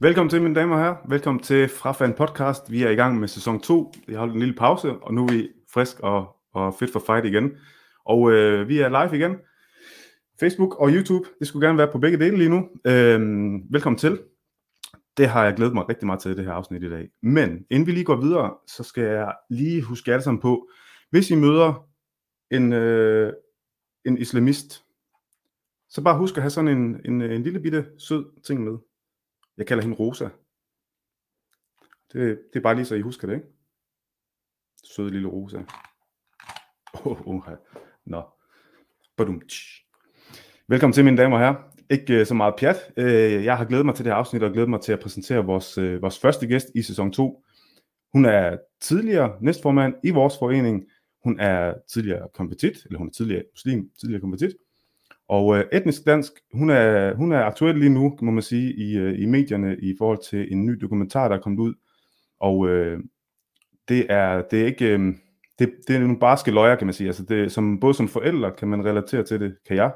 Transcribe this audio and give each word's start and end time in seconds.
Velkommen 0.00 0.30
til, 0.30 0.42
mine 0.42 0.54
damer 0.54 0.74
og 0.74 0.80
herrer. 0.80 0.96
Velkommen 1.08 1.42
til 1.42 1.68
Frafan 1.68 2.12
Podcast. 2.12 2.70
Vi 2.70 2.82
er 2.82 2.90
i 2.90 2.94
gang 2.94 3.20
med 3.20 3.28
sæson 3.28 3.60
2. 3.60 3.92
Vi 4.06 4.12
har 4.12 4.20
holdt 4.20 4.34
en 4.34 4.40
lille 4.40 4.54
pause, 4.54 4.92
og 5.02 5.14
nu 5.14 5.24
er 5.24 5.32
vi 5.32 5.48
frisk 5.74 6.00
og, 6.00 6.36
og 6.54 6.74
fit 6.78 6.90
for 6.92 7.02
fight 7.06 7.26
igen. 7.26 7.50
Og 8.04 8.32
øh, 8.32 8.68
vi 8.68 8.78
er 8.78 8.88
live 8.88 9.18
igen. 9.18 9.36
Facebook 10.40 10.80
og 10.80 10.90
YouTube. 10.90 11.28
Det 11.38 11.46
skulle 11.46 11.66
gerne 11.66 11.78
være 11.78 11.92
på 11.92 11.98
begge 11.98 12.18
dele 12.18 12.36
lige 12.36 12.50
nu. 12.50 12.68
Øh, 12.84 13.20
velkommen 13.70 13.98
til. 13.98 14.18
Det 15.16 15.28
har 15.28 15.44
jeg 15.44 15.54
glædet 15.54 15.74
mig 15.74 15.88
rigtig 15.88 16.06
meget 16.06 16.20
til, 16.20 16.36
det 16.36 16.44
her 16.44 16.52
afsnit 16.52 16.82
i 16.82 16.90
dag. 16.90 17.10
Men 17.20 17.66
inden 17.70 17.86
vi 17.86 17.92
lige 17.92 18.04
går 18.04 18.20
videre, 18.20 18.56
så 18.66 18.82
skal 18.82 19.04
jeg 19.04 19.34
lige 19.50 19.82
huske 19.82 20.12
alle 20.12 20.22
sammen 20.22 20.40
på, 20.40 20.68
hvis 21.10 21.30
I 21.30 21.34
møder 21.34 21.88
en, 22.50 22.72
øh, 22.72 23.32
en 24.04 24.18
islamist, 24.18 24.84
så 25.88 26.02
bare 26.02 26.18
husk 26.18 26.36
at 26.36 26.42
have 26.42 26.50
sådan 26.50 26.78
en, 26.78 27.00
en, 27.04 27.22
en 27.22 27.42
lille 27.42 27.60
bitte 27.60 27.86
sød 27.98 28.42
ting 28.42 28.64
med. 28.64 28.78
Jeg 29.56 29.66
kalder 29.66 29.82
hende 29.82 29.96
Rosa. 29.96 30.28
Det, 32.12 32.40
det 32.52 32.58
er 32.58 32.62
bare 32.62 32.74
lige 32.74 32.84
så 32.84 32.94
I 32.94 33.00
husker 33.00 33.26
det, 33.26 33.34
ikke? 33.34 33.46
Søde 34.84 35.10
lille 35.10 35.28
Rosa. 35.28 35.58
Oh, 37.04 37.26
oh, 37.26 37.42
Nå. 38.04 38.22
Badum. 39.16 39.42
Velkommen 40.68 40.92
til, 40.92 41.04
mine 41.04 41.16
damer 41.16 41.36
og 41.36 41.42
herrer. 41.42 41.73
Ikke 41.90 42.14
øh, 42.14 42.26
så 42.26 42.34
meget 42.34 42.54
pjat. 42.58 42.76
Øh, 42.96 43.44
jeg 43.44 43.56
har 43.56 43.64
glædet 43.64 43.86
mig 43.86 43.94
til 43.94 44.04
det 44.04 44.12
her 44.12 44.16
afsnit, 44.16 44.42
og 44.42 44.52
glædet 44.52 44.70
mig 44.70 44.80
til 44.80 44.92
at 44.92 45.00
præsentere 45.00 45.44
vores, 45.44 45.78
øh, 45.78 46.02
vores 46.02 46.18
første 46.18 46.46
gæst 46.46 46.66
i 46.74 46.82
sæson 46.82 47.12
2. 47.12 47.44
Hun 48.12 48.24
er 48.24 48.56
tidligere 48.80 49.32
næstformand 49.40 49.94
i 50.04 50.10
vores 50.10 50.38
forening. 50.38 50.84
Hun 51.24 51.40
er 51.40 51.74
tidligere 51.92 52.28
kompetit, 52.34 52.84
eller 52.86 52.98
hun 52.98 53.08
er 53.08 53.12
tidligere 53.12 53.42
muslim, 53.52 53.90
tidligere 54.00 54.20
kompetit. 54.20 54.54
Og 55.28 55.58
øh, 55.58 55.64
etnisk 55.72 56.06
dansk, 56.06 56.32
hun 56.52 56.70
er, 56.70 57.14
hun 57.14 57.32
er 57.32 57.42
aktuel 57.42 57.78
lige 57.78 57.90
nu, 57.90 58.18
må 58.22 58.30
man 58.30 58.42
sige, 58.42 58.74
i, 58.74 58.96
øh, 58.96 59.20
i 59.20 59.26
medierne 59.26 59.76
i 59.76 59.94
forhold 59.98 60.18
til 60.30 60.52
en 60.52 60.66
ny 60.66 60.72
dokumentar, 60.72 61.28
der 61.28 61.36
er 61.36 61.40
kommet 61.40 61.58
ud. 61.58 61.74
Og 62.40 62.68
øh, 62.68 63.00
det 63.88 64.06
er 64.08 64.42
det 64.50 64.62
er 64.62 64.66
ikke 64.66 64.86
øh, 64.86 65.14
det, 65.58 65.72
det 65.88 65.96
er 65.96 66.00
nogle 66.00 66.18
barske 66.18 66.50
løjer, 66.50 66.76
kan 66.76 66.86
man 66.86 66.94
sige. 66.94 67.06
Altså 67.06 67.22
det, 67.22 67.52
som, 67.52 67.80
både 67.80 67.94
som 67.94 68.08
forældre 68.08 68.52
kan 68.52 68.68
man 68.68 68.84
relatere 68.84 69.22
til 69.22 69.40
det, 69.40 69.56
kan 69.66 69.76
jeg, 69.76 69.92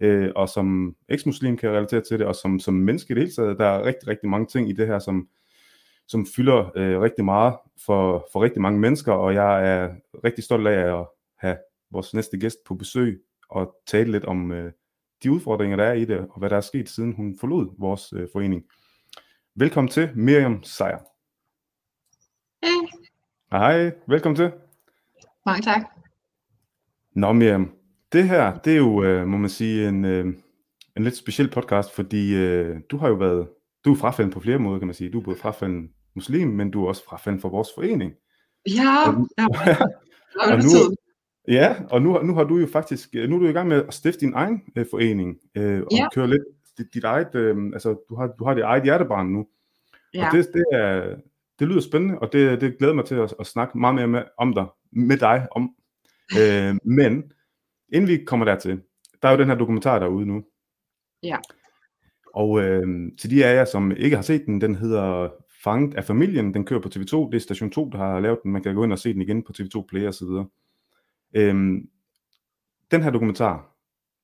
øh, 0.00 0.32
og 0.36 0.48
som 0.48 0.96
eksmuslim 1.08 1.56
kan 1.56 1.68
jeg 1.68 1.76
relatere 1.76 2.00
til 2.00 2.18
det, 2.18 2.26
og 2.26 2.34
som, 2.34 2.58
som 2.58 2.74
menneske 2.74 3.12
i 3.12 3.14
det 3.14 3.22
hele 3.22 3.34
taget, 3.34 3.58
der 3.58 3.66
er 3.66 3.84
rigtig, 3.84 4.08
rigtig 4.08 4.28
mange 4.28 4.46
ting 4.46 4.70
i 4.70 4.72
det 4.72 4.86
her, 4.86 4.98
som, 4.98 5.28
som 6.08 6.26
fylder 6.36 6.70
øh, 6.76 7.00
rigtig 7.00 7.24
meget 7.24 7.54
for, 7.86 8.28
for 8.32 8.42
rigtig 8.42 8.62
mange 8.62 8.80
mennesker, 8.80 9.12
og 9.12 9.34
jeg 9.34 9.68
er 9.68 9.94
rigtig 10.24 10.44
stolt 10.44 10.66
af 10.66 11.00
at 11.00 11.06
have 11.36 11.56
vores 11.90 12.14
næste 12.14 12.38
gæst 12.38 12.56
på 12.66 12.74
besøg, 12.74 13.22
og 13.48 13.76
tale 13.86 14.12
lidt 14.12 14.24
om 14.24 14.52
øh, 14.52 14.72
de 15.22 15.32
udfordringer, 15.32 15.76
der 15.76 15.84
er 15.84 15.92
i 15.92 16.04
det, 16.04 16.18
og 16.18 16.38
hvad 16.38 16.50
der 16.50 16.56
er 16.56 16.60
sket, 16.60 16.88
siden 16.88 17.12
hun 17.12 17.36
forlod 17.40 17.74
vores 17.78 18.12
øh, 18.12 18.28
forening. 18.32 18.64
Velkommen 19.54 19.90
til, 19.90 20.10
Miriam 20.14 20.62
Sejer. 20.62 20.98
Hej. 23.52 23.72
Hej, 23.72 23.92
velkommen 24.06 24.36
til. 24.36 24.52
Mange 25.46 25.62
tak. 25.62 25.82
Nå 27.12 27.32
Miriam, 27.32 27.79
det 28.12 28.28
her, 28.28 28.58
det 28.58 28.72
er 28.72 28.76
jo, 28.76 29.02
øh, 29.04 29.26
må 29.26 29.36
man 29.36 29.50
sige, 29.50 29.88
en, 29.88 30.04
øh, 30.04 30.26
en 30.96 31.04
lidt 31.04 31.16
speciel 31.16 31.50
podcast, 31.50 31.94
fordi 31.94 32.34
øh, 32.36 32.76
du 32.90 32.96
har 32.96 33.08
jo 33.08 33.14
været, 33.14 33.48
du 33.84 33.92
er 33.92 33.96
frafalden 33.96 34.32
på 34.32 34.40
flere 34.40 34.58
måder, 34.58 34.78
kan 34.78 34.86
man 34.88 34.94
sige. 34.94 35.10
Du 35.10 35.20
er 35.20 35.24
både 35.24 35.36
frafalden 35.36 35.90
muslim, 36.14 36.48
men 36.48 36.70
du 36.70 36.84
er 36.84 36.88
også 36.88 37.04
frafalden 37.04 37.40
for 37.40 37.48
vores 37.48 37.68
forening. 37.74 38.12
Ja, 38.68 39.08
og, 39.10 39.28
ja. 39.38 39.76
og 40.52 40.58
nu, 40.58 40.70
Ja, 41.48 41.76
og 41.90 42.02
nu, 42.02 42.22
nu 42.22 42.34
har 42.34 42.44
du 42.44 42.58
jo 42.58 42.66
faktisk, 42.66 43.14
nu 43.14 43.36
er 43.36 43.38
du 43.38 43.46
i 43.48 43.52
gang 43.52 43.68
med 43.68 43.84
at 43.88 43.94
stifte 43.94 44.20
din 44.20 44.32
egen 44.34 44.62
øh, 44.76 44.86
forening, 44.90 45.38
øh, 45.54 45.80
og 45.80 45.88
Ja. 45.92 46.08
køre 46.14 46.28
lidt 46.28 46.42
dit, 46.78 46.94
dit 46.94 47.04
eget, 47.04 47.34
øh, 47.34 47.56
altså 47.72 47.96
du 48.08 48.16
har, 48.16 48.26
du 48.38 48.44
har 48.44 48.54
dit 48.54 48.62
eget 48.64 48.82
hjertebarn 48.84 49.26
nu, 49.26 49.46
Ja. 50.14 50.26
og 50.26 50.32
det, 50.32 50.48
det, 50.54 50.64
er, 50.72 51.16
det 51.58 51.68
lyder 51.68 51.80
spændende, 51.80 52.18
og 52.18 52.32
det, 52.32 52.60
det 52.60 52.78
glæder 52.78 52.94
mig 52.94 53.04
til 53.04 53.14
at, 53.14 53.34
at 53.40 53.46
snakke 53.46 53.78
meget 53.78 53.94
mere 53.94 54.06
med, 54.06 54.22
om 54.38 54.54
dig, 54.54 54.66
med 54.92 55.16
dig 55.16 55.46
om. 55.50 55.70
Øh, 56.40 56.74
men 56.84 57.32
inden 57.92 58.08
vi 58.08 58.24
kommer 58.24 58.46
dertil, 58.46 58.80
der 59.22 59.28
er 59.28 59.32
jo 59.32 59.38
den 59.38 59.48
her 59.48 59.54
dokumentar 59.54 59.98
derude 59.98 60.26
nu. 60.26 60.44
Ja. 61.22 61.36
Og 62.34 62.60
øh, 62.62 63.12
til 63.20 63.30
de 63.30 63.44
af 63.44 63.54
jer, 63.54 63.64
som 63.64 63.92
ikke 63.96 64.16
har 64.16 64.22
set 64.22 64.46
den, 64.46 64.60
den 64.60 64.74
hedder 64.74 65.28
Fanget 65.64 65.94
af 65.94 66.04
familien, 66.04 66.54
den 66.54 66.64
kører 66.64 66.80
på 66.80 66.88
TV2, 66.88 67.30
det 67.30 67.34
er 67.34 67.38
Station 67.38 67.70
2, 67.70 67.90
der 67.90 67.98
har 67.98 68.20
lavet 68.20 68.38
den, 68.42 68.52
man 68.52 68.62
kan 68.62 68.74
gå 68.74 68.84
ind 68.84 68.92
og 68.92 68.98
se 68.98 69.12
den 69.12 69.22
igen 69.22 69.42
på 69.42 69.52
TV2 69.58 69.86
Play 69.88 70.06
og 70.06 70.14
så 70.14 70.26
videre. 70.26 70.46
Øhm, 71.34 71.88
den 72.90 73.02
her 73.02 73.10
dokumentar, 73.10 73.76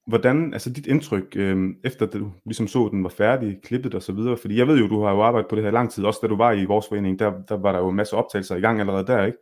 hvordan, 0.06 0.52
altså 0.52 0.72
dit 0.72 0.86
indtryk, 0.86 1.36
øhm, 1.36 1.76
efter 1.84 2.06
du 2.06 2.32
ligesom 2.44 2.66
så 2.68 2.88
den 2.92 3.02
var 3.02 3.08
færdig, 3.08 3.60
klippet 3.62 3.94
og 3.94 4.02
så 4.02 4.12
videre, 4.12 4.36
fordi 4.36 4.58
jeg 4.58 4.66
ved 4.66 4.78
jo, 4.78 4.88
du 4.88 5.02
har 5.02 5.12
jo 5.12 5.22
arbejdet 5.22 5.48
på 5.48 5.56
det 5.56 5.64
her 5.64 5.70
i 5.70 5.74
lang 5.74 5.90
tid, 5.90 6.04
også 6.04 6.18
da 6.22 6.26
du 6.26 6.36
var 6.36 6.52
i 6.52 6.64
vores 6.64 6.88
forening, 6.88 7.18
der, 7.18 7.32
der 7.48 7.56
var 7.56 7.72
der 7.72 7.78
jo 7.78 7.88
en 7.88 7.96
masse 7.96 8.16
optagelser 8.16 8.56
i 8.56 8.60
gang 8.60 8.80
allerede 8.80 9.06
der, 9.06 9.24
ikke? 9.24 9.38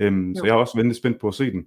Øhm, 0.00 0.34
så 0.34 0.44
jeg 0.44 0.52
er 0.52 0.56
også 0.56 0.78
venlig 0.78 0.96
spændt 0.96 1.20
på 1.20 1.28
at 1.28 1.34
se 1.34 1.52
den. 1.52 1.66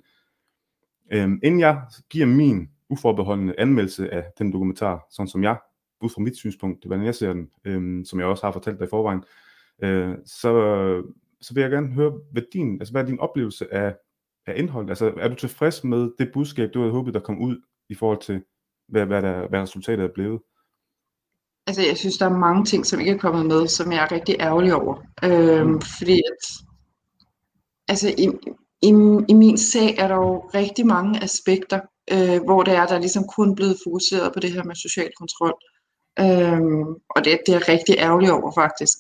Øhm, 1.14 1.40
inden 1.44 1.60
jeg 1.60 1.82
giver 2.10 2.26
min 2.26 2.70
uforbeholdende 2.90 3.56
anmeldelse 3.58 4.14
af 4.14 4.26
den 4.38 4.54
dokumentar, 4.54 5.08
sådan 5.12 5.28
som 5.28 5.44
jeg, 5.44 5.58
ud 6.02 6.10
fra 6.10 6.22
mit 6.22 6.36
synspunkt, 6.36 6.86
hvordan 6.86 7.06
jeg 7.06 7.16
ser 7.16 7.34
den, 7.34 7.50
øhm, 7.66 8.06
som 8.06 8.20
jeg 8.20 8.28
også 8.28 8.46
har 8.46 8.52
fortalt 8.52 8.80
dig 8.80 8.86
i 8.86 8.90
forvejen, 8.90 9.24
øh, 9.84 10.16
så, 10.26 10.52
så 11.42 11.54
vil 11.54 11.62
jeg 11.62 11.72
gerne 11.72 11.88
høre, 11.88 12.14
hvad, 12.32 12.44
din, 12.54 12.74
altså, 12.82 12.94
hvad 12.94 13.02
er 13.02 13.06
din 13.06 13.20
oplevelse 13.20 13.74
af, 13.74 13.96
af 14.48 14.54
indholdet? 14.58 14.90
Altså, 14.90 15.14
er 15.18 15.28
du 15.28 15.36
tilfreds 15.36 15.84
med 15.84 16.12
det 16.20 16.32
budskab, 16.34 16.74
du 16.74 16.80
havde 16.80 16.92
håbet, 16.92 17.14
der 17.14 17.20
kom 17.20 17.42
ud 17.42 17.62
i 17.90 17.96
forhold 17.96 18.22
til, 18.22 18.44
hvad, 18.88 19.06
hvad, 19.06 19.22
der, 19.22 19.48
hvad 19.48 19.62
resultatet 19.62 20.04
er 20.04 20.14
blevet? 20.14 20.42
Altså, 21.68 21.82
jeg 21.82 21.98
synes, 21.98 22.18
der 22.18 22.26
er 22.26 22.38
mange 22.38 22.66
ting, 22.66 22.86
som 22.86 23.00
ikke 23.00 23.12
er 23.12 23.18
kommet 23.18 23.46
med, 23.46 23.68
som 23.68 23.92
jeg 23.92 24.04
er 24.04 24.12
rigtig 24.12 24.36
ærgerlig 24.40 24.74
over. 24.76 24.96
Øhm, 25.24 25.70
Mm. 25.70 25.82
Fordi 25.82 26.14
at, 26.14 26.66
altså, 27.88 28.10
i, 28.18 28.30
i, 28.82 28.90
i 29.28 29.34
min 29.34 29.58
sag 29.58 29.96
er 29.98 30.08
der 30.08 30.16
jo 30.16 30.40
rigtig 30.40 30.86
mange 30.88 31.24
aspekter, 31.24 31.80
øh, 32.12 32.44
hvor 32.44 32.64
det 32.64 32.74
er, 32.76 32.86
der 32.88 32.96
er 32.96 33.00
ligesom 33.00 33.24
kun 33.36 33.56
blevet 33.56 33.78
fokuseret 33.86 34.34
på 34.34 34.40
det 34.40 34.52
her 34.52 34.64
med 34.64 34.76
social 34.76 35.12
kontrol. 35.20 35.54
Øhm, 36.20 36.88
og 37.16 37.26
det, 37.26 37.40
det 37.46 37.54
er 37.54 37.58
jeg 37.60 37.70
rigtig 37.70 37.96
ærgerlig 37.98 38.32
over, 38.32 38.52
faktisk. 38.52 38.98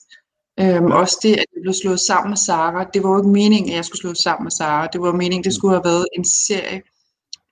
Øhm, 0.60 0.92
også 0.92 1.20
det, 1.24 1.32
at 1.34 1.46
jeg 1.56 1.62
blev 1.62 1.74
slået 1.74 2.00
sammen 2.00 2.30
med 2.30 2.38
Sara. 2.38 2.84
Det 2.94 3.04
var 3.04 3.10
jo 3.10 3.18
ikke 3.18 3.30
meningen, 3.30 3.70
at 3.70 3.76
jeg 3.76 3.86
skulle 3.86 4.02
slås 4.02 4.18
sammen 4.18 4.44
med 4.46 4.52
Sara. 4.52 4.88
Det 4.88 5.02
var 5.02 5.12
meningen, 5.12 5.44
det 5.44 5.50
Mm. 5.50 5.58
skulle 5.60 5.74
have 5.76 5.84
været 5.86 6.06
en 6.18 6.26
serie 6.26 6.82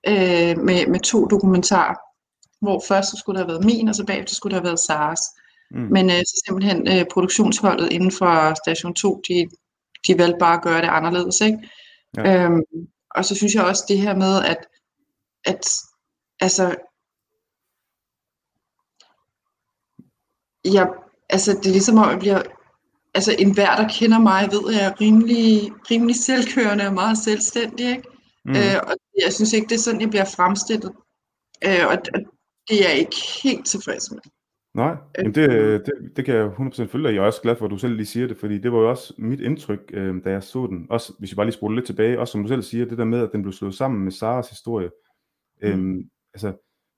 øh, 0.08 0.58
med, 0.66 0.86
med 0.86 1.00
to 1.00 1.26
dokumentarer. 1.26 1.94
Hvor 2.64 2.82
først 2.88 3.10
så 3.10 3.16
skulle 3.16 3.38
der 3.40 3.44
have 3.46 3.52
været 3.52 3.64
min, 3.64 3.88
og 3.88 3.94
så 3.94 4.06
bagefter 4.06 4.34
skulle 4.34 4.54
der 4.54 4.60
have 4.60 4.66
været 4.66 4.78
Saras. 4.78 5.20
Mm. 5.70 5.80
Men 5.80 6.10
øh, 6.10 6.18
så 6.18 6.42
simpelthen 6.46 6.88
øh, 6.88 7.04
produktionsholdet 7.12 7.92
inden 7.92 8.12
for 8.12 8.54
Station 8.64 8.94
2, 8.94 9.22
de, 9.28 9.46
de 10.06 10.18
valgte 10.18 10.38
bare 10.38 10.56
at 10.56 10.62
gøre 10.62 10.80
det 10.80 10.88
anderledes. 10.88 11.40
Ikke? 11.40 11.58
Ja. 12.16 12.44
Øhm, 12.44 12.62
og 13.10 13.24
så 13.24 13.34
synes 13.34 13.54
jeg 13.54 13.64
også 13.64 13.84
det 13.88 13.98
her 13.98 14.14
med, 14.16 14.44
at, 14.44 14.66
at 15.44 15.66
altså, 16.40 16.76
jeg, 20.64 20.88
altså 21.28 21.52
det 21.52 21.66
er 21.66 21.70
ligesom 21.70 21.98
om, 21.98 22.10
jeg 22.10 22.18
bliver, 22.18 22.42
altså 23.14 23.36
enhver, 23.38 23.76
der 23.76 23.88
kender 23.88 24.18
mig, 24.18 24.48
ved, 24.52 24.74
at 24.74 24.80
jeg 24.80 24.86
er 24.86 25.00
rimelig, 25.00 25.72
rimelig 25.90 26.16
selvkørende 26.16 26.86
og 26.86 26.94
meget 26.94 27.18
selvstændig. 27.18 27.90
Ikke? 27.90 28.08
Mm. 28.44 28.56
Øh, 28.56 28.80
og 28.86 28.96
jeg 29.24 29.32
synes 29.32 29.52
ikke, 29.52 29.68
det 29.68 29.74
er 29.74 29.78
sådan, 29.78 30.00
jeg 30.00 30.10
bliver 30.10 30.24
fremstillet. 30.24 30.92
Øh, 31.64 31.86
og, 31.90 31.96
det 32.68 32.84
er 32.84 32.88
jeg 32.88 32.98
ikke 32.98 33.16
helt 33.42 33.66
tilfreds 33.66 34.10
med. 34.10 34.20
Nej, 34.74 34.96
Jamen 35.18 35.34
det, 35.34 35.50
det, 35.86 35.92
det 36.16 36.24
kan 36.24 36.34
jeg 36.34 36.46
100% 36.46 36.84
følge 36.84 37.04
dig. 37.04 37.12
i. 37.12 37.14
Jeg 37.14 37.22
er 37.22 37.26
også 37.26 37.42
glad 37.42 37.56
for, 37.56 37.64
at 37.64 37.70
du 37.70 37.76
selv 37.78 37.94
lige 37.94 38.06
siger 38.06 38.26
det, 38.26 38.36
fordi 38.36 38.58
det 38.58 38.72
var 38.72 38.78
jo 38.78 38.90
også 38.90 39.14
mit 39.18 39.40
indtryk, 39.40 39.90
øh, 39.92 40.24
da 40.24 40.30
jeg 40.30 40.42
så 40.42 40.66
den. 40.66 40.86
Også 40.90 41.12
hvis 41.18 41.30
jeg 41.30 41.36
bare 41.36 41.46
lige 41.46 41.52
spoler 41.54 41.74
lidt 41.74 41.86
tilbage, 41.86 42.20
også 42.20 42.32
som 42.32 42.42
du 42.42 42.48
selv 42.48 42.62
siger, 42.62 42.84
det 42.84 42.98
der 42.98 43.04
med, 43.04 43.18
at 43.20 43.28
den 43.32 43.42
blev 43.42 43.52
slået 43.52 43.74
sammen 43.74 44.04
med 44.04 44.12
Saras 44.12 44.48
historie. 44.50 44.90
Øhm, 45.62 46.10
altså, 46.34 46.52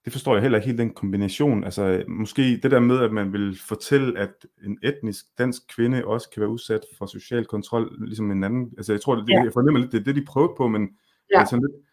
det 0.05 0.13
forstår 0.13 0.35
jeg 0.35 0.43
heller 0.43 0.59
ikke 0.59 0.67
helt 0.67 0.79
den 0.79 0.91
kombination. 0.95 1.65
Altså, 1.65 2.05
måske 2.09 2.43
det 2.63 2.71
der 2.71 2.81
med, 2.81 2.99
at 3.01 3.13
man 3.13 3.33
vil 3.33 3.59
fortælle, 3.69 4.19
at 4.19 4.33
en 4.65 4.79
etnisk 4.83 5.25
dansk 5.39 5.63
kvinde 5.77 6.05
også 6.05 6.31
kan 6.31 6.41
være 6.41 6.51
udsat 6.51 6.81
for 6.99 7.07
social 7.07 7.45
kontrol, 7.45 7.97
ligesom 8.07 8.31
en 8.31 8.45
anden. 8.45 8.73
Altså, 8.77 8.93
jeg 8.93 9.01
tror, 9.01 9.15
det, 9.15 9.29
Ja. 9.29 9.43
jeg 9.45 9.53
fornemmer 9.53 9.81
lidt, 9.81 9.93
det 9.93 10.01
er 10.01 10.05
det, 10.05 10.17
de 10.17 10.25
prøvede 10.25 10.53
på, 10.57 10.69
men 10.69 10.89
Ja. 11.35 11.41
er 11.41 11.45
sådan 11.45 11.63
lidt, 11.69 11.87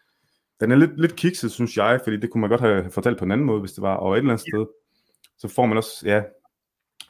den 0.60 0.70
er 0.72 0.76
lidt, 0.76 1.00
lidt 1.00 1.16
kikset, 1.16 1.50
synes 1.52 1.76
jeg, 1.76 2.00
fordi 2.04 2.16
det 2.16 2.30
kunne 2.30 2.40
man 2.40 2.50
godt 2.50 2.60
have 2.60 2.90
fortalt 2.90 3.18
på 3.18 3.24
en 3.24 3.30
anden 3.30 3.46
måde, 3.46 3.60
hvis 3.60 3.72
det 3.72 3.82
var, 3.82 3.94
og 3.96 4.12
et 4.12 4.18
eller 4.18 4.30
andet 4.32 4.46
sted, 4.48 4.66
så 5.40 5.48
får 5.48 5.66
man 5.66 5.76
også, 5.76 6.02
ja, 6.04 6.22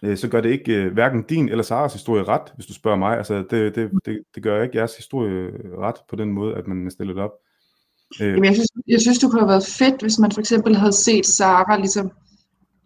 øh, 0.02 0.16
så 0.16 0.28
gør 0.28 0.40
det 0.40 0.50
ikke 0.50 0.72
øh, 0.72 0.92
hverken 0.92 1.22
din 1.22 1.48
eller 1.48 1.64
Saras 1.64 1.92
historie 1.92 2.24
ret, 2.24 2.52
hvis 2.54 2.66
du 2.66 2.74
spørger 2.74 2.98
mig. 2.98 3.18
Altså, 3.18 3.34
det, 3.50 3.74
det, 3.74 3.90
det, 4.04 4.22
det 4.34 4.42
gør 4.42 4.62
ikke 4.62 4.78
jeres 4.78 4.96
historie 4.96 5.50
ret 5.78 5.96
på 6.08 6.16
den 6.16 6.32
måde, 6.32 6.54
at 6.56 6.66
man 6.66 6.90
stiller 6.90 7.14
det 7.14 7.22
op. 7.22 7.32
Øh, 8.20 8.28
Jamen, 8.28 8.44
jeg, 8.44 8.54
synes, 8.54 8.70
jeg 8.88 9.00
synes, 9.00 9.18
det 9.18 9.30
kunne 9.30 9.40
have 9.40 9.48
været 9.48 9.66
fedt, 9.66 10.02
hvis 10.02 10.18
man 10.18 10.32
for 10.32 10.40
eksempel 10.40 10.76
havde 10.76 10.92
set 10.92 11.26
Sara 11.26 11.76
ligesom 11.76 12.10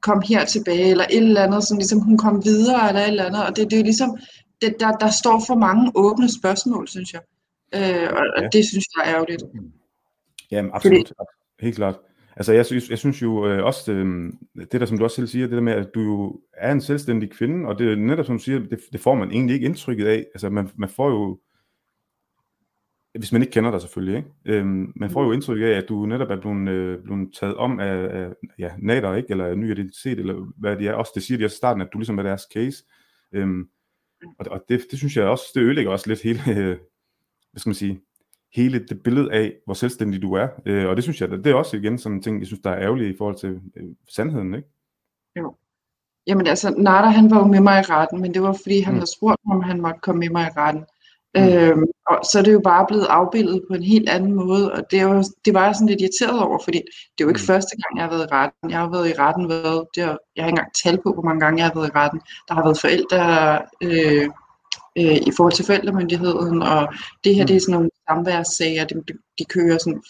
komme 0.00 0.22
her 0.26 0.44
tilbage, 0.44 0.90
eller 0.90 1.04
et 1.04 1.16
eller 1.16 1.42
andet, 1.42 1.64
som 1.64 1.76
ligesom 1.76 2.00
hun 2.00 2.18
kom 2.18 2.44
videre, 2.44 2.88
eller 2.88 3.00
et 3.00 3.08
eller 3.08 3.24
andet, 3.24 3.46
og 3.46 3.56
det, 3.56 3.70
det 3.70 3.78
er 3.78 3.84
ligesom, 3.84 4.18
det, 4.62 4.76
der, 4.80 4.92
der 4.92 5.10
står 5.10 5.42
for 5.46 5.54
mange 5.54 5.92
åbne 5.94 6.28
spørgsmål, 6.38 6.88
synes 6.88 7.12
jeg. 7.12 7.22
Øh, 7.74 8.08
og 8.16 8.42
ja. 8.42 8.48
det 8.52 8.64
synes 8.70 8.84
jeg 8.96 9.02
er 9.04 9.14
ærgerligt. 9.14 9.42
Jamen, 10.50 10.70
absolut. 10.74 11.08
Fordi... 11.08 11.30
Helt 11.60 11.76
klart. 11.76 11.96
Altså, 12.36 12.52
jeg 12.52 12.66
synes, 12.66 12.90
jeg 12.90 12.98
synes 12.98 13.22
jo 13.22 13.48
øh, 13.48 13.64
også, 13.64 13.92
øh, 13.92 14.32
det 14.72 14.80
der, 14.80 14.86
som 14.86 14.98
du 14.98 15.04
også 15.04 15.16
selv 15.16 15.26
siger, 15.26 15.46
det 15.46 15.56
der 15.56 15.62
med, 15.62 15.72
at 15.72 15.94
du 15.94 16.00
jo 16.00 16.40
er 16.52 16.72
en 16.72 16.80
selvstændig 16.80 17.30
kvinde, 17.30 17.68
og 17.68 17.78
det 17.78 17.92
er 17.92 17.96
netop, 17.96 18.26
som 18.26 18.38
du 18.38 18.42
siger, 18.42 18.58
det, 18.58 18.80
det 18.92 19.00
får 19.00 19.14
man 19.14 19.30
egentlig 19.30 19.54
ikke 19.54 19.66
indtrykket 19.66 20.06
af. 20.06 20.26
Altså, 20.34 20.50
man, 20.50 20.70
man 20.76 20.88
får 20.88 21.10
jo, 21.10 21.40
hvis 23.18 23.32
man 23.32 23.42
ikke 23.42 23.52
kender 23.52 23.70
dig 23.70 23.80
selvfølgelig, 23.80 24.16
ikke? 24.16 24.28
Øhm, 24.44 24.92
man 24.96 25.10
får 25.10 25.24
jo 25.24 25.32
indtryk 25.32 25.62
af, 25.62 25.66
at 25.66 25.88
du 25.88 26.06
netop 26.06 26.30
er 26.30 26.40
blevet, 26.40 26.68
øh, 26.68 27.02
blevet 27.02 27.34
taget 27.40 27.56
om 27.56 27.80
af, 27.80 27.96
af 27.96 28.32
ja, 28.58 28.70
nader, 28.78 29.14
ikke? 29.14 29.30
eller 29.30 29.54
ny 29.54 29.70
identitet, 29.70 30.18
eller 30.18 30.52
hvad 30.58 30.76
det 30.76 30.86
er. 30.86 30.92
Også 30.92 31.12
det 31.14 31.22
siger 31.22 31.38
de 31.38 31.44
også 31.44 31.54
i 31.54 31.56
starten, 31.56 31.82
at 31.82 31.88
du 31.92 31.98
ligesom 31.98 32.18
er 32.18 32.22
deres 32.22 32.46
case. 32.54 32.84
Øhm, 33.32 33.68
og 34.38 34.46
og 34.50 34.64
det, 34.68 34.84
det 34.90 34.98
synes 34.98 35.16
jeg 35.16 35.24
også, 35.24 35.44
det 35.54 35.60
ødelægger 35.60 35.92
også 35.92 36.08
lidt 36.08 36.22
hele, 36.22 36.40
øh, 36.48 36.76
hvad 37.50 37.58
skal 37.58 37.68
man 37.68 37.74
sige, 37.74 38.00
hele 38.54 38.86
det 38.88 39.02
billede 39.02 39.32
af, 39.32 39.52
hvor 39.64 39.74
selvstændig 39.74 40.22
du 40.22 40.34
er. 40.34 40.48
Øh, 40.66 40.88
og 40.88 40.96
det 40.96 41.04
synes 41.04 41.20
jeg, 41.20 41.30
det 41.30 41.46
er 41.46 41.54
også 41.54 41.76
igen 41.76 41.98
sådan 41.98 42.16
en 42.16 42.22
ting, 42.22 42.38
jeg 42.38 42.46
synes, 42.46 42.60
der 42.64 42.70
er 42.70 42.82
ærgerligt 42.82 43.14
i 43.14 43.16
forhold 43.18 43.36
til 43.36 43.60
øh, 43.76 43.84
sandheden, 44.08 44.54
ikke? 44.54 44.68
Jo. 45.38 45.54
Jamen 46.26 46.46
altså, 46.46 46.74
Nada 46.78 47.06
han 47.06 47.30
var 47.30 47.38
jo 47.38 47.46
med 47.46 47.60
mig 47.60 47.80
i 47.80 47.82
retten, 47.82 48.20
men 48.20 48.34
det 48.34 48.42
var 48.42 48.52
fordi, 48.62 48.80
han 48.80 48.94
mm. 48.94 48.98
havde 48.98 49.12
spurgt 49.16 49.40
om 49.50 49.62
han 49.62 49.80
måtte 49.80 50.00
komme 50.02 50.18
med 50.18 50.30
mig 50.30 50.46
i 50.46 50.58
retten. 50.58 50.84
Mm. 51.34 51.42
Øhm, 51.42 51.84
og 52.10 52.20
så 52.32 52.38
er 52.38 52.42
det 52.42 52.52
jo 52.52 52.60
bare 52.64 52.86
blevet 52.88 53.06
afbildet 53.10 53.64
på 53.68 53.74
en 53.74 53.82
helt 53.82 54.08
anden 54.08 54.32
måde, 54.32 54.72
og 54.72 54.82
det, 54.90 55.00
er 55.00 55.08
jo, 55.08 55.24
det 55.44 55.54
var 55.54 55.64
jeg 55.64 55.74
sådan 55.74 55.88
lidt 55.88 56.00
irriteret 56.00 56.42
over, 56.42 56.58
fordi 56.64 56.78
det 57.12 57.20
er 57.20 57.24
jo 57.24 57.28
ikke 57.28 57.44
mm. 57.44 57.52
første 57.52 57.76
gang, 57.80 57.98
jeg 57.98 58.04
har 58.04 58.10
været 58.10 58.26
i 58.30 58.32
retten. 58.32 58.70
Jeg 58.70 58.78
har 58.78 58.90
været 58.90 59.08
i 59.08 59.18
retten, 59.18 59.48
været, 59.48 59.86
det 59.94 60.02
er, 60.02 60.16
jeg 60.36 60.42
har 60.44 60.48
ikke 60.48 60.58
engang 60.58 60.74
tal 60.82 60.96
på, 61.02 61.12
hvor 61.12 61.22
mange 61.22 61.40
gange 61.40 61.58
jeg 61.58 61.66
har 61.66 61.74
været 61.74 61.88
i 61.88 61.96
retten. 62.00 62.20
Der 62.48 62.54
har 62.54 62.62
været 62.62 62.80
forældre 62.80 63.20
øh, 63.86 64.26
øh, 65.00 65.16
i 65.28 65.30
forhold 65.36 65.52
til 65.52 65.64
forældremyndigheden, 65.64 66.62
og 66.62 66.94
det 67.24 67.34
her, 67.34 67.42
mm. 67.42 67.46
det 67.46 67.56
er 67.56 67.60
sådan 67.60 67.72
nogle 67.72 67.90
samværssager, 68.08 68.84
de, 68.84 68.94
de 69.38 69.44
kører 69.44 69.78
sådan, 69.78 70.02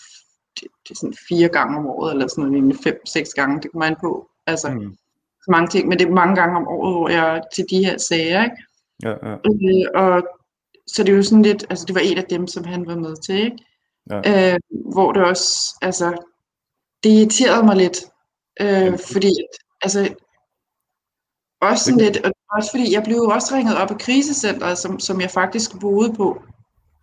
det, 0.56 0.69
det 0.85 0.91
er 0.91 0.99
sådan 1.00 1.17
fire 1.29 1.49
gange 1.49 1.79
om 1.79 1.87
året, 1.87 2.12
eller 2.12 2.29
sådan 2.29 2.50
noget, 2.50 2.76
fem, 2.85 3.06
seks 3.06 3.35
gange, 3.35 3.61
det 3.61 3.70
kommer 3.70 3.87
an 3.87 3.96
på. 4.00 4.31
Altså, 4.46 4.69
mm. 4.70 4.96
så 5.43 5.49
mange 5.50 5.69
ting, 5.69 5.88
men 5.88 5.99
det 5.99 6.06
er 6.06 6.12
mange 6.12 6.37
gange 6.37 6.56
om 6.56 6.69
året, 6.69 6.94
hvor 6.94 7.08
jeg 7.08 7.43
til 7.55 7.64
de 7.70 7.85
her 7.87 7.99
sager, 7.99 8.44
ikke? 8.44 8.56
Ja, 9.02 9.11
ja. 9.11 9.35
Øh, 9.35 10.02
og 10.02 10.29
så 10.87 11.02
det 11.02 11.12
er 11.12 11.17
jo 11.17 11.23
sådan 11.23 11.43
lidt, 11.43 11.67
altså 11.70 11.85
det 11.87 11.94
var 11.94 12.00
en 12.00 12.19
af 12.19 12.25
dem, 12.25 12.46
som 12.46 12.64
han 12.64 12.87
var 12.87 12.96
med 12.96 13.17
til, 13.17 13.44
ikke? 13.44 13.58
Ja. 14.11 14.52
Øh, 14.52 14.58
hvor 14.93 15.12
det 15.12 15.25
også, 15.25 15.79
altså, 15.82 16.08
det 17.02 17.11
irriterede 17.11 17.67
mig 17.67 17.76
lidt, 17.76 17.99
øh, 18.61 18.67
ja. 18.67 18.96
fordi, 19.12 19.32
altså, 19.82 20.14
også 21.61 21.85
sådan 21.85 22.00
lidt, 22.00 22.17
og 22.26 22.32
også 22.56 22.70
fordi 22.70 22.93
jeg 22.93 23.02
blev 23.02 23.17
også 23.17 23.55
ringet 23.55 23.76
op 23.76 23.91
af 23.91 23.99
krisecentret, 23.99 24.79
som, 24.79 25.00
som 25.00 25.20
jeg 25.20 25.31
faktisk 25.31 25.70
boede 25.81 26.12
på 26.12 26.43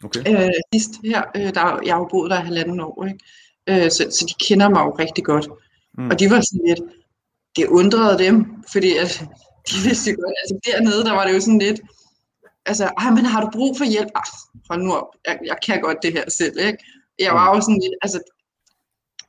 okay. 0.04 0.20
øh, 0.28 0.50
sidst 0.74 0.92
her. 1.04 1.22
Øh, 1.36 1.54
der, 1.56 1.80
jeg 1.86 1.94
har 1.94 2.00
jo 2.00 2.08
boet 2.12 2.32
der 2.32 2.42
i 2.42 2.46
halvanden 2.46 2.80
år, 2.80 3.06
ikke? 3.06 3.86
Øh, 3.86 3.92
så, 3.92 4.04
så 4.18 4.26
de 4.30 4.46
kender 4.46 4.70
mig 4.70 4.82
jo 4.86 4.92
rigtig 4.92 5.24
godt. 5.24 5.48
Mm. 5.98 6.10
Og 6.10 6.20
de 6.20 6.30
var 6.30 6.42
sådan 6.42 6.68
lidt, 6.68 6.82
det 7.56 7.68
undrede 7.68 8.24
dem, 8.26 8.64
fordi 8.72 8.98
at, 8.98 9.24
de 9.70 9.76
vidste 9.88 10.12
jo 10.12 10.18
godt, 10.24 10.36
altså 10.44 10.56
dernede, 10.66 11.04
der 11.04 11.12
var 11.12 11.28
det 11.28 11.34
jo 11.34 11.40
sådan 11.40 11.60
lidt, 11.60 11.82
altså, 12.66 12.86
ej, 12.98 13.10
men 13.10 13.26
har 13.26 13.42
du 13.42 13.50
brug 13.54 13.78
for 13.78 13.86
hjælp? 13.86 14.10
Ach, 14.16 14.32
hold 14.70 14.82
nu 14.82 14.94
op, 14.94 15.08
jeg, 15.28 15.40
jeg 15.46 15.58
kan 15.66 15.82
godt 15.82 15.98
det 16.04 16.14
her 16.14 16.30
selv, 16.30 16.60
ikke? 16.60 16.78
Jeg 17.20 17.34
var 17.34 17.56
jo 17.56 17.62
sådan 17.62 17.82
lidt, 17.84 17.96
altså, 18.02 18.20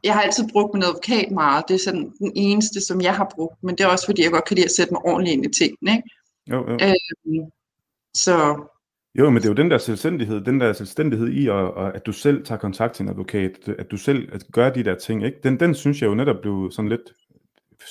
jeg 0.05 0.15
har 0.15 0.23
altid 0.23 0.49
brugt 0.53 0.75
min 0.75 0.83
advokat 0.83 1.31
meget, 1.31 1.65
det 1.69 1.75
er 1.75 1.79
sådan 1.79 2.13
den 2.19 2.33
eneste, 2.35 2.81
som 2.81 3.01
jeg 3.01 3.17
har 3.17 3.33
brugt, 3.35 3.63
men 3.63 3.75
det 3.77 3.85
er 3.85 3.89
også 3.89 4.07
fordi, 4.07 4.23
jeg 4.23 4.31
godt 4.31 4.45
kan 4.45 4.55
lide 4.55 4.65
at 4.65 4.77
sætte 4.77 4.93
mig 4.93 5.03
ordentligt 5.05 5.35
ind 5.35 5.45
i 5.47 5.59
tingene, 5.59 5.97
ikke? 5.97 6.11
Jo, 6.51 6.57
jo. 6.71 6.79
Øhm, 6.83 7.51
så... 8.15 8.57
Jo, 9.15 9.31
men 9.31 9.37
det 9.37 9.45
er 9.45 9.49
jo 9.49 9.55
den 9.55 9.71
der 9.71 9.79
selvstændighed, 9.79 10.41
den 10.41 10.61
der 10.61 10.73
selvstændighed 10.73 11.29
i, 11.33 11.49
og, 11.49 11.75
og 11.75 11.97
at 11.97 12.07
du 12.07 12.13
selv 12.13 12.45
tager 12.45 12.59
kontakt 12.59 12.95
til 12.95 13.03
en 13.03 13.09
advokat, 13.09 13.69
at 13.79 13.91
du 13.91 13.97
selv 13.97 14.29
at 14.33 14.45
gør 14.53 14.71
de 14.71 14.85
der 14.85 14.95
ting, 14.95 15.25
ikke? 15.25 15.39
Den, 15.43 15.61
den 15.61 15.75
synes 15.75 16.03
jeg 16.03 16.09
jo 16.09 16.15
netop 16.15 16.37
blev 16.43 16.71
sådan 16.73 16.89
lidt 16.89 17.13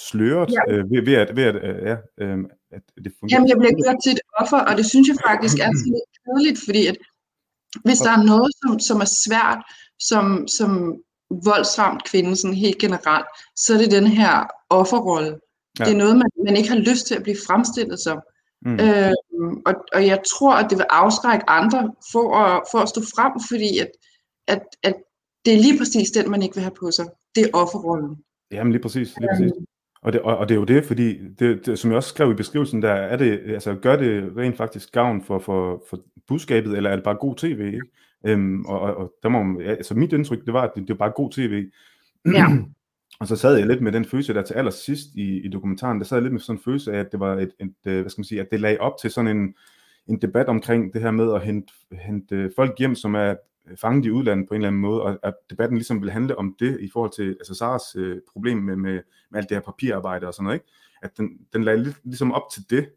sløret 0.10 0.50
ja. 0.52 0.74
øh, 0.74 0.92
ved, 0.92 1.06
ved, 1.06 1.14
at, 1.14 1.36
ved 1.36 1.44
at, 1.44 1.56
øh, 1.56 1.84
ja, 1.90 1.96
øh, 2.22 2.38
at 2.72 2.82
det 3.04 3.12
fungerer. 3.20 3.38
Jamen, 3.38 3.50
jeg 3.50 3.58
bliver 3.58 3.84
gjort 3.84 3.98
til 4.04 4.12
et 4.12 4.22
offer, 4.40 4.58
og 4.58 4.78
det 4.78 4.86
synes 4.86 5.08
jeg 5.08 5.18
faktisk 5.28 5.58
er 5.58 5.72
sådan 5.80 5.94
lidt 5.98 6.12
kedeligt, 6.26 6.60
fordi 6.68 6.88
at 6.88 6.98
hvis 7.86 8.00
der 8.06 8.12
er 8.18 8.24
noget, 8.24 8.52
som, 8.62 8.80
som 8.80 8.98
er 9.06 9.12
svært, 9.26 9.60
som, 10.00 10.48
som 10.58 10.70
voldsramt 11.46 12.04
kvinde 12.10 12.36
sådan 12.36 12.58
helt 12.66 12.78
generelt, 12.78 13.28
så 13.56 13.74
er 13.74 13.78
det 13.78 13.92
den 13.92 14.08
her 14.08 14.48
offerrolle. 14.70 15.34
Ja. 15.80 15.84
Det 15.86 15.94
er 15.94 15.98
noget, 15.98 16.16
man, 16.18 16.30
man 16.46 16.58
ikke 16.58 16.70
har 16.70 16.78
lyst 16.90 17.08
til 17.08 17.16
at 17.16 17.24
blive 17.24 17.38
fremstillet 17.48 18.00
som. 18.00 18.18
Mm. 18.66 18.74
Øh, 18.74 19.12
og, 19.66 19.74
og 19.94 20.08
jeg 20.08 20.20
tror, 20.34 20.54
at 20.56 20.70
det 20.70 20.78
vil 20.78 20.86
afskrække 20.90 21.50
andre 21.50 21.94
for 22.12 22.36
at, 22.36 22.64
for 22.72 22.80
at 22.80 22.90
stå 22.90 23.02
frem, 23.02 23.32
fordi 23.50 23.80
at, 23.80 23.92
at, 24.48 24.62
at 24.84 24.96
det 25.46 25.54
er 25.54 25.58
lige 25.58 25.78
præcis 25.78 26.12
den, 26.12 26.32
man 26.32 26.42
ikke 26.42 26.56
vil 26.56 26.64
have 26.64 26.76
på 26.80 26.92
sig. 26.92 27.06
Det 27.36 27.44
er 27.44 27.50
offerrollen. 27.54 28.18
Jamen 28.52 28.72
lige 28.72 28.82
præcis. 28.82 29.14
Lige 29.20 29.30
præcis. 29.30 29.52
Øhm, 29.58 29.66
og 30.02 30.14
det, 30.14 30.22
og, 30.22 30.38
og 30.38 30.50
det 30.50 30.56
er 30.56 30.60
jo 30.60 30.66
det, 30.66 30.86
fordi, 30.86 31.28
det, 31.40 31.66
det, 31.66 31.80
som 31.80 31.92
jeg 31.92 31.98
også 31.98 32.10
skrev 32.10 32.32
i 32.32 32.36
beskrivelsen, 32.36 32.82
der 32.82 32.92
er 32.92 33.18
det, 33.18 33.40
altså 33.48 33.76
gør 33.76 33.96
det 33.96 34.38
rent 34.38 34.58
faktisk 34.58 34.92
gavn 34.92 35.24
for, 35.24 35.40
for, 35.40 35.84
for 35.90 36.00
budskabet, 36.28 36.78
eller 36.78 36.90
er 36.90 36.96
det 36.96 37.04
bare 37.04 37.16
god 37.16 37.36
tv, 37.36 37.60
ikke? 37.66 37.82
Øhm, 38.26 38.66
og, 38.66 38.80
og, 38.80 38.96
og 38.96 39.14
der 39.24 39.30
må 39.30 39.44
man, 39.44 39.62
altså 39.62 39.94
mit 39.96 40.14
indtryk, 40.14 40.46
det 40.46 40.54
var, 40.54 40.62
at 40.62 40.72
det, 40.76 40.82
det 40.82 40.90
var 40.90 41.06
bare 41.06 41.14
god 41.16 41.32
tv. 41.32 41.66
Ja. 42.26 42.46
og 43.20 43.28
så 43.28 43.36
sad 43.36 43.58
jeg 43.58 43.68
lidt 43.68 43.82
med 43.82 43.92
den 43.92 44.06
følelse, 44.06 44.34
der 44.34 44.42
til 44.42 44.54
allersidst 44.54 45.08
i, 45.16 45.46
i 45.46 45.50
dokumentaren, 45.50 46.00
der 46.00 46.06
sad 46.06 46.18
jeg 46.18 46.24
lidt 46.24 46.34
med 46.34 46.42
sådan 46.42 46.58
en 46.58 46.64
følelse 46.64 46.94
af, 46.94 47.00
at 47.00 47.12
det 47.12 47.20
var 47.20 47.34
et, 47.34 47.52
et, 47.60 47.74
et 47.86 48.02
hvad 48.02 48.10
skal 48.10 48.20
man 48.20 48.26
sige, 48.26 48.42
at 48.42 48.52
det 48.52 48.60
lagde 48.60 48.80
op 48.80 48.94
til 49.02 49.12
sådan 49.12 49.38
en, 49.38 49.56
en 50.08 50.22
debat 50.22 50.48
omkring 50.48 50.94
det 50.94 51.02
her 51.02 51.12
med 51.12 51.34
at 51.34 51.42
hente, 51.42 51.74
hente 51.92 52.52
folk 52.56 52.80
hjem, 52.80 52.96
som 52.96 53.16
er 53.16 53.36
fanget 53.82 54.06
i 54.06 54.12
udlandet 54.12 54.48
på 54.48 54.54
en 54.54 54.62
eller 54.62 54.68
anden 54.68 54.82
måde, 54.82 55.02
og 55.02 55.20
at 55.24 55.34
debatten 55.50 55.78
ligesom 55.78 56.02
vil 56.02 56.12
handle 56.12 56.38
om 56.38 56.56
det 56.60 56.80
i 56.80 56.90
forhold 56.94 57.12
til 57.16 57.30
altså 57.30 57.54
Saras 57.54 57.96
øh, 57.96 58.18
problem 58.32 58.58
med, 58.58 58.76
med, 58.76 59.02
med 59.32 59.40
alt 59.40 59.50
det 59.50 59.58
her 59.58 59.62
papirarbejde 59.62 60.28
og 60.28 60.34
sådan 60.34 60.44
noget, 60.44 60.56
ikke? 60.56 60.66
at 61.02 61.18
den, 61.18 61.30
den 61.54 61.64
lagde 61.64 61.84
lidt 61.84 61.98
ligesom 62.04 62.32
op 62.32 62.44
til 62.54 62.64
det, 62.70 62.90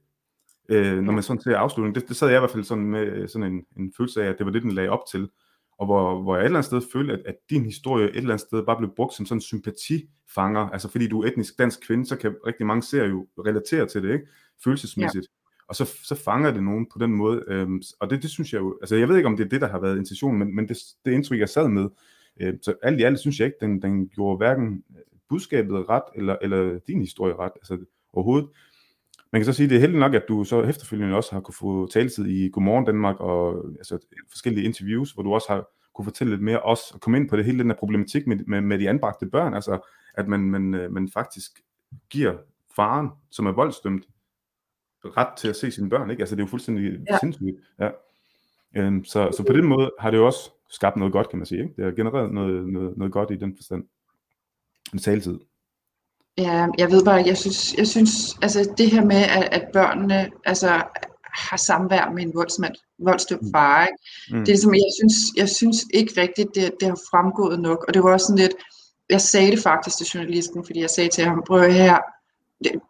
øh, 0.69 1.03
når 1.03 1.13
man 1.13 1.23
sådan 1.23 1.43
ser 1.43 1.57
afslutningen. 1.57 2.01
Det, 2.01 2.09
det 2.09 2.17
sad 2.17 2.29
jeg 2.29 2.37
i 2.37 2.41
hvert 2.41 2.51
fald 2.51 2.65
sådan 2.65 2.85
med 2.85 3.29
sådan 3.29 3.53
en, 3.53 3.67
en 3.77 3.93
følelse 3.97 4.25
af, 4.25 4.29
at 4.29 4.39
det 4.39 4.47
var 4.47 4.53
det, 4.53 4.63
den 4.63 4.73
lagde 4.73 4.91
op 4.91 5.03
til, 5.13 5.29
og 5.79 5.87
hvor, 5.87 6.23
hvor 6.23 6.35
jeg 6.35 6.43
et 6.43 6.45
eller 6.45 6.59
andet 6.59 6.67
sted 6.67 6.83
følte, 6.93 7.13
at, 7.13 7.21
at 7.27 7.35
din 7.51 7.65
historie 7.65 8.09
et 8.09 8.17
eller 8.17 8.31
andet 8.31 8.47
sted 8.47 8.63
bare 8.67 8.77
blev 8.77 8.91
brugt 8.97 9.15
som 9.15 9.27
sådan 9.27 9.37
en 9.37 9.43
sympatifanger, 9.43 10.69
altså 10.69 10.89
fordi 10.89 11.09
du 11.09 11.23
er 11.23 11.29
etnisk 11.29 11.59
dansk 11.59 11.87
kvinde, 11.87 12.07
så 12.07 12.17
kan 12.17 12.37
rigtig 12.47 12.67
mange 12.67 12.83
serier 12.83 13.09
jo 13.09 13.27
relatere 13.39 13.87
til 13.87 14.03
det, 14.03 14.13
ikke? 14.13 14.27
følelsesmæssigt. 14.65 15.25
Ja 15.25 15.45
og 15.69 15.75
så, 15.77 15.85
så 16.03 16.15
fanger 16.15 16.51
det 16.51 16.63
nogen 16.63 16.87
på 16.93 16.99
den 16.99 17.13
måde. 17.13 17.45
Øhm, 17.49 17.83
og 18.01 18.11
det, 18.11 18.23
det 18.23 18.31
synes 18.31 18.53
jeg 18.53 18.61
jo, 18.61 18.79
altså 18.83 18.97
jeg 18.97 19.09
ved 19.09 19.17
ikke, 19.17 19.27
om 19.27 19.37
det 19.37 19.45
er 19.45 19.49
det, 19.49 19.61
der 19.61 19.69
har 19.69 19.81
været 19.81 19.99
intentionen, 19.99 20.39
men, 20.39 20.57
men 20.57 20.69
det, 20.69 20.77
det 21.05 21.13
indtryk, 21.13 21.39
jeg 21.39 21.49
sad 21.49 21.69
med, 21.69 21.89
øh, 22.41 22.55
så 22.63 22.75
alt 22.83 23.01
i 23.01 23.03
alt 23.03 23.19
synes 23.19 23.41
jeg 23.41 23.47
ikke, 23.47 23.59
den, 23.61 23.83
den 23.83 24.09
gjorde 24.09 24.37
hverken 24.37 24.85
budskabet 25.29 25.89
ret, 25.89 26.03
eller, 26.15 26.37
eller 26.43 26.79
din 26.87 27.01
historie 27.01 27.37
ret, 27.37 27.53
altså 27.55 27.79
overhovedet. 28.13 28.49
Man 29.35 29.41
kan 29.41 29.45
så 29.45 29.53
sige, 29.53 29.65
at 29.65 29.71
det 29.71 29.77
er 29.77 29.81
heldigt 29.81 30.01
nok, 30.01 30.15
at 30.15 30.25
du 30.29 30.45
så 30.45 30.63
efterfølgende 30.63 31.17
også 31.17 31.33
har 31.33 31.41
kunne 31.41 31.55
få 31.55 31.87
taletid 31.91 32.27
i 32.27 32.49
Godmorgen 32.49 32.85
Danmark, 32.85 33.21
og 33.21 33.65
altså, 33.79 33.99
forskellige 34.29 34.65
interviews, 34.65 35.13
hvor 35.13 35.23
du 35.23 35.35
også 35.35 35.47
har 35.49 35.69
kunne 35.95 36.05
fortælle 36.05 36.33
lidt 36.33 36.43
mere 36.43 36.63
også, 36.63 36.85
og 36.95 37.01
komme 37.01 37.19
ind 37.19 37.29
på 37.29 37.37
det 37.37 37.45
hele 37.45 37.59
den 37.59 37.71
her 37.71 37.77
problematik 37.77 38.27
med, 38.27 38.37
med, 38.37 38.61
med 38.61 38.79
de 38.79 38.89
anbragte 38.89 39.27
børn, 39.27 39.55
altså 39.55 39.91
at 40.15 40.29
man, 40.29 40.41
man, 40.41 40.75
øh, 40.75 40.93
man 40.93 41.09
faktisk 41.09 41.51
giver 42.11 42.37
faren, 42.77 43.09
som 43.31 43.47
er 43.47 43.53
voldsdømt, 43.53 44.05
ret 45.05 45.37
til 45.37 45.49
at 45.49 45.57
se 45.57 45.71
sine 45.71 45.91
børn, 45.91 46.11
ikke? 46.11 46.21
Altså 46.21 46.37
det 46.37 46.43
er 46.43 46.47
jo 46.47 46.51
fuldstændig 46.51 47.01
ja. 47.11 47.19
sindssygt. 47.19 47.57
Ja. 47.79 47.91
Øhm, 48.77 49.05
så, 49.05 49.31
så 49.37 49.45
på 49.47 49.53
den 49.53 49.65
måde 49.65 49.91
har 50.01 50.11
det 50.11 50.19
jo 50.19 50.27
også 50.27 50.51
skabt 50.71 50.97
noget 50.97 51.13
godt, 51.13 51.29
kan 51.29 51.39
man 51.39 51.47
sige. 51.47 51.63
Ikke? 51.63 51.75
Det 51.77 51.85
har 51.85 51.93
genereret 51.93 52.33
noget, 52.33 52.69
noget, 52.69 52.97
noget 52.97 53.13
godt 53.13 53.31
i 53.31 53.37
den 53.37 53.57
forstand. 53.57 53.85
En 54.93 54.99
taletid. 54.99 55.39
Ja, 56.39 56.67
jeg 56.79 56.91
ved 56.91 57.05
bare, 57.05 57.23
jeg 57.27 57.37
synes, 57.37 57.75
jeg 57.75 57.87
synes 57.87 58.11
altså 58.43 58.75
det 58.79 58.91
her 58.91 59.05
med, 59.05 59.17
at, 59.17 59.49
at 59.53 59.65
børnene 59.73 60.31
altså, 60.45 60.83
har 61.35 61.57
samvær 61.57 62.11
med 62.15 62.23
en 62.23 62.35
voldsmand, 62.35 62.75
voldsdømt 62.99 63.43
mm. 63.43 63.53
far, 63.55 63.87
ikke? 63.87 63.99
Mm. 64.31 64.39
det 64.45 64.49
er 64.49 64.53
ligesom, 64.53 64.75
jeg 64.75 64.93
synes, 64.99 65.15
jeg 65.37 65.49
synes 65.49 65.85
ikke 65.95 66.21
rigtigt, 66.21 66.55
det, 66.55 66.73
det 66.81 66.89
har 66.89 67.01
fremgået 67.11 67.61
nok, 67.61 67.85
og 67.89 67.95
det 67.95 68.03
var 68.03 68.13
også 68.13 68.27
sådan 68.27 68.39
lidt, 68.39 68.55
jeg 69.11 69.21
sagde 69.21 69.51
det 69.51 69.63
faktisk 69.63 69.97
til 69.97 70.07
journalisten, 70.07 70.65
fordi 70.67 70.81
jeg 70.81 70.91
sagde 70.91 71.11
til 71.11 71.25
ham, 71.25 71.43
prøv 71.47 71.71
her, 71.71 71.99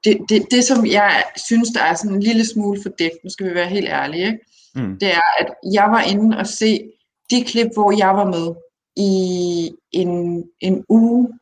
det, 0.04 0.18
det, 0.28 0.46
det, 0.50 0.64
som 0.64 0.86
jeg 0.86 1.24
synes, 1.46 1.68
der 1.74 1.82
er 1.82 1.94
sådan 1.94 2.14
en 2.16 2.22
lille 2.22 2.46
smule 2.46 2.82
fordækt, 2.82 3.24
nu 3.24 3.30
skal 3.30 3.48
vi 3.48 3.54
være 3.54 3.68
helt 3.68 3.88
ærlige, 3.88 4.26
ikke? 4.26 4.38
Mm. 4.74 4.98
det 4.98 5.08
er, 5.08 5.20
at 5.40 5.54
jeg 5.72 5.84
var 5.90 6.00
inde 6.00 6.38
og 6.38 6.46
se 6.46 6.90
de 7.30 7.44
klip, 7.44 7.66
hvor 7.74 7.92
jeg 7.98 8.16
var 8.16 8.24
med 8.24 8.54
i 8.96 9.70
en, 9.92 10.44
en 10.60 10.84
uge 10.88 11.38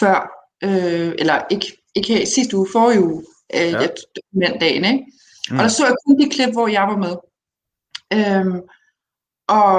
før, 0.00 0.43
øh, 0.64 1.14
eller 1.18 1.42
ikke, 1.50 1.82
ikke 1.94 2.14
her, 2.14 2.26
sidste 2.26 2.56
uge, 2.56 2.68
forrige 2.72 3.04
uge, 3.04 3.24
øh, 3.54 3.72
ja. 3.72 3.86
dokumentdagen, 4.16 4.84
ikke? 4.84 5.04
Mm. 5.50 5.56
Og 5.56 5.62
der 5.62 5.68
så 5.68 5.86
jeg 5.86 5.94
kun 6.06 6.20
de 6.20 6.30
klip, 6.30 6.52
hvor 6.52 6.68
jeg 6.68 6.82
var 6.82 6.96
med. 6.96 7.16
Øhm, 8.12 8.60
og, 9.48 9.74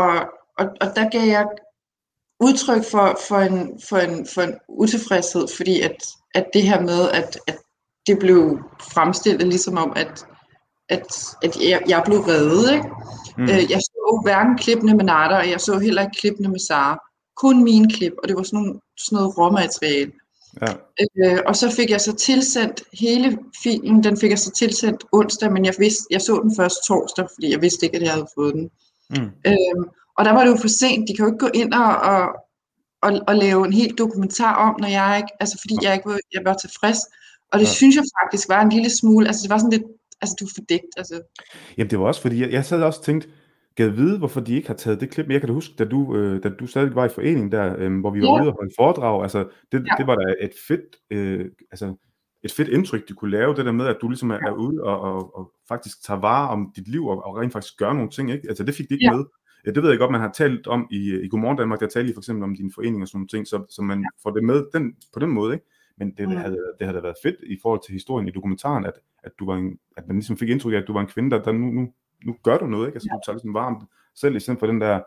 og, 0.59 0.65
og 0.81 0.95
der 0.95 1.09
gav 1.09 1.27
jeg 1.27 1.47
udtryk 2.39 2.83
for, 2.91 3.19
for, 3.27 3.39
en, 3.39 3.79
for, 3.89 3.97
en, 3.97 4.27
for 4.33 4.41
en 4.41 4.53
utilfredshed, 4.69 5.47
fordi 5.57 5.81
at, 5.81 5.97
at 6.35 6.45
det 6.53 6.63
her 6.63 6.81
med, 6.81 7.09
at, 7.09 7.39
at 7.47 7.57
det 8.07 8.19
blev 8.19 8.59
fremstillet 8.93 9.47
ligesom 9.47 9.77
om, 9.77 9.93
at, 9.95 10.25
at, 10.89 11.35
at 11.43 11.57
jeg, 11.69 11.81
jeg 11.87 12.01
blev 12.05 12.19
reddet. 12.19 12.73
Ikke? 12.73 12.89
Mm. 13.37 13.43
Øh, 13.43 13.71
jeg 13.71 13.81
så 13.81 14.21
hverken 14.23 14.57
klippene 14.57 14.93
med 14.93 15.05
Nada, 15.05 15.37
og 15.37 15.49
jeg 15.49 15.61
så 15.61 15.79
heller 15.79 16.01
ikke 16.01 16.19
klippene 16.19 16.49
med 16.49 16.59
Sara. 16.59 16.99
Kun 17.35 17.63
mine 17.63 17.89
klip, 17.93 18.13
og 18.23 18.27
det 18.27 18.37
var 18.37 18.43
sådan, 18.43 18.59
nogle, 18.59 18.79
sådan 18.97 19.15
noget 19.15 19.37
råmateriale. 19.37 20.11
Ja. 20.61 20.73
Øh, 21.17 21.39
og 21.45 21.55
så 21.55 21.75
fik 21.75 21.89
jeg 21.89 22.01
så 22.01 22.15
tilsendt 22.15 22.83
hele 22.93 23.37
filmen, 23.63 24.03
den 24.03 24.17
fik 24.17 24.29
jeg 24.29 24.39
så 24.39 24.51
tilsendt 24.51 25.03
onsdag, 25.11 25.51
men 25.51 25.65
jeg, 25.65 25.73
vidste, 25.79 26.03
jeg 26.11 26.21
så 26.21 26.39
den 26.43 26.55
først 26.55 26.77
torsdag, 26.87 27.25
fordi 27.33 27.51
jeg 27.51 27.61
vidste 27.61 27.85
ikke, 27.85 27.97
at 27.97 28.03
jeg 28.03 28.11
havde 28.11 28.27
fået 28.35 28.53
den. 28.53 28.69
Mm. 29.09 29.29
Øh, 29.47 29.85
og 30.17 30.25
der 30.25 30.31
var 30.31 30.43
det 30.43 30.51
jo 30.51 30.57
for 30.57 30.67
sent, 30.67 31.07
de 31.07 31.15
kan 31.15 31.25
jo 31.25 31.31
ikke 31.31 31.45
gå 31.45 31.49
ind 31.53 31.73
og, 31.73 31.95
og, 31.95 32.21
og, 33.01 33.21
og 33.27 33.35
lave 33.35 33.65
en 33.65 33.73
helt 33.73 33.97
dokumentar 33.97 34.55
om, 34.55 34.75
når 34.81 34.87
jeg 34.87 35.17
ikke, 35.17 35.33
altså 35.39 35.57
fordi 35.61 35.75
jeg 35.85 35.93
ikke 35.93 36.09
var, 36.09 36.19
jeg 36.33 36.41
var 36.45 36.53
tilfreds. 36.53 36.99
Og 37.51 37.59
det 37.59 37.65
ja. 37.65 37.71
synes 37.71 37.95
jeg 37.95 38.03
faktisk 38.23 38.49
var 38.49 38.61
en 38.61 38.69
lille 38.69 38.89
smule, 38.89 39.27
altså 39.27 39.41
det 39.43 39.49
var 39.49 39.57
sådan 39.57 39.71
lidt, 39.71 39.83
altså 40.21 40.35
du 40.39 40.45
er 40.45 40.49
fordækt, 40.55 40.91
altså. 40.97 41.21
Jamen 41.77 41.89
det 41.89 41.99
var 41.99 42.05
også 42.05 42.21
fordi, 42.21 42.41
jeg, 42.41 42.51
jeg 42.51 42.65
sad 42.65 42.81
også 42.81 42.99
og 42.99 43.05
tænkte, 43.05 43.27
Gad 43.75 43.89
vide, 43.89 44.17
hvorfor 44.17 44.41
de 44.41 44.55
ikke 44.55 44.67
har 44.67 44.75
taget 44.75 45.01
det 45.01 45.09
klip 45.09 45.27
med. 45.27 45.33
Jeg 45.33 45.41
kan 45.41 45.47
da 45.47 45.53
huske, 45.53 45.73
da 45.79 45.85
du, 45.85 46.15
øh, 46.15 46.43
da 46.43 46.49
du 46.49 46.67
stadig 46.67 46.95
var 46.95 47.05
i 47.05 47.09
foreningen 47.09 47.51
der, 47.51 47.75
øh, 47.77 47.99
hvor 47.99 48.11
vi 48.11 48.21
var 48.21 48.27
ja. 48.27 48.41
ude 48.41 48.49
og 48.49 48.55
holde 48.59 48.73
foredrag, 48.77 49.23
altså 49.23 49.39
det, 49.71 49.85
ja. 49.87 49.95
det 49.97 50.07
var 50.07 50.15
da 50.15 50.33
et 50.41 50.53
fedt, 50.67 50.95
øh, 51.09 51.45
altså 51.71 51.95
et 52.43 52.51
fedt 52.51 52.69
indtryk, 52.69 53.07
de 53.09 53.13
kunne 53.13 53.31
lave, 53.31 53.55
det 53.55 53.65
der 53.65 53.71
med, 53.71 53.85
at 53.85 53.97
du 54.01 54.07
ligesom 54.07 54.31
er, 54.31 54.39
er 54.47 54.51
ude 54.51 54.83
og, 54.83 55.01
og, 55.01 55.37
og 55.37 55.51
faktisk 55.67 56.03
tager 56.03 56.19
vare 56.19 56.49
om 56.49 56.71
dit 56.75 56.87
liv, 56.87 57.05
og, 57.07 57.25
og 57.25 57.37
rent 57.37 57.53
faktisk 57.53 57.77
gør 57.77 57.93
nogle 57.93 58.09
ting, 58.09 58.31
ikke? 58.31 58.47
Altså 58.47 58.63
det 58.63 58.75
fik 58.75 58.89
de 58.89 58.93
ikke 58.93 59.05
ja. 59.05 59.15
med. 59.15 59.25
Ja, 59.65 59.71
det 59.71 59.83
ved 59.83 59.89
jeg 59.89 59.99
godt, 59.99 60.11
man 60.11 60.21
har 60.21 60.31
talt 60.31 60.67
om 60.67 60.87
i, 60.91 61.19
i 61.23 61.27
Godmorgen 61.27 61.57
Danmark, 61.57 61.79
der 61.79 61.87
talte 61.87 62.11
I 62.11 62.13
for 62.13 62.21
eksempel 62.21 62.43
om 62.43 62.55
din 62.55 62.71
forening 62.75 63.01
og 63.01 63.07
sådan 63.07 63.17
nogle 63.17 63.27
ting, 63.27 63.47
så, 63.47 63.65
så 63.69 63.81
man 63.81 63.99
ja. 63.99 64.07
får 64.23 64.31
det 64.31 64.43
med 64.43 64.65
den, 64.73 64.95
på 65.13 65.19
den 65.19 65.29
måde, 65.29 65.53
ikke? 65.53 65.65
Men 65.97 66.13
det, 66.17 66.29
mm. 66.29 66.35
havde, 66.35 66.73
det 66.79 66.87
havde 66.87 67.03
været 67.03 67.15
fedt 67.23 67.35
i 67.43 67.57
forhold 67.61 67.81
til 67.85 67.93
historien 67.93 68.27
i 68.27 68.31
dokumentaren, 68.31 68.85
at, 68.85 68.93
at, 69.23 69.31
du 69.39 69.45
var 69.45 69.55
en, 69.55 69.79
at 69.97 70.07
man 70.07 70.15
ligesom 70.15 70.37
fik 70.37 70.49
indtryk 70.49 70.73
af, 70.73 70.77
at 70.77 70.87
du 70.87 70.93
var 70.93 71.01
en 71.01 71.07
kvinde, 71.07 71.31
der, 71.31 71.43
der 71.43 71.51
nu, 71.51 71.65
nu, 71.65 71.93
nu 72.25 72.35
gør 72.43 72.57
du 72.57 72.67
noget, 72.67 72.87
ikke? 72.87 72.95
Altså 72.95 73.09
ja. 73.11 73.15
du 73.15 73.21
tager 73.25 73.35
ligesom 73.35 73.53
varmt 73.53 73.83
selv, 74.15 74.35
i 74.35 74.39
stedet 74.39 74.59
for 74.59 74.67
den 74.67 74.81
der, 74.81 74.99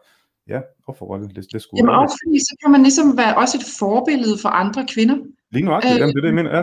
ja, 0.48 0.60
offerrolle, 0.88 1.28
det, 1.28 1.46
det 1.52 1.62
skulle 1.62 1.78
Jamen 1.78 1.94
også 1.94 2.16
fordi, 2.24 2.38
så 2.38 2.54
kan 2.62 2.70
man 2.70 2.82
ligesom 2.82 3.16
være 3.16 3.36
også 3.36 3.58
et 3.58 3.66
forbillede 3.78 4.36
for 4.42 4.48
andre 4.48 4.86
kvinder. 4.94 5.16
Lige 5.50 5.64
nu, 5.64 5.70
øh, 5.76 5.84
jamen 5.84 6.08
det 6.14 6.16
er 6.16 6.20
det, 6.20 6.32
jeg 6.32 6.34
mener, 6.34 6.56
ja. 6.56 6.62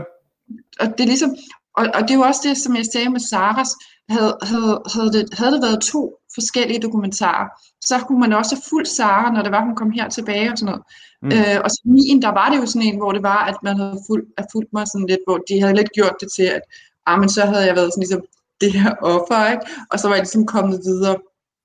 Og 0.81 0.87
det 0.95 1.01
er 1.05 1.11
ligesom, 1.13 1.31
og, 1.79 1.85
og 1.95 2.01
det 2.01 2.11
er 2.11 2.19
jo 2.21 2.21
også 2.21 2.41
det, 2.47 2.57
som 2.57 2.75
jeg 2.75 2.85
sagde 2.93 3.09
med 3.09 3.19
Saras, 3.19 3.71
havde, 4.09 4.37
havde, 4.41 4.75
havde, 4.93 5.11
det, 5.15 5.23
havde 5.37 5.51
det 5.55 5.61
været 5.67 5.81
to 5.81 6.01
forskellige 6.37 6.79
dokumentarer, 6.79 7.47
så 7.81 7.95
kunne 8.07 8.19
man 8.19 8.33
også 8.33 8.55
have 8.55 8.67
fulgt 8.69 8.87
Sara, 8.87 9.31
når 9.31 9.41
det 9.41 9.51
var, 9.51 9.65
hun 9.65 9.75
kom 9.75 9.91
her 9.91 10.09
tilbage 10.09 10.51
og 10.51 10.57
sådan 10.57 10.71
noget. 10.71 10.83
Mm. 11.21 11.31
Øh, 11.35 11.57
og 11.63 11.69
så 11.69 11.81
min, 11.85 12.21
der 12.21 12.33
var 12.39 12.49
det 12.49 12.57
jo 12.61 12.65
sådan 12.65 12.87
en, 12.87 12.97
hvor 12.97 13.11
det 13.11 13.23
var, 13.23 13.41
at 13.51 13.57
man 13.63 13.75
havde 13.77 13.99
fulgt, 14.07 14.29
at 14.37 14.45
fulgt 14.51 14.73
mig 14.73 14.85
sådan 14.87 15.07
lidt, 15.07 15.23
hvor 15.27 15.37
de 15.37 15.61
havde 15.61 15.75
lidt 15.75 15.91
gjort 15.97 16.15
det 16.21 16.29
til, 16.37 16.47
at 16.57 16.61
ah, 17.05 17.19
men 17.19 17.29
så 17.29 17.41
havde 17.45 17.65
jeg 17.69 17.75
været 17.75 17.93
sådan 17.93 18.03
ligesom 18.05 18.23
det 18.61 18.71
her 18.73 18.95
offer, 19.01 19.51
ikke? 19.51 19.65
og 19.91 19.99
så 19.99 20.07
var 20.07 20.15
jeg 20.15 20.23
ligesom 20.23 20.45
kommet 20.45 20.79
videre. 20.85 21.17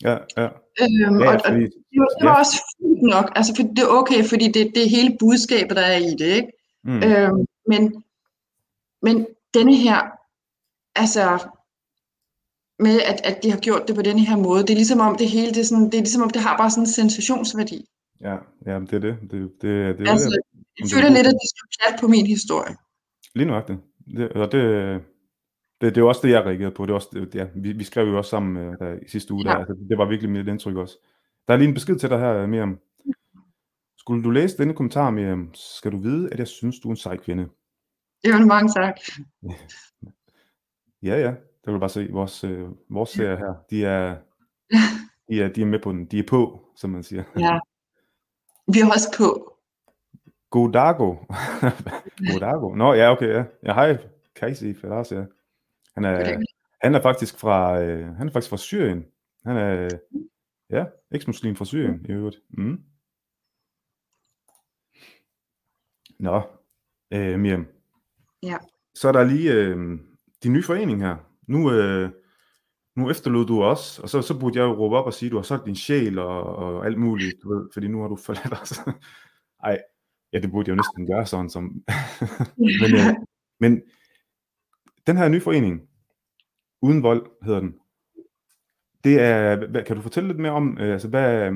Ja, 0.03 0.17
ja. 0.37 0.49
Øhm, 0.83 1.21
ja, 1.21 1.29
og, 1.29 1.35
og 1.35 1.41
fordi, 1.47 1.63
det, 1.63 1.99
var, 2.03 2.11
det 2.19 2.25
var 2.29 2.35
ja. 2.35 2.39
også 2.39 2.57
fint 2.79 3.03
nok, 3.03 3.33
altså 3.37 3.53
for 3.57 3.63
det 3.63 3.79
er 3.79 3.89
okay, 4.01 4.25
fordi 4.25 4.47
det, 4.47 4.73
det 4.75 4.83
er 4.85 4.89
hele 4.89 5.17
budskabet, 5.21 5.77
der 5.77 5.83
er 5.83 5.97
i 5.97 6.11
det, 6.19 6.33
ikke? 6.39 6.53
Mm. 6.85 7.03
Øhm, 7.03 7.47
men, 7.67 8.05
men 9.03 9.27
denne 9.55 9.77
her, 9.77 10.01
altså 10.97 11.39
med 12.79 13.01
at, 13.01 13.21
at 13.25 13.43
de 13.43 13.51
har 13.51 13.59
gjort 13.59 13.89
det 13.89 13.97
på 13.97 14.03
denne 14.03 14.21
her 14.21 14.37
måde, 14.37 14.63
det 14.63 14.71
er 14.71 14.83
ligesom 14.83 15.01
om 15.01 15.17
det 15.17 15.29
hele, 15.29 15.51
det 15.55 15.59
er, 15.59 15.65
sådan, 15.65 15.85
det 15.85 15.95
er 15.95 16.07
ligesom 16.09 16.23
om 16.23 16.31
det 16.31 16.43
har 16.43 16.57
bare 16.57 16.71
sådan 16.71 16.83
en 16.83 16.87
sensationsværdi. 16.87 17.85
Ja, 18.21 18.37
ja 18.67 18.75
det 18.81 18.93
er 18.93 18.99
det. 18.99 19.17
det, 19.31 19.31
det, 19.63 19.99
det 19.99 20.09
altså, 20.09 20.29
det, 20.29 20.41
jeg 20.81 20.89
føler 20.95 21.09
lidt, 21.09 21.27
at 21.27 21.37
de 21.43 21.49
skal 21.53 21.67
plat 21.77 22.01
på 22.01 22.09
min 22.09 22.27
historie. 22.27 22.77
Lige 23.35 23.47
nok 23.47 23.69
det. 23.69 23.79
det 24.17 24.29
og 24.33 24.53
det, 24.53 24.63
det, 24.63 24.63
det 24.63 25.03
er 25.81 26.03
også 26.03 26.21
det, 26.25 26.31
jeg 26.31 26.45
reagerede 26.45 26.75
på. 26.75 26.87
Det 26.87 26.91
er 26.91 26.95
også, 26.95 27.09
det, 27.13 27.35
ja, 27.35 27.47
vi, 27.55 27.73
vi 27.73 27.85
skrev 27.85 28.09
jo 28.09 28.17
også 28.17 28.31
sammen 28.31 28.57
øh, 28.57 28.79
der, 28.79 28.93
i 28.93 29.09
sidste 29.09 29.35
uge. 29.35 29.43
Ja. 29.47 29.51
Der, 29.51 29.57
altså, 29.59 29.77
det 29.89 29.99
var 29.99 30.09
virkelig 30.09 30.31
mit 30.31 30.49
indtryk 30.49 30.77
også. 30.77 30.99
Der 31.49 31.55
er 31.55 31.59
lige 31.59 31.69
en 31.69 31.75
besked 31.75 31.99
til 31.99 32.11
dig 32.11 32.19
her, 32.19 32.47
Miriam. 32.47 32.79
Skulle 33.99 34.25
du 34.25 34.31
læse 34.31 34.59
denne 34.59 34.75
kommentar, 34.75 35.11
Miriam, 35.11 35.51
skal 35.55 35.93
du 35.93 35.97
vide, 35.97 36.33
at 36.33 36.39
jeg 36.39 36.49
synes, 36.49 36.81
du 36.81 36.89
er 36.89 36.93
en 36.93 36.97
sej 36.97 37.17
kvinde. 37.17 37.49
Det 38.25 38.33
var 38.33 38.47
mange 38.47 38.73
tak. 38.73 39.01
ja, 41.03 41.21
ja. 41.21 41.35
Det 41.65 41.73
vil 41.73 41.79
bare 41.79 41.89
se. 41.89 42.09
Vores, 42.13 42.45
øh, 42.45 42.69
vores 42.91 43.11
serie 43.11 43.37
her, 43.37 43.55
de 43.71 43.85
er, 43.85 44.17
de, 45.29 45.43
er, 45.43 45.49
de 45.49 45.63
er 45.63 45.67
med 45.67 45.79
på 45.79 45.93
den. 45.93 46.05
De 46.05 46.19
er 46.19 46.25
på, 46.29 46.65
som 46.77 46.91
man 46.91 47.03
siger. 47.03 47.25
Ja. 47.39 47.59
Vi 48.73 48.81
er 48.81 48.87
også 48.87 49.15
på. 49.19 49.57
Godago. 50.51 51.17
Godago. 52.33 52.75
Nå, 52.75 52.93
ja, 52.93 53.13
okay, 53.13 53.29
ja. 53.29 53.45
Ja, 53.63 53.75
hej, 53.75 53.99
Casey 54.37 54.77
Ferraz, 54.81 55.13
ja. 55.13 55.25
Han 55.95 56.05
er, 56.05 56.41
han 56.83 56.95
er 56.95 57.03
faktisk 57.03 57.39
fra, 57.39 57.83
øh, 57.83 58.15
han 58.17 58.29
er 58.29 58.33
faktisk 58.33 58.51
fra 58.51 58.57
Syrien. 58.57 59.05
Han 59.47 59.57
er, 59.57 59.89
ja, 60.71 60.85
eks-muslim 61.11 61.57
fra 61.57 61.65
Syrien 61.65 62.07
i 62.09 62.13
øvrigt. 62.13 62.37
Mm. 62.51 62.81
Nå, 66.19 66.43
øh, 67.13 67.41
Miriam. 67.41 67.67
Ja. 68.43 68.57
Så 68.95 69.09
er 69.09 69.13
der 69.13 69.25
lige 69.25 69.53
øh, 69.53 69.99
din 70.43 70.53
nye 70.53 70.63
forening 70.63 71.01
her. 71.01 71.17
Nu, 71.47 71.73
øh, 71.73 72.11
nu 72.97 73.11
efterlod 73.11 73.47
du 73.47 73.63
os, 73.63 73.99
og 73.99 74.09
så, 74.09 74.23
så 74.23 74.39
burde 74.39 74.59
jeg 74.59 74.65
jo 74.65 74.73
råbe 74.73 74.97
op 74.97 75.07
og 75.07 75.15
sige, 75.15 75.27
at 75.27 75.31
du 75.31 75.37
har 75.37 75.43
solgt 75.43 75.67
din 75.67 75.77
sjæl 75.77 76.19
og, 76.19 76.57
og 76.57 76.87
alt 76.87 76.99
muligt, 76.99 77.35
du 77.43 77.55
ved, 77.55 77.69
fordi 77.73 77.89
nu 77.89 78.01
har 78.01 78.09
du 78.09 78.17
forladt 78.17 78.63
os. 78.63 78.81
Ej, 79.65 79.79
ja, 80.33 80.39
det 80.39 80.51
burde 80.51 80.71
jeg 80.71 80.77
jo 80.77 80.83
næsten 80.83 81.07
gøre 81.07 81.27
sådan 81.27 81.51
som... 81.51 81.65
men, 82.83 82.95
øh, 82.95 83.15
men 83.61 83.83
den 85.11 85.19
her 85.19 85.29
nye 85.29 85.41
forening, 85.41 85.81
Uden 86.83 87.03
Vold 87.03 87.27
hedder 87.43 87.61
den, 87.61 87.75
det 89.05 89.21
er, 89.21 89.67
hvad, 89.71 89.83
kan 89.83 89.97
du 89.97 90.03
fortælle 90.03 90.29
lidt 90.29 90.41
mere 90.41 90.53
om, 90.53 90.79
øh, 90.81 90.93
altså 90.93 91.09
hvad, 91.09 91.53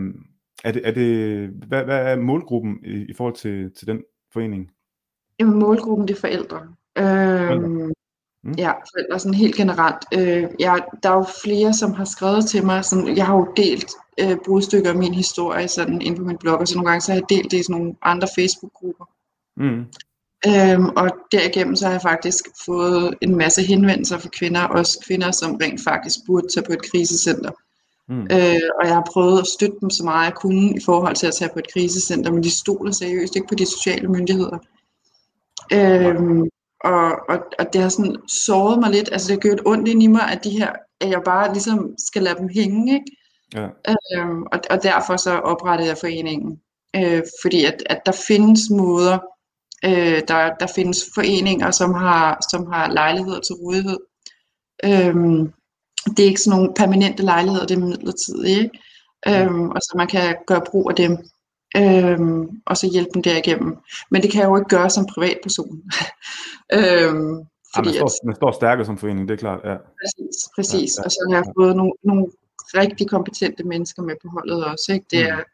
er 0.65 0.73
det, 0.73 0.89
er 0.89 0.93
det, 0.93 1.49
hvad, 1.69 1.85
hvad 1.85 2.13
er 2.13 2.17
målgruppen 2.17 2.85
i, 2.85 3.11
i 3.11 3.15
forhold 3.15 3.35
til, 3.35 3.75
til 3.75 3.87
den 3.87 4.03
forening? 4.33 4.71
Jamen 5.41 5.59
målgruppen 5.59 6.09
det 6.09 6.17
er 6.17 6.21
forældre. 6.21 6.61
Øhm, 6.99 7.93
mm. 8.43 8.55
Ja, 8.59 8.73
forældre 8.73 9.19
sådan 9.19 9.35
helt 9.35 9.55
generelt. 9.55 10.05
Øh, 10.15 10.49
ja, 10.61 10.75
der 11.03 11.11
er 11.11 11.17
jo 11.17 11.27
flere, 11.45 11.73
som 11.73 11.93
har 11.93 12.05
skrevet 12.05 12.47
til 12.47 12.67
mig, 12.67 12.85
sådan, 12.85 13.17
jeg 13.17 13.27
har 13.27 13.37
jo 13.37 13.53
delt 13.57 13.91
øh, 14.21 14.37
brudstykker 14.45 14.91
af 14.91 14.97
min 14.97 15.15
historie 15.15 15.69
sådan, 15.69 16.03
inde 16.03 16.17
på 16.19 16.25
min 16.25 16.39
blog, 16.39 16.59
og 16.59 16.69
så 16.69 16.75
nogle 16.77 16.91
gange 16.91 17.01
så 17.01 17.13
har 17.13 17.19
jeg 17.19 17.29
delt 17.29 17.51
det 17.51 17.59
i 17.59 17.63
sådan 17.63 17.81
nogle 17.81 17.97
andre 18.03 18.29
Facebook-grupper. 18.39 19.05
Mm. 19.57 19.85
Øhm, 20.49 20.89
og 20.97 21.11
derigennem 21.33 21.77
så 21.77 21.85
har 21.85 21.93
jeg 21.93 22.03
faktisk 22.03 22.45
fået 22.67 23.15
en 23.21 23.37
masse 23.37 23.63
henvendelser 23.63 24.19
fra 24.19 24.29
kvinder, 24.29 24.63
også 24.63 25.05
kvinder, 25.07 25.31
som 25.31 25.55
rent 25.63 25.81
faktisk 25.85 26.19
burde 26.27 26.47
tage 26.55 26.67
på 26.67 26.73
et 26.73 26.91
krisecenter. 26.91 27.51
Mm. 28.09 28.23
Øh, 28.23 28.69
og 28.81 28.87
jeg 28.87 28.95
har 28.95 29.09
prøvet 29.13 29.41
at 29.41 29.47
støtte 29.47 29.77
dem 29.81 29.91
så 29.91 30.05
meget 30.05 30.25
jeg 30.25 30.35
kunne 30.35 30.77
i 30.77 30.81
forhold 30.85 31.17
til 31.17 31.27
at 31.27 31.35
tage 31.35 31.51
på 31.53 31.59
et 31.59 31.73
krisecenter, 31.73 32.33
men 32.33 32.43
de 32.43 32.51
stoler 32.51 32.93
seriøst 32.93 33.37
ikke 33.37 33.49
på 33.49 33.55
de 33.55 33.67
sociale 33.67 34.09
myndigheder. 34.09 34.59
Øhm, 35.73 36.43
og, 36.85 37.13
og, 37.29 37.39
og 37.59 37.73
det 37.73 37.81
har 37.83 37.89
sådan 37.89 38.17
såret 38.29 38.81
mig 38.81 38.91
lidt, 38.91 39.09
altså 39.13 39.29
det 39.29 39.35
har 39.35 39.41
gjort 39.41 39.67
ondt 39.67 39.89
ind 39.89 40.03
i 40.03 40.07
mig, 40.07 40.31
at 40.33 40.45
de 40.45 40.51
her, 40.51 40.73
at 41.01 41.11
jeg 41.11 41.21
bare 41.25 41.53
ligesom 41.53 41.95
skal 41.99 42.23
lade 42.23 42.39
dem 42.39 42.49
hænge, 42.49 42.95
ikke? 42.95 43.17
Ja. 43.55 43.69
Øhm, 44.17 44.43
og, 44.43 44.61
og 44.71 44.83
derfor 44.83 45.17
så 45.17 45.39
oprettede 45.39 45.89
jeg 45.89 45.99
foreningen. 45.99 46.61
Øh, 46.97 47.23
fordi 47.43 47.65
at, 47.65 47.83
at 47.87 48.01
der 48.07 48.13
findes 48.29 48.61
måder, 48.71 49.19
Øh, 49.85 50.23
der, 50.29 50.55
der 50.61 50.67
findes 50.75 51.05
foreninger, 51.15 51.71
som 51.71 51.95
har, 51.95 52.39
som 52.51 52.67
har 52.73 52.93
lejligheder 52.93 53.41
til 53.41 53.55
rådighed. 53.55 53.99
Øhm, 54.85 55.53
det 56.17 56.21
er 56.23 56.29
ikke 56.29 56.41
sådan 56.41 56.59
nogle 56.59 56.75
permanente 56.77 57.23
lejligheder, 57.23 57.67
det 57.67 57.77
er 57.77 57.81
midlertidige. 57.81 58.63
Ikke? 58.63 58.79
Øhm, 59.29 59.71
og 59.71 59.81
så 59.83 59.95
man 59.97 60.09
kan 60.09 60.37
gøre 60.47 60.63
brug 60.71 60.91
af 60.91 60.97
dem, 60.97 61.13
øhm, 61.77 62.63
og 62.67 62.77
så 62.77 62.91
hjælpe 62.93 63.11
dem 63.15 63.23
derigennem. 63.23 63.77
Men 64.11 64.23
det 64.23 64.33
kan 64.33 64.41
jeg 64.41 64.49
jo 64.49 64.57
ikke 64.57 64.69
gøre 64.69 64.91
som 64.91 65.07
privatperson. 65.07 65.83
øhm, 66.79 67.37
fordi 67.75 67.91
ja, 67.91 68.01
man, 68.03 68.11
står, 68.11 68.23
at, 68.23 68.27
man 68.27 68.35
står 68.35 68.53
stærkere 68.53 68.87
som 68.87 68.99
forening, 68.99 69.29
det 69.29 69.35
er 69.35 69.39
klart. 69.39 69.61
Ja. 69.65 69.77
Præcis, 70.01 70.37
præcis. 70.57 70.97
Ja, 70.97 71.01
ja, 71.01 71.05
og 71.05 71.11
så 71.11 71.19
har 71.29 71.37
jeg 71.37 71.45
fået 71.59 71.77
nogle, 71.77 71.93
nogle 72.05 72.27
rigtig 72.75 73.09
kompetente 73.09 73.65
mennesker 73.65 74.03
med 74.03 74.15
på 74.23 74.29
holdet 74.29 74.65
også. 74.65 74.93
Ikke? 74.93 75.07
Det 75.11 75.19
er 75.19 75.27
jeg 75.27 75.45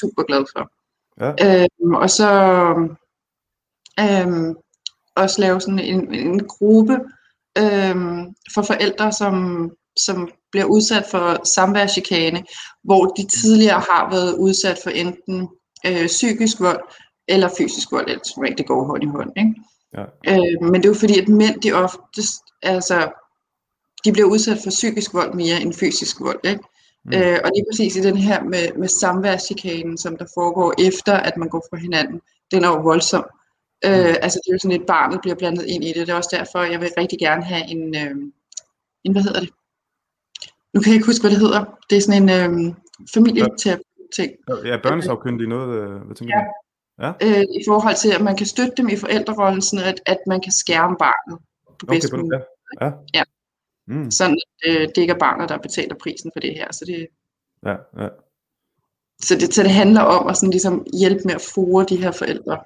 super 0.00 0.22
glad 0.22 0.44
for. 0.56 0.70
Ja. 1.20 1.30
Øhm, 1.46 1.94
og 1.94 2.10
så 2.10 2.28
øhm, 4.00 4.54
også 5.16 5.40
lave 5.40 5.60
sådan 5.60 5.78
en, 5.78 6.14
en 6.14 6.46
gruppe 6.46 6.98
øhm, 7.58 8.34
for 8.54 8.62
forældre, 8.62 9.12
som, 9.12 9.70
som 9.96 10.30
bliver 10.50 10.66
udsat 10.66 11.04
for 11.10 11.46
samværschikane, 11.46 12.44
hvor 12.84 13.06
de 13.06 13.26
tidligere 13.26 13.80
har 13.80 14.10
været 14.10 14.34
udsat 14.34 14.78
for 14.82 14.90
enten 14.90 15.48
øh, 15.86 16.06
psykisk 16.06 16.60
vold 16.60 16.80
eller 17.28 17.48
fysisk 17.58 17.92
vold, 17.92 18.24
som 18.24 18.42
rigtig 18.42 18.66
går 18.66 18.84
hånd 18.84 19.02
i 19.02 19.06
hånd. 19.06 19.32
Ikke? 19.36 19.54
Ja. 19.96 20.04
Øh, 20.32 20.62
men 20.62 20.74
det 20.74 20.84
er 20.84 20.88
jo 20.88 20.94
fordi, 20.94 21.20
at 21.20 21.28
mænd 21.28 21.60
de 21.60 21.72
oftest, 21.72 22.42
altså, 22.62 23.10
de 24.04 24.12
bliver 24.12 24.28
udsat 24.28 24.58
for 24.62 24.70
psykisk 24.70 25.14
vold 25.14 25.34
mere 25.34 25.60
end 25.60 25.74
fysisk 25.74 26.20
vold. 26.20 26.40
Ikke? 26.44 26.62
Mm. 27.04 27.14
Øh, 27.14 27.38
og 27.44 27.50
lige 27.54 27.64
præcis 27.70 27.96
i 27.96 28.02
den 28.02 28.16
her 28.16 28.42
med, 28.42 28.68
med 28.78 28.88
samværschikanen, 28.88 29.98
som 29.98 30.16
der 30.16 30.26
foregår 30.34 30.74
efter, 30.78 31.14
at 31.14 31.36
man 31.36 31.48
går 31.48 31.66
fra 31.70 31.76
hinanden, 31.76 32.20
den 32.50 32.64
er 32.64 32.68
jo 32.68 32.80
voldsom. 32.82 33.24
Øh, 33.86 34.08
mm. 34.08 34.14
altså 34.24 34.40
det 34.44 34.50
er 34.50 34.54
jo 34.54 34.58
sådan 34.58 34.80
et 34.80 34.86
barnet 34.86 35.20
bliver 35.22 35.34
blandet 35.36 35.64
ind 35.66 35.84
i 35.84 35.88
det. 35.88 36.06
Det 36.06 36.08
er 36.08 36.14
også 36.16 36.36
derfor, 36.38 36.58
jeg 36.62 36.80
vil 36.80 36.90
rigtig 36.98 37.18
gerne 37.18 37.42
have 37.44 37.64
en, 37.68 37.82
øh, 37.96 38.16
en 39.04 39.12
hvad 39.12 39.22
hedder 39.22 39.40
det? 39.40 39.50
nu 40.74 40.80
kan 40.80 40.90
jeg 40.90 40.94
ikke 40.94 41.06
huske, 41.06 41.22
hvad 41.22 41.30
det 41.30 41.38
hedder. 41.38 41.78
Det 41.90 41.96
er 41.98 42.00
sådan 42.00 42.22
en 42.22 42.30
øh, 42.38 42.74
familieterapi-ting. 43.14 44.32
Ja, 44.64 44.76
børnesafkyndig 44.82 45.48
noget, 45.48 45.70
øh, 45.78 45.96
hvad 46.06 46.16
tænker 46.16 46.34
Ja. 46.36 46.44
du? 46.44 47.16
Ja. 47.26 47.38
Øh, 47.40 47.44
I 47.60 47.62
forhold 47.68 47.96
til, 47.96 48.10
at 48.12 48.20
man 48.20 48.36
kan 48.36 48.46
støtte 48.46 48.72
dem 48.76 48.88
i 48.88 48.96
forældrerollen, 48.96 49.62
sådan 49.62 49.84
at, 49.86 50.00
at 50.06 50.18
man 50.26 50.40
kan 50.40 50.52
skærme 50.52 50.96
barnet 50.98 51.38
på 51.78 51.86
Okay, 51.86 51.94
bedst 51.94 52.12
mulig. 52.12 52.40
ja. 52.80 52.86
Ja. 52.86 52.92
Ja. 53.14 53.22
Mm, 53.86 54.10
Sådan 54.10 54.36
at 54.36 54.70
øh, 54.70 54.80
det 54.80 54.98
ikke 54.98 55.12
er 55.12 55.18
barnet, 55.18 55.48
der 55.48 55.58
betaler 55.58 55.94
prisen 56.02 56.30
for 56.34 56.40
det 56.40 56.54
her. 56.54 56.68
Så 56.72 56.84
det, 56.86 57.06
ja, 57.66 58.02
ja. 58.02 58.08
så 59.22 59.34
det, 59.34 59.54
så 59.54 59.62
det 59.62 59.70
handler 59.70 60.00
om 60.00 60.26
at 60.28 60.36
sådan 60.36 60.50
ligesom 60.50 60.86
hjælpe 60.98 61.22
med 61.24 61.34
at 61.34 61.40
fore 61.54 61.84
de 61.88 61.96
her 61.96 62.10
forældre 62.12 62.58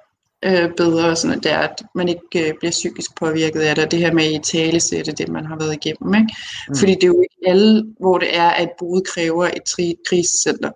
øh, 0.45 0.69
bedre, 0.77 1.15
sådan 1.15 1.37
at, 1.37 1.43
det 1.43 1.51
er, 1.51 1.57
at 1.57 1.83
man 1.95 2.07
ikke 2.07 2.47
øh, 2.47 2.53
bliver 2.59 2.71
psykisk 2.71 3.17
påvirket 3.19 3.59
af 3.59 3.75
det, 3.75 3.83
og 3.83 3.91
det 3.91 3.99
her 3.99 4.13
med 4.13 4.23
at 4.23 4.31
i 4.31 4.57
tale 4.57 4.79
sætte 4.79 5.11
det, 5.11 5.29
man 5.29 5.45
har 5.45 5.57
været 5.57 5.73
igennem. 5.73 6.13
Ikke? 6.13 6.35
Mm. 6.69 6.75
Fordi 6.75 6.93
det 6.93 7.03
er 7.03 7.07
jo 7.07 7.21
ikke 7.21 7.37
alle, 7.47 7.85
hvor 7.99 8.17
det 8.17 8.37
er, 8.37 8.49
at 8.49 8.63
et 8.63 8.69
brud 8.79 9.01
kræver 9.01 9.45
et 9.45 9.63
tri- 9.69 10.01
krisecenter. 10.09 10.71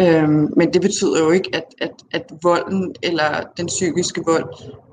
Øhm, 0.00 0.48
men 0.56 0.72
det 0.72 0.80
betyder 0.82 1.24
jo 1.24 1.30
ikke, 1.30 1.50
at, 1.52 1.64
at, 1.80 1.94
at 2.12 2.22
volden 2.42 2.94
eller 3.02 3.30
den 3.56 3.66
psykiske 3.66 4.22
vold 4.26 4.44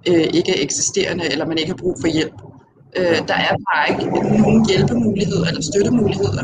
øh, 0.10 0.28
ikke 0.38 0.52
er 0.58 0.64
eksisterende, 0.64 1.32
eller 1.32 1.46
man 1.46 1.58
ikke 1.58 1.72
har 1.72 1.78
brug 1.78 1.98
for 2.02 2.08
hjælp. 2.08 2.34
Øh, 2.98 3.18
der 3.28 3.38
er 3.48 3.56
bare 3.70 3.86
ikke 3.92 4.06
nogen 4.44 4.66
hjælpemuligheder 4.70 5.48
eller 5.48 5.62
støttemuligheder, 5.62 6.44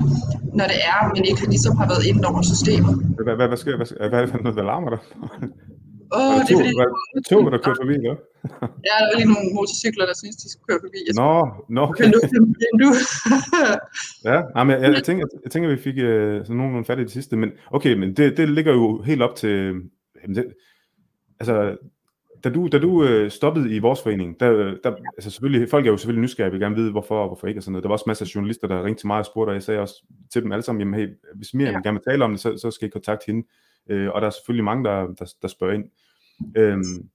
når 0.54 0.66
det 0.72 0.80
er, 0.92 0.98
at 1.06 1.12
man 1.16 1.26
ikke 1.26 1.50
ligesom 1.50 1.78
har 1.78 1.88
været 1.88 2.06
inde 2.06 2.28
over 2.28 2.42
systemet. 2.42 2.96
Hvad, 3.24 3.36
hvad, 3.36 3.48
hvad, 3.48 3.58
sker, 3.58 3.76
hvad, 3.78 4.10
hvad 4.10 4.20
er 4.20 4.26
det 4.26 4.30
for 4.30 4.38
noget, 4.38 4.58
der 4.58 4.64
larmer 4.64 4.90
der? 4.90 5.02
Åh, 6.18 6.40
det 6.46 6.52
er 6.52 6.58
fordi, 6.60 6.72
var 6.82 6.88
det 7.16 7.26
tog, 7.30 7.52
der 7.52 7.62
kørte 7.66 7.80
forbi, 7.84 7.96
eller? 8.04 8.18
ja, 8.88 8.94
der 9.00 9.06
var 9.10 9.18
lige 9.20 9.30
nogle 9.34 9.50
motorcykler, 9.58 10.06
der 10.10 10.16
synes, 10.22 10.36
de 10.44 10.48
skulle 10.52 10.68
køre 10.70 10.82
forbi. 10.86 11.00
Jeg 11.08 11.14
Nå, 11.22 11.34
nå, 11.76 11.82
okay. 11.82 12.04
kan 12.04 12.12
lukke 12.14 12.30
dem 12.36 12.46
vindue. 12.64 12.96
Ja, 14.30 14.38
nej, 14.56 14.64
men 14.68 14.74
jeg, 14.84 14.94
jeg, 14.98 15.04
tænker, 15.04 15.24
jeg 15.44 15.52
tænker, 15.52 15.70
vi 15.70 15.78
fik 15.88 15.98
øh, 15.98 16.46
sådan 16.46 16.56
nogenlunde 16.56 16.86
fat 16.86 17.00
i 17.00 17.08
det 17.08 17.12
sidste, 17.12 17.34
men 17.42 17.50
okay, 17.72 17.94
men 18.02 18.10
det, 18.18 18.38
det 18.38 18.50
ligger 18.50 18.74
jo 18.74 19.02
helt 19.02 19.22
op 19.22 19.36
til, 19.36 19.56
jamen 20.22 20.36
det, 20.36 20.46
altså, 21.40 21.78
da 22.44 22.50
du, 22.50 22.68
da 22.68 22.80
du 22.80 23.04
øh, 23.04 23.32
stoppede 23.32 23.76
i 23.76 23.80
vores 23.80 24.02
forening, 24.02 24.40
der, 24.40 24.52
der, 24.84 24.96
altså 25.18 25.30
selvfølgelig, 25.32 25.70
folk 25.70 25.86
er 25.86 25.92
jo 25.92 25.98
selvfølgelig 25.98 26.22
nysgerrige, 26.22 26.52
vil 26.52 26.62
gerne 26.62 26.76
vide, 26.76 26.92
hvorfor 26.92 27.20
og 27.20 27.28
hvorfor 27.28 27.48
ikke 27.48 27.60
og 27.60 27.64
sådan 27.64 27.72
noget. 27.72 27.84
Der 27.84 27.90
var 27.90 27.94
også 27.94 28.04
masser 28.08 28.26
af 28.26 28.36
journalister, 28.36 28.68
der 28.68 28.84
ringte 28.84 29.02
til 29.02 29.08
mig 29.08 29.20
og 29.20 29.26
spurgte, 29.26 29.50
og 29.50 29.54
jeg 29.54 29.64
sagde 29.64 29.80
også 29.80 30.04
til 30.34 30.44
dem 30.44 30.52
alle 30.52 30.64
sammen, 30.64 30.80
jamen 30.80 30.94
hey, 30.94 31.08
hvis 31.36 31.54
mere 31.54 31.68
Ja. 31.68 31.72
ja. 31.72 31.82
gerne 31.84 32.00
vil 32.00 32.12
tale 32.12 32.24
om 32.24 32.32
det, 32.32 32.40
så, 32.40 32.58
så 32.58 32.72
skal 32.72 32.88
I 32.88 32.92
kontakte 32.92 33.24
hende. 33.28 33.48
Øh, 33.90 34.10
og 34.10 34.22
der 34.22 34.28
er 34.28 34.32
selvfølgelig 34.32 34.64
mange, 34.64 34.84
der, 34.84 35.08
der, 35.08 35.34
der 35.42 35.48
spørger 35.48 35.74
ind. 35.74 35.86
Øhm, 36.58 37.10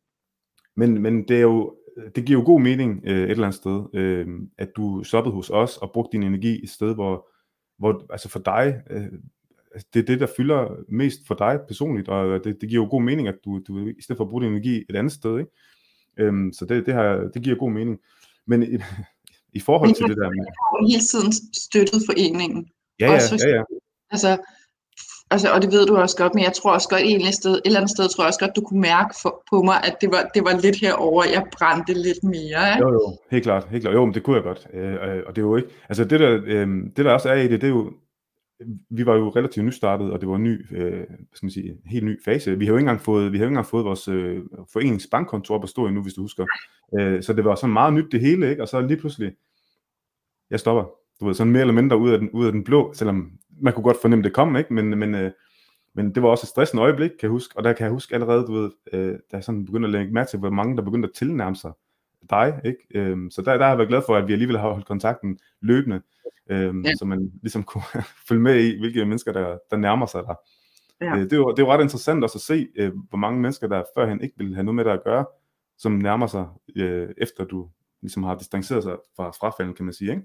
men, 0.77 1.03
men 1.03 1.29
det 1.29 1.37
er 1.37 1.41
jo, 1.41 1.75
det 2.17 2.25
giver 2.25 2.41
jo 2.41 2.47
god 2.47 2.61
mening 2.61 3.01
øh, 3.05 3.25
et 3.25 3.31
eller 3.31 3.47
andet 3.47 3.61
sted, 3.61 3.85
øh, 3.95 4.27
at 4.59 4.69
du 4.77 5.05
stoppede 5.05 5.35
hos 5.35 5.51
os 5.51 5.77
og 5.77 5.93
brugte 5.93 6.13
din 6.13 6.23
energi 6.23 6.65
et 6.65 6.71
sted, 6.71 6.95
hvor, 6.95 7.29
hvor 7.79 8.07
altså 8.11 8.29
for 8.29 8.39
dig, 8.39 8.83
øh, 8.91 9.07
altså 9.73 9.89
det 9.95 10.01
er 10.01 10.07
det, 10.07 10.21
der 10.21 10.27
fylder 10.37 10.77
mest 10.89 11.27
for 11.27 11.35
dig 11.35 11.61
personligt, 11.69 12.09
og 12.09 12.45
det, 12.45 12.61
det 12.61 12.69
giver 12.69 12.83
jo 12.83 12.91
god 12.91 13.03
mening, 13.03 13.29
at 13.29 13.39
du, 13.45 13.61
du 13.69 13.87
i 13.87 14.03
stedet 14.03 14.17
for 14.17 14.25
at 14.25 14.31
bruge 14.31 14.43
din 14.43 14.53
energi 14.53 14.85
et 14.91 14.97
andet 14.97 15.13
sted, 15.13 15.39
ikke? 15.39 15.51
Øhm, 16.19 16.53
så 16.53 16.65
det, 16.65 16.87
det, 16.87 16.95
her, 16.95 17.31
det 17.35 17.43
giver 17.43 17.57
god 17.57 17.71
mening. 17.71 17.99
Men 18.47 18.63
i, 18.63 18.79
i 19.59 19.61
forhold 19.61 19.95
til 19.95 20.03
jeg 20.03 20.09
det 20.09 20.17
der 20.17 20.31
med, 20.31 20.45
har 20.61 20.83
jo 20.83 20.89
hele 20.89 21.03
tiden 21.03 21.33
støttet 21.55 22.03
foreningen. 22.07 22.69
ja, 23.01 23.07
ja, 23.07 23.15
også 23.15 23.49
ja, 23.49 23.55
ja, 23.57 23.63
Altså, 24.11 24.39
altså, 25.31 25.49
og 25.55 25.63
det 25.63 25.73
ved 25.73 25.87
du 25.87 25.97
også 25.97 26.17
godt, 26.17 26.35
men 26.35 26.45
jeg 26.45 26.53
tror 26.53 26.73
også 26.73 26.89
godt, 26.89 27.03
et 27.03 27.07
eller 27.07 27.27
andet 27.27 27.35
sted, 27.35 27.53
et 27.53 27.61
eller 27.65 27.81
andet 27.81 27.91
sted 27.91 28.09
tror 28.09 28.25
jeg 28.25 28.29
også 28.29 28.41
godt, 28.41 28.57
du 28.57 28.61
kunne 28.61 28.81
mærke 28.81 29.15
for, 29.23 29.43
på 29.51 29.63
mig, 29.63 29.85
at 29.85 29.97
det 30.01 30.09
var, 30.13 30.31
det 30.35 30.45
var 30.45 30.61
lidt 30.61 30.77
herover, 30.77 31.25
jeg 31.25 31.45
brændte 31.59 31.93
lidt 31.93 32.25
mere. 32.25 32.61
Ikke? 32.73 32.83
Jo, 32.83 32.93
jo, 32.93 33.17
helt 33.31 33.45
klart, 33.45 33.69
helt 33.71 33.83
klart. 33.83 33.95
Jo, 33.95 34.05
men 34.05 34.15
det 34.15 34.23
kunne 34.23 34.37
jeg 34.37 34.43
godt. 34.43 34.67
Øh, 34.75 35.23
og 35.27 35.37
det 35.37 35.43
er 35.43 35.47
jo 35.47 35.57
ikke, 35.57 35.69
altså 35.89 36.05
det 36.05 36.21
der, 36.21 36.41
øh, 36.45 36.69
det 36.97 37.05
der 37.05 37.13
også 37.13 37.29
er 37.29 37.35
i 37.35 37.49
det, 37.49 37.61
det 37.61 37.67
er 37.67 37.75
jo, 37.79 37.93
vi 38.91 39.07
var 39.07 39.15
jo 39.15 39.29
relativt 39.29 39.67
nystartet, 39.67 40.13
og 40.13 40.21
det 40.21 40.29
var 40.29 40.37
en 40.37 40.43
ny, 40.43 40.77
øh, 40.77 40.93
hvad 40.93 41.35
skal 41.35 41.47
man 41.47 41.51
sige, 41.51 41.71
en 41.71 41.91
helt 41.91 42.05
ny 42.05 42.25
fase. 42.25 42.59
Vi 42.59 42.65
har 42.65 42.73
jo 42.73 42.77
ikke 42.77 42.83
engang 42.83 43.01
fået, 43.01 43.33
vi 43.33 43.39
har 43.39 43.45
jo 43.45 43.49
ikke 43.49 43.53
engang 43.53 43.67
fået 43.67 43.85
vores 43.85 44.09
øh, 44.09 44.43
foreningsbankkontor 44.73 45.55
op 45.55 45.63
at 45.63 45.69
stå 45.69 45.87
endnu, 45.87 46.03
hvis 46.03 46.15
du 46.15 46.21
husker. 46.23 46.47
Øh, 46.99 47.23
så 47.23 47.33
det 47.33 47.45
var 47.45 47.55
sådan 47.55 47.73
meget 47.73 47.93
nyt 47.93 48.13
det 48.13 48.21
hele, 48.21 48.51
ikke? 48.51 48.63
Og 48.63 48.69
så 48.69 48.81
lige 48.81 48.97
pludselig, 48.97 49.33
jeg 50.51 50.61
stopper. 50.61 50.85
Du 51.21 51.27
ved, 51.27 51.35
sådan 51.35 51.53
mere 51.53 51.61
eller 51.61 51.75
mindre 51.75 51.99
ud 51.99 52.11
af 52.11 52.19
den, 52.19 52.31
ud 52.31 52.47
af 52.47 52.53
den 52.53 52.65
blå, 52.65 52.93
selvom 52.95 53.33
man 53.61 53.73
kunne 53.73 53.85
godt 53.85 54.01
fornemme, 54.01 54.25
det 54.25 54.33
kom, 54.33 54.57
ikke? 54.57 54.75
Men, 54.75 54.99
men, 54.99 55.15
øh, 55.15 55.31
men 55.95 56.15
det 56.15 56.23
var 56.23 56.29
også 56.29 56.45
et 56.45 56.49
stressende 56.49 56.83
øjeblik, 56.83 57.11
kan 57.11 57.19
jeg 57.23 57.31
huske. 57.31 57.57
Og 57.57 57.65
der 57.65 57.73
kan 57.73 57.85
jeg 57.85 57.93
huske 57.93 58.15
allerede, 58.15 58.47
du 58.47 58.53
ved, 58.53 58.71
øh, 58.93 59.13
da 59.13 59.19
jeg 59.33 59.45
sådan 59.45 59.65
begyndte 59.65 59.87
at 59.87 59.93
lægge 59.93 60.13
mærke 60.13 60.31
til, 60.31 60.39
hvor 60.39 60.51
mange 60.51 60.77
der 60.77 60.83
begyndte 60.83 61.09
at 61.09 61.15
tilnærme 61.15 61.57
sig 61.57 61.73
dig, 62.31 62.61
ikke? 62.65 62.79
Øhm, 62.95 63.31
så 63.31 63.43
der, 63.43 63.53
der 63.53 63.63
har 63.65 63.71
jeg 63.71 63.79
været 63.79 63.89
glad 63.89 64.03
for, 64.07 64.17
at 64.17 64.29
vi 64.29 64.33
alligevel 64.33 64.59
har 64.59 64.71
holdt 64.71 64.87
kontakten 64.87 65.39
løbende, 65.61 66.03
øhm, 66.51 66.85
Ja. 66.85 66.95
så 66.95 67.05
man 67.05 67.33
ligesom 67.43 67.63
kunne 67.73 67.83
følge 68.29 68.43
med 68.43 68.65
i, 68.65 68.79
hvilke 68.79 69.05
mennesker, 69.05 69.33
der, 69.33 69.59
der 69.71 69.77
nærmer 69.77 70.07
sig 70.07 70.23
dig. 70.27 70.35
Ja. 71.01 71.15
Øh, 71.17 71.21
det, 71.21 71.33
er 71.33 71.37
jo, 71.37 71.51
det 71.51 71.59
er 71.59 71.67
jo 71.67 71.73
ret 71.73 71.83
interessant 71.83 72.25
også 72.25 72.39
at 72.39 72.43
se, 72.43 72.69
øh, 72.77 72.93
hvor 73.09 73.19
mange 73.19 73.41
mennesker, 73.41 73.67
der 73.67 73.83
førhen 73.97 74.21
ikke 74.21 74.35
ville 74.39 74.55
have 74.55 74.65
noget 74.65 74.77
med 74.77 74.85
dig 74.85 74.93
at 74.93 75.05
gøre, 75.05 75.27
som 75.79 75.93
nærmer 75.93 76.27
sig, 76.27 76.47
øh, 76.77 77.09
efter 77.19 77.45
du 77.45 77.69
ligesom 78.03 78.23
har 78.23 78.35
distanceret 78.35 78.83
sig 78.83 78.97
fra 79.17 79.31
frafalden, 79.31 79.75
kan 79.75 79.85
man 79.85 79.95
sige, 79.95 80.11
ikke? 80.11 80.23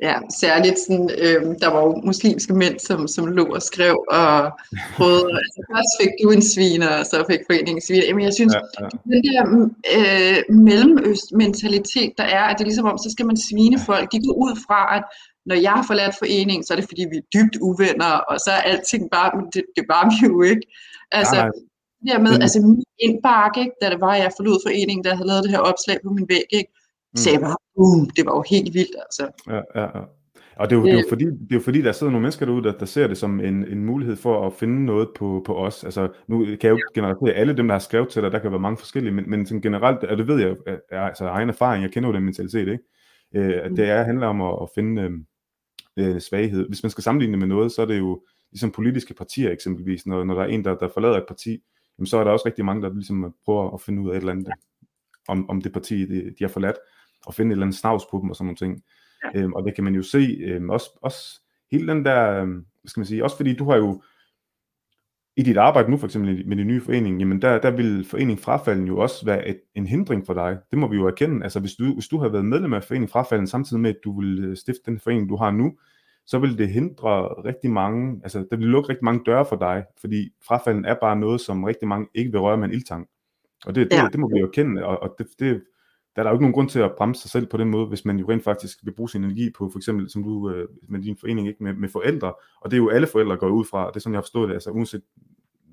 Ja, 0.00 0.14
særligt 0.40 0.78
sådan, 0.78 1.10
øh, 1.18 1.42
der 1.60 1.68
var 1.68 1.80
jo 1.86 2.00
muslimske 2.04 2.52
mænd, 2.54 2.78
som, 2.78 3.08
som 3.08 3.26
lå 3.26 3.44
og 3.44 3.62
skrev 3.62 4.04
og 4.10 4.50
prøvede. 4.96 5.28
altså, 5.42 5.58
først 5.72 5.92
fik 6.00 6.10
du 6.22 6.30
en 6.30 6.42
sviner, 6.42 6.88
og 6.98 7.06
så 7.06 7.24
fik 7.30 7.40
foreningen 7.48 7.76
en 7.76 7.82
sviner. 7.86 8.04
Jamen, 8.06 8.24
jeg 8.24 8.34
synes, 8.34 8.54
Ja, 8.54 8.60
ja. 8.84 8.88
den 9.12 9.22
der 9.28 9.42
øh, 9.96 10.56
mellemøst-mentalitet, 10.66 12.12
der 12.18 12.24
er, 12.24 12.44
at 12.44 12.54
det 12.58 12.62
er 12.64 12.68
ligesom 12.70 12.86
om, 12.92 12.98
så 12.98 13.10
skal 13.10 13.26
man 13.26 13.36
svine 13.48 13.78
folk. 13.88 14.12
De 14.12 14.18
går 14.26 14.34
ud 14.46 14.54
fra, 14.66 14.96
at 14.96 15.04
når 15.46 15.54
jeg 15.66 15.72
har 15.78 15.84
forladt 15.90 16.14
foreningen, 16.22 16.64
så 16.64 16.70
er 16.74 16.78
det 16.78 16.88
fordi, 16.90 17.04
vi 17.12 17.16
er 17.22 17.26
dybt 17.34 17.56
uvenner, 17.68 18.12
og 18.30 18.36
så 18.44 18.50
er 18.50 18.62
alting 18.70 19.04
bare, 19.16 19.30
men 19.36 19.44
det, 19.54 19.62
det 19.76 19.84
var 19.92 20.02
vi 20.12 20.16
jo 20.28 20.42
ikke. 20.52 20.64
Altså, 21.18 21.34
Nej, 21.36 21.48
det 22.02 22.08
der 22.12 22.18
med, 22.26 22.32
Men- 22.32 22.42
altså 22.42 22.58
min 22.60 22.84
indbakke, 23.06 23.60
ikke, 23.64 23.76
da 23.82 23.86
det 23.90 24.00
var, 24.06 24.14
jeg 24.24 24.30
forlod 24.38 24.58
foreningen, 24.66 25.04
der 25.04 25.14
havde 25.16 25.28
lavet 25.30 25.42
det 25.44 25.50
her 25.54 25.62
opslag 25.70 25.96
på 26.04 26.10
min 26.16 26.26
væg, 26.34 26.46
ikke, 26.58 26.70
Mm. 27.12 27.16
sagde 27.16 27.38
bare, 27.38 27.56
boom, 27.76 28.10
det 28.16 28.26
var 28.26 28.34
jo 28.36 28.44
helt 28.50 28.74
vildt, 28.74 28.96
altså. 29.04 29.24
Ja, 29.48 29.80
ja, 29.80 29.98
ja. 29.98 30.04
Og 30.56 30.70
det 30.70 30.76
er, 30.76 30.80
jo, 30.80 30.86
det, 30.86 30.92
er 30.92 30.94
jo 30.94 30.98
Øh. 30.98 31.08
fordi, 31.08 31.24
det 31.24 31.50
er 31.50 31.54
jo 31.54 31.60
fordi, 31.60 31.82
der 31.82 31.92
sidder 31.92 32.10
nogle 32.10 32.22
mennesker 32.22 32.46
derude, 32.46 32.64
der, 32.64 32.72
der 32.72 32.86
ser 32.86 33.06
det 33.06 33.18
som 33.18 33.40
en, 33.40 33.68
en 33.68 33.84
mulighed 33.84 34.16
for 34.16 34.46
at 34.46 34.52
finde 34.52 34.84
noget 34.84 35.08
på, 35.16 35.42
på 35.46 35.56
os. 35.56 35.84
Altså, 35.84 36.08
nu 36.28 36.44
kan 36.44 36.58
jeg 36.62 36.70
jo 36.70 36.76
ikke 36.76 36.86
generalisere 36.94 37.34
alle 37.34 37.56
dem, 37.56 37.68
der 37.68 37.74
har 37.74 37.78
skrevet 37.78 38.08
til 38.08 38.22
dig, 38.22 38.32
der 38.32 38.38
kan 38.38 38.50
være 38.50 38.60
mange 38.60 38.76
forskellige, 38.76 39.12
men, 39.12 39.30
men 39.30 39.46
sådan 39.46 39.60
generelt, 39.60 40.04
og 40.04 40.18
det 40.18 40.28
ved 40.28 40.40
jeg, 40.40 40.56
altså 40.90 41.24
egen 41.24 41.48
erfaring, 41.48 41.82
jeg 41.82 41.92
kender 41.92 42.08
jo 42.08 42.14
den 42.14 42.24
mentalitet, 42.24 42.68
ikke? 42.68 42.78
Øh, 43.34 43.60
at 43.64 43.70
det 43.70 43.88
er, 43.88 44.02
handler 44.02 44.26
om 44.26 44.42
at, 44.42 44.58
at 44.62 44.68
finde 44.74 45.02
øh, 45.02 45.12
øh, 45.96 46.20
svaghed. 46.20 46.68
Hvis 46.68 46.82
man 46.82 46.90
skal 46.90 47.04
sammenligne 47.04 47.32
det 47.32 47.38
med 47.38 47.48
noget, 47.48 47.72
så 47.72 47.82
er 47.82 47.86
det 47.86 47.98
jo 47.98 48.22
ligesom 48.50 48.70
politiske 48.70 49.14
partier 49.14 49.50
eksempelvis, 49.50 50.06
når, 50.06 50.24
når 50.24 50.34
der 50.34 50.42
er 50.42 50.46
en, 50.46 50.64
der, 50.64 50.76
der 50.76 50.88
forlader 50.88 51.16
et 51.16 51.24
parti, 51.28 51.58
jamen, 51.98 52.06
så 52.06 52.16
er 52.16 52.24
der 52.24 52.30
også 52.30 52.46
rigtig 52.46 52.64
mange, 52.64 52.82
der 52.82 52.94
ligesom 52.94 53.34
prøver 53.44 53.74
at 53.74 53.80
finde 53.80 54.02
ud 54.02 54.10
af 54.10 54.12
et 54.12 54.18
eller 54.20 54.32
andet, 54.32 54.48
om, 55.28 55.50
om 55.50 55.60
det 55.60 55.72
parti, 55.72 56.04
de, 56.06 56.24
de 56.24 56.44
har 56.44 56.48
forladt, 56.48 56.76
og 57.26 57.34
finde 57.34 57.48
et 57.50 57.52
eller 57.52 57.66
andet 57.66 57.78
snavs 57.78 58.04
på 58.10 58.18
dem 58.22 58.30
og 58.30 58.36
sådan 58.36 58.46
nogle 58.46 58.56
ting. 58.56 58.82
Ja. 59.34 59.40
Øhm, 59.40 59.52
og 59.52 59.64
det 59.64 59.74
kan 59.74 59.84
man 59.84 59.94
jo 59.94 60.02
se, 60.02 60.38
øhm, 60.40 60.70
også, 60.70 60.98
også 61.02 61.40
hele 61.70 61.92
den 61.92 62.04
der, 62.04 62.40
øhm, 62.40 62.54
hvad 62.54 62.88
skal 62.88 63.00
man 63.00 63.06
sige, 63.06 63.24
også 63.24 63.36
fordi 63.36 63.54
du 63.54 63.70
har 63.70 63.76
jo, 63.76 64.02
i 65.36 65.42
dit 65.42 65.56
arbejde 65.56 65.90
nu 65.90 65.96
for 65.96 66.06
eksempel 66.06 66.48
med 66.48 66.56
din 66.56 66.66
nye 66.66 66.80
forening, 66.80 67.18
jamen 67.18 67.42
der, 67.42 67.58
der 67.60 67.70
vil 67.70 68.04
forening 68.04 68.40
frafalden 68.40 68.86
jo 68.86 68.98
også 68.98 69.24
være 69.24 69.48
et, 69.48 69.60
en 69.74 69.86
hindring 69.86 70.26
for 70.26 70.34
dig. 70.34 70.58
Det 70.70 70.78
må 70.78 70.88
vi 70.88 70.96
jo 70.96 71.06
erkende. 71.06 71.44
Altså 71.44 71.60
hvis 71.60 71.74
du, 71.74 71.94
hvis 71.94 72.08
du 72.08 72.18
har 72.18 72.28
været 72.28 72.44
medlem 72.44 72.72
af 72.72 72.84
forening 72.84 73.10
frafalden, 73.10 73.46
samtidig 73.46 73.80
med 73.80 73.90
at 73.90 73.96
du 74.04 74.20
vil 74.20 74.44
øh, 74.44 74.56
stifte 74.56 74.82
den 74.86 75.00
forening, 75.00 75.28
du 75.28 75.36
har 75.36 75.50
nu, 75.50 75.78
så 76.26 76.38
vil 76.38 76.58
det 76.58 76.68
hindre 76.68 77.28
rigtig 77.44 77.70
mange, 77.70 78.20
altså 78.22 78.46
der 78.50 78.56
vil 78.56 78.66
lukke 78.66 78.88
rigtig 78.88 79.04
mange 79.04 79.22
døre 79.26 79.44
for 79.44 79.56
dig, 79.56 79.84
fordi 80.00 80.30
frafalden 80.46 80.84
er 80.84 80.94
bare 81.00 81.16
noget, 81.16 81.40
som 81.40 81.64
rigtig 81.64 81.88
mange 81.88 82.08
ikke 82.14 82.30
vil 82.30 82.40
røre 82.40 82.56
med 82.56 82.68
en 82.68 82.74
ildtang. 82.74 83.08
Og 83.66 83.74
det, 83.74 83.90
det, 83.90 83.96
Ja. 83.96 84.08
det 84.12 84.20
må 84.20 84.28
vi 84.28 84.38
jo 84.38 84.46
erkende, 84.46 84.84
og, 84.84 85.02
og 85.02 85.14
det, 85.18 85.26
det, 85.38 85.62
der 86.16 86.22
er 86.22 86.22
der 86.22 86.30
jo 86.30 86.34
ikke 86.34 86.44
nogen 86.44 86.54
grund 86.54 86.68
til 86.68 86.78
at 86.78 86.92
bremse 86.98 87.22
sig 87.22 87.30
selv 87.30 87.46
på 87.46 87.56
den 87.56 87.70
måde, 87.70 87.86
hvis 87.86 88.04
man 88.04 88.18
jo 88.18 88.30
rent 88.30 88.44
faktisk 88.44 88.78
vil 88.82 88.92
bruge 88.92 89.08
sin 89.08 89.24
energi 89.24 89.50
på, 89.50 89.70
for 89.72 89.78
eksempel 89.78 90.10
som 90.10 90.24
du 90.24 90.50
øh, 90.50 90.68
med 90.88 91.00
din 91.00 91.16
forening, 91.16 91.48
ikke 91.48 91.64
med, 91.64 91.74
med 91.74 91.88
forældre, 91.88 92.32
og 92.60 92.70
det 92.70 92.76
er 92.76 92.78
jo 92.78 92.88
alle 92.88 93.06
forældre 93.06 93.36
går 93.36 93.48
ud 93.48 93.64
fra, 93.64 93.86
og 93.86 93.94
det 93.94 94.00
er 94.00 94.02
sådan, 94.02 94.14
jeg 94.14 94.18
har 94.18 94.22
forstået 94.22 94.48
det, 94.48 94.54
altså 94.54 94.70
uanset 94.70 95.02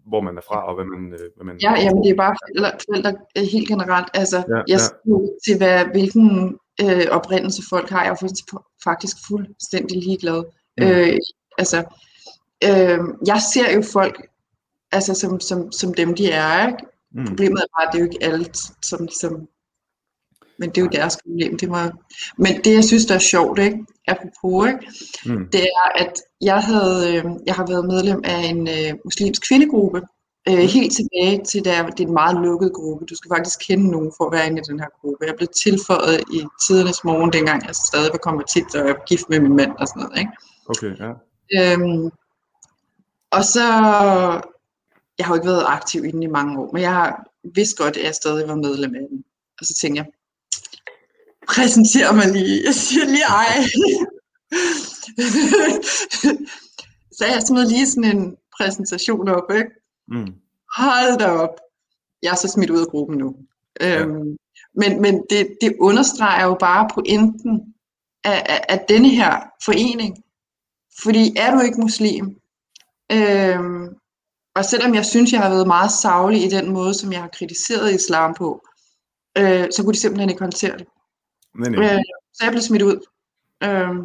hvor 0.09 0.21
man 0.21 0.37
er 0.37 0.41
fra, 0.41 0.67
og 0.69 0.75
hvad 0.75 0.85
man... 0.85 1.13
Øh, 1.13 1.19
hvad 1.35 1.45
man 1.45 1.57
Ja, 1.61 1.73
jamen 1.83 2.03
det 2.03 2.11
er 2.11 2.15
bare 2.15 2.35
forældre, 2.43 2.71
forældre 2.89 3.11
øh, 3.37 3.43
helt 3.43 3.67
generelt. 3.67 4.07
Altså, 4.13 4.37
Ja, 4.37 4.55
ja, 4.57 4.63
jeg 4.67 4.79
ja. 5.07 5.13
til, 5.45 5.57
hvad, 5.57 5.85
hvilken 5.85 6.57
øh, 6.83 7.05
oprindelse 7.11 7.61
folk 7.69 7.89
har. 7.89 8.03
Jeg 8.03 8.11
er 8.11 8.63
faktisk, 8.83 9.17
fuldstændig 9.27 9.97
ligeglad. 10.03 10.43
Mm. 10.77 10.83
Øh, 10.85 11.17
altså, 11.57 11.77
øh, 12.69 12.99
jeg 13.27 13.39
ser 13.53 13.75
jo 13.75 13.81
folk 13.93 14.15
altså, 14.91 15.13
som, 15.13 15.39
som, 15.39 15.71
som 15.71 15.93
dem, 15.93 16.15
de 16.15 16.31
er. 16.31 16.67
Ikke? 16.67 16.83
Mm. 17.11 17.25
Problemet 17.25 17.59
er 17.61 17.69
bare, 17.77 17.87
at 17.87 17.89
det 17.91 17.99
er 17.99 18.03
jo 18.03 18.09
ikke 18.11 18.23
alt, 18.23 18.57
som 18.85 18.99
ligesom... 19.01 19.47
Men 20.59 20.69
det 20.69 20.77
er 20.77 20.81
jo 20.81 20.89
deres 20.91 21.17
problem. 21.23 21.57
Det 21.57 21.69
må... 21.69 21.77
Men 22.37 22.61
det, 22.63 22.73
jeg 22.73 22.83
synes, 22.83 23.05
der 23.05 23.15
er 23.15 23.19
sjovt, 23.19 23.59
ikke? 23.59 23.85
apropos, 24.07 24.67
ikke? 24.67 24.79
Mm. 25.25 25.49
det 25.51 25.61
er, 25.61 25.85
at 26.03 26.13
jeg, 26.41 26.59
havde, 26.63 27.15
øh, 27.15 27.23
jeg 27.45 27.55
har 27.55 27.65
været 27.67 27.85
medlem 27.85 28.21
af 28.23 28.39
en 28.51 28.67
øh, 28.67 28.93
muslimsk 29.05 29.47
kvindegruppe, 29.47 30.01
øh, 30.49 30.63
helt 30.75 30.93
tilbage 30.95 31.43
til, 31.45 31.65
der, 31.65 31.89
det 31.89 32.03
er 32.03 32.07
en 32.07 32.13
meget 32.13 32.41
lukket 32.41 32.73
gruppe. 32.73 33.05
Du 33.05 33.15
skal 33.15 33.31
faktisk 33.35 33.59
kende 33.67 33.91
nogen 33.91 34.11
for 34.17 34.25
at 34.25 34.31
være 34.31 34.47
inde 34.47 34.61
i 34.61 34.69
den 34.69 34.79
her 34.79 34.89
gruppe. 35.01 35.25
Jeg 35.25 35.35
blev 35.37 35.47
tilføjet 35.63 36.19
i 36.37 36.39
tidernes 36.63 37.03
morgen, 37.03 37.33
dengang 37.33 37.67
jeg 37.67 37.75
stadig 37.75 38.09
var 38.11 38.17
konvertit 38.17 38.75
og 38.75 38.87
jeg 38.87 38.95
var 38.95 39.03
gift 39.07 39.29
med 39.29 39.39
min 39.39 39.55
mand 39.55 39.71
og 39.79 39.87
sådan 39.87 40.01
noget. 40.03 40.19
Ikke? 40.19 40.31
Okay, 40.71 40.91
ja. 41.03 41.11
Øhm, 41.57 42.05
og 43.31 43.43
så, 43.43 43.65
jeg 45.17 45.25
har 45.25 45.33
jo 45.33 45.35
ikke 45.35 45.47
været 45.47 45.65
aktiv 45.67 46.05
i 46.05 46.11
den 46.11 46.23
i 46.23 46.27
mange 46.27 46.59
år, 46.59 46.69
men 46.73 46.81
jeg 46.81 46.93
har 46.93 47.25
vidst 47.55 47.77
godt, 47.77 47.97
at 47.97 48.05
jeg 48.05 48.15
stadig 48.15 48.47
var 48.47 48.55
medlem 48.55 48.95
af 48.95 49.05
den. 49.09 49.23
Og 49.59 49.65
så 49.65 49.73
tænkte 49.81 49.97
jeg, 50.01 50.07
præsentere 51.55 52.13
mig 52.13 52.27
lige. 52.31 52.63
Jeg 52.65 52.73
siger 52.73 53.05
lige 53.05 53.29
ej. 53.43 53.55
så 57.17 57.25
jeg 57.25 57.41
smed 57.47 57.69
lige 57.69 57.87
sådan 57.87 58.17
en 58.17 58.35
præsentation 58.57 59.29
op, 59.29 59.51
ikke? 59.51 59.71
Mm. 60.07 60.33
Hold 60.77 61.19
da 61.19 61.25
op. 61.25 61.55
Jeg 62.23 62.31
er 62.31 62.35
så 62.35 62.47
smidt 62.47 62.69
ud 62.69 62.79
af 62.79 62.87
gruppen 62.87 63.17
nu. 63.17 63.35
Ja. 63.81 64.01
Øhm, 64.01 64.37
men 64.75 65.01
men 65.01 65.23
det, 65.29 65.57
det 65.61 65.75
understreger 65.79 66.45
jo 66.45 66.57
bare 66.59 66.89
pointen 66.93 67.73
af, 68.23 68.45
af, 68.49 68.61
af 68.69 68.85
denne 68.89 69.09
her 69.09 69.39
forening. 69.65 70.23
Fordi 71.03 71.33
er 71.37 71.55
du 71.55 71.59
ikke 71.59 71.81
muslim, 71.81 72.25
øhm, 73.11 73.87
og 74.55 74.65
selvom 74.65 74.95
jeg 74.95 75.05
synes, 75.05 75.31
jeg 75.31 75.41
har 75.41 75.49
været 75.49 75.67
meget 75.67 75.91
savlig 75.91 76.43
i 76.45 76.49
den 76.49 76.73
måde, 76.73 76.93
som 76.93 77.11
jeg 77.11 77.21
har 77.21 77.29
kritiseret 77.33 77.95
islam 77.95 78.33
på, 78.33 78.61
øh, 79.37 79.67
så 79.71 79.83
kunne 79.83 79.93
de 79.93 79.99
simpelthen 79.99 80.29
ikke 80.29 80.41
håndtere 80.41 80.77
det. 80.77 80.87
Nej, 81.59 81.69
nej. 81.69 81.83
Øh, 81.83 81.99
så 82.33 82.43
jeg 82.43 82.51
blev 82.51 82.61
smidt 82.61 82.81
ud. 82.81 83.05
Øh, 83.63 83.97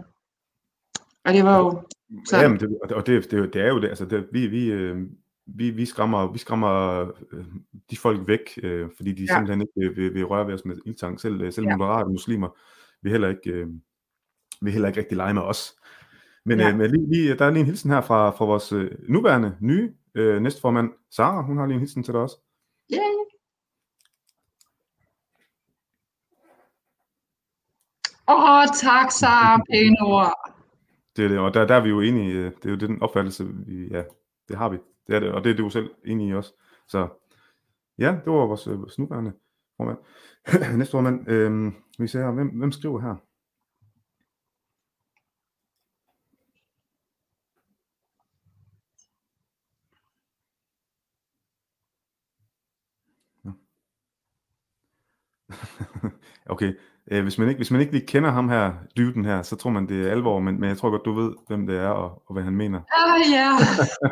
og 1.25 1.33
det 1.33 1.45
var 1.45 1.59
jo... 1.59 1.83
Så... 2.27 2.37
Jamen, 2.37 2.61
det, 2.61 2.79
og 2.91 3.07
det, 3.07 3.31
det, 3.31 3.55
det 3.55 3.63
er 3.63 3.69
jo 3.69 3.81
det. 3.81 3.89
Altså, 3.89 4.05
det, 4.05 4.29
vi, 4.33 4.47
vi, 4.47 4.73
øh, 4.73 4.97
vi, 5.47 5.71
vi 5.71 5.85
skræmmer, 5.85 6.33
vi 6.33 6.39
skræmmer 6.39 7.01
øh, 7.33 7.45
de 7.91 7.97
folk 7.97 8.29
væk, 8.29 8.59
øh, 8.63 8.89
fordi 8.97 9.13
de 9.13 9.23
ja. 9.23 9.35
simpelthen 9.35 9.61
ikke 9.61 10.01
vil, 10.01 10.15
vil 10.15 10.25
røre 10.25 10.47
ved 10.47 10.55
os 10.55 10.65
med 10.65 10.77
ildtang. 10.87 11.21
Selv, 11.21 11.41
øh, 11.41 11.53
selv 11.53 11.67
ja. 11.67 11.77
moderate 11.77 12.11
muslimer 12.11 12.49
vil 13.03 13.13
heller 13.13 13.29
ikke, 13.29 13.51
øh, 13.51 13.67
vil 14.61 14.73
heller 14.73 14.89
ikke 14.89 15.01
rigtig 15.01 15.17
lege 15.17 15.35
med 15.35 15.43
os. 15.43 15.75
Men, 16.45 16.61
ja. 16.61 16.71
øh, 16.71 16.79
men 16.79 16.91
lige, 16.91 17.11
lige, 17.11 17.37
der 17.37 17.45
er 17.45 17.51
lige 17.51 17.61
en 17.61 17.67
hilsen 17.67 17.91
her 17.91 18.01
fra, 18.01 18.31
fra 18.31 18.45
vores 18.45 18.73
øh, 18.73 18.91
nuværende, 19.09 19.57
nye 19.61 19.93
øh, 20.15 20.43
næstformand, 20.43 20.91
Sara. 21.11 21.43
Hun 21.43 21.59
har 21.59 21.67
lige 21.67 21.75
en 21.75 21.81
hilsen 21.81 22.03
til 22.03 22.15
dig 22.15 22.21
også. 22.21 22.37
Ja. 22.91 23.03
Åh, 28.29 28.37
oh, 28.37 28.67
tak 28.83 29.11
så 29.11 29.63
pæne 29.71 29.97
ord. 30.03 30.51
Det 31.17 31.25
er 31.25 31.29
det, 31.29 31.39
og 31.39 31.55
der, 31.55 31.67
der 31.67 31.75
er 31.75 31.81
vi 31.81 31.89
jo 31.89 32.01
enige, 32.01 32.33
øh, 32.33 32.53
det 32.63 32.67
er 32.67 32.71
jo 32.71 32.77
den 32.77 33.03
opfattelse, 33.03 33.47
vi, 33.47 33.89
ja, 33.91 34.03
det 34.49 34.57
har 34.57 34.69
vi. 34.69 34.79
Det 35.07 35.17
er 35.17 35.21
det, 35.21 35.33
og 35.33 35.45
det 35.45 35.53
er 35.53 35.57
du 35.57 35.71
selv 35.71 35.91
enig 36.05 36.29
i 36.29 36.35
også. 36.35 36.53
Så 36.89 37.09
ja, 37.99 38.07
det 38.25 38.33
var 38.33 38.47
vores, 38.47 38.67
øh, 38.67 38.79
vores 38.79 38.99
nuværende 38.99 39.33
formand. 39.77 39.99
Næste 40.79 40.91
formand, 40.91 41.29
øh, 41.29 41.73
vi 41.99 42.07
ser 42.07 42.21
her, 42.21 42.31
hvem, 42.33 42.49
hvem 42.49 42.73
skriver 42.73 43.01
her? 43.01 43.17
okay, 56.53 56.75
øh, 57.11 57.23
hvis, 57.23 57.39
man 57.39 57.49
ikke, 57.49 57.59
hvis 57.59 57.71
man 57.71 57.81
ikke 57.81 57.93
lige 57.93 58.07
kender 58.07 58.31
ham 58.31 58.49
her, 58.49 58.73
dyben 58.97 59.25
her, 59.25 59.43
så 59.43 59.57
tror 59.57 59.71
man, 59.71 59.89
det 59.89 60.07
er 60.07 60.11
alvor, 60.11 60.41
men, 60.41 60.61
men 60.61 60.69
jeg 60.69 60.79
tror 60.79 60.91
godt, 60.91 61.05
du 61.05 61.13
ved, 61.13 61.33
hvem 61.49 61.67
det 61.67 61.77
er, 61.77 61.89
og, 61.89 62.23
og 62.27 62.33
hvad 62.35 62.43
han 62.43 62.57
mener. 62.57 62.81
Ah, 63.01 63.21
ja. 63.33 63.51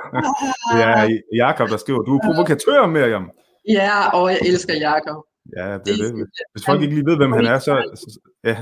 det 0.72 0.82
er 0.82 1.20
Jakob, 1.34 1.68
der 1.68 1.76
skriver, 1.76 2.02
du 2.02 2.16
er 2.16 2.20
provokatør, 2.24 2.86
Miriam. 2.86 3.30
Ja, 3.68 4.08
og 4.08 4.30
jeg 4.30 4.38
elsker 4.42 4.74
Jakob. 4.74 5.24
Ja, 5.56 5.66
det 5.84 5.90
er 5.92 5.98
det. 6.02 6.28
Hvis 6.52 6.64
folk 6.66 6.82
ikke 6.82 6.94
lige 6.94 7.06
ved, 7.10 7.16
hvem 7.16 7.32
han 7.32 7.46
er, 7.46 7.58
så... 7.58 7.72
så 8.00 8.20
ja, 8.44 8.56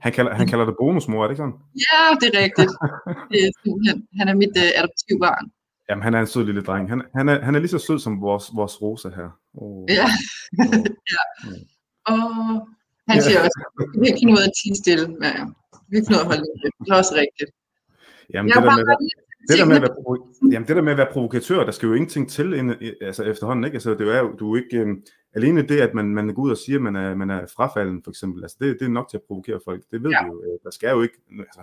han, 0.00 0.12
kalder, 0.12 0.34
han 0.34 0.46
kalder 0.46 0.64
det 0.64 0.74
bonusmor, 0.80 1.22
er 1.22 1.26
det 1.28 1.34
ikke 1.34 1.42
sådan? 1.44 1.58
Ja, 1.86 2.02
det 2.20 2.26
er 2.34 2.42
rigtigt. 2.44 2.72
Det 3.30 3.38
er, 3.46 3.50
han, 3.88 3.96
han 4.18 4.28
er 4.28 4.34
mit 4.34 4.54
uh, 4.64 4.78
adoptivbarn. 4.80 5.46
Jamen, 5.88 6.02
han 6.02 6.14
er 6.14 6.20
en 6.20 6.26
sød 6.26 6.44
lille 6.44 6.62
dreng. 6.62 6.88
Han, 6.88 7.02
han, 7.14 7.28
er, 7.28 7.44
han 7.44 7.54
er 7.54 7.58
lige 7.58 7.70
så 7.70 7.78
sød 7.78 7.98
som 7.98 8.20
vores, 8.20 8.44
vores 8.54 8.82
Rosa 8.82 9.08
her. 9.08 9.28
Oh. 9.54 9.84
Ja. 9.88 10.06
Oh. 10.58 10.74
ja. 11.12 11.22
Og 12.06 12.68
han 13.10 13.22
siger 13.26 13.40
også, 13.46 13.58
vi 13.92 13.96
kan 13.98 14.08
ikke 14.10 14.20
finde 14.22 14.34
ud 14.36 14.42
af 14.44 14.48
at 14.50 14.54
tige 14.60 14.76
stille. 14.82 15.06
Ja, 15.26 15.32
vi 15.88 15.92
kan 15.96 16.04
finde 16.06 16.16
ud 16.16 16.22
af 16.22 16.26
at 16.26 16.30
holde 16.32 16.44
det. 16.62 16.70
Det 16.84 16.90
er 16.92 16.98
også 17.02 17.14
rigtigt. 17.22 17.50
Jamen, 18.34 18.48
det 18.48 18.56
der, 18.56 18.76
med, 18.76 18.84
det, 19.48 19.58
der 19.58 19.64
med 19.64 19.76
at 19.76 19.82
være, 19.82 19.94
jamen, 20.52 20.66
det 20.68 20.76
der 20.76 20.82
med 20.82 20.92
at 20.92 20.98
være 20.98 21.12
provokatør, 21.12 21.64
der 21.64 21.74
skal 21.76 21.86
jo 21.86 21.94
ingenting 21.94 22.30
til 22.30 22.52
ind, 22.52 22.68
altså 23.00 23.22
efterhånden, 23.24 23.64
ikke? 23.64 23.74
Altså, 23.74 23.90
det 23.94 24.08
er 24.16 24.20
jo, 24.20 24.32
du 24.40 24.54
er 24.54 24.56
ikke, 24.62 24.82
um, 24.82 25.02
alene 25.34 25.62
det, 25.62 25.80
at 25.80 25.94
man, 25.94 26.06
man 26.06 26.34
går 26.34 26.42
ud 26.42 26.50
og 26.50 26.56
siger, 26.56 26.78
at 26.78 26.82
man 26.82 26.96
er, 26.96 27.14
man 27.14 27.30
er 27.30 27.46
frafalden, 27.56 28.02
for 28.04 28.10
eksempel, 28.10 28.44
altså, 28.44 28.56
det, 28.60 28.76
det 28.80 28.84
er 28.86 28.96
nok 28.98 29.08
til 29.10 29.16
at 29.16 29.22
provokere 29.26 29.60
folk. 29.64 29.82
Det 29.90 30.02
ved 30.02 30.10
ja. 30.10 30.24
vi 30.24 30.28
jo. 30.28 30.42
Øh, 30.42 30.58
der 30.64 30.70
skal 30.70 30.90
jo 30.90 31.02
ikke, 31.02 31.18
altså, 31.38 31.60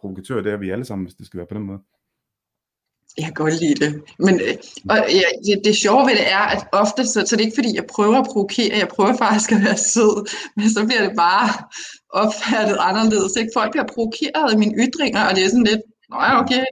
provokatør, 0.00 0.40
det 0.40 0.52
er 0.52 0.56
vi 0.56 0.70
alle 0.70 0.84
sammen, 0.84 1.06
hvis 1.06 1.14
det 1.14 1.26
skal 1.26 1.38
være 1.38 1.46
på 1.46 1.54
den 1.54 1.62
måde. 1.62 1.80
Jeg 3.16 3.24
kan 3.26 3.34
godt 3.34 3.60
lide 3.62 3.78
det. 3.84 3.92
Men 4.18 4.34
øh, 4.46 4.54
og, 4.90 4.98
ja, 5.20 5.28
det, 5.44 5.64
det 5.64 5.76
sjove 5.76 6.06
ved 6.06 6.16
det 6.20 6.30
er, 6.38 6.44
at 6.54 6.62
ofte, 6.72 7.06
så, 7.06 7.18
så 7.26 7.36
det 7.36 7.42
er 7.42 7.48
ikke 7.48 7.60
fordi, 7.60 7.74
jeg 7.74 7.86
prøver 7.94 8.18
at 8.18 8.28
provokere, 8.32 8.78
jeg 8.82 8.88
prøver 8.88 9.16
faktisk 9.26 9.52
at 9.52 9.62
være 9.66 9.80
sød, 9.92 10.16
men 10.56 10.66
så 10.70 10.80
bliver 10.86 11.02
det 11.06 11.14
bare 11.26 11.48
opfattet 12.22 12.78
anderledes. 12.88 13.36
Ikke? 13.40 13.50
Folk 13.58 13.70
bliver 13.72 13.88
provokeret 13.94 14.46
af 14.52 14.58
mine 14.58 14.74
ytringer, 14.84 15.22
og 15.28 15.32
det 15.36 15.42
er 15.44 15.48
sådan 15.48 15.70
lidt, 15.72 15.82
nå 16.10 16.16
ja, 16.26 16.32
okay, 16.42 16.64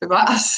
bevares. 0.00 0.48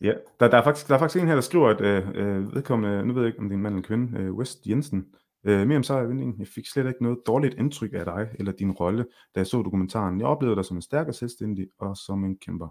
Ja, 0.00 0.14
der, 0.40 0.48
der, 0.48 0.58
er 0.58 0.64
faktisk, 0.64 0.88
der 0.88 0.94
er 0.94 0.98
faktisk 0.98 1.22
en 1.22 1.28
her, 1.28 1.34
der 1.34 1.48
skriver, 1.50 1.68
at 1.68 1.80
øh, 1.80 2.02
øh 2.14 2.54
vedkommende, 2.54 3.06
nu 3.06 3.12
ved 3.14 3.22
jeg 3.22 3.28
ikke, 3.28 3.38
om 3.38 3.48
det 3.48 3.54
er 3.54 3.56
en 3.56 3.62
mand 3.62 3.74
eller 3.74 3.84
en 3.84 3.88
kvinde, 3.90 4.18
øh, 4.20 4.34
West 4.34 4.66
Jensen, 4.66 5.04
øh, 5.46 5.66
mere 5.66 5.76
om 5.76 5.82
sig, 5.82 5.96
jeg 6.38 6.46
fik 6.54 6.66
slet 6.66 6.86
ikke 6.86 7.02
noget 7.02 7.18
dårligt 7.26 7.54
indtryk 7.58 7.90
af 7.94 8.04
dig 8.04 8.28
eller 8.38 8.52
din 8.52 8.72
rolle, 8.72 9.04
da 9.34 9.40
jeg 9.40 9.46
så 9.46 9.62
dokumentaren. 9.62 10.20
Jeg 10.20 10.26
oplevede 10.26 10.56
dig 10.56 10.64
som 10.64 10.76
en 10.76 10.82
stærk 10.82 11.08
og 11.08 11.14
selvstændig 11.14 11.66
og 11.78 11.96
som 11.96 12.24
en 12.24 12.38
kæmper. 12.38 12.68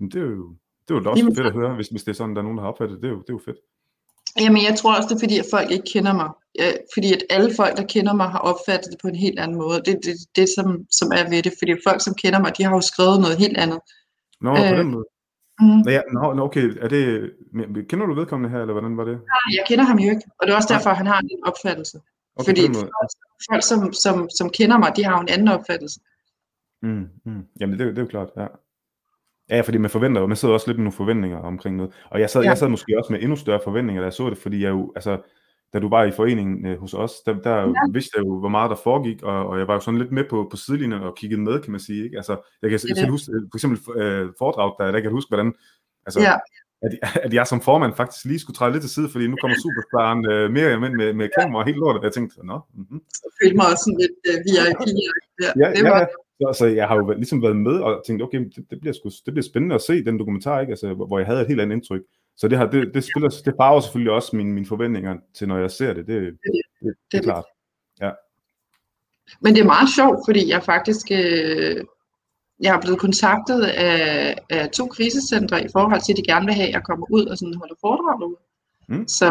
Men 0.00 0.10
det 0.10 0.22
er 0.22 0.26
jo 0.26 0.56
det 0.90 0.96
er 0.96 1.02
jo 1.04 1.10
også 1.10 1.20
Jamen, 1.20 1.36
fedt 1.36 1.46
at 1.46 1.52
høre, 1.52 1.74
hvis, 1.74 1.88
hvis 1.88 2.02
det 2.04 2.10
er 2.12 2.18
sådan, 2.20 2.34
der 2.34 2.40
er 2.42 2.46
nogen, 2.48 2.58
der 2.58 2.64
har 2.64 2.70
opfattet 2.72 2.96
det. 2.96 3.02
Det 3.02 3.08
er 3.08 3.14
jo, 3.16 3.20
det 3.26 3.30
er 3.30 3.38
jo 3.38 3.44
fedt. 3.44 3.60
Jamen, 4.40 4.62
jeg 4.68 4.74
tror 4.78 4.96
også, 4.96 5.08
det 5.08 5.16
er 5.18 5.24
fordi, 5.26 5.38
at 5.38 5.48
folk 5.50 5.70
ikke 5.70 5.88
kender 5.94 6.14
mig. 6.20 6.30
Ja, 6.58 6.68
fordi 6.94 7.08
at 7.16 7.22
alle 7.30 7.50
folk, 7.60 7.76
der 7.76 7.86
kender 7.94 8.14
mig, 8.20 8.28
har 8.36 8.42
opfattet 8.50 8.88
det 8.92 8.98
på 9.02 9.08
en 9.08 9.18
helt 9.24 9.38
anden 9.42 9.56
måde. 9.62 9.76
Det 9.86 9.92
er 9.96 10.00
det, 10.08 10.16
det 10.36 10.48
som, 10.56 10.66
som 10.98 11.08
er 11.18 11.24
ved 11.32 11.42
det. 11.46 11.52
Fordi 11.58 11.72
folk, 11.88 12.00
som 12.06 12.14
kender 12.22 12.40
mig, 12.40 12.50
de 12.58 12.62
har 12.64 12.74
jo 12.78 12.80
skrevet 12.80 13.20
noget 13.24 13.36
helt 13.44 13.58
andet. 13.64 13.80
Nå, 14.40 14.50
øh, 14.50 14.70
på 14.70 14.76
den 14.82 14.90
måde. 14.94 15.06
Mm. 15.60 15.82
Ja, 15.96 16.00
nå, 16.12 16.42
okay. 16.48 16.66
Er 16.84 16.88
det, 16.88 17.04
kender 17.90 18.06
du 18.06 18.14
vedkommende 18.14 18.50
her, 18.54 18.60
eller 18.60 18.74
hvordan 18.76 18.96
var 18.96 19.04
det? 19.04 19.16
Nej, 19.34 19.48
jeg 19.58 19.64
kender 19.68 19.84
ham 19.84 19.98
jo 19.98 20.10
ikke. 20.14 20.24
Og 20.38 20.42
det 20.46 20.52
er 20.52 20.56
også 20.56 20.72
derfor, 20.74 20.90
han 20.90 21.06
har 21.06 21.18
en 21.20 21.44
opfattelse. 21.50 21.98
Okay, 22.36 22.48
fordi 22.48 22.62
folk, 22.74 23.10
folk 23.50 23.62
som, 23.70 23.92
som, 23.92 24.16
som 24.38 24.50
kender 24.58 24.78
mig, 24.78 24.92
de 24.96 25.04
har 25.04 25.12
jo 25.16 25.20
en 25.20 25.32
anden 25.34 25.48
opfattelse. 25.48 26.00
Mm, 26.82 27.06
mm. 27.24 27.42
Jamen, 27.60 27.78
det, 27.78 27.86
det 27.86 27.98
er 27.98 28.02
jo 28.02 28.08
klart, 28.08 28.28
ja. 28.36 28.46
Ja, 29.50 29.60
fordi 29.60 29.78
man 29.78 29.90
forventer 29.90 30.26
man 30.26 30.36
sidder 30.36 30.54
også 30.54 30.66
lidt 30.66 30.78
med 30.78 30.84
nogle 30.84 30.96
forventninger 30.96 31.38
omkring 31.38 31.76
noget. 31.76 31.92
Og 32.10 32.20
jeg 32.20 32.30
sad, 32.30 32.42
ja. 32.42 32.48
jeg 32.48 32.58
sad 32.58 32.68
måske 32.68 32.98
også 32.98 33.12
med 33.12 33.22
endnu 33.22 33.36
større 33.36 33.60
forventninger, 33.64 34.02
da 34.02 34.04
jeg 34.04 34.12
så 34.12 34.30
det, 34.30 34.38
fordi 34.38 34.62
jeg 34.62 34.70
jo, 34.70 34.92
altså, 34.96 35.18
da 35.72 35.78
du 35.78 35.88
var 35.88 36.04
i 36.04 36.10
foreningen 36.10 36.66
øh, 36.66 36.80
hos 36.80 36.94
os, 36.94 37.12
der, 37.26 37.34
der 37.34 37.56
ja. 37.56 37.72
vidste 37.92 38.10
jeg 38.16 38.24
jo, 38.24 38.38
hvor 38.38 38.48
meget 38.48 38.70
der 38.70 38.76
foregik, 38.76 39.22
og, 39.22 39.46
og 39.46 39.58
jeg 39.58 39.68
var 39.68 39.74
jo 39.74 39.80
sådan 39.80 39.98
lidt 39.98 40.12
med 40.12 40.24
på, 40.30 40.48
på 40.50 40.56
sidelinjen 40.56 41.02
og 41.02 41.16
kiggede 41.16 41.40
med, 41.40 41.60
kan 41.60 41.70
man 41.70 41.80
sige. 41.80 42.04
Ikke? 42.04 42.16
Altså, 42.16 42.34
jeg 42.62 42.70
kan 42.70 42.80
ja. 42.96 43.08
huske, 43.08 43.32
for 43.50 43.56
eksempel 43.56 43.78
øh, 44.02 44.28
foredrag, 44.38 44.74
der, 44.78 44.92
der 44.92 45.00
kan 45.00 45.10
huske, 45.10 45.28
hvordan, 45.28 45.54
altså, 46.06 46.20
ja. 46.20 46.34
at, 46.82 46.92
at 47.24 47.34
jeg 47.34 47.46
som 47.46 47.60
formand 47.60 47.94
faktisk 47.94 48.24
lige 48.24 48.38
skulle 48.38 48.56
træde 48.56 48.72
lidt 48.72 48.82
til 48.82 48.90
side, 48.90 49.08
fordi 49.12 49.26
nu 49.26 49.36
kommer 49.40 49.56
superstaren 49.66 50.20
øh, 50.32 50.50
mere 50.50 50.72
ind 50.72 50.96
med, 50.96 51.12
med 51.12 51.28
kamera 51.38 51.60
og 51.60 51.66
helt 51.66 51.78
lortet, 51.78 51.98
og 52.00 52.04
jeg 52.04 52.12
tænkte, 52.12 52.46
nå. 52.46 52.60
Mm-hmm. 52.74 53.00
Jeg 53.24 53.30
følte 53.40 53.56
mig 53.56 53.66
også 53.72 53.84
sådan 53.86 54.00
lidt 54.04 54.16
uh, 54.30 54.38
VIP. 54.46 54.80
Ja, 55.42 55.50
ja, 55.60 55.66
det 55.76 55.84
var, 55.84 56.00
ja, 56.00 56.06
så, 56.40 56.56
så 56.58 56.66
jeg 56.66 56.88
har 56.88 56.96
jo 56.96 57.10
ligesom 57.10 57.42
været 57.42 57.56
med 57.56 57.80
og 57.80 58.02
tænkt, 58.06 58.22
okay, 58.22 58.38
det, 58.38 58.70
det, 58.70 58.80
bliver, 58.80 58.92
sgu, 58.92 59.10
det 59.26 59.34
bliver 59.34 59.48
spændende 59.50 59.74
at 59.74 59.82
se 59.82 60.04
den 60.04 60.18
dokumentar, 60.18 60.60
ikke? 60.60 60.70
Altså, 60.70 60.94
hvor 60.94 61.18
jeg 61.18 61.26
havde 61.26 61.40
et 61.40 61.48
helt 61.48 61.60
andet 61.60 61.76
indtryk. 61.76 62.02
Så 62.36 62.48
det, 62.48 62.58
har, 62.58 62.66
det, 62.66 62.94
det, 62.94 63.04
spiller, 63.04 63.28
det 63.44 63.54
farver 63.56 63.80
selvfølgelig 63.80 64.12
også 64.12 64.36
mine, 64.36 64.52
mine 64.52 64.66
forventninger 64.66 65.16
til, 65.34 65.48
når 65.48 65.58
jeg 65.58 65.70
ser 65.70 65.92
det. 65.94 66.06
Det, 66.06 66.22
det, 66.22 66.32
det, 66.32 66.62
det, 66.82 66.94
det 67.12 67.18
er 67.18 67.22
klart. 67.22 67.44
Ja. 68.00 68.10
Men 69.40 69.54
det 69.54 69.60
er 69.60 69.66
meget 69.66 69.88
sjovt, 69.96 70.18
fordi 70.26 70.48
jeg 70.48 70.62
faktisk 70.62 71.06
øh, 71.12 71.84
jeg 72.60 72.76
er 72.76 72.80
blevet 72.80 73.00
kontaktet 73.00 73.62
af, 73.62 74.36
af 74.50 74.70
to 74.70 74.86
krisecentre 74.86 75.64
i 75.64 75.68
forhold 75.72 76.00
til, 76.00 76.12
at 76.12 76.16
de 76.16 76.32
gerne 76.32 76.46
vil 76.46 76.54
have, 76.54 76.68
at 76.68 76.74
jeg 76.74 76.82
kommer 76.84 77.06
ud 77.10 77.26
og 77.26 77.38
sådan 77.38 77.54
holder 77.54 77.74
foredrag 77.80 78.20
derude. 78.20 78.40
Mm. 78.88 79.08
Så 79.08 79.26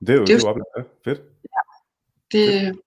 det 0.00 0.10
er 0.10 0.14
jo, 0.14 0.24
det 0.24 0.30
er 0.30 0.48
jo, 0.48 0.54
det 0.54 0.62
er 0.76 0.80
jo 0.80 0.84
fedt. 1.04 1.20
Ja, 1.54 1.62
det, 2.32 2.78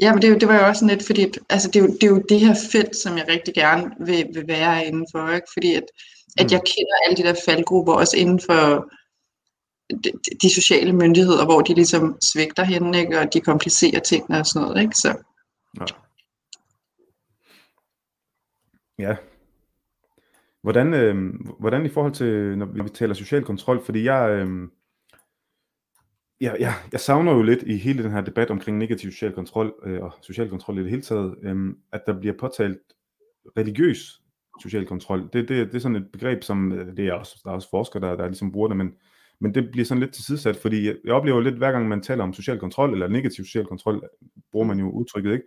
Ja, 0.00 0.12
men 0.12 0.22
det, 0.22 0.40
det 0.40 0.48
var 0.48 0.58
jo 0.58 0.66
også 0.66 0.78
sådan 0.78 0.96
lidt, 0.96 1.06
fordi 1.06 1.32
altså, 1.50 1.68
det, 1.70 1.76
er 1.76 1.80
jo, 1.80 1.92
det 1.92 2.02
er 2.02 2.10
jo 2.10 2.22
det 2.28 2.40
her 2.40 2.54
felt, 2.72 2.96
som 2.96 3.16
jeg 3.18 3.26
rigtig 3.28 3.54
gerne 3.54 3.90
vil, 4.00 4.26
vil 4.34 4.48
være 4.48 4.86
indenfor, 4.86 5.34
ikke? 5.34 5.46
fordi 5.52 5.74
at, 5.74 5.84
at 6.38 6.52
jeg 6.52 6.60
mm. 6.60 6.66
kender 6.66 6.94
alle 7.04 7.16
de 7.16 7.22
der 7.22 7.40
faldgrupper, 7.46 7.92
også 7.92 8.16
inden 8.16 8.40
for 8.46 8.90
de, 10.04 10.10
de 10.42 10.54
sociale 10.54 10.92
myndigheder, 10.92 11.44
hvor 11.44 11.60
de 11.60 11.74
ligesom 11.74 12.16
svigter 12.32 12.64
hende, 12.64 12.98
ikke? 12.98 13.18
og 13.18 13.34
de 13.34 13.40
komplicerer 13.40 14.00
tingene 14.00 14.38
og 14.38 14.46
sådan 14.46 14.68
noget. 14.68 14.82
Ikke? 14.82 14.94
Så. 14.94 15.16
Ja. 15.80 15.86
ja. 18.98 19.16
Hvordan, 20.62 20.94
øh, 20.94 21.16
hvordan 21.60 21.86
i 21.86 21.88
forhold 21.88 22.12
til, 22.12 22.58
når 22.58 22.82
vi 22.82 22.88
taler 22.88 23.14
social 23.14 23.44
kontrol, 23.44 23.84
fordi 23.84 24.04
jeg, 24.04 24.30
øh, 24.30 24.68
jeg, 26.44 26.56
jeg, 26.60 26.74
jeg 26.92 27.00
savner 27.00 27.32
jo 27.32 27.42
lidt 27.42 27.62
i 27.62 27.76
hele 27.76 28.02
den 28.02 28.12
her 28.12 28.20
debat 28.20 28.50
omkring 28.50 28.78
negativ 28.78 29.10
social 29.10 29.32
kontrol 29.32 29.74
øh, 29.84 30.02
og 30.02 30.12
social 30.22 30.48
kontrol 30.48 30.78
i 30.78 30.82
det 30.82 30.90
hele 30.90 31.02
taget, 31.02 31.34
øh, 31.42 31.74
at 31.92 32.02
der 32.06 32.20
bliver 32.20 32.34
påtalt 32.38 32.78
religiøs 33.56 34.22
social 34.62 34.86
kontrol. 34.86 35.28
Det, 35.32 35.48
det, 35.48 35.66
det 35.66 35.74
er 35.74 35.78
sådan 35.78 35.96
et 35.96 36.12
begreb, 36.12 36.42
som 36.42 36.72
øh, 36.72 36.96
det 36.96 37.08
er 37.08 37.12
også, 37.12 37.40
der 37.44 37.50
er 37.50 37.54
også 37.54 37.70
forskere, 37.70 38.02
der, 38.02 38.16
der 38.16 38.26
ligesom 38.26 38.52
bruger 38.52 38.68
det, 38.68 38.76
men, 38.76 38.92
men 39.40 39.54
det 39.54 39.70
bliver 39.72 39.84
sådan 39.84 40.00
lidt 40.00 40.14
tilsidesat, 40.14 40.56
fordi 40.56 40.86
jeg, 40.86 40.96
jeg 41.04 41.14
oplever 41.14 41.40
lidt, 41.40 41.54
hver 41.54 41.72
gang 41.72 41.88
man 41.88 42.02
taler 42.02 42.24
om 42.24 42.32
social 42.32 42.58
kontrol, 42.58 42.92
eller 42.92 43.08
negativ 43.08 43.44
social 43.44 43.66
kontrol, 43.66 44.08
bruger 44.52 44.66
man 44.66 44.78
jo 44.78 44.90
udtrykket, 44.90 45.32
ikke? 45.32 45.44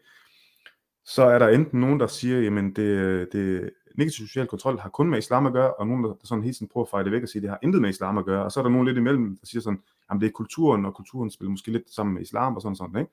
Så 1.06 1.24
er 1.24 1.40
der 1.40 1.48
enten 1.48 1.80
nogen, 1.80 2.00
der 2.00 2.08
siger, 2.08 2.42
jamen 2.42 2.74
det, 2.76 3.28
det 3.32 3.70
negativ 3.98 4.28
social 4.28 4.48
kontrol 4.48 4.80
har 4.80 4.90
kun 4.90 5.10
med 5.10 5.18
islam 5.18 5.46
at 5.46 5.54
gøre, 5.54 5.74
og 5.74 5.88
nogen, 5.88 6.04
der 6.04 6.14
sådan 6.24 6.44
hele 6.44 6.54
tiden 6.54 6.68
prøver 6.68 6.86
at 6.86 6.90
fejre 6.90 7.04
det 7.04 7.12
væk 7.12 7.24
og 7.24 7.30
sige, 7.30 7.42
det 7.42 7.50
har 7.50 7.60
intet 7.64 7.82
med 7.82 7.90
islam 7.90 8.18
at 8.18 8.26
gøre, 8.26 8.44
og 8.44 8.52
så 8.52 8.60
er 8.60 8.64
der 8.64 8.70
nogen 8.72 8.88
lidt 8.88 8.98
imellem, 8.98 9.38
der 9.38 9.46
siger 9.46 9.62
sådan, 9.62 9.80
jamen 10.10 10.22
det 10.22 10.28
er 10.28 10.32
kulturen, 10.32 10.86
og 10.86 10.94
kulturen 10.96 11.32
spiller 11.32 11.52
måske 11.52 11.72
lidt 11.72 11.90
sammen 11.90 12.14
med 12.14 12.22
islam 12.22 12.56
og 12.56 12.62
sådan 12.62 12.76
sådan, 12.76 13.00
ikke? 13.00 13.12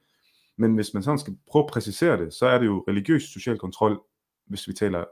Men 0.57 0.75
hvis 0.75 0.95
man 0.95 1.03
sådan 1.03 1.19
skal 1.19 1.37
prøve 1.47 1.65
at 1.65 1.71
præcisere 1.71 2.17
det, 2.17 2.35
så 2.35 2.47
er 2.47 2.59
det 2.59 2.67
jo 2.67 2.85
religiøs 2.89 3.23
social 3.23 3.59
kontrol, 3.59 4.01
hvis 4.47 4.69
vi 4.69 4.73
taler 4.73 5.05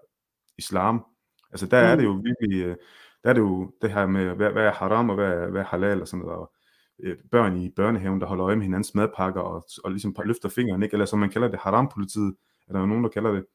islam. 0.59 1.05
Altså 1.51 1.67
der 1.67 1.77
er 1.77 1.97
det 1.97 2.05
jo 2.05 2.23
virkelig, 2.25 2.65
øh, 2.65 2.77
der 3.25 3.31
er 3.31 3.33
det 3.33 3.41
jo 3.41 3.73
det 3.83 3.93
her 3.93 4.07
med, 4.07 4.35
hvad, 4.35 4.51
hvad 4.53 4.65
er 4.65 4.73
haram 4.73 5.09
og 5.11 5.15
hvad 5.15 5.27
er, 5.27 5.51
hvad 5.51 5.61
er 5.61 5.65
halal 5.65 6.01
og 6.01 6.09
sådan 6.09 6.25
noget, 6.25 6.39
og 6.39 6.53
øh, 6.99 7.17
børn 7.31 7.57
i 7.57 7.71
børnehaven, 7.71 8.21
der 8.21 8.27
holder 8.27 8.47
øje 8.47 8.57
med 8.57 8.65
hinandens 8.65 8.95
madpakker 8.95 9.41
og, 9.41 9.65
og 9.85 9.91
ligesom 9.91 10.17
løfter 10.25 10.49
fingeren, 10.49 10.83
ikke? 10.83 10.95
eller 10.95 11.07
som 11.07 11.19
man 11.19 11.31
kalder 11.31 11.49
det, 11.49 11.59
haram-politiet, 11.59 12.35
er 12.69 12.73
der 12.73 12.81
jo 12.81 12.87
nogen, 12.87 13.05
der 13.05 13.11
kalder 13.11 13.33
det, 13.33 13.47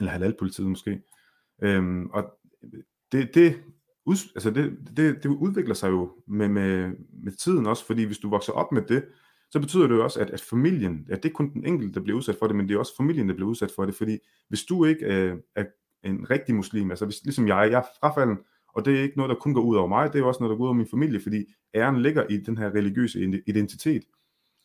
eller 0.00 0.12
halal-politiet 0.12 0.66
måske. 0.66 1.02
Øhm, 1.62 2.06
og 2.06 2.38
det, 3.12 3.34
det, 3.34 3.62
ud, 4.06 4.16
altså 4.34 4.50
det, 4.50 4.78
det, 4.96 5.22
det 5.22 5.28
udvikler 5.28 5.74
sig 5.74 5.90
jo 5.90 6.12
med, 6.26 6.48
med, 6.48 6.92
med 7.22 7.32
tiden 7.32 7.66
også, 7.66 7.86
fordi 7.86 8.04
hvis 8.04 8.18
du 8.18 8.30
vokser 8.30 8.52
op 8.52 8.72
med 8.72 8.82
det, 8.82 9.04
så 9.50 9.60
betyder 9.60 9.86
det 9.86 9.94
jo 9.94 10.04
også, 10.04 10.20
at, 10.20 10.30
at 10.30 10.40
familien, 10.40 11.06
at 11.10 11.22
det 11.22 11.28
er 11.28 11.32
kun 11.32 11.52
den 11.52 11.66
enkelte, 11.66 11.94
der 11.94 12.00
bliver 12.00 12.16
udsat 12.16 12.36
for 12.38 12.46
det, 12.46 12.56
men 12.56 12.68
det 12.68 12.74
er 12.74 12.78
også 12.78 12.96
familien, 12.96 13.28
der 13.28 13.34
bliver 13.34 13.50
udsat 13.50 13.72
for 13.76 13.84
det, 13.84 13.94
fordi 13.94 14.18
hvis 14.48 14.62
du 14.62 14.84
ikke 14.84 15.06
øh, 15.06 15.36
er 15.56 15.64
en 16.04 16.30
rigtig 16.30 16.54
muslim, 16.54 16.90
altså 16.90 17.04
hvis, 17.04 17.24
ligesom 17.24 17.48
jeg, 17.48 17.70
jeg 17.70 17.78
er 17.78 17.86
frafalden, 18.00 18.38
og 18.74 18.84
det 18.84 18.98
er 18.98 19.02
ikke 19.02 19.16
noget, 19.16 19.30
der 19.30 19.36
kun 19.36 19.54
går 19.54 19.62
ud 19.62 19.76
over 19.76 19.88
mig, 19.88 20.12
det 20.12 20.20
er 20.20 20.24
også 20.24 20.40
noget, 20.40 20.50
der 20.50 20.56
går 20.56 20.64
ud 20.64 20.68
over 20.68 20.76
min 20.76 20.88
familie, 20.90 21.20
fordi 21.20 21.44
æren 21.74 22.02
ligger 22.02 22.26
i 22.30 22.36
den 22.36 22.58
her 22.58 22.70
religiøse 22.70 23.42
identitet. 23.46 24.02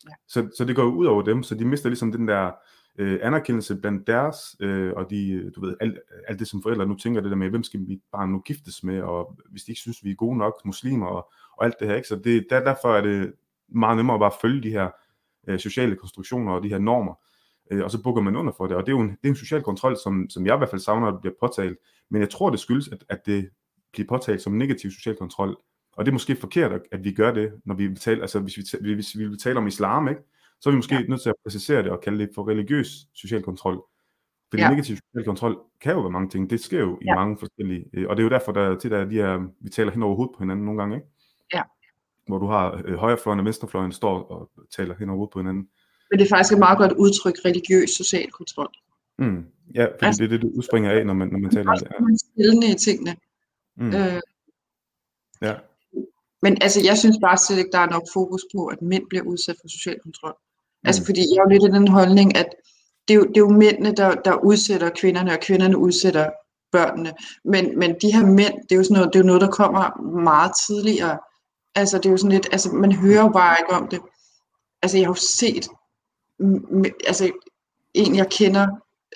Ja. 0.09 0.13
Så, 0.27 0.49
så 0.57 0.65
det 0.65 0.75
går 0.75 0.83
ud 0.83 1.05
over 1.05 1.21
dem, 1.21 1.43
så 1.43 1.55
de 1.55 1.65
mister 1.65 1.89
ligesom 1.89 2.11
den 2.11 2.27
der 2.27 2.51
øh, 2.99 3.19
anerkendelse 3.21 3.75
blandt 3.75 4.07
deres, 4.07 4.55
øh, 4.59 4.93
og 4.95 5.09
de, 5.09 5.31
øh, 5.31 5.51
du 5.55 5.61
ved, 5.61 5.75
alt, 5.79 5.99
alt 6.27 6.39
det 6.39 6.47
som 6.47 6.61
forældre 6.61 6.85
nu 6.85 6.95
tænker 6.95 7.21
det 7.21 7.31
der 7.31 7.37
med, 7.37 7.49
hvem 7.49 7.63
skal 7.63 7.79
vi 7.79 8.01
bare 8.11 8.27
nu 8.27 8.39
giftes 8.39 8.83
med, 8.83 9.01
og 9.01 9.37
hvis 9.49 9.63
de 9.63 9.71
ikke 9.71 9.81
synes, 9.81 10.03
vi 10.03 10.11
er 10.11 10.15
gode 10.15 10.37
nok 10.37 10.61
muslimer, 10.65 11.07
og, 11.07 11.31
og 11.57 11.65
alt 11.65 11.75
det 11.79 11.87
her, 11.87 11.95
ikke? 11.95 12.07
så 12.07 12.15
det, 12.15 12.47
der, 12.49 12.63
derfor 12.63 12.95
er 12.95 13.01
det 13.01 13.33
meget 13.69 13.97
nemmere 13.97 14.15
at 14.15 14.19
bare 14.19 14.31
følge 14.41 14.63
de 14.63 14.69
her 14.69 14.89
øh, 15.47 15.59
sociale 15.59 15.95
konstruktioner 15.95 16.51
og 16.51 16.63
de 16.63 16.69
her 16.69 16.77
normer, 16.77 17.13
øh, 17.71 17.83
og 17.83 17.91
så 17.91 18.03
bukker 18.03 18.21
man 18.21 18.35
under 18.35 18.53
for 18.57 18.67
det, 18.67 18.77
og 18.77 18.85
det 18.85 18.91
er 18.91 18.97
jo 18.97 19.01
en, 19.01 19.09
det 19.09 19.25
er 19.25 19.29
en 19.29 19.35
social 19.35 19.63
kontrol, 19.63 19.97
som, 20.03 20.29
som 20.29 20.45
jeg 20.45 20.55
i 20.55 20.57
hvert 20.57 20.69
fald 20.69 20.81
savner, 20.81 21.07
at 21.07 21.13
det 21.13 21.21
bliver 21.21 21.35
påtalt, 21.39 21.77
men 22.09 22.21
jeg 22.21 22.29
tror, 22.29 22.49
det 22.49 22.59
skyldes, 22.59 22.87
at, 22.87 23.05
at 23.09 23.25
det 23.25 23.49
bliver 23.91 24.07
påtalt 24.07 24.41
som 24.41 24.53
negativ 24.53 24.91
social 24.91 25.15
kontrol, 25.15 25.57
og 25.93 26.05
det 26.05 26.11
er 26.11 26.13
måske 26.13 26.35
forkert, 26.35 26.81
at, 26.91 27.03
vi 27.03 27.11
gør 27.11 27.33
det, 27.33 27.51
når 27.65 27.75
vi 27.75 27.95
taler, 27.95 28.21
altså 28.21 28.39
hvis 28.39 28.57
vi, 28.81 28.93
hvis 28.93 29.17
vi 29.17 29.37
taler 29.37 29.61
om 29.61 29.67
islam, 29.67 30.07
ikke? 30.07 30.21
Så 30.61 30.69
er 30.69 30.71
vi 30.71 30.75
måske 30.75 30.95
ja. 30.95 31.01
nødt 31.01 31.21
til 31.21 31.29
at 31.29 31.35
præcisere 31.43 31.83
det 31.83 31.91
og 31.91 32.01
kalde 32.01 32.19
det 32.19 32.29
for 32.35 32.47
religiøs 32.47 32.87
social 33.13 33.43
kontrol. 33.43 33.83
Fordi 34.49 34.63
ja. 34.63 34.69
negativ 34.69 34.95
social 34.95 35.25
kontrol 35.25 35.59
kan 35.81 35.93
jo 35.93 36.01
være 36.01 36.11
mange 36.11 36.29
ting. 36.29 36.49
Det 36.49 36.59
sker 36.59 36.79
jo 36.79 36.97
i 37.01 37.05
ja. 37.05 37.15
mange 37.15 37.37
forskellige, 37.37 37.85
øh, 37.93 38.09
og 38.09 38.17
det 38.17 38.21
er 38.21 38.23
jo 38.23 38.29
derfor, 38.29 38.51
der 38.51 38.79
tit 38.79 38.93
er 38.93 39.05
de 39.05 39.15
her, 39.15 39.47
vi 39.61 39.69
taler 39.69 39.91
hen 39.91 40.03
over 40.03 40.15
hovedet 40.15 40.35
på 40.37 40.43
hinanden 40.43 40.65
nogle 40.65 40.79
gange, 40.79 40.95
ikke? 40.95 41.07
Ja. 41.53 41.61
Hvor 42.27 42.37
du 42.37 42.45
har 42.45 42.81
øh, 42.85 42.95
højrefløjen 42.95 43.39
og 43.39 43.45
venstrefløjen 43.45 43.91
står 43.91 44.23
og 44.23 44.51
taler 44.75 44.95
hen 44.99 45.09
over 45.09 45.17
hovedet 45.17 45.33
på 45.33 45.39
hinanden. 45.39 45.67
Men 46.11 46.19
det 46.19 46.25
er 46.25 46.29
faktisk 46.29 46.53
et 46.53 46.59
meget 46.59 46.77
godt 46.77 46.91
udtryk, 46.91 47.35
religiøs 47.45 47.89
social 47.89 48.31
kontrol. 48.31 48.71
Mm. 49.17 49.45
Ja, 49.75 49.85
fordi 49.85 50.05
altså, 50.05 50.23
det 50.23 50.25
er 50.25 50.37
det, 50.37 50.41
det 50.41 50.51
udspringer 50.57 50.91
af, 50.91 51.05
når 51.05 51.13
man, 51.13 51.27
når 51.27 51.39
man 51.39 51.51
taler 51.51 51.71
om 51.71 51.77
det. 51.77 51.87
Man 52.37 52.69
i 52.71 52.77
tingene. 52.87 53.15
Mm. 53.77 53.87
Øh, 53.87 54.21
ja. 55.41 55.55
Men 56.41 56.57
altså, 56.61 56.79
jeg 56.83 56.97
synes 56.97 57.17
bare 57.21 57.37
slet 57.37 57.57
ikke, 57.57 57.71
der 57.71 57.79
er 57.79 57.89
nok 57.89 58.05
fokus 58.13 58.41
på, 58.55 58.65
at 58.65 58.81
mænd 58.81 59.05
bliver 59.09 59.23
udsat 59.23 59.55
for 59.61 59.67
social 59.67 59.99
kontrol. 59.99 60.37
Altså, 60.85 61.05
fordi 61.05 61.21
jeg 61.21 61.37
er 61.37 61.43
jo 61.43 61.49
lidt 61.49 61.63
i 61.63 61.77
den 61.77 61.87
holdning, 61.87 62.37
at 62.37 62.47
det 63.07 63.13
er 63.13 63.17
jo, 63.17 63.23
det 63.23 63.37
er 63.37 63.41
jo 63.41 63.49
mændene, 63.49 63.91
der, 63.91 64.15
der 64.15 64.43
udsætter 64.43 64.89
kvinderne, 64.89 65.31
og 65.31 65.39
kvinderne 65.39 65.77
udsætter 65.77 66.29
børnene. 66.71 67.13
Men, 67.43 67.79
men 67.79 67.95
de 68.01 68.13
her 68.13 68.25
mænd, 68.25 68.53
det 68.53 68.71
er 68.71 68.75
jo 68.75 68.83
sådan 68.83 68.95
noget, 68.95 69.13
det 69.13 69.19
er 69.19 69.23
jo 69.23 69.27
noget, 69.27 69.41
der 69.41 69.51
kommer 69.51 70.01
meget 70.23 70.51
tidligere. 70.67 71.19
Altså, 71.75 71.97
det 71.97 72.05
er 72.05 72.09
jo 72.09 72.17
sådan 72.17 72.31
lidt, 72.31 72.49
altså, 72.51 72.69
man 72.71 72.91
hører 72.91 73.21
jo 73.21 73.29
bare 73.29 73.57
ikke 73.61 73.73
om 73.73 73.87
det. 73.87 73.99
Altså, 74.81 74.97
jeg 74.97 75.05
har 75.05 75.11
jo 75.11 75.15
set, 75.15 75.67
altså, 77.07 77.31
en 77.93 78.15
jeg 78.15 78.29
kender 78.29 78.67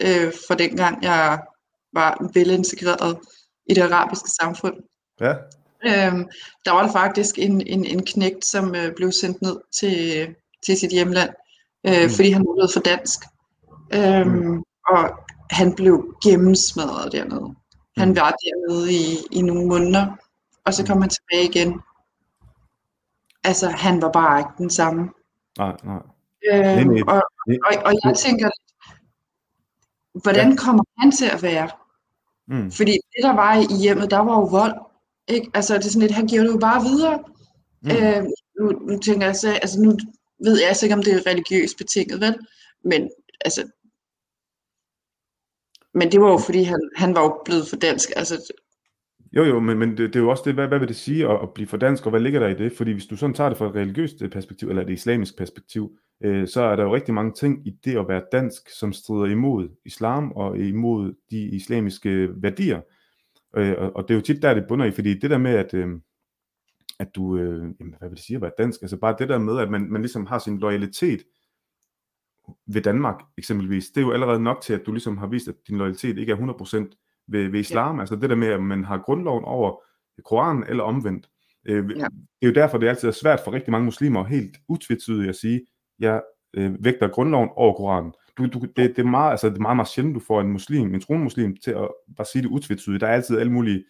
øh, 0.01 0.33
fra 0.47 0.55
dengang, 0.55 1.03
jeg 1.03 1.39
var 1.93 2.31
velintegreret 2.33 3.17
i 3.65 3.73
det 3.73 3.81
arabiske 3.81 4.29
samfund. 4.29 4.75
Ja. 5.19 5.33
Øhm, 5.85 6.29
der 6.65 6.71
var 6.71 6.85
der 6.85 6.91
faktisk 6.91 7.39
en, 7.39 7.67
en, 7.67 7.85
en 7.85 8.05
knægt, 8.05 8.45
som 8.45 8.75
øh, 8.75 8.95
blev 8.95 9.11
sendt 9.11 9.41
ned 9.41 9.57
til, 9.79 10.27
til 10.65 10.77
sit 10.77 10.91
hjemland, 10.91 11.29
øh, 11.87 12.03
mm. 12.03 12.09
fordi 12.09 12.29
han 12.31 12.45
var 12.47 12.69
for 12.73 12.79
dansk. 12.79 13.19
Øhm, 13.93 14.29
mm. 14.29 14.63
Og 14.87 15.09
han 15.49 15.75
blev 15.75 16.15
gennemsmadret 16.23 17.11
dernede. 17.11 17.55
Han 17.97 18.09
mm. 18.09 18.15
var 18.15 18.35
dernede 18.43 18.93
i, 18.93 19.17
i 19.31 19.41
nogle 19.41 19.67
måneder, 19.67 20.07
og 20.65 20.73
så 20.73 20.85
kom 20.85 21.01
han 21.01 21.09
tilbage 21.09 21.49
igen. 21.49 21.81
Altså, 23.43 23.69
han 23.69 24.01
var 24.01 24.11
bare 24.11 24.39
ikke 24.39 24.51
den 24.57 24.69
samme. 24.69 25.09
Nej, 25.57 25.75
nej. 25.83 26.01
Øhm, 26.51 27.03
og, 27.07 27.21
og, 27.47 27.73
og 27.85 27.93
jeg 28.03 28.17
tænker, 28.17 28.49
hvordan 30.21 30.57
kommer 30.57 30.83
han 30.97 31.11
til 31.11 31.25
at 31.25 31.43
være? 31.43 31.69
Mm. 32.47 32.71
Fordi 32.71 32.91
det, 32.91 33.23
der 33.23 33.33
var 33.33 33.53
i 33.55 33.81
hjemmet, 33.81 34.11
der 34.11 34.17
var 34.19 34.33
jo 34.33 34.45
vold. 34.45 34.73
Ikke? 35.27 35.51
Altså, 35.53 35.73
det 35.73 35.85
er 35.85 35.89
sådan 35.89 36.01
lidt, 36.01 36.11
han 36.11 36.27
giver 36.27 36.43
det 36.43 36.51
jo 36.51 36.57
bare 36.57 36.81
videre. 36.81 37.19
Mm. 37.81 37.89
Øh, 37.91 38.23
nu, 38.59 38.71
nu 38.87 38.99
tænker 38.99 39.25
jeg 39.25 39.35
så, 39.35 39.51
altså 39.51 39.81
nu 39.81 39.97
ved 40.43 40.59
jeg 40.59 40.67
altså 40.67 40.85
ikke, 40.85 40.95
om 40.95 41.03
det 41.03 41.13
er 41.13 41.27
religiøst 41.31 41.77
betinget, 41.77 42.21
vel? 42.21 42.35
Men 42.83 43.09
altså, 43.45 43.71
men 45.93 46.11
det 46.11 46.21
var 46.21 46.31
jo 46.31 46.37
fordi, 46.37 46.63
han, 46.63 46.89
han 46.95 47.15
var 47.15 47.21
jo 47.21 47.41
blevet 47.45 47.67
for 47.69 47.75
dansk. 47.75 48.09
Altså, 48.15 48.53
jo, 49.35 49.43
jo, 49.43 49.59
men, 49.59 49.79
men 49.79 49.89
det, 49.89 49.97
det 49.97 50.15
er 50.15 50.19
jo 50.19 50.29
også 50.29 50.43
det, 50.45 50.53
hvad, 50.53 50.67
hvad 50.67 50.79
vil 50.79 50.87
det 50.87 50.95
sige 50.95 51.29
at, 51.29 51.39
at 51.43 51.53
blive 51.53 51.67
for 51.67 51.77
dansk, 51.77 52.05
og 52.05 52.09
hvad 52.09 52.19
ligger 52.19 52.39
der 52.39 52.47
i 52.47 52.53
det? 52.53 52.73
Fordi 52.77 52.91
hvis 52.91 53.05
du 53.05 53.15
sådan 53.15 53.33
tager 53.33 53.49
det 53.49 53.57
fra 53.57 53.67
et 53.67 53.75
religiøst 53.75 54.21
øh, 54.21 54.29
perspektiv, 54.29 54.69
eller 54.69 54.81
et 54.81 54.89
islamisk 54.89 55.37
perspektiv, 55.37 55.97
øh, 56.23 56.47
så 56.47 56.61
er 56.61 56.75
der 56.75 56.83
jo 56.83 56.95
rigtig 56.95 57.13
mange 57.13 57.33
ting 57.33 57.67
i 57.67 57.71
det 57.85 57.97
at 57.97 58.07
være 58.07 58.23
dansk, 58.31 58.69
som 58.69 58.93
strider 58.93 59.25
imod 59.25 59.69
islam 59.85 60.31
og 60.31 60.59
imod 60.59 61.13
de 61.31 61.41
islamiske 61.41 62.29
værdier. 62.41 62.81
Øh, 63.57 63.75
og, 63.77 63.95
og 63.95 64.03
det 64.07 64.13
er 64.13 64.15
jo 64.15 64.21
tit 64.21 64.41
der, 64.41 64.53
det 64.53 64.65
bunder 64.67 64.85
i, 64.85 64.91
fordi 64.91 65.19
det 65.19 65.29
der 65.29 65.37
med, 65.37 65.51
at, 65.51 65.73
øh, 65.73 65.87
at 66.99 67.15
du, 67.15 67.37
øh, 67.37 67.73
jamen, 67.79 67.95
hvad 67.99 68.09
vil 68.09 68.17
det 68.17 68.25
sige 68.25 68.35
at 68.35 68.41
være 68.41 68.51
dansk? 68.57 68.81
Altså 68.81 68.97
bare 68.97 69.15
det 69.19 69.29
der 69.29 69.37
med, 69.37 69.59
at 69.59 69.71
man, 69.71 69.91
man 69.91 70.01
ligesom 70.01 70.25
har 70.25 70.39
sin 70.39 70.59
loyalitet 70.59 71.23
ved 72.67 72.81
Danmark 72.81 73.15
eksempelvis, 73.37 73.87
det 73.87 73.97
er 73.97 74.05
jo 74.05 74.11
allerede 74.11 74.43
nok 74.43 74.61
til, 74.61 74.73
at 74.73 74.85
du 74.85 74.91
ligesom 74.91 75.17
har 75.17 75.27
vist, 75.27 75.47
at 75.47 75.55
din 75.67 75.77
loyalitet 75.77 76.17
ikke 76.17 76.31
er 76.31 76.37
100% 76.37 77.23
ved, 77.27 77.49
ved 77.49 77.59
islam. 77.59 77.95
Ja. 77.95 78.01
Altså 78.01 78.15
det 78.15 78.29
der 78.29 78.35
med, 78.35 78.47
at 78.47 78.63
man 78.63 78.83
har 78.83 78.97
grundloven 78.97 79.43
over 79.43 79.81
Koranen 80.25 80.63
eller 80.69 80.83
omvendt. 80.83 81.29
Øh, 81.65 81.75
ja. 81.75 82.05
Det 82.41 82.41
er 82.41 82.47
jo 82.47 82.53
derfor, 82.53 82.77
det 82.77 82.87
altid 82.87 83.07
er 83.07 83.11
svært 83.11 83.39
for 83.43 83.53
rigtig 83.53 83.71
mange 83.71 83.85
muslimer 83.85 84.23
helt 84.23 84.57
utvetydigt 84.69 85.29
at 85.29 85.35
sige, 85.35 85.61
jeg 85.99 86.21
øh, 86.53 86.85
vægter 86.85 87.07
grundloven 87.07 87.49
over 87.55 87.73
Koranen. 87.73 88.13
Du, 88.37 88.45
du, 88.45 88.59
det, 88.59 88.75
det, 88.75 88.99
er 88.99 89.03
meget, 89.03 89.31
altså, 89.31 89.49
det 89.49 89.57
er 89.57 89.61
meget, 89.61 89.75
meget 89.75 89.87
sjældent, 89.87 90.15
du 90.15 90.19
får 90.19 90.41
en 90.41 90.51
muslim, 90.51 90.93
en 90.93 91.01
troende 91.01 91.23
muslim, 91.23 91.57
til 91.63 91.71
at 91.71 91.87
bare 92.17 92.27
sige 92.31 92.41
det 92.41 92.49
utvetydigt. 92.49 93.01
Der 93.01 93.07
er 93.07 93.13
altid 93.13 93.37
alle 93.37 93.51
mulige 93.51 93.83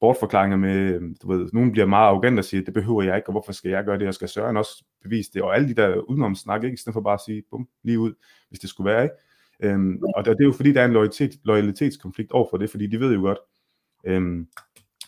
bortforklaringer 0.00 0.56
med, 0.56 0.94
øhm, 0.94 1.16
du 1.22 1.32
ved, 1.32 1.48
nogen 1.52 1.72
bliver 1.72 1.86
meget 1.86 2.06
arrogant 2.06 2.38
og 2.38 2.44
siger, 2.44 2.64
det 2.64 2.74
behøver 2.74 3.02
jeg 3.02 3.16
ikke, 3.16 3.28
og 3.28 3.32
hvorfor 3.32 3.52
skal 3.52 3.70
jeg 3.70 3.84
gøre 3.84 3.98
det, 3.98 4.08
og 4.08 4.14
skal 4.14 4.28
Søren 4.28 4.56
også 4.56 4.84
bevise 5.02 5.30
det, 5.34 5.42
og 5.42 5.56
alle 5.56 5.68
de 5.68 5.74
der 5.74 5.96
udenom 5.96 6.34
snak, 6.34 6.64
ikke, 6.64 6.74
i 6.74 6.76
stedet 6.76 6.94
for 6.94 7.00
bare 7.00 7.14
at 7.14 7.20
sige, 7.26 7.42
bum, 7.50 7.68
lige 7.84 7.98
ud, 7.98 8.14
hvis 8.48 8.60
det 8.60 8.70
skulle 8.70 8.92
være, 8.92 9.02
ikke? 9.02 9.14
Øhm, 9.62 10.02
og 10.16 10.24
det, 10.24 10.36
er 10.40 10.44
jo 10.44 10.52
fordi, 10.52 10.72
der 10.72 10.80
er 10.80 10.84
en 10.84 10.92
loyalitet, 10.92 11.30
loyalitetskonflikt 11.44 12.32
over 12.32 12.46
for 12.50 12.56
det, 12.56 12.70
fordi 12.70 12.86
de 12.86 13.00
ved 13.00 13.14
jo 13.14 13.20
godt, 13.20 13.38
øhm, 14.06 14.46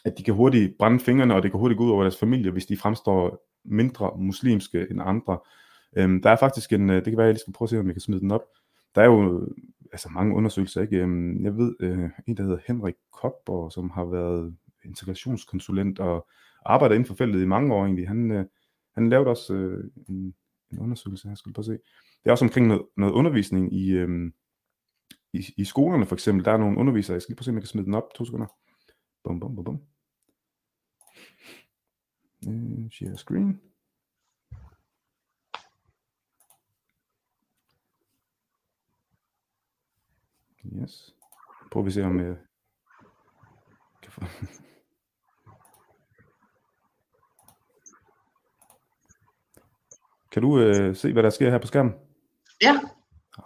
at 0.05 0.19
de 0.19 0.23
kan 0.23 0.35
hurtigt 0.35 0.79
brænde 0.79 1.01
fingrene, 1.01 1.35
og 1.35 1.43
det 1.43 1.51
kan 1.51 1.61
hurtigt 1.61 1.79
gå 1.79 1.85
ud 1.85 1.91
over 1.91 2.03
deres 2.03 2.19
familie, 2.19 2.51
hvis 2.51 2.67
de 2.67 2.77
fremstår 2.77 3.49
mindre 3.65 4.13
muslimske 4.17 4.87
end 4.91 5.01
andre. 5.05 5.39
Øhm, 5.97 6.23
der 6.23 6.31
er 6.31 6.37
faktisk 6.37 6.73
en, 6.73 6.91
øh, 6.91 6.97
det 6.97 7.05
kan 7.05 7.17
være, 7.17 7.27
jeg 7.27 7.35
lige 7.35 7.41
skal 7.41 7.53
prøve 7.53 7.67
at 7.67 7.71
se, 7.71 7.79
om 7.79 7.87
jeg 7.87 7.95
kan 7.95 8.01
smide 8.01 8.21
den 8.21 8.31
op. 8.31 8.43
Der 8.95 9.03
er 9.03 9.07
jo 9.07 9.49
altså 9.93 10.09
mange 10.09 10.35
undersøgelser, 10.35 10.83
ikke? 10.83 10.97
Øhm, 10.97 11.45
jeg 11.45 11.57
ved, 11.57 11.75
øh, 11.81 12.11
en 12.27 12.37
der 12.37 12.43
hedder 12.43 12.59
Henrik 12.67 12.95
Kopper, 13.13 13.69
som 13.69 13.91
har 13.91 14.05
været 14.05 14.57
integrationskonsulent 14.89 15.99
og 15.99 16.29
arbejder 16.67 16.95
inden 16.95 17.07
for 17.07 17.15
feltet 17.15 17.43
i 17.43 17.47
mange 17.47 17.75
år 17.75 17.85
egentlig. 17.85 18.09
Han, 18.09 18.31
øh, 18.31 18.47
han 18.95 19.09
lavede 19.09 19.31
også 19.31 19.55
øh, 19.55 19.91
en, 20.09 20.35
en 20.73 20.79
undersøgelse, 20.79 21.29
jeg 21.29 21.39
skal 21.39 21.53
bare 21.53 21.65
se. 21.65 21.73
Det 21.73 22.27
er 22.27 22.31
også 22.31 22.45
omkring 22.45 22.67
noget, 22.67 22.87
noget 22.97 23.13
undervisning 23.13 23.75
i, 23.75 23.91
øh, 23.91 24.33
i, 25.33 25.45
i 25.57 25.65
skolerne 25.65 26.07
for 26.07 26.17
eksempel. 26.17 26.45
Der 26.45 26.53
er 26.53 26.57
nogle 26.57 26.79
undervisere, 26.79 27.15
jeg 27.15 27.23
skal 27.23 27.33
lige 27.33 27.37
prøve 27.37 27.43
at 27.43 27.45
se, 27.45 27.51
om 27.51 27.55
jeg 27.55 27.63
kan 27.63 27.69
smide 27.69 27.87
den 27.87 27.95
op. 27.95 28.15
To 28.15 28.25
sekunder. 28.25 28.47
Bum, 29.25 29.41
bum, 29.41 29.55
bum, 29.55 29.65
bum. 29.65 29.81
Uh, 32.47 32.91
share 32.91 33.17
screen. 33.17 33.61
Yes. 40.83 41.15
Prøv 41.71 41.87
at 41.87 41.93
se, 41.93 42.05
om 42.05 42.21
jeg 42.21 42.37
Kan 44.03 44.29
du 50.43 50.61
øh, 50.61 50.97
se, 50.97 51.13
hvad 51.13 51.23
der 51.23 51.31
sker 51.31 51.51
her 51.51 51.59
på 51.59 51.67
skærmen? 51.67 51.93
Ja. 52.63 52.81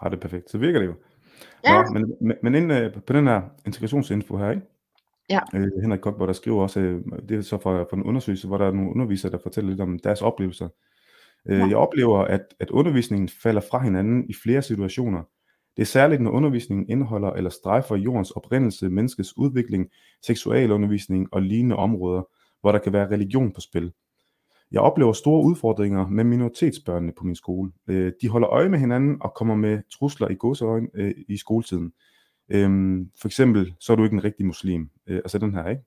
Ah, 0.02 0.10
det 0.10 0.16
er 0.16 0.20
perfekt. 0.20 0.50
Så 0.50 0.58
virker 0.58 0.78
det 0.80 0.86
jo. 0.86 0.94
Ja. 1.64 1.82
Nå, 1.82 1.90
men, 1.92 2.14
men, 2.20 2.36
men 2.42 2.54
inde 2.54 2.74
øh, 2.74 3.02
på 3.06 3.12
den 3.12 3.26
her 3.26 3.42
integrationsinfo 3.66 4.36
her, 4.36 4.50
ikke? 4.50 4.62
Ja. 5.30 5.40
Øh, 5.54 5.70
Henrik 5.82 6.00
Kokborg, 6.00 6.28
der 6.28 6.34
skriver 6.34 6.62
også, 6.62 6.80
øh, 6.80 7.00
det 7.28 7.36
er 7.38 7.42
så 7.42 7.58
fra, 7.58 7.82
fra 7.82 7.96
en 7.96 8.02
undersøgelse, 8.02 8.46
hvor 8.46 8.58
der 8.58 8.66
er 8.66 8.72
nogle 8.72 8.90
undervisere, 8.90 9.32
der 9.32 9.38
fortæller 9.42 9.70
lidt 9.70 9.80
om 9.80 9.98
deres 9.98 10.22
oplevelser. 10.22 10.68
Øh, 11.48 11.58
Ja. 11.58 11.66
Jeg 11.66 11.76
oplever, 11.76 12.18
at, 12.18 12.40
at 12.60 12.70
undervisningen 12.70 13.28
falder 13.42 13.60
fra 13.70 13.82
hinanden 13.82 14.30
i 14.30 14.34
flere 14.42 14.62
situationer. 14.62 15.22
Det 15.76 15.82
er 15.82 15.86
særligt, 15.86 16.22
når 16.22 16.30
undervisningen 16.30 16.88
indeholder 16.88 17.30
eller 17.32 17.50
strejfer 17.50 17.96
jordens 17.96 18.30
oprindelse, 18.30 18.88
menneskets 18.88 19.36
udvikling, 19.36 19.88
seksualundervisning 20.26 21.28
og 21.32 21.42
lignende 21.42 21.76
områder, 21.76 22.22
hvor 22.60 22.72
der 22.72 22.78
kan 22.78 22.92
være 22.92 23.10
religion 23.10 23.52
på 23.52 23.60
spil. 23.60 23.92
Jeg 24.72 24.80
oplever 24.80 25.12
store 25.12 25.44
udfordringer 25.44 26.08
med 26.08 26.24
minoritetsbørnene 26.24 27.12
på 27.18 27.24
min 27.24 27.36
skole. 27.36 27.72
Øh, 27.88 28.12
De 28.22 28.28
holder 28.28 28.48
øje 28.50 28.68
med 28.68 28.78
hinanden 28.78 29.16
og 29.20 29.34
kommer 29.34 29.54
med 29.54 29.82
trusler 29.98 30.28
i 30.28 30.34
godseøjne 30.34 30.88
øh, 30.94 31.14
i 31.28 31.36
skoletiden. 31.36 31.92
Øhm, 32.48 33.10
For 33.20 33.28
eksempel, 33.28 33.74
så 33.80 33.92
er 33.92 33.96
du 33.96 34.04
ikke 34.04 34.14
en 34.14 34.24
rigtig 34.24 34.46
muslim. 34.46 34.90
Øh, 35.06 35.16
Altså 35.16 35.38
den 35.38 35.54
her, 35.54 35.68
ikke? 35.68 35.82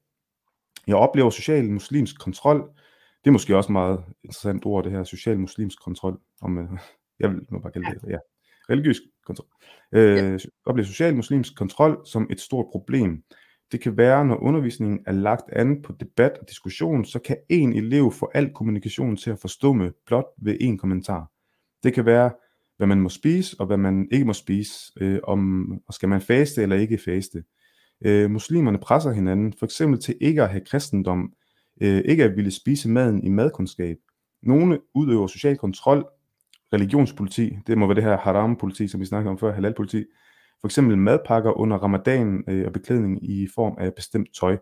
Jeg 0.87 0.95
oplever 0.95 1.29
social 1.29 1.71
muslimsk 1.71 2.19
kontrol. 2.19 2.59
Det 3.23 3.29
er 3.29 3.31
måske 3.31 3.57
også 3.57 3.71
meget 3.71 4.03
interessant 4.23 4.65
ord, 4.65 4.83
det 4.83 4.91
her 4.91 5.03
social 5.03 5.39
muslimsk 5.39 5.83
kontrol. 5.83 6.19
Om, 6.41 6.57
øh, 6.57 6.69
jeg 7.19 7.29
vil 7.31 7.41
må 7.51 7.59
bare 7.59 7.71
kalde 7.71 7.87
det, 7.87 8.09
ja. 8.09 8.17
Religiøs 8.69 8.97
kontrol. 9.25 9.47
Øh, 9.91 10.17
Jeg 10.17 10.39
oplever 10.65 10.85
social 10.85 11.15
muslimsk 11.15 11.57
kontrol 11.57 12.01
som 12.05 12.27
et 12.31 12.39
stort 12.39 12.65
problem. 12.71 13.23
Det 13.71 13.81
kan 13.81 13.97
være, 13.97 14.25
når 14.25 14.35
undervisningen 14.35 14.99
er 15.07 15.11
lagt 15.11 15.53
an 15.53 15.81
på 15.81 15.93
debat 15.99 16.31
og 16.41 16.49
diskussion, 16.49 17.05
så 17.05 17.19
kan 17.19 17.37
en 17.49 17.73
elev 17.73 18.11
få 18.11 18.31
al 18.33 18.53
kommunikation 18.53 19.17
til 19.17 19.31
at 19.31 19.39
forstumme 19.39 19.91
blot 20.05 20.25
ved 20.41 20.57
en 20.61 20.77
kommentar. 20.77 21.31
Det 21.83 21.93
kan 21.93 22.05
være, 22.05 22.31
hvad 22.77 22.87
man 22.87 23.01
må 23.01 23.09
spise 23.09 23.55
og 23.59 23.65
hvad 23.65 23.77
man 23.77 24.07
ikke 24.11 24.25
må 24.25 24.33
spise, 24.33 24.91
øh, 25.01 25.19
om 25.23 25.71
og 25.87 25.93
skal 25.93 26.09
man 26.09 26.21
faste 26.21 26.61
eller 26.61 26.75
ikke 26.75 26.97
faste. 26.97 27.43
Øh, 28.05 28.31
muslimerne 28.31 28.77
presser 28.77 29.11
hinanden, 29.11 29.53
for 29.59 29.65
eksempel 29.65 29.99
til 29.99 30.15
ikke 30.21 30.43
at 30.43 30.49
have 30.49 30.65
kristendom, 30.65 31.33
øh, 31.81 32.01
ikke 32.05 32.23
at 32.23 32.35
ville 32.35 32.51
spise 32.51 32.89
maden 32.89 33.23
i 33.23 33.29
madkundskab. 33.29 33.97
Nogle 34.43 34.79
udøver 34.95 35.27
social 35.27 35.57
kontrol, 35.57 36.05
religionspoliti, 36.73 37.57
det 37.67 37.77
må 37.77 37.87
være 37.87 37.95
det 37.95 38.03
her 38.03 38.17
haram-politi, 38.17 38.87
som 38.87 38.99
vi 38.99 39.05
snakkede 39.05 39.31
om 39.31 39.37
før, 39.37 39.53
halal-politi, 39.53 40.03
for 40.61 40.67
eksempel 40.67 40.97
madpakker 40.97 41.51
under 41.51 41.77
ramadan 41.77 42.43
øh, 42.47 42.65
og 42.65 42.73
beklædning 42.73 43.29
i 43.29 43.47
form 43.55 43.75
af 43.79 43.93
bestemt 43.93 44.27
tøj. 44.39 44.57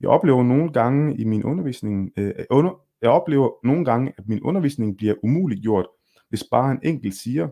Jeg 0.00 0.08
oplever 0.08 0.42
nogle 0.42 0.72
gange 0.72 1.16
i 1.16 1.24
min 1.24 1.44
undervisning, 1.44 2.12
øh, 2.16 2.26
øh 2.38 2.44
under, 2.50 2.80
jeg 3.02 3.10
oplever 3.10 3.50
nogle 3.64 3.84
gange, 3.84 4.12
at 4.18 4.28
min 4.28 4.42
undervisning 4.42 4.96
bliver 4.96 5.14
umuligt 5.22 5.62
gjort, 5.62 5.86
hvis 6.28 6.44
bare 6.50 6.72
en 6.72 6.80
enkelt 6.82 7.14
siger, 7.14 7.48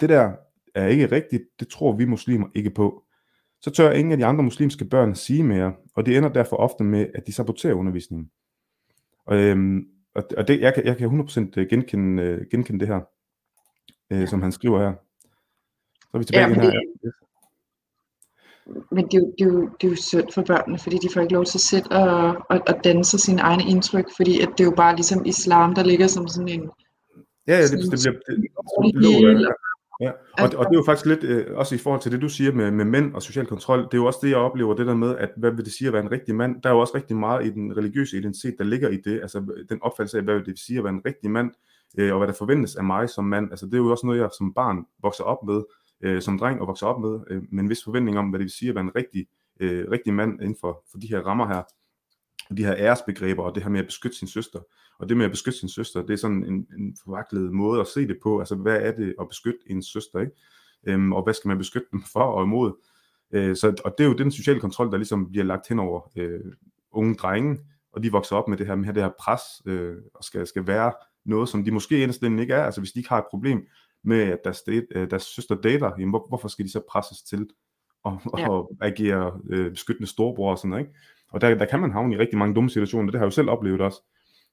det 0.00 0.08
der 0.08 0.32
er 0.74 0.86
ikke 0.86 1.06
rigtigt, 1.06 1.42
det 1.60 1.68
tror 1.68 1.96
vi 1.96 2.04
muslimer 2.04 2.46
ikke 2.54 2.70
på. 2.70 3.04
Så 3.60 3.70
tør 3.70 3.92
ingen 3.92 4.12
af 4.12 4.18
de 4.18 4.24
andre 4.24 4.44
muslimske 4.44 4.84
børn 4.84 5.14
sige 5.14 5.44
mere, 5.44 5.74
og 5.94 6.06
det 6.06 6.16
ender 6.16 6.28
derfor 6.28 6.56
ofte 6.56 6.84
med, 6.84 7.06
at 7.14 7.26
de 7.26 7.32
saboterer 7.32 7.74
undervisningen. 7.74 8.30
Og, 9.26 9.36
øhm, 9.36 9.86
og, 10.14 10.24
og 10.36 10.48
det, 10.48 10.60
jeg, 10.60 10.74
kan, 10.74 10.84
jeg 10.84 10.96
kan 10.96 11.20
100% 11.20 11.40
øh, 11.56 11.66
genkende, 11.70 12.22
øh, 12.22 12.46
genkende 12.50 12.80
det 12.80 12.88
her, 12.88 13.00
øh, 14.10 14.28
som 14.28 14.42
han 14.42 14.52
skriver 14.52 14.78
her. 14.78 14.94
Så 16.10 16.14
er 16.14 16.18
vi 16.18 16.24
tilbage 16.24 16.42
Ja, 16.42 16.48
men 16.48 16.60
her. 16.60 16.70
det- 16.70 17.12
Men 18.90 19.04
det 19.04 19.14
er, 19.14 19.18
jo, 19.18 19.32
det, 19.38 19.44
er 19.46 19.50
jo, 19.52 19.68
det 19.80 19.86
er 19.86 19.90
jo 19.90 19.96
synd 19.96 20.32
for 20.34 20.42
børnene, 20.42 20.78
fordi 20.78 20.96
de 20.98 21.08
får 21.14 21.20
ikke 21.20 21.32
lov 21.34 21.44
til 21.44 21.76
at, 21.90 22.36
at, 22.50 22.62
at 22.66 22.76
danne 22.84 23.04
sig 23.04 23.20
sine 23.20 23.40
egne 23.42 23.62
indtryk, 23.64 24.04
fordi 24.16 24.40
at 24.40 24.48
det 24.48 24.60
er 24.60 24.64
jo 24.64 24.74
bare 24.76 24.94
ligesom 24.96 25.24
islam, 25.26 25.74
der 25.74 25.82
ligger 25.84 26.06
som 26.06 26.28
sådan 26.28 26.48
en... 26.48 26.70
Ja, 27.46 27.56
ja, 27.56 27.62
det, 27.62 27.70
det 27.70 27.90
bliver 27.90 28.12
det, 28.12 29.02
det 29.04 29.40
jeg. 29.40 29.54
Ja, 30.00 30.10
og, 30.38 30.44
og 30.58 30.64
det 30.66 30.72
er 30.74 30.78
jo 30.78 30.82
faktisk 30.86 31.06
lidt, 31.06 31.24
øh, 31.24 31.56
også 31.56 31.74
i 31.74 31.78
forhold 31.78 32.00
til 32.02 32.12
det, 32.12 32.20
du 32.22 32.28
siger 32.28 32.52
med, 32.52 32.70
med 32.70 32.84
mænd 32.84 33.14
og 33.14 33.22
social 33.22 33.46
kontrol, 33.46 33.78
det 33.78 33.94
er 33.94 33.98
jo 33.98 34.06
også 34.06 34.18
det, 34.22 34.28
jeg 34.28 34.36
oplever, 34.36 34.74
det 34.74 34.86
der 34.86 34.94
med, 34.94 35.16
at 35.16 35.30
hvad 35.36 35.50
vil 35.50 35.64
det 35.64 35.72
sige 35.72 35.88
at 35.88 35.92
være 35.94 36.02
en 36.02 36.10
rigtig 36.10 36.34
mand? 36.34 36.62
Der 36.62 36.68
er 36.68 36.74
jo 36.74 36.80
også 36.80 36.94
rigtig 36.94 37.16
meget 37.16 37.46
i 37.46 37.50
den 37.50 37.76
religiøse 37.76 38.16
identitet, 38.18 38.54
der 38.58 38.64
ligger 38.64 38.88
i 38.88 38.96
det, 38.96 39.20
altså 39.20 39.64
den 39.68 39.78
opfattelse 39.82 40.18
af, 40.18 40.24
hvad 40.24 40.34
vil 40.34 40.46
det 40.46 40.58
sige 40.58 40.78
at 40.78 40.84
være 40.84 40.92
en 40.92 41.02
rigtig 41.06 41.30
mand, 41.30 41.50
øh, 41.98 42.12
og 42.12 42.18
hvad 42.18 42.28
der 42.28 42.34
forventes 42.34 42.76
af 42.76 42.84
mig 42.84 43.08
som 43.10 43.24
mand. 43.24 43.50
Altså 43.50 43.66
det 43.66 43.74
er 43.74 43.78
jo 43.78 43.90
også 43.90 44.06
noget, 44.06 44.20
jeg 44.20 44.28
som 44.38 44.54
barn 44.54 44.86
vokser 45.02 45.24
op 45.24 45.46
med, 45.46 45.62
øh, 46.02 46.22
som 46.22 46.38
dreng 46.38 46.60
og 46.60 46.66
vokser 46.66 46.86
op 46.86 47.00
med, 47.00 47.20
øh, 47.30 47.42
med 47.50 47.62
en 47.62 47.68
vis 47.68 47.84
forventning 47.84 48.18
om, 48.18 48.28
hvad 48.28 48.38
det 48.38 48.44
vil 48.44 48.50
sige 48.50 48.68
at 48.68 48.74
være 48.74 48.84
en 48.84 48.96
rigtig, 48.96 49.26
øh, 49.60 49.90
rigtig 49.90 50.14
mand 50.14 50.40
inden 50.40 50.56
for, 50.60 50.84
for 50.90 50.98
de 50.98 51.08
her 51.08 51.20
rammer 51.20 51.46
her, 51.48 51.62
og 52.50 52.56
de 52.56 52.64
her 52.64 52.74
æresbegreber, 52.76 53.42
og 53.42 53.54
det 53.54 53.62
her 53.62 53.70
med 53.70 53.80
at 53.80 53.86
beskytte 53.86 54.16
sin 54.16 54.28
søster. 54.28 54.60
Og 54.98 55.08
det 55.08 55.16
med 55.16 55.24
at 55.24 55.30
beskytte 55.30 55.58
sin 55.58 55.68
søster, 55.68 56.02
det 56.02 56.12
er 56.12 56.16
sådan 56.16 56.44
en, 56.44 56.66
en 56.78 56.96
forvaklet 57.04 57.52
måde 57.52 57.80
at 57.80 57.86
se 57.86 58.08
det 58.08 58.18
på. 58.22 58.38
Altså, 58.38 58.54
hvad 58.54 58.76
er 58.82 58.92
det 58.92 59.14
at 59.20 59.28
beskytte 59.28 59.60
en 59.66 59.82
søster, 59.82 60.20
ikke? 60.20 60.32
Øhm, 60.86 61.12
og 61.12 61.22
hvad 61.24 61.34
skal 61.34 61.48
man 61.48 61.58
beskytte 61.58 61.88
dem 61.92 62.02
for 62.12 62.22
og 62.22 62.44
imod? 62.44 62.72
Øh, 63.32 63.56
så, 63.56 63.82
og 63.84 63.94
det 63.98 64.04
er 64.04 64.08
jo 64.08 64.16
den 64.16 64.32
sociale 64.32 64.60
kontrol, 64.60 64.90
der 64.90 64.96
ligesom 64.96 65.30
bliver 65.30 65.44
lagt 65.44 65.68
hen 65.68 65.78
over 65.78 66.10
øh, 66.16 66.40
unge 66.92 67.14
drenge, 67.14 67.58
og 67.92 68.02
de 68.02 68.12
vokser 68.12 68.36
op 68.36 68.48
med 68.48 68.58
det 68.58 68.66
her, 68.66 68.74
med 68.74 68.94
det 68.94 69.02
her 69.02 69.10
pres, 69.18 69.42
øh, 69.66 69.96
og 70.14 70.24
skal, 70.24 70.46
skal 70.46 70.66
være 70.66 70.92
noget, 71.24 71.48
som 71.48 71.64
de 71.64 71.70
måske 71.70 72.04
endelig 72.04 72.40
ikke 72.40 72.54
er. 72.54 72.64
Altså, 72.64 72.80
hvis 72.80 72.92
de 72.92 72.98
ikke 72.98 73.08
har 73.08 73.18
et 73.18 73.30
problem 73.30 73.66
med, 74.04 74.22
at 74.22 74.38
deres, 74.44 74.62
date, 74.62 74.86
øh, 74.90 75.10
deres 75.10 75.22
søster 75.22 75.54
dater, 75.54 75.90
jamen, 75.98 76.10
hvor, 76.10 76.26
hvorfor 76.28 76.48
skal 76.48 76.64
de 76.64 76.70
så 76.70 76.80
presses 76.90 77.22
til 77.22 77.48
at, 78.06 78.12
Ja. 78.38 78.58
at 78.58 78.66
agere 78.80 79.40
øh, 79.50 79.70
beskyttende 79.70 80.10
storebror 80.10 80.50
og 80.50 80.58
sådan 80.58 80.70
noget, 80.70 80.84
ikke? 80.84 80.98
Og 81.32 81.40
der, 81.40 81.54
der 81.54 81.64
kan 81.64 81.80
man 81.80 81.92
havne 81.92 82.14
i 82.14 82.18
rigtig 82.18 82.38
mange 82.38 82.54
dumme 82.54 82.70
situationer, 82.70 83.10
det 83.10 83.18
har 83.18 83.24
jeg 83.24 83.30
jo 83.30 83.34
selv 83.34 83.50
oplevet 83.50 83.80
også. 83.80 84.02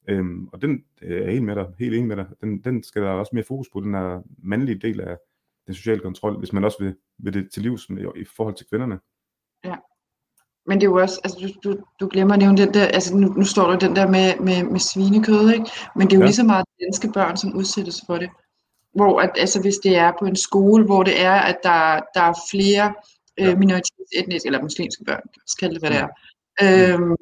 Øhm, 0.09 0.47
og 0.47 0.61
den 0.61 0.83
øh, 1.01 1.21
er 1.27 1.31
helt 1.31 1.43
med 1.43 1.55
dig, 1.55 1.67
helt 1.79 1.95
enig 1.95 2.07
med 2.07 2.15
dig. 2.15 2.25
Den, 2.41 2.61
den 2.61 2.83
skal 2.83 3.01
der 3.01 3.09
også 3.09 3.31
mere 3.33 3.43
fokus 3.47 3.67
på, 3.73 3.79
den 3.79 3.93
her 3.93 4.21
mandlige 4.43 4.79
del 4.79 5.01
af 5.01 5.17
den 5.67 5.75
sociale 5.75 5.99
kontrol, 6.01 6.39
hvis 6.39 6.53
man 6.53 6.63
også 6.63 6.77
vil, 6.83 6.95
vil 7.17 7.33
det 7.33 7.51
til 7.51 7.61
livs 7.61 7.89
med, 7.89 8.05
i 8.15 8.25
forhold 8.25 8.55
til 8.55 8.65
kvinderne. 8.69 8.99
Men 10.69 10.77
det 10.81 10.87
er 10.87 10.89
jo 10.91 10.95
også, 10.97 11.21
altså 11.23 11.37
du, 11.63 11.69
du, 11.69 11.79
du 11.99 12.07
glemmer 12.11 12.33
at 12.33 12.39
nævne 12.39 12.57
den 12.57 12.73
der, 12.73 12.85
altså 12.85 13.17
nu, 13.17 13.27
nu 13.27 13.43
står 13.45 13.71
der 13.71 13.79
den 13.79 13.95
der 13.95 14.07
med, 14.07 14.39
med, 14.39 14.63
med 14.71 14.79
svinekød, 14.79 15.49
ikke? 15.53 15.65
Men 15.95 16.07
det 16.07 16.13
er 16.13 16.17
jo 16.17 16.21
Ja. 16.21 16.25
lige 16.25 16.35
så 16.35 16.43
meget 16.43 16.65
danske 16.85 17.11
børn, 17.13 17.37
som 17.37 17.55
udsættes 17.55 18.03
for 18.05 18.17
det. 18.17 18.29
Hvor 18.95 19.19
at, 19.21 19.29
altså 19.37 19.61
hvis 19.61 19.75
det 19.83 19.97
er 19.97 20.11
på 20.19 20.25
en 20.25 20.35
skole, 20.35 20.85
hvor 20.85 21.03
det 21.03 21.21
er, 21.21 21.33
at 21.35 21.57
der, 21.63 21.99
der 22.13 22.21
er 22.21 22.33
flere 22.51 22.93
Ja. 23.39 23.51
øh, 23.51 23.57
minoritetsetniske 23.59 24.47
eller 24.47 24.61
muslimske 24.61 25.03
børn, 25.03 25.21
kalde 25.59 25.73
det, 25.73 25.81
hvad 25.81 25.91
det 25.91 25.99
er. 26.05 26.09
Øhm, 26.93 27.15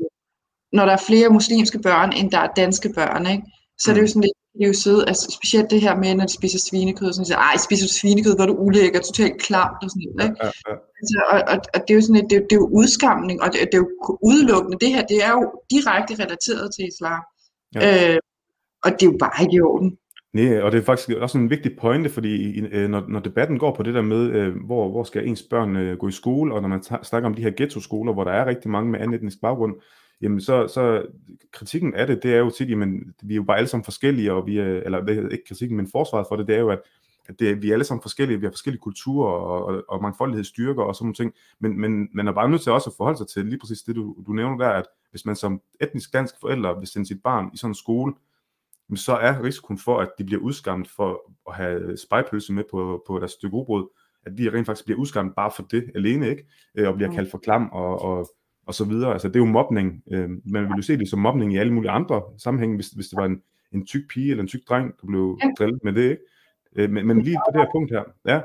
når 0.73 0.85
der 0.85 0.93
er 0.93 1.03
flere 1.09 1.29
muslimske 1.29 1.79
børn, 1.79 2.13
end 2.13 2.31
der 2.31 2.39
er 2.39 2.47
danske 2.55 2.89
børn, 2.95 3.25
ikke? 3.33 3.43
så 3.79 3.91
er 3.91 3.93
det 3.93 4.01
jo 4.01 4.03
Mm. 4.03 4.07
sådan 4.07 4.21
lidt, 4.21 4.37
de 4.57 4.63
er 4.63 4.67
jo 4.67 4.73
søde, 4.73 5.03
altså 5.07 5.25
specielt 5.39 5.69
det 5.71 5.81
her 5.81 5.95
med, 6.03 6.15
når 6.15 6.25
de 6.25 6.33
spiser 6.33 6.59
svinekød, 6.69 7.13
sådan 7.13 7.25
siger, 7.25 7.37
ej, 7.37 7.57
spiser 7.57 7.85
du 7.87 7.93
svinekød, 7.93 8.35
hvor 8.35 8.43
er 8.43 8.47
du 8.47 8.57
ulækker, 8.67 8.99
totalt 9.01 9.41
klamt 9.41 9.79
og 9.83 9.89
sådan 9.89 10.03
noget, 10.15 10.29
ikke? 10.29 10.37
Ja, 10.43 10.51
ja, 10.67 10.71
ja. 10.71 10.75
Altså, 10.99 11.17
og, 11.33 11.39
og, 11.51 11.57
og 11.73 11.79
det 11.83 11.89
er 11.93 11.97
jo 11.99 12.01
sådan 12.07 12.15
et, 12.21 12.27
det, 12.29 12.35
er 12.35 12.39
jo- 12.41 12.47
det 12.49 12.55
er 12.55 12.61
jo 12.63 12.69
udskamning, 12.79 13.37
og 13.43 13.47
det, 13.53 13.59
det 13.71 13.75
er 13.79 13.83
jo 13.85 13.89
udelukkende, 14.29 14.77
det 14.83 14.89
her, 14.95 15.03
det 15.11 15.17
er 15.27 15.31
jo 15.37 15.43
direkte 15.73 16.13
relateret 16.23 16.65
til 16.75 16.83
islam. 16.93 17.21
Ja. 17.75 17.79
Øh, 18.13 18.19
og 18.85 18.89
det 18.95 19.01
er 19.05 19.11
jo 19.11 19.17
bare 19.25 19.35
ikke 19.43 19.55
i 19.57 19.61
orden. 19.71 19.89
Nej, 20.35 20.61
og 20.61 20.71
det 20.71 20.77
er 20.77 20.83
faktisk 20.83 21.09
også 21.09 21.37
en 21.37 21.49
vigtig 21.49 21.77
pointe, 21.77 22.09
fordi 22.09 22.59
øh, 22.59 22.89
når, 22.89 23.03
når 23.07 23.19
debatten 23.19 23.59
går 23.59 23.75
på 23.75 23.83
det 23.83 23.93
der 23.93 24.01
med, 24.01 24.31
øh, 24.31 24.55
hvor, 24.65 24.89
hvor 24.89 25.03
skal 25.03 25.27
ens 25.27 25.43
børn 25.43 25.75
øh, 25.75 25.97
gå 25.97 26.07
i 26.07 26.11
skole, 26.11 26.53
og 26.53 26.61
når 26.61 26.69
man 26.69 26.83
snakker 26.83 27.29
om 27.29 27.33
de 27.33 27.41
her 27.41 27.51
ghetto-skoler, 27.51 28.13
hvor 28.13 28.23
der 28.23 28.31
er 28.31 28.45
rigtig 28.45 28.71
mange 28.71 28.91
med 28.91 28.99
anden 28.99 29.13
etnisk 29.13 29.41
baggrund, 29.41 29.75
jamen 30.21 30.41
så, 30.41 30.67
så 30.67 31.05
kritikken 31.51 31.93
af 31.93 32.07
det, 32.07 32.23
det 32.23 32.33
er 32.33 32.37
jo 32.37 32.49
tit, 32.49 32.69
jamen 32.69 33.13
vi 33.23 33.33
er 33.33 33.35
jo 33.35 33.43
bare 33.43 33.57
alle 33.57 33.67
sammen 33.67 33.83
forskellige, 33.83 34.33
og 34.33 34.47
vi 34.47 34.57
er, 34.57 34.65
eller 34.65 35.05
det 35.05 35.17
er 35.17 35.29
ikke 35.29 35.45
kritikken, 35.47 35.77
men 35.77 35.87
forsvaret 35.91 36.25
for 36.29 36.35
det, 36.35 36.47
det 36.47 36.55
er 36.55 36.59
jo, 36.59 36.69
at, 36.69 36.79
at 37.27 37.39
det, 37.39 37.61
vi 37.61 37.69
er 37.69 37.73
alle 37.73 37.85
sammen 37.85 38.01
forskellige, 38.01 38.39
vi 38.39 38.45
har 38.45 38.51
forskellige 38.51 38.81
kulturer 38.81 39.31
og, 39.31 39.65
og, 39.65 39.83
og 39.87 40.01
mangfoldighedsstyrker 40.01 40.83
og 40.83 40.95
sådan 40.95 41.05
nogle 41.05 41.15
ting, 41.15 41.33
men, 41.59 41.79
men 41.81 42.09
man 42.13 42.27
er 42.27 42.31
bare 42.31 42.49
nødt 42.49 42.61
til 42.61 42.71
også 42.71 42.89
at 42.89 42.95
forholde 42.97 43.17
sig 43.17 43.27
til 43.27 43.45
lige 43.45 43.59
præcis 43.59 43.81
det, 43.81 43.95
du, 43.95 44.15
du 44.27 44.33
nævner 44.33 44.57
der, 44.57 44.69
at 44.69 44.85
hvis 45.11 45.25
man 45.25 45.35
som 45.35 45.61
etnisk 45.81 46.13
dansk 46.13 46.35
forælder 46.41 46.79
vil 46.79 46.87
sende 46.87 47.07
sit 47.07 47.23
barn 47.23 47.49
i 47.53 47.57
sådan 47.57 47.71
en 47.71 47.75
skole, 47.75 48.13
så 48.95 49.13
er 49.15 49.43
risikoen 49.43 49.77
for, 49.79 49.99
at 49.99 50.09
de 50.17 50.23
bliver 50.23 50.41
udskammet 50.41 50.89
for 50.95 51.31
at 51.49 51.55
have 51.55 51.97
spejpølse 51.97 52.53
med 52.53 52.63
på, 52.71 53.03
på 53.07 53.19
deres 53.19 53.31
stykke 53.31 53.55
rugbrød, 53.55 53.87
at 54.25 54.37
de 54.37 54.49
rent 54.53 54.65
faktisk 54.65 54.85
bliver 54.85 54.99
udskammet 54.99 55.35
bare 55.35 55.51
for 55.55 55.63
det 55.63 55.91
alene, 55.95 56.29
ikke? 56.29 56.45
Øh, 56.75 56.87
Og 56.87 56.95
bliver 56.95 57.09
Mm. 57.09 57.15
kaldt 57.15 57.31
for 57.31 57.37
klam 57.37 57.69
og, 57.71 58.01
og, 58.01 58.29
og 58.67 58.73
så 58.73 58.85
videre. 58.85 59.13
Altså 59.13 59.27
det 59.27 59.35
er 59.35 59.39
jo 59.39 59.45
mobning. 59.45 60.03
Øh, 60.11 60.29
Man 60.45 60.63
vil 60.63 60.71
jo 60.77 60.81
se 60.81 60.97
det 60.97 61.09
som 61.09 61.19
mobning 61.19 61.53
i 61.53 61.57
alle 61.57 61.73
mulige 61.73 61.91
andre 61.91 62.21
sammenhænge, 62.37 62.75
hvis, 62.75 62.87
hvis 62.87 63.07
det 63.07 63.17
var 63.17 63.25
en, 63.25 63.41
en 63.71 63.85
tyk 63.85 64.01
pige 64.09 64.29
eller 64.31 64.41
en 64.41 64.47
tyk 64.47 64.61
dreng, 64.69 64.87
der 65.01 65.07
blev 65.07 65.37
Ja. 65.43 65.49
drillet 65.59 65.79
med 65.83 65.93
det, 65.93 66.01
ikke? 66.09 66.21
Øh, 66.75 66.89
Men, 66.89 67.07
men 67.07 67.21
lige 67.21 67.37
på 67.47 67.51
det 67.53 67.61
her 67.61 67.67
punkt 67.75 67.91
her, 67.91 68.03
ja, 68.25 68.41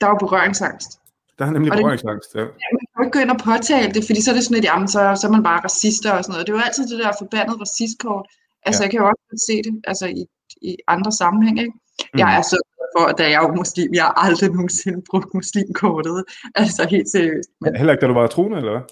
Der 0.00 0.06
er 0.06 0.10
jo 0.10 0.16
berøringsangst. 0.26 0.90
der 1.38 1.44
er 1.46 1.50
nemlig 1.50 1.72
Og 1.72 1.78
berøringsangst. 1.78 2.34
Ja. 2.34 2.40
Man 2.40 2.50
kan 2.96 3.04
ikke 3.04 3.18
gå 3.18 3.22
ind 3.24 3.30
og 3.30 3.40
påtale 3.44 3.92
det, 3.96 4.02
fordi 4.08 4.20
så 4.22 4.30
er 4.30 4.34
det 4.34 4.44
sådan 4.44 4.54
lidt, 4.54 4.64
jamen 4.70 4.88
så, 4.88 5.00
så 5.20 5.26
er 5.28 5.32
man 5.36 5.42
bare 5.42 5.60
racister 5.68 6.10
og 6.16 6.20
sådan 6.24 6.32
noget. 6.32 6.46
Det 6.46 6.52
er 6.52 6.56
jo 6.58 6.62
altid 6.68 6.84
det 6.92 6.98
der 7.04 7.12
forbandede 7.22 7.58
racistkort. 7.64 8.26
Altså 8.66 8.82
Ja. 8.82 8.84
jeg 8.84 8.90
kan 8.90 9.00
jo 9.00 9.06
også 9.06 9.44
se 9.48 9.56
det 9.66 9.80
altså, 9.90 10.06
i, 10.06 10.22
i 10.62 10.76
andre 10.88 11.12
sammenhæng, 11.12 11.58
ikke? 11.58 11.72
Mm. 12.14 12.18
Jeg 12.18 12.38
er 12.38 12.42
så 12.42 12.58
for, 12.98 13.04
at 13.06 13.18
da 13.18 13.22
jeg 13.22 13.38
er 13.42 13.48
jo 13.48 13.54
muslim, 13.54 13.94
jeg 13.94 14.04
har 14.04 14.14
aldrig 14.26 14.50
nogensinde 14.50 15.02
brugt 15.10 15.34
muslimkortet. 15.34 16.24
Altså 16.54 16.86
helt 16.90 17.10
seriøst. 17.10 17.50
Men 17.60 17.76
Heller 17.76 17.92
ikke, 17.92 18.02
da 18.02 18.06
du 18.06 18.14
var 18.14 18.26
troende, 18.26 18.56
eller 18.56 18.72
hvad? 18.72 18.82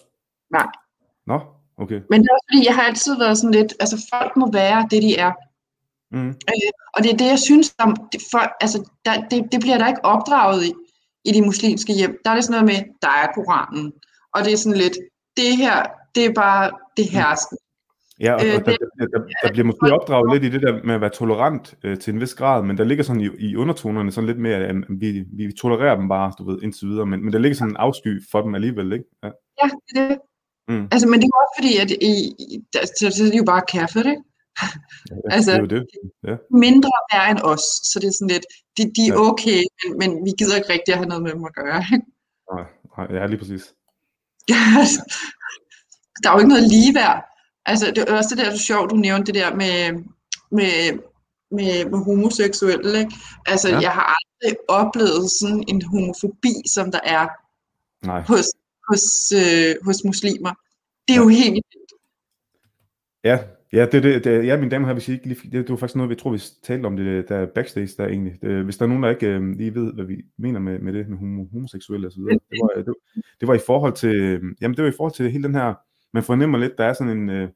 Nej. 0.50 0.66
Nå, 1.26 1.38
okay. 1.82 2.00
Men 2.10 2.20
det 2.20 2.28
er 2.28 2.34
også 2.34 2.46
fordi, 2.52 2.66
jeg 2.66 2.74
har 2.74 2.82
altid 2.82 3.18
været 3.18 3.38
sådan 3.38 3.54
lidt, 3.54 3.74
altså 3.80 4.06
folk 4.12 4.36
må 4.36 4.52
være 4.52 4.86
det, 4.90 5.02
de 5.02 5.16
er. 5.16 5.32
Mm. 6.10 6.28
Øh, 6.28 6.70
og 6.94 7.02
det 7.02 7.12
er 7.12 7.16
det, 7.16 7.26
jeg 7.26 7.38
synes, 7.38 7.74
om, 7.78 7.96
det, 8.12 8.20
for, 8.30 8.42
altså, 8.60 8.90
der, 9.04 9.12
det, 9.30 9.38
det 9.52 9.60
bliver 9.60 9.78
der 9.78 9.88
ikke 9.88 10.04
opdraget 10.04 10.64
i, 10.64 10.72
i 11.24 11.32
de 11.32 11.42
muslimske 11.42 11.92
hjem. 11.92 12.18
Der 12.24 12.30
er 12.30 12.34
det 12.34 12.44
sådan 12.44 12.64
noget 12.64 12.76
med, 12.76 12.92
der 13.02 13.08
er 13.08 13.26
Koranen. 13.34 13.92
Og 14.34 14.44
det 14.44 14.52
er 14.52 14.56
sådan 14.56 14.78
lidt, 14.78 14.96
det 15.36 15.56
her, 15.56 15.86
det 16.14 16.24
er 16.24 16.32
bare 16.32 16.70
det 16.96 17.06
herskende. 17.10 17.62
Ja, 18.20 18.32
og, 18.34 18.40
Øh, 18.46 18.52
der, 18.52 18.58
det- 18.58 18.76
der, 18.98 19.06
der, 19.06 19.20
der 19.42 19.52
bliver 19.52 19.64
måske 19.66 19.92
opdraget 19.92 20.32
lidt 20.32 20.44
i 20.44 20.56
det 20.56 20.62
der 20.66 20.82
med 20.84 20.94
at 20.94 21.00
være 21.00 21.10
tolerant 21.10 21.74
øh, 21.84 21.98
til 21.98 22.14
en 22.14 22.20
vis 22.20 22.34
grad, 22.34 22.62
men 22.62 22.78
der 22.78 22.84
ligger 22.84 23.04
sådan 23.04 23.20
i, 23.20 23.28
i 23.38 23.56
undertonerne 23.56 24.12
sådan 24.12 24.26
lidt 24.26 24.38
mere, 24.38 24.56
at 24.56 24.76
vi, 24.88 25.24
vi 25.36 25.52
tolererer 25.60 25.96
dem 25.96 26.08
bare, 26.08 26.32
du 26.38 26.50
ved, 26.50 26.62
indtil 26.62 26.88
videre, 26.88 27.06
men, 27.06 27.24
men 27.24 27.32
der 27.32 27.38
ligger 27.38 27.56
sådan 27.56 27.70
en 27.72 27.76
afsky 27.76 28.22
for 28.30 28.40
dem 28.42 28.54
alligevel, 28.54 28.92
ikke? 28.92 29.04
Ja. 29.22 29.30
Ja, 29.62 29.68
det 29.88 29.98
er 30.02 30.08
det. 30.08 30.18
Mm. 30.68 30.88
Altså, 30.92 31.08
men 31.08 31.16
det 31.20 31.24
er 31.24 31.32
jo 31.34 31.40
også 31.44 31.54
fordi, 31.58 31.72
at 31.84 31.90
i, 32.10 32.12
der, 32.72 32.80
så, 32.98 33.16
så 33.16 33.24
er 33.26 33.30
de 33.30 33.36
jo 33.36 33.44
bare 33.44 33.62
kærfet, 33.68 34.06
ikke? 34.06 34.22
Ja, 34.62 34.66
Altså- 35.34 35.50
det 35.52 35.58
er 35.58 35.62
jo 35.62 35.66
det. 35.76 35.86
Ja. 36.28 36.36
Mindre 36.66 36.90
værd 37.12 37.30
end 37.30 37.40
os, 37.52 37.64
så 37.90 37.96
det 38.02 38.06
er 38.08 38.16
sådan 38.18 38.32
lidt, 38.34 38.46
de, 38.76 38.82
de 38.96 39.02
er 39.08 39.14
Ja. 39.14 39.28
okay, 39.30 39.60
men, 39.88 39.90
men 40.00 40.10
vi 40.26 40.30
gider 40.38 40.56
ikke 40.60 40.72
rigtig 40.74 40.92
at 40.94 40.98
have 41.00 41.08
noget 41.12 41.22
med 41.22 41.32
dem 41.36 41.44
at 41.50 41.54
gøre. 41.62 41.80
Nej, 42.52 42.64
nej, 42.96 43.06
ja, 43.18 43.26
lige 43.26 43.38
præcis. 43.42 43.64
Der 46.22 46.26
er 46.28 46.32
jo 46.34 46.38
ikke 46.42 46.54
noget 46.54 46.68
ligeværd. 46.74 47.18
Altså, 47.70 47.86
det 47.94 47.98
er 47.98 48.16
også 48.16 48.34
det 48.34 48.38
der, 48.44 48.50
er 48.52 48.56
sjovt, 48.56 48.90
du 48.90 48.96
nævnte 48.96 49.26
det 49.32 49.40
der 49.40 49.50
med, 49.62 50.04
med, 50.58 50.72
med, 51.50 51.90
med 51.90 51.98
homoseksuelle, 52.04 52.98
ikke? 52.98 53.14
Altså, 53.46 53.68
Ja. 53.68 53.74
ja. 53.74 53.80
jeg 53.80 53.92
har 53.98 54.06
aldrig 54.16 54.58
oplevet 54.68 55.30
sådan 55.40 55.64
en 55.68 55.82
homofobi, 55.82 56.54
som 56.74 56.92
der 56.92 57.00
er 57.04 57.24
Nej. 58.06 58.20
hos, 58.20 58.46
hos, 58.88 59.04
øh, 59.42 59.74
hos 59.86 60.04
muslimer. 60.04 60.52
Det 61.08 61.14
er 61.16 61.20
jo 61.20 61.28
helt 61.28 61.52
vildt. 61.52 61.92
Ja, 63.24 63.38
ja, 63.72 63.86
det, 63.92 64.02
det, 64.02 64.24
det, 64.24 64.46
ja, 64.46 64.56
mine 64.56 64.70
damer 64.70 64.86
her, 64.86 64.92
hvis 64.94 65.08
I 65.08 65.12
ikke 65.12 65.26
lige, 65.28 65.40
det, 65.44 65.52
det 65.52 65.70
var 65.70 65.76
faktisk 65.76 65.96
noget, 65.96 66.10
vi 66.10 66.14
tror, 66.14 66.30
vi 66.30 66.42
talte 66.62 66.86
om 66.86 66.96
det 66.96 67.28
der 67.28 67.46
backstage 67.54 67.94
der 67.98 68.06
egentlig. 68.06 68.38
Det, 68.42 68.64
hvis 68.64 68.76
der 68.76 68.84
er 68.84 68.88
nogen, 68.88 69.02
der 69.02 69.10
ikke 69.10 69.26
øh, 69.26 69.42
lige 69.56 69.74
ved, 69.74 69.92
hvad 69.92 70.04
vi 70.04 70.16
mener 70.38 70.60
med, 70.60 70.78
med 70.78 70.92
det, 70.92 71.08
med 71.08 71.18
homo, 71.18 71.44
homoseksuelle 71.52 72.06
og 72.08 72.12
så 72.12 72.18
videre. 72.20 72.38
Det 72.50 72.58
var, 72.62 72.82
det, 72.82 72.94
det 73.40 73.48
var 73.48 73.54
i 73.54 73.60
forhold 73.66 73.92
til, 73.92 74.14
øh, 74.14 74.42
jamen 74.60 74.76
det 74.76 74.84
var 74.84 74.90
i 74.90 74.94
forhold 74.96 75.14
til 75.14 75.30
hele 75.30 75.44
den 75.44 75.54
her, 75.54 75.74
man 76.14 76.22
fornemmer 76.22 76.58
lidt, 76.58 76.78
der 76.78 76.84
er 76.84 76.92
sådan 76.92 77.18
en, 77.18 77.30
øh, 77.30 77.48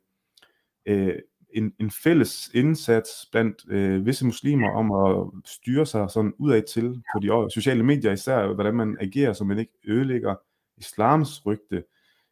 øh, 0.87 1.15
en, 1.55 1.73
en 1.81 1.91
fælles 1.91 2.51
indsats 2.55 3.11
blandt 3.33 3.57
øh, 3.69 4.07
visse 4.07 4.27
muslimer 4.27 4.71
om 4.71 4.93
at 4.93 5.43
styre 5.51 5.87
sig 5.87 6.11
sådan 6.11 6.35
udad 6.39 6.63
til 6.63 7.03
på 7.15 7.21
de 7.21 7.51
sociale 7.51 7.83
medier, 7.83 8.13
især 8.13 8.53
hvordan 8.55 8.75
man 8.75 8.97
agerer, 9.01 9.33
så 9.33 9.45
man 9.45 9.59
ikke 9.59 9.73
ødelægger 9.85 10.35
islams 10.77 11.47
rygte. 11.47 11.85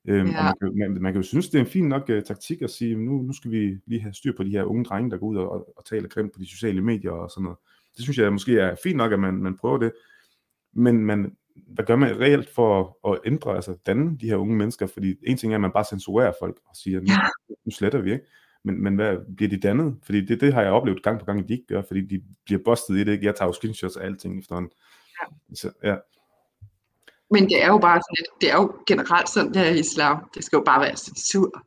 Øhm, 0.09 0.27
Ja. 0.27 0.39
Og 0.39 0.45
man 0.45 0.55
kan, 0.61 0.79
man, 0.79 1.03
man 1.03 1.12
kan 1.12 1.23
jo 1.23 1.29
synes, 1.29 1.49
det 1.49 1.59
er 1.59 1.64
en 1.64 1.71
fin 1.71 1.89
nok 1.89 2.09
uh, 2.09 2.21
taktik 2.23 2.62
at 2.62 2.71
sige, 2.71 2.97
nu, 2.97 3.23
nu 3.23 3.33
skal 3.33 3.51
vi 3.51 3.79
lige 3.87 4.01
have 4.01 4.14
styr 4.14 4.37
på 4.37 4.43
de 4.43 4.51
her 4.51 4.64
unge 4.64 4.85
drenge, 4.85 5.11
der 5.11 5.18
går 5.18 5.27
ud 5.27 5.37
og, 5.37 5.53
og, 5.53 5.73
og 5.77 5.85
taler 5.85 6.09
grimt 6.09 6.33
på 6.33 6.39
de 6.39 6.51
sociale 6.51 6.81
medier 6.81 7.11
og 7.11 7.31
sådan 7.31 7.43
noget. 7.43 7.59
Det 7.97 8.03
synes 8.03 8.18
jeg 8.18 8.33
måske 8.33 8.59
er 8.59 8.77
fint 8.83 8.97
nok, 8.97 9.12
at 9.12 9.21
man, 9.21 9.35
man 9.35 9.57
prøver 9.57 9.79
det. 9.79 9.93
Men 10.73 11.05
man, 11.05 11.37
hvad 11.67 11.85
gør 11.85 11.97
man 11.97 12.21
reelt 12.21 12.55
for 12.55 12.97
at, 13.05 13.13
at 13.13 13.21
ændre, 13.27 13.57
altså 13.57 13.77
danne 13.87 14.19
de 14.19 14.27
her 14.29 14.37
unge 14.37 14.57
mennesker? 14.57 14.87
Fordi 14.87 15.15
en 15.23 15.37
ting 15.37 15.53
er, 15.53 15.57
at 15.57 15.61
man 15.61 15.73
bare 15.73 15.85
censurerer 15.85 16.33
folk 16.41 16.57
og 16.67 16.77
siger, 16.77 17.01
nu, 17.01 17.13
nu 17.65 17.71
sletter 17.71 18.01
vi, 18.01 18.13
ikke? 18.13 18.25
Men, 18.65 18.83
men 18.83 18.95
hvad, 18.95 19.17
bliver 19.37 19.49
de 19.49 19.61
dannet? 19.61 19.97
Fordi 20.03 20.27
det, 20.27 20.41
det 20.41 20.55
har 20.55 20.63
jeg 20.63 20.73
oplevet 20.73 21.03
gang 21.03 21.19
på 21.19 21.25
gang, 21.25 21.41
at 21.41 21.49
de 21.49 21.53
ikke 21.53 21.67
gør, 21.67 21.83
fordi 21.89 22.01
de 22.01 22.23
bliver 22.45 22.61
bustet 22.65 22.97
i 22.97 23.05
det, 23.05 23.13
ikke? 23.13 23.27
Jeg 23.27 23.35
tager 23.35 23.49
jo 23.49 23.53
screenshots 23.53 23.97
af 23.97 24.05
alting 24.05 24.41
efterhånden. 24.41 24.73
Ja. 25.21 25.55
Så, 25.55 25.73
ja. 25.85 25.97
Men 27.31 27.45
det 27.45 27.65
er 27.65 27.67
jo 27.67 27.79
bare 27.79 28.01
sådan 28.01 28.17
lidt, 28.19 28.41
det 28.41 28.51
er 28.51 28.57
jo 28.63 28.73
generelt 28.87 29.29
sådan, 29.29 29.55
det 29.55 29.63
er 29.63 29.71
i 29.71 29.79
islam. 29.79 30.31
Det 30.35 30.45
skal 30.45 30.57
jo 30.57 30.63
bare 30.63 30.81
være 30.81 30.97
censur. 30.97 31.65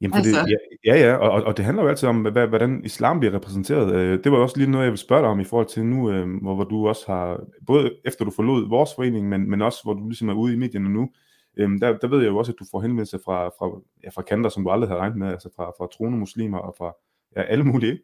Jamen, 0.00 0.16
Altså- 0.16 0.46
det, 0.46 0.58
ja, 0.84 0.96
ja, 0.96 1.14
og, 1.16 1.42
og- 1.44 1.56
det 1.56 1.64
handler 1.64 1.82
jo 1.82 1.88
altid 1.88 2.08
om, 2.08 2.22
hvad, 2.22 2.46
hvordan 2.46 2.84
islam 2.84 3.20
bliver 3.20 3.34
repræsenteret. 3.34 3.94
Øh, 3.94 4.24
Det 4.24 4.32
var 4.32 4.38
også 4.38 4.58
lige 4.58 4.70
noget, 4.70 4.84
jeg 4.84 4.92
vil 4.92 4.98
spørge 4.98 5.22
dig 5.22 5.30
om 5.30 5.40
i 5.40 5.44
forhold 5.44 5.66
til 5.66 5.84
nu, 5.86 6.10
øh, 6.10 6.40
hvor, 6.42 6.54
hvor 6.54 6.64
du 6.64 6.88
også 6.88 7.04
har, 7.06 7.40
både 7.66 7.96
efter 8.04 8.24
du 8.24 8.30
forlod 8.30 8.68
vores 8.68 8.90
forening, 8.94 9.28
men, 9.28 9.50
men 9.50 9.62
også 9.62 9.80
hvor 9.84 9.94
du 9.94 10.08
ligesom 10.08 10.28
er 10.28 10.34
ude 10.34 10.54
i 10.54 10.56
medierne 10.56 10.88
nu, 10.88 11.10
øhm, 11.56 11.80
der, 11.80 11.98
der 11.98 12.08
ved 12.08 12.18
jeg 12.18 12.28
jo 12.28 12.36
også, 12.36 12.52
at 12.52 12.58
du 12.58 12.64
får 12.70 12.80
henvendelse 12.80 13.18
fra, 13.24 13.48
fra, 13.48 13.80
ja, 14.04 14.08
fra 14.08 14.22
kanter, 14.22 14.50
som 14.50 14.64
du 14.64 14.70
aldrig 14.70 14.88
havde 14.88 15.00
regnet 15.00 15.18
med, 15.18 15.28
altså 15.28 15.48
fra, 15.56 15.64
fra 15.78 15.88
troende 15.96 16.18
muslimer 16.18 16.58
og 16.58 16.74
fra 16.78 16.96
ja, 17.36 17.42
alle 17.42 17.64
mulige. 17.64 17.98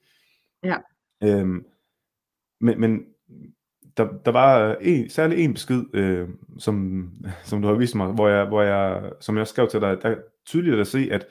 Ja. 0.65 0.77
Øhm, 1.25 1.65
men, 2.61 2.81
men 2.81 3.05
der, 3.97 4.09
der 4.25 4.31
var 4.31 4.77
en, 4.81 5.11
særlig 5.11 5.39
en 5.45 5.53
besked, 5.55 5.85
øh, 5.95 6.29
som, 6.59 7.09
som 7.45 7.63
du 7.63 7.69
har 7.69 7.75
vist 7.75 7.95
mig, 7.95 8.07
hvor 8.13 8.29
jeg, 8.29 8.45
hvor 8.45 8.63
jeg, 8.63 9.11
som 9.21 9.37
jeg 9.39 9.47
skrev 9.47 9.69
til 9.69 9.81
dig, 9.81 9.99
der 10.03 10.09
er 10.09 10.17
tydeligt 10.47 10.81
at 10.81 10.87
se, 10.87 11.09
at 11.13 11.27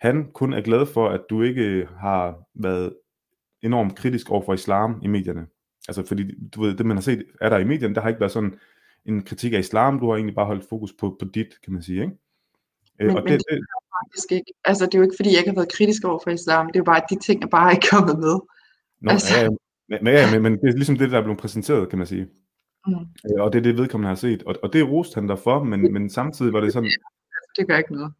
han 0.00 0.30
kun 0.32 0.52
er 0.52 0.60
glad 0.60 0.86
for, 0.86 1.08
at 1.08 1.20
du 1.30 1.42
ikke 1.42 1.88
har 2.00 2.38
været 2.54 2.94
enormt 3.62 3.96
kritisk 3.96 4.30
over 4.30 4.42
for 4.44 4.54
islam 4.54 5.00
i 5.02 5.06
medierne. 5.06 5.46
Altså 5.88 6.06
fordi, 6.06 6.48
du 6.54 6.60
ved, 6.62 6.74
det 6.74 6.86
man 6.86 6.96
har 6.96 7.02
set, 7.02 7.24
er 7.40 7.48
der 7.48 7.58
i 7.58 7.64
medierne, 7.64 7.94
der 7.94 8.00
har 8.00 8.08
ikke 8.08 8.20
været 8.20 8.32
sådan 8.32 8.58
en 9.04 9.22
kritik 9.22 9.52
af 9.52 9.58
islam, 9.58 9.98
du 10.00 10.08
har 10.08 10.14
egentlig 10.16 10.34
bare 10.34 10.46
holdt 10.46 10.68
fokus 10.68 10.92
på, 11.00 11.16
på 11.20 11.24
dit, 11.34 11.46
kan 11.64 11.72
man 11.72 11.82
sige, 11.82 12.00
ikke? 12.02 12.12
Øh, 13.00 13.06
Men- 13.06 13.16
og 13.16 13.22
men 13.24 13.32
det, 13.32 13.40
det- 13.50 13.58
det, 13.58 13.66
Faktisk 14.04 14.32
ikke. 14.32 14.52
Altså, 14.64 14.86
det 14.86 14.94
er 14.94 14.98
jo 14.98 15.02
ikke, 15.02 15.14
fordi 15.18 15.30
jeg 15.30 15.38
ikke 15.38 15.50
har 15.50 15.54
været 15.54 15.72
kritisk 15.72 16.04
over 16.04 16.18
for 16.24 16.30
islam. 16.30 16.66
Det 16.66 16.76
er 16.76 16.80
jo 16.80 16.84
bare, 16.84 16.96
at 17.02 17.06
de 17.10 17.18
ting 17.18 17.44
er 17.44 17.48
bare 17.48 17.72
ikke 17.72 17.86
kommet 17.90 18.18
med. 18.18 18.34
Nå, 19.00 19.10
Altså- 19.10 19.34
ja, 19.40 19.48
men, 20.02 20.06
ja, 20.14 20.30
men, 20.32 20.42
men 20.42 20.52
det 20.52 20.68
er 20.68 20.72
ligesom 20.72 20.96
det, 20.98 21.10
der 21.10 21.18
er 21.18 21.22
blevet 21.22 21.38
præsenteret, 21.40 21.88
kan 21.88 21.98
man 21.98 22.06
sige. 22.06 22.26
Mm. 22.86 22.92
Øh, 22.94 23.42
Og 23.44 23.52
det 23.52 23.58
er 23.58 23.62
det, 23.62 23.76
vedkommende 23.76 24.08
har 24.08 24.14
set. 24.14 24.42
Og, 24.42 24.54
og 24.62 24.72
det 24.72 24.88
roste 24.90 25.14
han 25.14 25.28
derfor, 25.28 25.64
men, 25.64 25.92
men 25.92 26.10
samtidig 26.10 26.52
var 26.52 26.60
det 26.60 26.72
sådan, 26.72 26.90
Det 27.58 27.68
gør 27.68 27.76
ikke 27.78 27.92
noget. 27.92 28.12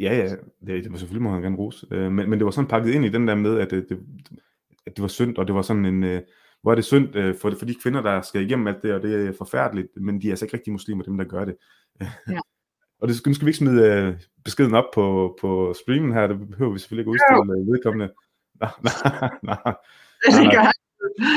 Ja, 0.00 0.16
ja, 0.16 0.28
det, 0.66 0.84
det 0.84 0.92
var 0.92 0.98
selvfølgelig 0.98 1.22
må 1.22 1.30
han 1.30 1.42
gerne 1.42 1.56
rose. 1.56 1.86
Øh, 1.90 2.12
men, 2.12 2.30
men 2.30 2.38
det 2.38 2.44
var 2.44 2.50
sådan 2.50 2.68
pakket 2.68 2.94
ind 2.94 3.04
i 3.04 3.08
den 3.08 3.28
der 3.28 3.34
med, 3.34 3.58
at 3.58 3.70
det, 3.70 3.86
det, 3.88 3.98
at 4.86 4.96
det 4.96 5.02
var 5.02 5.08
synd, 5.08 5.36
og 5.36 5.46
det 5.46 5.54
var 5.54 5.62
sådan 5.62 5.84
en, 5.84 6.04
øh, 6.04 6.22
hvor 6.62 6.70
er 6.70 6.74
det 6.74 6.84
synd 6.84 7.16
øh, 7.16 7.34
for, 7.36 7.52
for 7.58 7.66
de 7.66 7.74
kvinder, 7.82 8.02
der 8.02 8.22
skal 8.22 8.42
igennem 8.42 8.66
alt 8.66 8.82
det, 8.82 8.94
og 8.94 9.02
det 9.02 9.28
er 9.28 9.32
forfærdeligt, 9.38 9.88
men 9.96 10.20
de 10.22 10.26
er 10.26 10.32
altså 10.32 10.44
ikke 10.44 10.56
rigtig 10.56 10.72
muslimer, 10.72 11.04
dem 11.04 11.18
der 11.18 11.24
gør 11.24 11.44
det. 11.44 11.56
Ja. 12.00 12.10
og 13.00 13.08
det 13.08 13.26
nu 13.26 13.34
skal 13.34 13.46
vi 13.46 13.50
ikke 13.50 13.58
smide 13.58 13.86
øh, 13.86 14.14
beskeden 14.44 14.74
op 14.74 14.84
på, 14.94 15.36
på 15.40 15.74
streamen 15.82 16.12
her, 16.12 16.26
det 16.26 16.48
behøver 16.50 16.72
vi 16.72 16.78
selvfølgelig 16.78 17.02
ikke 17.02 17.10
udstille 17.10 17.60
øh, 17.60 17.72
vedkommende. 17.72 18.12
Nej, 18.60 18.70
nej, 18.82 19.30
nej. 19.42 19.74
Det 20.24 20.44
nej. 20.44 20.72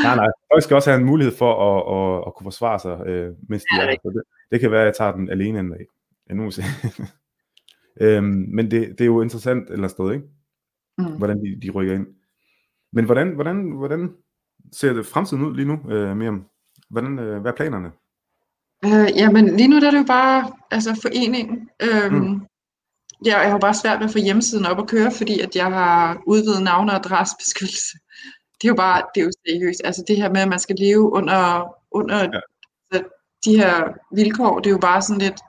Nej, 0.04 0.16
nej. 0.16 0.28
Folk 0.52 0.64
skal 0.64 0.76
også 0.76 0.90
have 0.90 1.00
en 1.00 1.06
mulighed 1.06 1.34
for 1.38 1.52
at, 1.70 1.80
at, 1.98 2.24
at 2.28 2.36
kunne 2.36 2.46
forsvare 2.46 2.80
sig, 2.80 3.08
øh, 3.08 3.34
mens 3.50 3.64
de 3.64 3.76
Ja, 3.76 3.86
er 3.86 3.90
her. 3.90 3.98
Så 4.04 4.10
det, 4.10 4.24
det 4.52 4.60
kan 4.60 4.72
være, 4.72 4.82
at 4.82 4.86
jeg 4.86 4.96
tager 4.96 5.12
den 5.12 5.30
alene 5.30 5.60
en 5.60 5.72
dag. 5.72 5.86
Ja, 6.30 6.34
nu 6.34 6.42
må 6.42 6.50
vi 6.50 6.52
se. 6.52 6.64
Øhm, 8.02 8.46
men 8.54 8.72
det, 8.72 8.90
det 8.90 9.02
er 9.02 9.06
jo 9.06 9.22
interessant 9.22 9.70
eller 9.70 9.88
sted, 9.88 10.12
ikke? 10.14 10.26
Mm. 10.98 11.18
hvordan 11.18 11.38
de, 11.38 11.60
de 11.62 11.70
rykker 11.70 11.94
ind. 11.94 12.08
Men 12.94 13.06
hvordan, 13.06 13.30
hvordan, 13.36 13.72
hvordan 13.72 14.14
ser 14.72 14.94
det 14.94 15.06
fremtiden 15.06 15.44
ud 15.46 15.56
lige 15.56 15.66
nu, 15.68 15.92
øh, 15.92 16.18
Miriam? 16.18 16.46
Hvordan, 16.90 17.20
øh, 17.20 17.42
hvad 17.42 17.52
er 17.52 17.56
planerne? 17.56 17.92
Øh, 18.86 19.08
jamen, 19.18 19.56
lige 19.56 19.68
nu 19.68 19.80
der 19.80 19.88
er 19.88 19.92
det 19.92 19.98
jo 19.98 20.06
bare 20.08 20.52
altså, 20.72 21.00
foreningen. 21.02 21.70
Øhm, 21.82 22.16
Mm. 22.16 22.42
jeg, 23.26 23.32
jeg 23.32 23.46
har 23.46 23.52
jo 23.52 23.58
bare 23.58 23.74
svært 23.74 24.00
ved 24.00 24.06
at 24.06 24.12
få 24.12 24.20
hjemmesiden 24.20 24.66
op 24.66 24.80
at 24.80 24.88
køre, 24.88 25.12
fordi 25.12 25.40
at 25.40 25.56
jeg 25.56 25.66
har 25.66 26.22
udvidet 26.28 26.64
navn- 26.64 26.90
og 26.90 26.96
adressebeskyttelse. 26.96 27.98
Det 28.62 28.68
er 28.68 28.70
jo 28.70 28.76
bare, 28.76 29.02
det 29.16 29.22
er 29.22 29.26
jo 29.26 29.32
seriøst. 29.48 29.82
Altså 29.84 30.04
det 30.08 30.18
her 30.18 30.30
med, 30.30 30.42
at 30.42 30.48
man 30.48 30.60
skal 30.60 30.76
leve 30.80 31.12
under, 31.14 31.68
under 31.92 32.20
Ja. 32.94 33.00
de 33.46 33.58
her 33.58 33.88
vilkår, 34.16 34.60
det 34.60 34.66
er 34.68 34.72
jo 34.72 34.78
bare 34.78 35.02
sådan 35.02 35.22
lidt, 35.22 35.40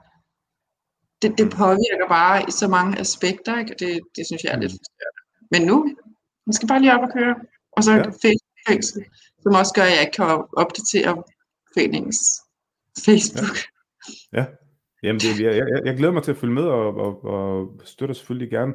det, 1.21 1.37
det 1.37 1.45
Mm. 1.45 1.51
påvirker 1.61 2.07
bare 2.09 2.41
i 2.49 2.51
så 2.51 2.67
mange 2.67 2.99
aspekter, 2.99 3.59
ikke? 3.59 3.71
Og 3.73 3.79
det, 3.79 3.99
det 4.15 4.23
synes 4.25 4.43
jeg 4.43 4.51
er 4.53 4.59
lidt 4.59 4.71
Mm. 4.71 4.77
frustrerende. 4.79 5.21
Men 5.51 5.61
nu, 5.69 5.77
man 6.47 6.53
skal 6.53 6.67
bare 6.67 6.79
lige 6.79 6.93
op 6.95 7.01
og 7.07 7.11
køre. 7.17 7.35
Og 7.71 7.83
så 7.83 7.91
Ja. 7.91 7.97
ja. 7.97 8.03
Facebook-fængsel, 8.03 9.05
som 9.43 9.53
også 9.61 9.73
gør, 9.75 9.81
at 9.83 9.91
jeg 9.95 10.01
ikke 10.01 10.15
kan 10.19 10.25
opdatere 10.63 11.23
foreningens 11.73 12.19
Facebook. 13.05 13.57
Ja. 14.33 14.45
Jamen, 15.03 15.19
det, 15.19 15.39
jeg, 15.39 15.55
jeg, 15.57 15.81
jeg 15.85 15.97
glæder 15.97 16.13
mig 16.13 16.23
til 16.23 16.31
at 16.31 16.37
følge 16.37 16.53
med, 16.53 16.63
og, 16.63 16.95
og, 16.95 17.23
og 17.25 17.79
støtter 17.83 18.15
selvfølgelig 18.15 18.49
gerne 18.51 18.73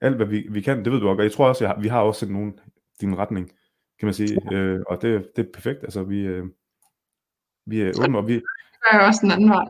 alt, 0.00 0.16
hvad 0.16 0.26
vi, 0.26 0.46
vi 0.50 0.60
kan. 0.60 0.84
Det 0.84 0.92
ved 0.92 1.00
du 1.00 1.08
også, 1.08 1.18
og 1.18 1.24
jeg 1.24 1.32
tror 1.32 1.48
også, 1.48 1.64
jeg 1.64 1.70
har, 1.74 1.80
vi 1.80 1.88
har 1.88 2.00
også 2.00 2.26
nogen 2.26 2.58
din 3.00 3.18
retning, 3.18 3.48
kan 3.98 4.06
man 4.06 4.14
sige. 4.14 4.38
Øh, 4.52 4.80
og 4.88 5.02
det, 5.02 5.30
det 5.36 5.46
er 5.46 5.52
perfekt. 5.54 5.82
Altså, 5.82 6.02
vi, 6.02 6.20
øh, 6.20 6.44
vi 7.66 7.80
er 7.80 7.92
åbne, 8.04 8.18
og 8.18 8.26
vi, 8.28 8.34
Det 8.34 8.42
jeg 8.92 9.00
også 9.00 9.20
den 9.22 9.30
anden 9.32 9.48
vej. 9.48 9.64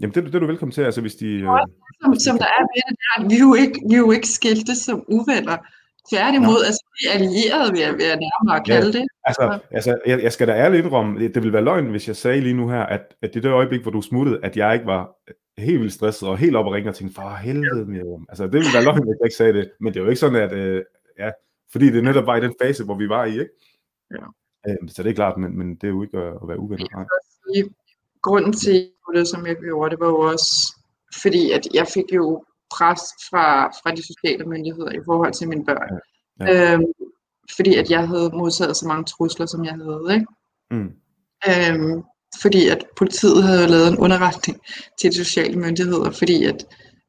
Jamen, 0.00 0.14
det, 0.14 0.24
det 0.24 0.34
er 0.34 0.38
du 0.38 0.46
velkommen 0.46 0.72
til, 0.72 0.82
altså, 0.82 1.00
hvis 1.00 1.14
de... 1.14 1.26
Øh, 1.26 1.48
Som, 2.02 2.14
som 2.26 2.38
der 2.38 2.50
er 2.58 2.62
ved 2.72 2.82
det, 2.88 2.96
der, 3.04 3.28
vi 3.28 3.34
er 3.34 3.46
jo 3.48 3.54
ikke, 3.54 3.80
vi 3.88 3.94
er 3.94 3.98
jo 3.98 4.10
ikke 4.10 4.28
skiltet 4.28 4.76
som 4.76 5.04
uvenner. 5.08 5.56
Tværtimod, 6.10 6.60
altså 6.68 6.84
vi 6.96 7.02
er 7.08 7.12
allierede, 7.18 7.72
vil 7.72 7.80
jeg, 7.80 7.92
vil 7.98 8.06
jeg 8.12 8.18
nærmere 8.26 8.64
kalde 8.64 8.92
det. 8.92 9.04
Altså, 9.24 9.58
altså 9.70 9.98
jeg, 10.06 10.22
jeg 10.22 10.32
skal 10.32 10.48
da 10.48 10.52
ærligt 10.52 10.84
indrømme, 10.84 11.20
det, 11.20 11.34
det 11.34 11.42
ville 11.42 11.52
være 11.52 11.64
løgn, 11.64 11.90
hvis 11.90 12.08
jeg 12.08 12.16
sagde 12.16 12.40
lige 12.40 12.54
nu 12.54 12.68
her, 12.68 12.82
at, 12.82 13.14
at 13.22 13.34
det 13.34 13.42
der 13.42 13.54
øjeblik, 13.54 13.82
hvor 13.82 13.90
du 13.90 14.02
smuttede, 14.02 14.40
at 14.42 14.56
jeg 14.56 14.74
ikke 14.74 14.86
var 14.86 15.16
helt 15.58 15.80
vildt 15.80 15.92
stresset 15.92 16.28
og 16.28 16.38
helt 16.38 16.56
op 16.56 16.66
og 16.66 16.72
ringe 16.72 16.90
og 16.90 16.94
tænkte, 16.94 17.14
for 17.14 17.36
helvede 17.36 17.86
Miriam. 17.86 18.26
Altså, 18.28 18.44
det 18.44 18.52
ville 18.52 18.74
være 18.74 18.84
løgn, 18.84 19.02
hvis 19.02 19.18
jeg 19.20 19.26
ikke 19.26 19.36
sagde 19.36 19.52
det. 19.52 19.70
Men 19.80 19.92
det 19.92 20.00
er 20.00 20.04
jo 20.04 20.10
ikke 20.10 20.20
sådan, 20.20 20.42
at, 20.42 20.52
øh, 20.52 20.82
ja, 21.18 21.30
fordi 21.72 21.90
det 21.90 22.04
netop 22.04 22.26
var 22.26 22.36
i 22.36 22.40
den 22.40 22.54
fase, 22.62 22.84
hvor 22.84 22.94
vi 22.94 23.08
var 23.08 23.24
i, 23.24 23.30
ikke? 23.30 23.48
Ja. 24.10 24.26
Øh, 24.68 24.88
så 24.88 25.02
det 25.02 25.10
er 25.10 25.14
klart, 25.14 25.36
men, 25.38 25.58
men 25.58 25.74
det 25.74 25.84
er 25.84 25.88
jo 25.88 26.02
ikke 26.02 26.18
at, 26.18 26.32
at 26.42 26.48
være 26.48 26.58
uvenner. 26.58 26.86
Nej. 26.94 27.04
Grunden 28.28 28.52
til 28.52 28.90
det, 29.14 29.28
som 29.28 29.46
jeg 29.46 29.56
gjorde, 29.56 29.90
det 29.90 30.00
var 30.00 30.06
jo 30.08 30.20
også, 30.20 30.50
fordi 31.22 31.50
at 31.50 31.64
jeg 31.74 31.86
fik 31.94 32.08
jo 32.14 32.44
pres 32.76 33.00
fra, 33.30 33.46
fra 33.68 33.90
de 33.90 34.02
sociale 34.12 34.44
myndigheder 34.44 34.92
i 34.92 35.04
forhold 35.04 35.32
til 35.32 35.48
mine 35.48 35.64
børn. 35.64 35.90
Ja. 36.40 36.52
Ja. 36.52 36.72
Øhm, 36.74 36.84
fordi 37.56 37.74
at 37.74 37.90
jeg 37.90 38.08
havde 38.08 38.30
modtaget 38.34 38.76
så 38.76 38.86
mange 38.86 39.04
trusler, 39.04 39.46
som 39.46 39.64
jeg 39.64 39.74
havde. 39.74 40.14
Ikke? 40.14 40.26
Mm. 40.70 40.90
Øhm, 41.50 42.02
fordi 42.42 42.68
at 42.68 42.86
politiet 42.96 43.42
havde 43.42 43.66
lavet 43.68 43.88
en 43.88 43.98
underretning 43.98 44.60
til 45.00 45.10
de 45.10 45.16
sociale 45.24 45.58
myndigheder, 45.58 46.10
fordi 46.10 46.44
at, 46.44 46.66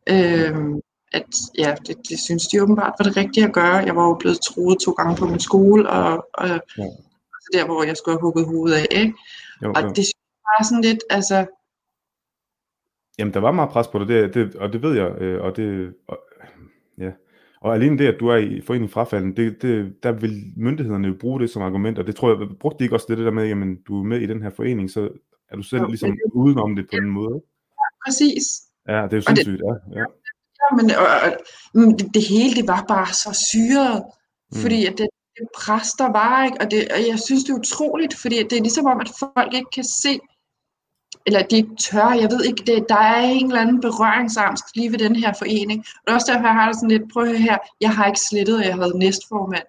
øhm, 0.09 0.79
at 1.13 1.29
ja, 1.57 1.75
det, 1.87 1.95
det 2.09 2.19
synes 2.19 2.47
de 2.47 2.63
åbenbart 2.63 2.93
var 2.99 3.03
det 3.03 3.17
rigtige 3.17 3.45
at 3.45 3.53
gøre. 3.53 3.75
Jeg 3.75 3.95
var 3.95 4.07
jo 4.07 4.15
blevet 4.19 4.39
troet 4.41 4.77
to 4.79 4.91
gange 4.91 5.15
på 5.15 5.25
min 5.25 5.39
skole, 5.39 5.89
og, 5.89 6.27
og 6.33 6.47
ja. 6.47 6.59
der, 7.53 7.65
hvor 7.65 7.83
jeg 7.83 7.97
skulle 7.97 8.15
have 8.15 8.21
hugget 8.21 8.45
hovedet 8.45 8.75
af. 8.75 8.87
Ikke? 8.91 9.13
Jo, 9.63 9.73
og 9.75 9.83
jo. 9.83 9.87
det 9.87 10.05
synes 10.05 10.16
var 10.47 10.63
sådan 10.63 10.81
lidt, 10.81 10.99
altså... 11.09 11.45
Jamen, 13.19 13.33
der 13.33 13.39
var 13.39 13.51
meget 13.51 13.69
pres 13.69 13.87
på 13.87 13.99
det, 13.99 14.07
det, 14.07 14.33
det 14.33 14.55
og 14.55 14.73
det 14.73 14.81
ved 14.81 14.95
jeg, 14.95 15.21
øh, 15.21 15.43
og 15.43 15.57
det... 15.57 15.93
Og, 16.07 16.19
ja. 16.97 17.11
Og 17.61 17.75
alene 17.75 17.97
det, 17.97 18.07
at 18.07 18.19
du 18.19 18.27
er 18.27 18.37
i 18.37 18.61
forening 18.61 18.91
frafalden, 18.91 19.37
det, 19.37 19.61
det, 19.61 20.03
der 20.03 20.11
vil 20.11 20.53
myndighederne 20.57 21.07
jo 21.07 21.15
bruge 21.19 21.39
det 21.39 21.49
som 21.49 21.61
argument, 21.61 21.99
og 21.99 22.07
det 22.07 22.15
tror 22.15 22.29
jeg, 22.29 22.49
brugte 22.59 22.79
de 22.79 22.83
ikke 22.83 22.95
også 22.95 23.05
det, 23.09 23.17
det 23.17 23.25
der 23.25 23.31
med, 23.31 23.47
jamen 23.47 23.81
du 23.87 23.99
er 23.99 24.03
med 24.03 24.19
i 24.21 24.25
den 24.25 24.41
her 24.41 24.49
forening, 24.49 24.89
så 24.89 25.09
er 25.49 25.55
du 25.55 25.63
selv 25.63 25.81
jo, 25.81 25.87
ligesom 25.87 26.11
det, 26.11 26.31
udenom 26.33 26.75
det 26.75 26.85
på 26.85 26.95
den 26.95 27.09
måde. 27.09 27.41
Ja, 27.79 27.87
præcis. 28.05 28.45
Ja, 28.87 29.01
det 29.03 29.13
er 29.13 29.17
jo 29.17 29.21
sindssygt, 29.21 29.61
ja. 29.67 29.99
ja. 29.99 30.05
ja 30.61 30.75
men 30.77 30.85
og, 31.01 31.07
og, 31.25 31.29
det, 31.99 32.13
det 32.13 32.23
hele, 32.33 32.55
det 32.55 32.67
var 32.67 32.85
bare 32.87 33.13
så 33.23 33.31
syret, 33.51 34.03
mm. 34.51 34.59
fordi 34.61 34.85
at 34.85 34.97
det, 34.97 35.07
det 35.37 35.47
pres, 35.61 35.89
der 36.01 36.09
var, 36.19 36.45
ikke? 36.45 36.57
Og, 36.61 36.71
det, 36.71 36.79
og 36.95 36.99
jeg 37.11 37.19
synes, 37.27 37.43
det 37.43 37.51
er 37.53 37.59
utroligt, 37.59 38.13
fordi 38.21 38.35
det 38.49 38.57
er 38.57 38.65
ligesom 38.67 38.85
om, 38.85 38.99
at 38.99 39.11
folk 39.19 39.53
ikke 39.53 39.71
kan 39.77 39.83
se, 39.83 40.13
eller 41.27 41.41
de 41.41 41.55
ikke 41.55 41.75
tør, 41.79 42.09
jeg 42.09 42.31
ved 42.31 42.43
ikke, 42.45 42.63
det, 42.65 42.85
der 42.89 42.95
er 42.95 43.21
en 43.21 43.45
eller 43.45 43.61
anden 43.61 43.81
berøringsangst 43.81 44.65
lige 44.75 44.91
ved 44.91 44.99
den 44.99 45.15
her 45.15 45.33
forening. 45.33 45.79
Og 45.79 46.01
det 46.05 46.11
er 46.11 46.15
også 46.15 46.31
derfor, 46.31 46.47
jeg 46.47 46.53
har 46.53 46.67
det 46.67 46.75
sådan 46.75 46.89
lidt, 46.89 47.11
prøv 47.13 47.23
at 47.23 47.29
høre 47.29 47.37
her, 47.37 47.57
jeg 47.81 47.95
har 47.95 48.05
ikke 48.05 48.19
slettet, 48.29 48.59
at 48.59 48.67
jeg 48.67 48.75
havde 48.75 48.99
næstformand 48.99 49.67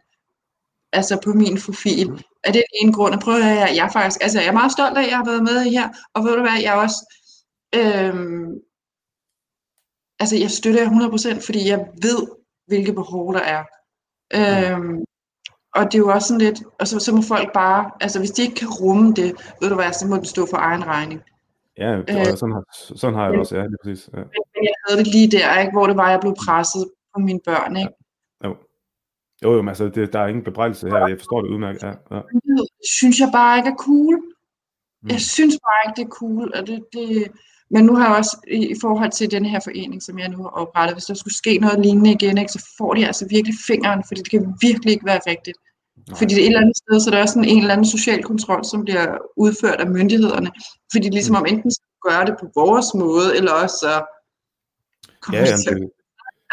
altså 0.92 1.20
på 1.24 1.30
min 1.30 1.58
profil. 1.66 2.10
Mm. 2.10 2.18
Er 2.44 2.52
det 2.52 2.62
en 2.82 2.92
grund? 2.92 3.14
at 3.14 3.20
prøve 3.20 3.36
at 3.36 3.44
høre 3.44 3.54
her, 3.54 3.74
jeg 3.74 3.86
er 3.86 3.90
faktisk, 3.90 4.22
altså 4.22 4.40
jeg 4.40 4.48
er 4.48 4.52
meget 4.52 4.72
stolt 4.72 4.98
af, 4.98 5.02
at 5.02 5.08
jeg 5.08 5.16
har 5.16 5.24
været 5.24 5.42
med 5.42 5.70
her, 5.70 5.88
og 6.14 6.24
ved 6.24 6.36
du 6.36 6.40
hvad, 6.40 6.60
jeg 6.62 6.74
er 6.76 6.82
også, 6.86 7.14
øhm, 7.74 8.50
altså 10.20 10.36
jeg 10.36 10.50
støtter 10.50 10.82
jer 10.82 10.90
100%, 11.38 11.46
fordi 11.46 11.68
jeg 11.68 11.86
ved, 12.02 12.26
hvilke 12.66 12.92
behov 12.92 13.34
der 13.34 13.40
er. 13.40 13.64
Øhm, 14.34 15.04
og 15.74 15.84
det 15.84 15.94
er 15.94 15.98
jo 15.98 16.08
også 16.08 16.28
sådan 16.28 16.40
lidt, 16.40 16.62
og 16.80 16.88
så, 16.88 16.98
så 16.98 17.14
må 17.14 17.22
folk 17.22 17.52
bare, 17.52 17.90
altså 18.00 18.18
hvis 18.18 18.30
de 18.30 18.42
ikke 18.42 18.54
kan 18.54 18.68
rumme 18.68 19.12
det, 19.12 19.54
ved 19.60 19.68
du 19.68 19.74
hvad, 19.74 19.92
så 19.92 20.06
må 20.06 20.16
det 20.16 20.28
stå 20.28 20.46
for 20.46 20.56
egen 20.56 20.86
regning. 20.86 21.22
Ja, 21.78 21.98
øh, 21.98 22.36
sådan, 22.36 22.52
har, 22.52 22.64
sådan 22.96 23.14
har 23.14 23.24
jeg 23.24 23.32
det 23.32 23.40
også, 23.40 23.56
ja, 23.56 23.62
lige 23.62 23.76
præcis. 23.82 24.10
Ja. 24.12 24.18
Men 24.54 24.62
jeg 24.68 24.74
havde 24.84 24.98
det 25.00 25.06
lige 25.14 25.30
der, 25.30 25.60
ikke, 25.60 25.72
hvor 25.72 25.86
det 25.86 25.96
var, 25.96 26.10
jeg 26.10 26.20
blev 26.20 26.34
presset 26.46 26.84
på 27.14 27.20
mine 27.20 27.40
børn, 27.44 27.76
ikke? 27.76 27.92
Ja. 28.42 28.48
Jo. 28.48 28.56
Jo, 29.42 29.52
jo, 29.54 29.62
men 29.62 29.68
altså, 29.68 29.88
det, 29.88 30.12
der 30.12 30.20
er 30.20 30.26
ingen 30.26 30.44
bebrejdelse 30.44 30.88
her, 30.88 31.06
jeg 31.06 31.18
forstår 31.18 31.42
det 31.42 31.48
udmærket. 31.48 31.82
Ja, 31.82 31.92
ja. 32.10 32.20
Synes 32.98 33.20
jeg 33.20 33.30
bare 33.32 33.58
ikke 33.58 33.68
er 33.68 33.80
cool. 33.88 34.16
Mm. 35.02 35.08
Jeg 35.10 35.20
synes 35.20 35.58
bare 35.66 35.80
ikke, 35.84 35.96
det 36.00 36.06
er 36.06 36.16
cool, 36.20 36.52
og 36.56 36.66
det, 36.66 36.84
det, 36.92 37.30
men 37.70 37.84
nu 37.84 37.94
har 37.96 38.08
jeg 38.08 38.16
også 38.16 38.36
i, 38.48 38.70
i 38.74 38.74
forhold 38.80 39.10
til 39.10 39.30
den 39.30 39.44
her 39.44 39.60
forening, 39.64 40.02
som 40.02 40.18
jeg 40.18 40.28
nu 40.28 40.42
har 40.42 40.50
oprettet, 40.50 40.94
hvis 40.94 41.04
der 41.04 41.14
skulle 41.14 41.34
ske 41.34 41.58
noget 41.58 41.80
lignende 41.80 42.12
igen, 42.12 42.38
ikke, 42.38 42.52
så 42.52 42.74
får 42.78 42.94
de 42.94 43.06
altså 43.06 43.26
virkelig 43.30 43.56
fingeren, 43.66 44.02
fordi 44.06 44.20
det 44.20 44.30
kan 44.30 44.54
virkelig 44.60 44.92
ikke 44.92 45.06
være 45.06 45.20
rigtigt. 45.26 45.58
Nej. 46.08 46.18
Fordi 46.18 46.34
det 46.34 46.40
er 46.40 46.46
et 46.46 46.46
eller 46.46 46.60
andet 46.60 46.76
sted, 46.76 47.00
så 47.00 47.10
der 47.10 47.16
er 47.16 47.22
også 47.22 47.32
sådan 47.32 47.48
en 47.48 47.60
eller 47.60 47.72
anden 47.72 47.86
social 47.96 48.22
kontrol, 48.22 48.64
som 48.64 48.84
bliver 48.84 49.18
udført 49.36 49.80
af 49.80 49.90
myndighederne. 49.90 50.50
Fordi 50.92 51.08
ligesom 51.08 51.32
mm. 51.32 51.40
om 51.40 51.46
enten 51.46 51.70
så 51.70 51.82
gøre 52.08 52.24
det 52.26 52.34
på 52.40 52.46
vores 52.54 52.86
måde, 52.94 53.36
eller 53.36 53.52
også 53.52 53.76
så 53.84 53.92
ja, 55.32 55.38
jamen, 55.38 55.82
det, 55.82 55.90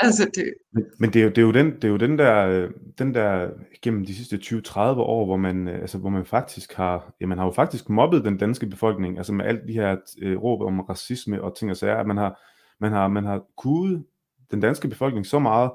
altså 0.01 0.29
det... 0.35 0.53
Men, 0.73 0.85
men 0.99 1.13
det, 1.13 1.19
er 1.19 1.23
jo, 1.23 1.29
det, 1.29 1.37
er 1.37 1.41
jo 1.41 1.51
den, 1.51 1.75
det 1.75 1.83
er 1.83 1.87
jo 1.87 1.97
den 1.97 2.19
der, 2.19 2.67
den 2.97 3.13
der 3.13 3.49
gennem 3.81 4.05
de 4.05 4.15
sidste 4.15 4.35
20-30 4.35 4.79
år, 4.79 5.25
hvor 5.25 5.37
man, 5.37 5.67
altså, 5.67 5.97
hvor 5.97 6.09
man 6.09 6.25
faktisk 6.25 6.73
har, 6.73 7.13
ja, 7.21 7.25
man 7.25 7.37
har 7.37 7.45
jo 7.45 7.51
faktisk 7.51 7.89
mobbet 7.89 8.25
den 8.25 8.37
danske 8.37 8.65
befolkning, 8.65 9.17
altså 9.17 9.33
med 9.33 9.45
alt 9.45 9.67
de 9.67 9.73
her 9.73 9.95
øh, 10.21 10.37
råb 10.37 10.61
om 10.61 10.79
racisme 10.79 11.41
og 11.41 11.57
ting 11.57 11.71
og 11.71 11.77
sager, 11.77 11.97
at 11.97 12.07
man 12.07 12.17
har, 12.17 12.41
man 12.79 12.91
har, 12.91 13.07
man 13.07 13.25
har 13.25 13.43
kudet 13.57 14.05
den 14.51 14.59
danske 14.59 14.87
befolkning 14.87 15.25
så 15.25 15.39
meget, 15.39 15.71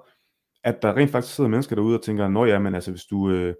at 0.64 0.82
der 0.82 0.96
rent 0.96 1.10
faktisk 1.10 1.34
sidder 1.34 1.50
mennesker 1.50 1.76
derude 1.76 1.98
og 1.98 2.04
tænker, 2.04 2.28
nå 2.28 2.44
ja, 2.44 2.58
men 2.58 2.74
altså 2.74 2.90
hvis 2.90 3.04
du, 3.04 3.30
øh, 3.30 3.54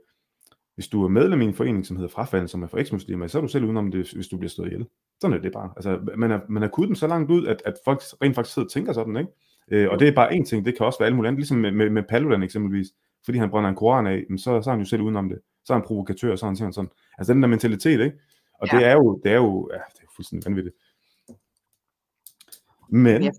hvis 0.80 0.88
du 0.88 1.04
er 1.04 1.08
medlem 1.08 1.40
i 1.40 1.44
en 1.44 1.54
forening, 1.54 1.86
som 1.86 1.96
hedder 1.96 2.10
Frafald, 2.10 2.48
som 2.48 2.62
er 2.62 2.66
for 2.66 2.78
eksmuslimer, 2.78 3.26
så 3.26 3.38
er 3.38 3.42
du 3.42 3.48
selv 3.48 3.64
udenom 3.64 3.90
det, 3.90 4.12
hvis 4.12 4.28
du 4.28 4.36
bliver 4.36 4.50
slået 4.50 4.68
ihjel. 4.68 4.86
Sådan 5.20 5.36
er 5.36 5.40
det 5.40 5.52
bare. 5.52 5.70
Altså, 5.76 5.98
man, 6.16 6.30
er, 6.30 6.40
man 6.48 6.62
har 6.62 6.68
kudet 6.68 6.88
dem 6.88 6.94
så 6.94 7.06
langt 7.06 7.30
ud, 7.30 7.46
at, 7.46 7.62
at 7.64 7.74
folk 7.84 8.00
rent 8.22 8.34
faktisk 8.34 8.54
sidder 8.54 8.66
og 8.66 8.72
tænker 8.72 8.92
sådan, 8.92 9.16
ikke? 9.16 9.30
Øh, 9.72 9.90
og 9.90 9.98
det 9.98 10.08
er 10.08 10.12
bare 10.12 10.34
en 10.34 10.44
ting, 10.44 10.64
det 10.64 10.76
kan 10.76 10.86
også 10.86 10.98
være 10.98 11.06
alt 11.06 11.16
muligt 11.16 11.28
andet, 11.28 11.38
ligesom 11.38 11.56
med, 11.56 11.72
med, 11.72 11.90
med 11.90 12.02
Paludan 12.08 12.42
eksempelvis, 12.42 12.86
fordi 13.24 13.38
han 13.38 13.50
brænder 13.50 13.70
en 13.70 13.76
koran 13.76 14.06
af, 14.06 14.24
så, 14.38 14.62
så 14.62 14.70
er 14.70 14.74
han 14.74 14.78
jo 14.78 14.84
selv 14.84 15.02
udenom 15.02 15.28
det. 15.28 15.38
Så 15.64 15.72
er 15.72 15.76
han 15.78 15.86
provokatør, 15.86 16.36
så 16.36 16.46
er 16.46 16.48
han 16.48 16.56
sådan, 16.56 16.72
sådan. 16.72 16.90
Altså 17.18 17.32
den 17.32 17.42
der 17.42 17.48
mentalitet, 17.48 18.00
ikke? 18.00 18.18
Og 18.60 18.68
ja. 18.72 18.78
det 18.78 18.86
er 18.86 18.92
jo, 18.92 19.20
det 19.24 19.32
er 19.32 19.36
jo, 19.36 19.70
ja, 19.72 19.78
det 19.92 20.02
er 20.02 20.12
fuldstændig 20.16 20.46
vanvittigt. 20.46 20.76
Men, 22.90 23.22
ja. 23.22 23.30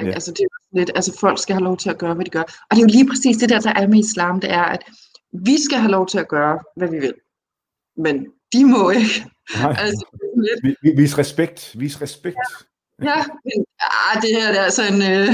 Ja. 0.00 0.10
Altså, 0.10 0.30
det 0.30 0.40
er 0.40 0.78
lidt, 0.78 0.90
altså 0.94 1.18
folk 1.20 1.38
skal 1.38 1.54
have 1.54 1.64
lov 1.64 1.76
til 1.76 1.90
at 1.90 1.98
gøre, 1.98 2.14
hvad 2.14 2.24
de 2.24 2.30
gør. 2.30 2.42
Og 2.42 2.70
det 2.70 2.78
er 2.78 2.86
jo 2.88 2.96
lige 2.96 3.08
præcis 3.08 3.36
det 3.36 3.48
der, 3.48 3.60
der 3.60 3.72
er 3.72 3.86
med 3.86 3.98
islam, 3.98 4.40
det 4.40 4.50
er, 4.52 4.62
at 4.62 4.82
vi 5.34 5.62
skal 5.64 5.78
have 5.78 5.90
lov 5.90 6.06
til 6.06 6.18
at 6.18 6.28
gøre, 6.28 6.60
hvad 6.76 6.88
vi 6.88 6.98
vil. 6.98 7.14
Men 7.96 8.26
de 8.52 8.64
må 8.64 8.90
ikke. 8.90 9.30
Nej. 9.56 9.74
Altså, 9.78 10.04
lidt... 10.82 10.98
Vis 10.98 11.18
respekt. 11.18 11.76
Vis 11.78 12.02
respekt. 12.02 12.36
Ja. 13.02 13.08
Ja, 13.08 13.24
men 13.44 13.66
ah, 13.80 14.22
det 14.22 14.30
her 14.36 14.48
det 14.52 14.60
er 14.60 14.64
altså 14.64 14.82
en 14.82 14.98
uh, 15.10 15.28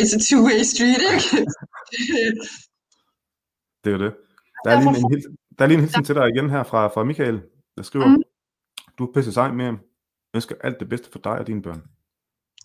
it's 0.00 0.14
a 0.16 0.20
two-way 0.28 0.62
street, 0.72 1.02
ikke? 1.14 1.46
det 3.84 3.92
er 3.92 3.98
det. 3.98 4.16
Der 4.64 4.70
er, 4.70 4.80
lige 4.80 4.98
en, 4.98 5.12
en, 5.12 5.38
der 5.58 5.64
er 5.64 5.68
lige 5.68 5.78
en 5.78 5.84
hilsen 5.84 6.04
til 6.04 6.14
dig 6.14 6.28
igen 6.28 6.50
her 6.50 6.62
fra, 6.62 6.88
fra 6.88 7.04
Michael, 7.04 7.42
der 7.76 7.82
skriver, 7.82 8.06
mm. 8.06 8.22
du 8.98 9.06
er 9.06 9.12
pisse 9.12 9.32
sej 9.32 9.52
med, 9.52 9.64
jeg 9.64 9.78
ønsker 10.34 10.54
alt 10.60 10.80
det 10.80 10.88
bedste 10.88 11.10
for 11.10 11.18
dig 11.18 11.32
og 11.32 11.46
dine 11.46 11.62
børn. 11.62 11.82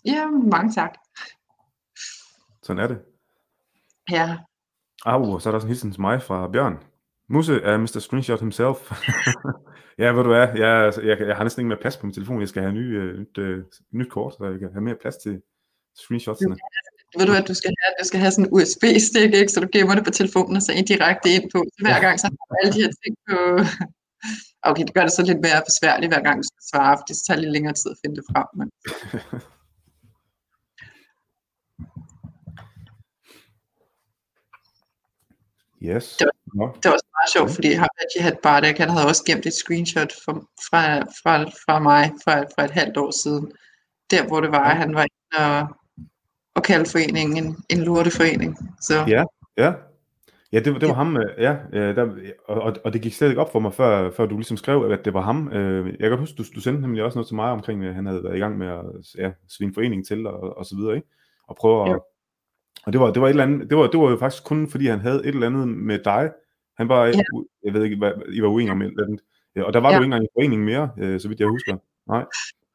Ja, 0.04 0.26
mange 0.26 0.72
tak. 0.72 0.94
Sådan 2.62 2.82
er 2.82 2.88
det. 2.88 2.98
Ja. 4.10 4.38
Ah, 5.06 5.40
så 5.40 5.48
er 5.48 5.50
der 5.50 5.58
også 5.58 5.66
en 5.66 5.72
hilsen 5.72 5.92
til 5.92 6.00
mig 6.00 6.22
fra 6.22 6.48
Bjørn. 6.48 6.76
Musse 7.28 7.54
er 7.70 7.76
Mr. 7.78 7.98
Screenshot 8.06 8.40
himself. 8.40 8.78
ja, 10.02 10.08
ved 10.12 10.22
du 10.26 10.30
hvad, 10.34 10.48
jeg, 10.64 10.92
jeg, 11.08 11.16
jeg 11.28 11.36
har 11.36 11.44
næsten 11.44 11.60
ikke 11.60 11.68
mere 11.68 11.84
plads 11.84 11.96
på 11.96 12.06
min 12.06 12.14
telefon. 12.14 12.40
Jeg 12.40 12.48
skal 12.48 12.62
have 12.62 12.74
ny, 12.80 12.86
uh, 13.00 13.18
nyt, 13.20 13.38
uh, 13.38 13.98
nyt 13.98 14.10
kort, 14.10 14.32
så 14.34 14.44
jeg 14.44 14.58
kan 14.60 14.72
have 14.72 14.86
mere 14.88 14.98
plads 15.02 15.16
til 15.16 15.34
screenshotsene. 16.02 16.56
Ved 17.18 17.26
du 17.26 17.32
hvad, 17.32 17.42
du 17.52 17.54
skal 17.54 17.72
have, 17.80 17.92
du 18.00 18.04
skal 18.10 18.20
have 18.20 18.32
sådan 18.32 18.46
en 18.46 18.52
USB-stik, 18.56 19.32
ikke? 19.40 19.52
så 19.52 19.60
du 19.60 19.68
gemmer 19.72 19.94
det 19.94 20.04
på 20.04 20.10
telefonen 20.20 20.56
og 20.56 20.62
så 20.62 20.72
ind 20.72 20.86
direkte 20.86 21.28
ind 21.36 21.46
på. 21.54 21.58
Så 21.74 21.78
hver 21.86 22.00
gang 22.04 22.14
så 22.20 22.26
har 22.26 22.44
du 22.50 22.54
alle 22.60 22.72
de 22.76 22.82
her 22.84 22.92
ting 23.02 23.14
på... 23.28 23.36
Okay, 24.70 24.84
det 24.86 24.94
gør 24.94 25.04
det 25.08 25.12
så 25.12 25.22
lidt 25.30 25.40
mere 25.46 25.60
besværligt 25.70 26.12
hver 26.12 26.22
gang 26.26 26.36
du 26.40 26.46
skal 26.50 26.64
svare, 26.70 26.94
for 26.98 27.04
det 27.08 27.16
tager 27.26 27.40
lidt 27.40 27.52
længere 27.56 27.74
tid 27.80 27.90
at 27.94 27.98
finde 28.02 28.16
det 28.18 28.24
frem. 28.32 28.48
Men... 28.58 28.68
Yes. 35.82 36.16
Det 36.16 36.26
var, 36.54 36.72
det 36.72 36.84
var 36.84 36.92
også 36.92 37.10
meget 37.18 37.32
sjovt, 37.32 37.50
fordi 37.54 37.68
Jihad 38.16 38.36
Bardak, 38.42 38.78
han 38.78 38.90
havde 38.90 39.06
også 39.06 39.24
gemt 39.26 39.46
et 39.46 39.52
screenshot 39.52 40.12
fra, 40.24 40.32
fra, 40.68 40.98
fra, 40.98 41.44
fra 41.64 41.78
mig 41.78 42.12
fra, 42.24 42.40
fra 42.40 42.64
et 42.64 42.70
halvt 42.70 42.96
år 42.96 43.10
siden. 43.22 43.52
Der, 44.10 44.26
hvor 44.26 44.40
det 44.40 44.50
var, 44.50 44.70
at 44.70 44.76
han 44.76 44.94
var 44.94 45.02
inde 45.02 45.46
og, 45.46 45.76
og 46.54 46.62
kaldte 46.62 46.90
foreningen 46.90 47.44
en, 47.44 47.56
en 47.68 47.78
lorteforening. 47.78 48.56
Så. 48.80 49.04
Ja, 49.08 49.24
ja. 49.56 49.72
Ja, 50.52 50.58
det, 50.58 50.64
det 50.64 50.82
var 50.82 50.88
ja. 50.88 50.92
ham, 50.94 51.16
øh, 51.16 51.30
ja, 51.38 51.56
der, 51.72 52.14
og, 52.48 52.76
og 52.84 52.92
det 52.92 53.02
gik 53.02 53.14
slet 53.14 53.28
ikke 53.28 53.40
op 53.40 53.52
for 53.52 53.58
mig, 53.58 53.74
før, 53.74 54.10
før 54.10 54.26
du 54.26 54.36
ligesom 54.36 54.56
skrev, 54.56 54.90
at 54.92 55.04
det 55.04 55.14
var 55.14 55.20
ham. 55.20 55.52
Øh, 55.52 55.94
jeg 56.00 56.10
kan 56.10 56.18
huske, 56.18 56.34
du, 56.36 56.44
du 56.54 56.60
sendte 56.60 56.82
nemlig 56.82 57.02
også 57.02 57.18
noget 57.18 57.26
til 57.26 57.36
mig 57.36 57.50
omkring, 57.50 57.84
at 57.84 57.94
han 57.94 58.06
havde 58.06 58.24
været 58.24 58.36
i 58.36 58.38
gang 58.38 58.58
med 58.58 58.66
at 58.68 58.84
ja, 59.18 59.30
svine 59.48 59.74
foreningen 59.74 60.04
til, 60.04 60.26
og, 60.26 60.56
og 60.56 60.66
så 60.66 60.76
videre, 60.76 60.96
ikke? 60.96 61.08
Og 61.48 61.56
prøve 61.56 61.82
at, 61.84 61.90
ja. 61.90 61.96
Og 62.86 62.92
det 62.92 63.00
var, 63.00 63.12
det 63.12 63.20
var 63.22 63.28
et 63.28 63.30
eller 63.30 63.44
andet, 63.44 63.70
det 63.70 63.76
var, 63.78 63.86
det 63.86 64.00
var 64.00 64.10
jo 64.10 64.16
faktisk 64.16 64.44
kun 64.44 64.70
fordi 64.70 64.86
han 64.86 65.00
havde 65.00 65.20
et 65.26 65.34
eller 65.34 65.46
andet 65.46 65.68
med 65.68 65.98
dig. 66.04 66.30
Han 66.78 66.88
var, 66.88 67.06
ja. 67.06 67.22
jeg 67.64 67.72
ved 67.74 67.84
ikke, 67.84 67.96
hvad, 67.96 68.12
I 68.32 68.42
var 68.42 68.48
uenige 68.48 68.72
om 68.72 68.82
et 68.82 68.86
eller 68.86 69.04
andet. 69.06 69.20
Ja, 69.56 69.62
og 69.62 69.72
der 69.72 69.80
var 69.80 69.90
ja. 69.90 69.96
du 69.96 70.02
ikke 70.02 70.10
engang 70.12 70.24
i 70.24 70.34
foreningen 70.36 70.66
mere, 70.72 70.90
øh, 70.98 71.20
så 71.20 71.28
vidt 71.28 71.40
jeg 71.40 71.48
husker. 71.48 71.74
Nej. 72.14 72.24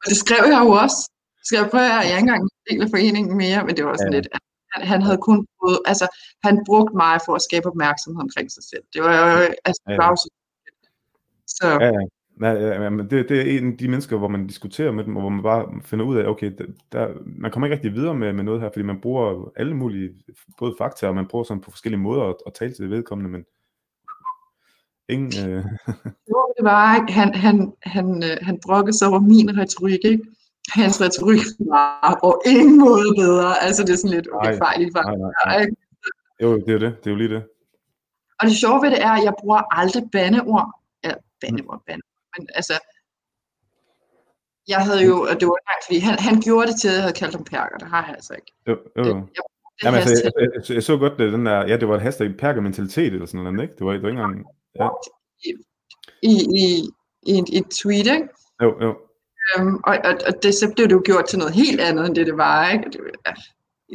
Og 0.02 0.06
det 0.10 0.16
skrev 0.24 0.44
jeg 0.54 0.60
jo 0.64 0.70
også. 0.84 1.00
Skal 1.46 1.56
jeg 1.60 1.68
prøve, 1.70 1.88
at 2.00 2.06
jeg 2.08 2.16
ikke 2.18 2.26
engang 2.28 2.42
en 2.42 2.50
del 2.70 2.82
af 2.84 2.90
foreningen 2.94 3.36
mere, 3.44 3.60
men 3.66 3.72
det 3.76 3.84
var 3.84 3.94
sådan 3.96 4.12
ja. 4.12 4.18
lidt, 4.18 4.28
han, 4.72 4.80
han 4.92 5.00
havde 5.06 5.20
kun 5.28 5.38
brugt, 5.58 5.82
altså 5.92 6.06
han 6.46 6.54
brugte 6.68 6.96
mig 7.02 7.14
for 7.26 7.34
at 7.38 7.42
skabe 7.48 7.66
opmærksomhed 7.72 8.22
omkring 8.26 8.48
sig 8.56 8.64
selv. 8.70 8.84
Det 8.94 9.00
var 9.06 9.12
jo, 9.20 9.32
altså, 9.68 9.82
ja, 9.88 9.92
ja. 9.92 10.14
så. 11.56 11.68
Ja, 11.84 11.90
ja. 11.98 12.04
Ja, 12.40 12.52
ja, 12.52 12.90
men 12.90 13.10
det, 13.10 13.28
det 13.28 13.40
er 13.40 13.58
en 13.58 13.72
af 13.72 13.78
de 13.78 13.88
mennesker, 13.88 14.16
hvor 14.16 14.28
man 14.28 14.46
diskuterer 14.46 14.92
med 14.92 15.04
dem, 15.04 15.16
og 15.16 15.20
hvor 15.20 15.30
man 15.30 15.42
bare 15.42 15.80
finder 15.82 16.04
ud 16.04 16.16
af, 16.16 16.28
okay, 16.28 16.52
der, 16.92 17.08
man 17.26 17.50
kommer 17.50 17.66
ikke 17.66 17.74
rigtig 17.74 17.94
videre 17.94 18.14
med, 18.14 18.32
med 18.32 18.44
noget 18.44 18.60
her, 18.60 18.70
fordi 18.72 18.82
man 18.82 19.00
bruger 19.00 19.52
alle 19.56 19.74
mulige, 19.76 20.10
både 20.58 20.74
fakta, 20.78 21.08
og 21.08 21.14
man 21.14 21.26
bruger 21.26 21.44
sådan 21.44 21.60
på 21.60 21.70
forskellige 21.70 22.00
måder 22.00 22.22
at, 22.22 22.36
at 22.46 22.54
tale 22.54 22.74
til 22.74 22.82
det 22.82 22.90
vedkommende, 22.90 23.30
men 23.30 23.44
ingen... 25.08 25.50
Øh... 25.50 25.64
Jo, 26.30 26.52
det 26.56 26.64
var? 26.64 27.10
Han, 27.10 27.34
han, 27.34 27.72
han, 27.82 28.22
øh, 28.24 28.36
han 28.42 28.58
brokkede 28.66 28.98
sig 28.98 29.08
over 29.08 29.20
min 29.20 29.58
retorik, 29.58 30.04
ikke? 30.04 30.22
hans 30.68 31.00
retorik 31.00 31.46
var 31.58 32.18
på 32.22 32.42
ingen 32.46 32.78
måde 32.78 33.14
bedre. 33.16 33.62
Altså 33.62 33.82
det 33.82 33.92
er 33.92 33.96
sådan 33.96 34.10
lidt, 34.10 34.28
okay, 34.32 34.50
Nej, 34.50 34.58
fejl 34.58 34.80
i 34.82 34.90
fejl. 34.92 35.06
Nej, 35.06 35.30
nej, 35.46 35.56
nej. 35.58 35.66
Jo, 36.42 36.56
det 36.56 36.74
er 36.74 36.78
det. 36.78 36.96
Det 37.04 37.06
er 37.06 37.10
jo 37.10 37.16
lige 37.16 37.34
det. 37.34 37.42
Og 38.40 38.46
det 38.46 38.56
sjove 38.56 38.82
ved 38.82 38.90
det 38.90 39.02
er, 39.02 39.10
at 39.10 39.24
jeg 39.24 39.34
bruger 39.40 39.78
aldrig 39.80 40.02
bandeord. 40.12 40.80
Ja, 41.04 41.12
bandeord, 41.40 41.82
bandeord. 41.86 42.15
Men 42.38 42.48
altså, 42.54 42.72
jeg 44.68 44.78
havde 44.86 45.02
jo, 45.04 45.14
og 45.30 45.34
det 45.40 45.46
var 45.48 45.56
engang, 45.62 45.80
fordi 45.86 45.98
han, 45.98 46.14
han 46.28 46.40
gjorde 46.46 46.66
det 46.70 46.76
til, 46.80 46.88
at 46.88 46.94
jeg 46.94 47.02
havde 47.02 47.12
kaldt 47.22 47.34
ham 47.34 47.44
perker. 47.44 47.76
Det 47.78 47.88
har 47.88 48.02
jeg 48.06 48.14
altså 48.14 48.34
ikke. 48.34 48.52
Jo, 48.68 48.72
jo. 48.98 49.02
Det, 49.04 49.06
jeg, 49.06 49.42
det 49.80 49.84
Jamen, 49.84 50.00
altså, 50.00 50.32
jeg, 50.40 50.50
jeg, 50.68 50.74
jeg, 50.76 50.82
så 50.82 50.96
godt 50.96 51.18
det, 51.18 51.32
den 51.32 51.46
der, 51.46 51.58
ja, 51.70 51.76
det 51.76 51.88
var 51.88 51.94
et 51.96 52.02
hashtag 52.02 52.36
perker-mentalitet 52.38 53.12
eller 53.12 53.26
sådan 53.26 53.44
noget, 53.44 53.62
ikke? 53.62 53.74
Det 53.78 53.86
var, 53.86 53.92
det 53.92 54.02
var 54.02 54.08
ikke 54.08 54.20
engang, 54.22 54.46
ja, 54.80 54.88
i, 55.44 55.50
i, 56.62 56.64
i, 57.32 57.34
i 57.54 57.58
et 57.58 57.66
tweet, 57.82 58.06
ikke? 58.16 58.28
jo, 58.62 58.70
jo. 58.84 58.90
Um, 59.58 59.80
og, 59.84 59.96
og, 60.04 60.12
og 60.26 60.42
det, 60.42 60.54
så 60.54 60.72
blev 60.76 60.86
det 60.88 60.92
jo 60.94 61.02
gjort 61.04 61.24
til 61.28 61.38
noget 61.38 61.54
helt 61.54 61.80
andet, 61.80 62.06
end 62.06 62.14
det 62.14 62.26
det 62.26 62.36
var, 62.36 62.70
ikke? 62.70 62.84
Det, 62.84 63.00
ja, 63.26 63.32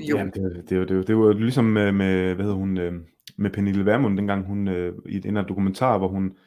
jo. 0.09 0.17
Jamen, 0.17 0.33
det, 0.33 0.69
det, 0.69 0.79
var- 0.79 0.85
det, 0.85 0.97
var- 0.97 1.03
det 1.03 1.17
var 1.17 1.33
ligesom 1.33 1.65
med, 1.65 1.91
med 1.91 2.35
hvad 2.35 2.45
hedder 2.45 2.57
hun, 2.57 2.77
øh, 2.77 2.93
med 3.37 3.49
Pernille 3.49 3.85
Vermund, 3.85 4.17
dengang 4.17 4.45
hun, 4.45 4.67
øh, 4.67 4.93
i 5.05 5.19
den 5.19 5.35
her 5.35 5.43
dokumentar, 5.43 5.97
hvor 5.97 6.07
hun 6.07 6.37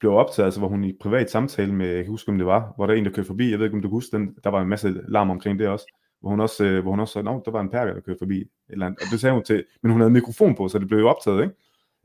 blev 0.00 0.12
optaget, 0.12 0.44
altså 0.44 0.60
hvor 0.60 0.68
hun 0.68 0.84
i 0.84 0.92
privat 1.00 1.30
samtale 1.30 1.74
med, 1.74 1.86
jeg 1.86 2.04
kan 2.04 2.10
huske, 2.10 2.28
om 2.28 2.38
det 2.38 2.46
var, 2.46 2.72
hvor 2.76 2.86
der 2.86 2.94
er 2.94 2.98
en, 2.98 3.04
der 3.04 3.10
kørte 3.10 3.26
forbi, 3.26 3.50
jeg 3.50 3.58
ved 3.58 3.66
ikke, 3.66 3.76
om 3.76 3.82
du 3.82 3.88
kan 3.88 3.94
huske 3.96 4.16
den, 4.16 4.34
der 4.44 4.50
var 4.50 4.60
en 4.62 4.68
masse 4.68 5.00
larm 5.08 5.30
omkring 5.30 5.58
det 5.58 5.68
også, 5.68 5.86
hvor 6.20 6.30
hun 6.30 6.40
også, 6.40 6.64
øh, 6.64 6.82
hvor 6.82 6.90
hun 6.90 7.00
også 7.00 7.12
sagde, 7.12 7.24
"Nå, 7.24 7.42
der 7.44 7.50
var 7.50 7.60
en 7.60 7.68
perker, 7.70 7.94
der 7.94 8.00
kørte 8.00 8.18
forbi, 8.18 8.44
eller 8.68 8.86
andet. 8.86 9.00
og 9.00 9.06
det 9.12 9.20
sagde 9.20 9.34
hun 9.34 9.42
til, 9.42 9.64
men 9.82 9.92
hun 9.92 10.00
havde 10.00 10.10
mikrofon 10.12 10.54
på, 10.54 10.68
så 10.68 10.78
det 10.78 10.88
blev 10.88 10.98
jo 10.98 11.08
optaget, 11.08 11.42
ikke? 11.42 11.54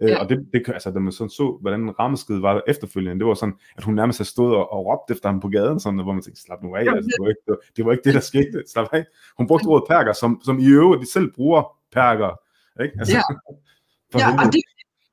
Øh, 0.01 0.09
Ja. 0.09 0.23
Og 0.23 0.29
det, 0.29 0.47
det, 0.53 0.63
altså, 0.67 0.91
da 0.91 0.99
man 0.99 1.11
sådan 1.11 1.29
så, 1.29 1.57
hvordan 1.61 1.99
rammeskridet 1.99 2.41
var 2.41 2.61
efterfølgende, 2.67 3.19
det 3.19 3.27
var 3.27 3.33
sådan, 3.33 3.55
at 3.77 3.83
hun 3.83 3.95
nærmest 3.95 4.19
havde 4.19 4.29
stået 4.29 4.55
og, 4.55 4.73
og 4.73 4.85
råbt 4.85 5.11
efter 5.11 5.29
ham 5.29 5.39
på 5.39 5.47
gaden, 5.49 5.79
sådan, 5.79 5.99
hvor 5.99 6.13
man 6.13 6.21
tænkte, 6.21 6.41
slap 6.41 6.63
nu 6.63 6.75
af, 6.75 6.79
altså, 6.79 6.93
det, 6.95 7.15
var 7.19 7.27
ikke, 7.29 7.41
det, 7.45 7.51
var, 7.51 7.57
det 7.77 7.85
var 7.85 7.91
ikke 7.91 8.03
det, 8.03 8.13
der 8.13 8.19
skete, 8.19 8.63
slap 8.67 8.87
af. 8.91 9.05
Hun 9.37 9.47
brugte 9.47 9.65
ordet 9.65 9.87
perker, 9.89 10.13
som, 10.13 10.41
som 10.45 10.59
i 10.59 10.67
øvrigt 10.67 11.01
de 11.01 11.11
selv 11.11 11.31
bruger 11.33 11.77
perker, 11.91 12.39
ikke? 12.83 12.95
Altså, 12.99 13.15
Ja. 13.15 13.21
Ja, 14.19 14.27
og 14.31 14.53
det, 14.53 14.61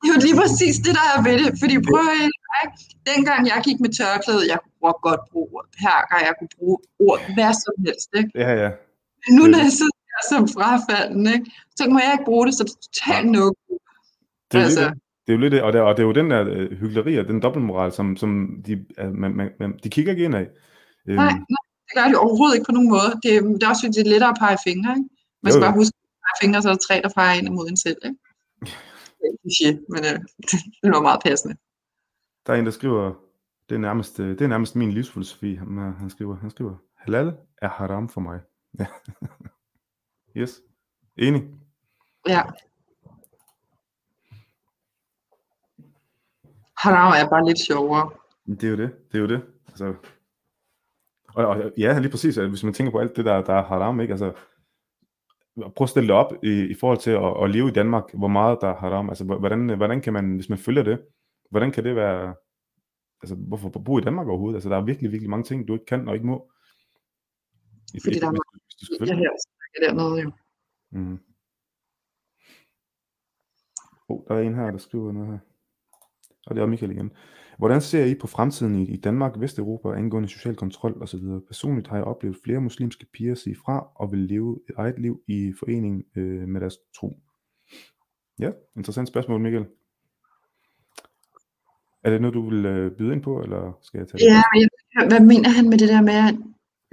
det 0.02 0.08
er 0.10 0.14
jo 0.16 0.20
lige 0.26 0.36
præcis 0.42 0.76
det, 0.86 0.92
der 0.98 1.06
er 1.14 1.18
ved 1.26 1.34
det. 1.42 1.48
Fordi 1.62 1.74
prøv 1.90 2.06
at 2.14 2.20
ikke? 2.62 2.76
dengang 3.10 3.40
jeg 3.52 3.58
gik 3.66 3.78
med 3.84 3.90
tørklæde, 3.98 4.42
jeg 4.52 4.58
kunne 4.62 4.94
godt 5.08 5.22
bruge 5.32 5.48
ordet 5.54 5.70
perker, 5.82 6.16
jeg 6.28 6.34
kunne 6.38 6.52
bruge 6.58 6.76
ord 7.06 7.20
hvad 7.34 7.52
som 7.64 7.74
helst. 7.86 8.08
Ikke? 8.20 8.30
Ja, 8.42 8.50
ja. 8.62 8.70
Men 9.22 9.30
nu 9.38 9.42
når 9.52 9.58
jeg 9.66 9.72
sidder 9.78 9.96
her 10.12 10.22
som 10.32 10.42
frafalden, 10.56 11.24
ikke? 11.36 11.46
så 11.78 11.82
må 11.92 11.98
jeg 12.04 12.12
ikke 12.16 12.28
bruge 12.30 12.44
det, 12.46 12.54
så 12.58 12.62
det 12.64 12.72
er 12.76 12.80
totalt 12.88 13.28
no 13.36 13.44
Det 14.50 14.58
er, 14.60 14.64
Altså. 14.64 14.80
altså. 14.80 14.84
det. 15.24 15.30
er 15.32 15.36
jo 15.36 15.42
lidt 15.44 15.52
det, 15.56 15.62
og 15.66 15.70
det, 15.72 15.80
og 15.88 15.92
det 15.96 16.02
er 16.02 16.06
jo 16.10 16.12
den 16.20 16.28
der 16.32 16.40
øh, 16.56 16.70
hyggeleri 16.80 17.12
og 17.20 17.24
den 17.30 17.38
dobbeltmoral, 17.44 17.92
som, 17.98 18.06
som 18.22 18.30
de, 18.66 18.72
øh, 19.00 19.10
man, 19.22 19.30
man, 19.38 19.46
man, 19.60 19.70
de 19.84 19.88
kigger 19.94 20.12
ikke 20.12 20.24
ind 20.28 20.34
af. 20.42 20.46
Øhm, 21.08 21.16
Nej, 21.22 21.32
nej, 21.54 21.62
det 21.86 21.92
gør 21.96 22.06
de 22.12 22.16
overhovedet 22.24 22.54
ikke 22.56 22.68
på 22.70 22.72
nogen 22.78 22.90
måde. 22.96 23.10
Det, 23.22 23.30
er- 23.36 23.42
det 23.58 23.62
er 23.62 23.68
også 23.72 23.82
fordi, 23.86 23.98
det 23.98 24.06
er 24.06 24.10
lettere 24.14 24.30
at 24.34 24.40
pege 24.44 24.56
fingre. 24.68 24.90
Ikke? 24.98 25.08
Man 25.42 25.50
Jo, 25.50 25.52
skal 25.52 25.60
jo. 25.64 25.66
bare 25.68 25.78
huske, 25.80 25.94
at 26.02 26.08
pege 26.26 26.36
fingre, 26.42 26.62
så 26.62 26.68
er 26.68 26.72
der 26.74 26.82
tre, 26.88 26.96
der 27.04 27.10
peger 27.18 27.34
ind 27.38 27.48
mod 27.58 27.66
en 27.68 27.76
selv. 27.86 28.00
Ikke? 28.08 28.18
Det 29.22 29.38
kliché, 29.44 29.84
men 29.88 30.04
øh, 30.04 30.20
det 30.82 30.90
var 30.90 31.02
meget 31.02 31.20
passende. 31.24 31.56
Der 32.46 32.52
er 32.52 32.56
en, 32.56 32.64
der 32.64 32.70
skriver, 32.70 33.14
det 33.68 33.74
er 33.74 33.78
nærmest, 33.78 34.20
øh, 34.20 34.28
det 34.28 34.40
er 34.40 34.48
nærmest 34.48 34.76
min 34.76 34.92
livsfilosofi, 34.92 35.54
han, 35.54 35.78
øh, 35.78 35.94
han 35.94 36.10
skriver. 36.10 36.36
Han 36.36 36.50
skriver, 36.50 36.76
halal 36.96 37.36
er 37.62 37.68
haram 37.68 38.08
for 38.08 38.20
mig. 38.20 38.40
Ja. 38.78 38.86
yes. 40.36 40.60
Enig. 41.16 41.42
Ja. 42.28 42.42
Haram 46.76 47.12
er 47.12 47.28
bare 47.30 47.46
lidt 47.46 47.58
sjovere. 47.66 48.10
Det 48.46 48.64
er 48.64 48.68
jo 48.68 48.76
det. 48.76 48.90
Det 49.12 49.18
er 49.18 49.22
jo 49.22 49.28
det. 49.28 49.42
Altså, 49.68 49.94
og, 51.34 51.46
og, 51.46 51.72
ja, 51.78 51.98
lige 51.98 52.10
præcis. 52.10 52.36
Hvis 52.36 52.64
man 52.64 52.74
tænker 52.74 52.90
på 52.92 52.98
alt 52.98 53.16
det, 53.16 53.24
der, 53.24 53.42
der 53.42 53.54
er 53.54 53.64
haram, 53.64 54.00
ikke? 54.00 54.12
Altså, 54.12 54.32
prøv 55.56 55.84
at 55.84 55.88
stille 55.88 56.08
det 56.08 56.16
op 56.16 56.32
i, 56.44 56.52
i 56.70 56.74
forhold 56.74 56.98
til 56.98 57.10
at, 57.10 57.42
at 57.44 57.50
leve 57.50 57.68
i 57.68 57.72
Danmark, 57.72 58.04
hvor 58.14 58.28
meget 58.28 58.58
der 58.60 58.68
er 58.68 58.76
haram. 58.76 59.08
Altså, 59.08 59.24
hvor- 59.24 59.38
hvordan, 59.38 59.76
hvordan 59.76 60.00
kan 60.00 60.12
man, 60.12 60.34
hvis 60.34 60.48
man 60.48 60.58
følger 60.58 60.82
det, 60.82 61.06
hvordan 61.50 61.72
kan 61.72 61.84
det 61.84 61.96
være, 61.96 62.34
altså, 63.22 63.34
hvorfor 63.34 63.68
bo 63.68 63.98
i 63.98 64.00
Danmark 64.00 64.28
overhovedet? 64.28 64.56
Altså, 64.56 64.68
der 64.68 64.76
er 64.76 64.84
virkelig, 64.84 65.12
virkelig 65.12 65.30
mange 65.30 65.44
ting, 65.44 65.68
du 65.68 65.72
ikke 65.72 65.86
kan 65.86 66.08
og 66.08 66.14
ikke 66.14 66.26
må. 66.26 66.52
I- 67.94 68.00
Fordi 68.04 68.18
der 68.18 68.26
er 68.26 68.32
Jeg 68.90 68.98
følge 68.98 69.16
her 69.16 69.30
dernede 69.86 70.22
jo. 70.22 70.32
Mm. 70.90 71.18
Oh, 74.08 74.20
der 74.28 74.34
er 74.34 74.40
en 74.40 74.54
her, 74.54 74.70
der 74.70 74.78
skriver 74.78 75.12
noget 75.12 75.28
her. 75.28 75.38
Og 76.46 76.54
det 76.54 76.62
er 76.62 76.66
Michael 76.66 76.92
igen. 76.92 77.12
Hvordan 77.58 77.80
ser 77.80 78.04
I 78.04 78.14
på 78.14 78.26
fremtiden 78.26 78.78
i, 78.78 78.94
i 78.94 78.96
Danmark, 78.96 79.32
Vesteuropa 79.40 79.88
angående 79.88 80.28
social 80.28 80.56
kontrol 80.56 81.02
osv.? 81.02 81.20
Personligt 81.46 81.88
har 81.88 81.96
jeg 81.96 82.04
oplevet 82.04 82.36
flere 82.44 82.60
muslimske 82.60 83.06
piger 83.12 83.34
sige 83.34 83.56
fra 83.64 83.86
og 83.94 84.12
vil 84.12 84.18
leve 84.18 84.60
et 84.68 84.74
eget 84.78 84.98
liv 84.98 85.20
i 85.28 85.52
forening 85.58 86.04
øh, 86.16 86.48
med 86.48 86.60
deres 86.60 86.78
tro. 86.96 87.18
Ja, 88.38 88.50
interessant 88.76 89.08
spørgsmål, 89.08 89.40
Michael. 89.40 89.66
Er 92.04 92.10
det 92.10 92.20
noget, 92.20 92.34
du 92.34 92.50
vil 92.50 92.66
øh, 92.66 92.96
byde 92.96 93.12
ind 93.12 93.22
på, 93.22 93.42
eller 93.42 93.78
skal 93.82 93.98
jeg 93.98 94.08
tage 94.08 94.18
det? 94.18 94.24
Ja, 94.24 94.42
jeg, 94.54 95.08
hvad 95.08 95.20
mener 95.20 95.48
han 95.48 95.68
med 95.70 95.78
det 95.78 95.88
der 95.88 96.02
med 96.02 96.14
at 96.14 96.34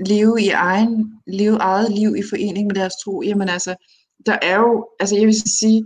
leve 0.08 0.42
i 0.42 0.50
egen, 0.50 1.22
leve 1.28 1.58
eget 1.58 1.92
liv 2.00 2.16
i 2.16 2.24
forening 2.30 2.68
med 2.68 2.76
deres 2.76 2.94
tro? 3.04 3.22
Jamen 3.22 3.50
altså, 3.50 3.76
der 4.26 4.38
er 4.42 4.58
jo, 4.60 4.90
altså 5.00 5.16
jeg 5.16 5.26
vil 5.26 5.42
sige, 5.60 5.84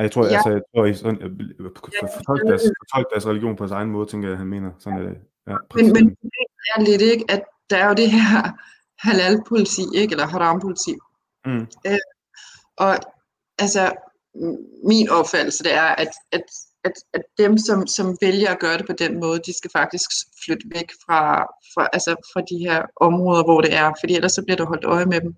Ja, 0.00 0.04
Jeg 0.04 0.12
tror, 0.12 0.24
Ja. 0.26 0.34
altså, 0.34 0.50
jeg 0.50 0.62
tror, 0.74 0.84
I 0.84 0.94
sådan, 0.94 1.22
øh, 1.22 1.70
for- 1.76 2.08
fortolke, 2.16 2.46
deres, 2.48 2.62
fortolke 2.82 3.08
deres 3.12 3.26
religion 3.26 3.56
på 3.56 3.64
deres 3.64 3.72
egen 3.72 3.90
måde, 3.90 4.06
tænker 4.10 4.28
jeg, 4.28 4.38
han 4.38 4.46
mener. 4.46 4.70
Sådan 4.78 4.98
er 4.98 5.02
det. 5.02 5.16
Ja, 5.50 5.56
men, 5.74 5.92
men 5.92 6.04
det 6.10 6.30
er 6.76 6.80
lidt 6.80 7.02
ikke, 7.02 7.24
at 7.28 7.42
der 7.70 7.76
er 7.76 7.88
jo 7.88 7.94
det 7.94 8.10
her 8.10 8.42
halal-politi, 9.06 9.82
ikke? 9.94 10.12
Eller 10.12 10.26
haram-politi. 10.26 10.94
Mm. 11.46 11.66
Og 12.76 12.96
altså, 13.58 13.92
min 14.84 15.08
opfattelse 15.08 15.64
det 15.64 15.74
er, 15.74 15.82
at, 16.02 16.08
at, 16.32 16.42
at, 16.84 16.92
at 17.14 17.22
dem, 17.38 17.58
som, 17.58 17.86
som 17.86 18.16
vælger 18.20 18.50
at 18.50 18.58
gøre 18.58 18.78
det 18.78 18.86
på 18.86 18.92
den 18.92 19.20
måde, 19.20 19.38
de 19.46 19.52
skal 19.58 19.70
faktisk 19.76 20.10
flytte 20.44 20.66
væk 20.74 20.88
fra, 21.06 21.42
fra, 21.74 21.88
altså 21.92 22.10
fra 22.32 22.40
de 22.50 22.58
her 22.68 22.86
områder, 22.96 23.44
hvor 23.44 23.60
det 23.60 23.74
er, 23.74 23.92
fordi 24.00 24.14
ellers 24.14 24.32
så 24.32 24.42
bliver 24.42 24.56
der 24.56 24.64
holdt 24.66 24.84
øje 24.84 25.06
med 25.06 25.20
dem. 25.20 25.34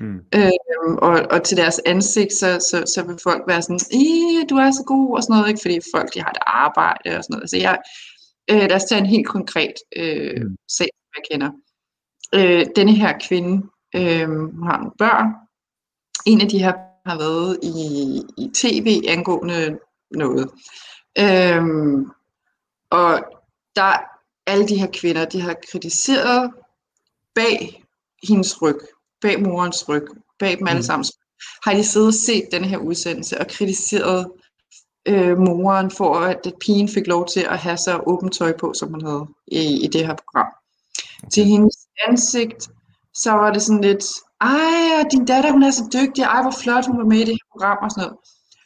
Mm. 0.00 0.18
Øhm, 0.34 0.96
og, 1.02 1.12
og 1.30 1.42
til 1.44 1.56
deres 1.56 1.80
ansigt, 1.86 2.32
så, 2.32 2.58
så, 2.70 2.92
så 2.94 3.04
vil 3.06 3.18
folk 3.22 3.42
være 3.48 3.62
sådan, 3.62 3.80
"Ih, 3.92 4.48
du 4.50 4.56
er 4.56 4.70
så 4.70 4.82
god, 4.86 5.16
og 5.16 5.22
sådan 5.22 5.34
noget, 5.36 5.48
ikke? 5.48 5.60
fordi 5.62 5.78
folk 5.94 6.14
de 6.14 6.20
har 6.20 6.30
et 6.30 6.38
arbejde 6.46 7.16
og 7.16 7.24
sådan 7.24 7.34
noget. 7.34 7.50
Så 7.50 7.56
jeg, 7.56 7.78
øh, 8.50 8.56
lad 8.60 8.72
os 8.76 8.84
tage 8.84 8.98
en 9.00 9.06
helt 9.06 9.26
konkret 9.28 9.74
øh, 9.96 10.42
Mm. 10.42 10.56
sag, 10.68 10.88
som 10.94 11.10
jeg 11.16 11.24
kender. 11.30 11.50
Øh, 12.34 12.66
denne 12.76 12.92
her 12.92 13.18
kvinde 13.28 13.66
øh, 13.96 14.28
har 14.64 14.76
nogle 14.76 14.92
børn. 14.98 15.26
En 16.26 16.40
af 16.40 16.48
de 16.48 16.58
her 16.58 16.72
har 17.06 17.18
været 17.18 17.58
i, 17.62 17.76
i 18.44 18.50
tv 18.54 19.02
angående 19.08 19.78
noget. 20.10 20.50
Øhm, 21.18 22.06
og 22.90 23.24
der 23.76 23.92
alle 24.46 24.68
de 24.68 24.80
her 24.80 24.88
kvinder, 24.94 25.24
de 25.24 25.40
har 25.40 25.56
kritiseret 25.70 26.52
bag 27.34 27.84
hendes 28.28 28.62
ryg, 28.62 28.78
bag 29.22 29.42
morens 29.42 29.88
ryg, 29.88 30.06
bag 30.38 30.58
dem 30.58 30.68
alle 30.68 30.78
Mm. 30.78 30.82
sammen, 30.82 31.04
har 31.64 31.74
de 31.74 31.84
siddet 31.84 32.08
og 32.08 32.14
set 32.14 32.48
den 32.52 32.64
her 32.64 32.78
udsendelse 32.78 33.40
og 33.40 33.46
kritiseret 33.48 34.30
øh, 35.06 35.38
moren 35.38 35.90
for, 35.90 36.14
at, 36.14 36.40
at 36.46 36.54
pigen 36.60 36.88
fik 36.88 37.06
lov 37.06 37.26
til 37.26 37.40
at 37.40 37.58
have 37.58 37.76
så 37.76 38.02
åbent 38.06 38.34
tøj 38.34 38.52
på, 38.56 38.72
som 38.74 38.88
hun 38.88 39.04
havde 39.06 39.26
i, 39.46 39.84
i 39.84 39.86
det 39.86 40.06
her 40.06 40.14
program. 40.14 40.52
Til 41.32 41.44
hendes 41.44 41.76
ansigt, 42.08 42.68
så 43.14 43.30
var 43.32 43.52
det 43.52 43.62
sådan 43.62 43.80
lidt, 43.80 44.04
ej, 44.40 45.04
din 45.12 45.24
datter, 45.24 45.52
hun 45.52 45.62
er 45.62 45.70
så 45.70 45.84
dygtig, 45.92 46.22
ej, 46.22 46.42
hvor 46.42 46.54
flot 46.62 46.86
hun 46.86 46.98
var 46.98 47.04
med 47.04 47.16
i 47.16 47.24
det 47.24 47.28
her 47.28 47.48
program 47.52 47.78
og 47.82 47.90
sådan 47.90 48.02
noget. 48.02 48.18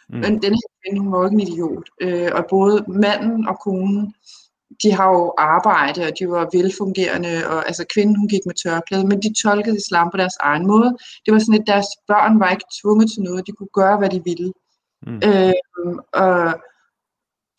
Mm. 0.08 0.18
Men 0.18 0.42
den 0.42 0.52
her 0.52 0.68
kvinde, 0.82 1.00
hun 1.02 1.12
var 1.12 1.18
jo 1.18 1.24
ikke 1.24 1.34
en 1.34 1.40
idiot. 1.40 1.88
Øh, 2.00 2.30
og 2.34 2.44
både 2.50 2.84
manden 2.88 3.48
og 3.48 3.56
konen, 3.60 4.14
de 4.82 4.92
har 4.92 5.08
jo 5.08 5.34
arbejde, 5.38 6.00
og 6.06 6.12
de 6.18 6.28
var 6.28 6.48
velfungerende, 6.52 7.48
og 7.48 7.66
altså 7.66 7.84
kvinden, 7.94 8.16
hun 8.16 8.28
gik 8.28 8.46
med 8.46 8.54
tørklæde, 8.54 9.06
men 9.06 9.22
de 9.22 9.34
tolkede 9.42 9.76
islam 9.76 10.10
på 10.10 10.16
deres 10.16 10.36
egen 10.40 10.66
måde. 10.66 10.96
Det 11.24 11.32
var 11.32 11.38
sådan, 11.38 11.60
at 11.60 11.66
deres 11.66 11.86
børn 12.08 12.40
var 12.40 12.50
ikke 12.50 12.64
tvunget 12.80 13.10
til 13.12 13.22
noget, 13.22 13.46
de 13.46 13.52
kunne 13.52 13.74
gøre, 13.74 13.96
hvad 13.98 14.10
de 14.10 14.24
ville. 14.24 14.52
Mm. 15.06 15.20
Øhm, 15.28 15.98
og 16.12 16.54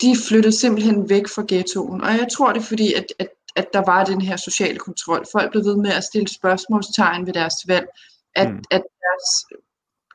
de 0.01 0.15
flyttede 0.27 0.59
simpelthen 0.59 1.09
væk 1.09 1.27
fra 1.27 1.45
ghettoen. 1.47 2.01
Og 2.01 2.11
jeg 2.11 2.27
tror 2.31 2.53
det 2.53 2.59
er 2.61 2.65
fordi, 2.65 2.93
at, 2.93 3.05
at, 3.19 3.29
at 3.55 3.67
der 3.73 3.83
var 3.85 4.03
den 4.03 4.21
her 4.21 4.37
sociale 4.37 4.77
kontrol. 4.77 5.25
Folk 5.31 5.51
blev 5.51 5.65
ved 5.65 5.77
med 5.77 5.91
at 5.91 6.03
stille 6.03 6.27
spørgsmålstegn 6.27 7.25
ved 7.25 7.33
deres 7.33 7.55
valg. 7.67 7.87
At, 8.35 8.49
mm. 8.51 8.63
at 8.71 8.83
deres, 9.05 9.59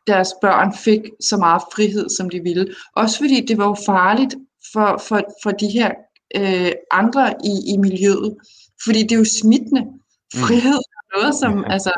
deres 0.06 0.28
børn 0.40 0.74
fik 0.74 1.00
så 1.20 1.36
meget 1.36 1.62
frihed, 1.74 2.08
som 2.08 2.30
de 2.30 2.40
ville. 2.40 2.74
Også 2.96 3.18
fordi 3.18 3.46
det 3.46 3.58
var 3.58 3.66
jo 3.66 3.76
farligt 3.86 4.34
for, 4.72 5.02
for, 5.08 5.20
for 5.42 5.50
de 5.50 5.68
her 5.68 5.90
øh, 6.36 6.72
andre 6.90 7.34
i, 7.44 7.74
i 7.74 7.76
miljøet. 7.76 8.36
Fordi 8.84 9.02
det 9.02 9.12
er 9.12 9.18
jo 9.18 9.30
smittende. 9.40 9.82
Frihed 10.34 10.80
er 10.96 11.18
noget, 11.18 11.34
som 11.34 11.58
Ja. 11.58 11.72
altså, 11.72 11.92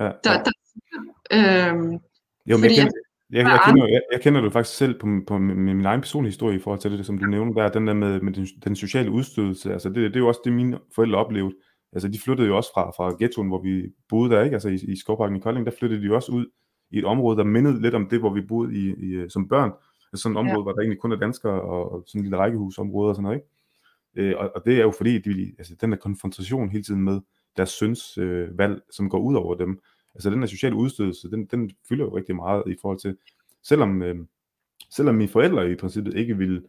Ja, 0.00 0.10
der, 0.24 0.32
ja. 0.32 0.42
der 0.46 0.52
øhm, 1.32 1.92
Jo, 2.50 2.56
men 2.56 2.64
jeg 2.64 2.70
fordi 2.70 2.74
kender, 2.74 2.92
jeg, 3.30 3.44
der 3.44 3.50
jeg, 3.50 3.56
er 3.56 3.66
kender, 3.66 3.86
jeg, 3.86 4.02
jeg 4.12 4.20
kender 4.20 4.40
det 4.40 4.52
faktisk 4.52 4.76
selv 4.76 5.00
på, 5.00 5.06
på 5.26 5.38
min, 5.38 5.76
min 5.76 5.86
egen 5.86 6.00
personlige 6.00 6.30
historie 6.30 6.56
i 6.56 6.60
forhold 6.60 6.80
til 6.80 6.90
det, 6.98 7.06
som 7.06 7.18
du 7.18 7.26
nævner 7.26 7.52
der, 7.52 7.68
den 7.68 7.86
der 7.86 7.94
med, 7.94 8.20
med 8.20 8.32
den, 8.32 8.46
den 8.64 8.76
sociale 8.76 9.10
udstødelse, 9.10 9.72
altså 9.72 9.88
det, 9.88 9.96
det 9.96 10.16
er 10.16 10.20
jo 10.20 10.28
også 10.28 10.40
det, 10.44 10.52
mine 10.52 10.78
forældre 10.94 11.18
oplevede, 11.18 11.54
Altså 11.92 12.08
de 12.08 12.18
flyttede 12.18 12.48
jo 12.48 12.56
også 12.56 12.70
fra, 12.74 12.90
fra 12.90 13.16
ghettoen, 13.18 13.48
hvor 13.48 13.62
vi 13.62 13.92
boede 14.08 14.30
der, 14.30 14.42
ikke? 14.42 14.54
Altså 14.54 14.68
i, 14.68 14.74
i 14.74 14.96
Skovparken 14.96 15.36
i 15.36 15.40
Kolding, 15.40 15.66
der 15.66 15.72
flyttede 15.78 16.00
de 16.00 16.06
jo 16.06 16.14
også 16.14 16.32
ud 16.32 16.46
i 16.90 16.98
et 16.98 17.04
område, 17.04 17.36
der 17.36 17.44
mindede 17.44 17.82
lidt 17.82 17.94
om 17.94 18.08
det, 18.08 18.20
hvor 18.20 18.30
vi 18.30 18.40
boede 18.40 18.74
i, 18.74 18.94
i 18.98 19.10
øh, 19.10 19.30
som 19.30 19.48
børn. 19.48 19.72
Altså 20.12 20.22
sådan 20.22 20.36
et 20.36 20.40
område, 20.40 20.58
ja. 20.58 20.62
hvor 20.62 20.72
der 20.72 20.80
egentlig 20.80 21.00
kun 21.00 21.12
er 21.12 21.16
danskere 21.16 21.60
og, 21.62 21.92
og 21.92 22.04
sådan 22.06 22.18
en 22.18 22.24
lille 22.24 22.36
rækkehusområde 22.36 23.08
og 23.08 23.14
sådan 23.14 23.22
noget, 23.22 23.36
ikke? 23.36 23.48
Øh, 24.18 24.34
og, 24.38 24.52
og 24.54 24.62
det 24.66 24.76
er 24.76 24.82
jo 24.82 24.90
fordi, 24.90 25.18
de, 25.18 25.54
altså 25.58 25.74
den 25.80 25.92
der 25.92 25.98
konfrontation 25.98 26.70
hele 26.70 26.84
tiden 26.84 27.02
med 27.02 27.20
deres 27.56 27.70
søns 27.70 28.18
øh, 28.18 28.58
valg, 28.58 28.82
som 28.90 29.10
går 29.10 29.18
ud 29.18 29.34
over 29.34 29.54
dem, 29.54 29.80
altså 30.14 30.30
den 30.30 30.40
der 30.40 30.46
sociale 30.46 30.76
udstødelse, 30.76 31.30
den, 31.30 31.46
den 31.46 31.70
fylder 31.88 32.04
jo 32.04 32.16
rigtig 32.16 32.36
meget 32.36 32.62
i 32.66 32.76
forhold 32.80 32.98
til, 32.98 33.16
selvom, 33.62 34.02
øh, 34.02 34.16
selvom 34.90 35.14
mine 35.14 35.28
forældre 35.28 35.70
i 35.70 35.74
princippet 35.74 36.16
ikke 36.16 36.36
ville 36.36 36.62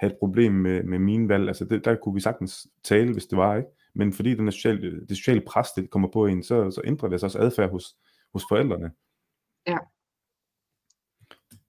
have 0.00 0.12
et 0.12 0.18
problem 0.18 0.52
med, 0.52 0.82
med 0.82 0.98
mine 0.98 1.28
valg, 1.28 1.48
altså 1.48 1.64
det, 1.64 1.84
der 1.84 1.96
kunne 1.96 2.14
vi 2.14 2.20
sagtens 2.20 2.68
tale, 2.84 3.12
hvis 3.12 3.26
det 3.26 3.38
var, 3.38 3.56
ikke? 3.56 3.68
Men 3.94 4.12
fordi 4.12 4.34
den 4.34 4.52
sociale, 4.52 5.06
det 5.06 5.16
sociale 5.16 5.42
pres, 5.46 5.68
det 5.76 5.90
kommer 5.90 6.08
på 6.12 6.26
en, 6.26 6.42
så, 6.42 6.70
så 6.70 6.80
ændrer 6.84 7.08
det 7.08 7.20
sig 7.20 7.26
også 7.26 7.38
adfærd 7.38 7.70
hos, 7.70 7.96
hos 8.32 8.42
forældrene. 8.50 8.90
Ja. 9.66 9.78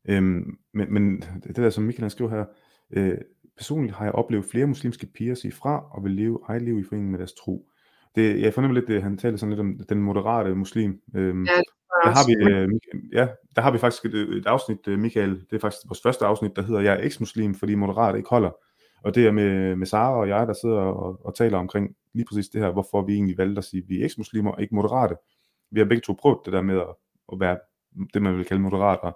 Øhm, 0.10 0.60
men, 0.74 0.94
men 0.94 1.22
det 1.22 1.56
der, 1.56 1.70
som 1.70 1.84
Michael 1.84 2.04
han 2.04 2.10
skriver 2.10 2.30
her, 2.30 2.46
øh, 2.90 3.18
personligt 3.58 3.96
har 3.96 4.06
jeg 4.06 4.16
oplevet 4.16 4.46
flere 4.46 4.68
muslimske 4.68 5.08
piger 5.08 5.36
sige 5.36 5.52
fra 5.52 5.84
og 5.92 6.04
vil 6.04 6.12
leve 6.12 6.40
eget 6.48 6.62
liv 6.62 6.80
i 6.80 6.84
forening 6.84 7.12
med 7.12 7.20
deres 7.20 7.34
tro. 7.34 7.68
Det, 8.16 8.42
jeg 8.42 8.54
fornemmer 8.54 8.80
lidt, 8.80 8.90
at 8.90 9.04
han 9.04 9.18
taler 9.18 9.38
sådan 9.38 9.50
lidt 9.50 9.60
om 9.60 9.80
den 9.90 10.02
moderate 10.02 10.56
muslim. 10.56 11.02
Øhm, 11.16 11.46
ja, 11.46 11.62
der 12.04 12.10
har 12.10 12.28
vi, 12.28 12.52
øh, 12.52 12.70
ja, 13.14 13.28
der 13.56 13.62
har 13.62 13.72
vi 13.72 13.78
faktisk 13.78 14.06
et, 14.06 14.14
et 14.14 14.46
afsnit, 14.46 14.88
øh, 14.88 15.00
Michael, 15.00 15.32
det 15.50 15.56
er 15.56 15.60
faktisk 15.60 15.82
vores 15.88 16.02
første 16.04 16.26
afsnit, 16.26 16.56
der 16.56 16.62
hedder 16.62 16.82
Jeg 16.82 16.94
er 16.94 17.06
eks-muslim, 17.06 17.56
fordi 17.56 17.76
moderat 17.76 18.18
ikke 18.18 18.30
holder. 18.30 18.52
Og 19.04 19.16
det 19.16 19.28
er 19.28 19.32
med, 19.32 19.76
med 19.76 19.88
Sara 19.88 20.20
og 20.20 20.28
jeg, 20.28 20.48
der 20.48 20.54
sidder 20.54 20.80
og, 20.80 21.26
og 21.26 21.36
taler 21.36 21.58
omkring 21.58 21.96
lige 22.14 22.26
præcis 22.26 22.50
det 22.50 22.62
her, 22.62 22.72
hvorfor 22.72 23.06
vi 23.06 23.14
egentlig 23.14 23.38
valgte 23.38 23.58
at 23.58 23.64
sige, 23.64 23.84
at 23.84 23.90
vi 23.90 24.02
er 24.02 24.06
eks-muslimer 24.06 24.52
og 24.52 24.62
ikke 24.62 24.76
moderate. 24.76 25.16
Vi 25.72 25.80
har 25.80 25.86
begge 25.86 26.02
to 26.02 26.14
prøvet 26.14 26.40
det 26.46 26.54
der 26.54 26.62
med 26.62 26.76
at, 26.76 26.96
at 27.34 27.40
være 27.40 27.58
det, 28.14 28.22
man 28.22 28.38
vil 28.38 28.46
kalde 28.46 28.62
moderat, 28.62 29.14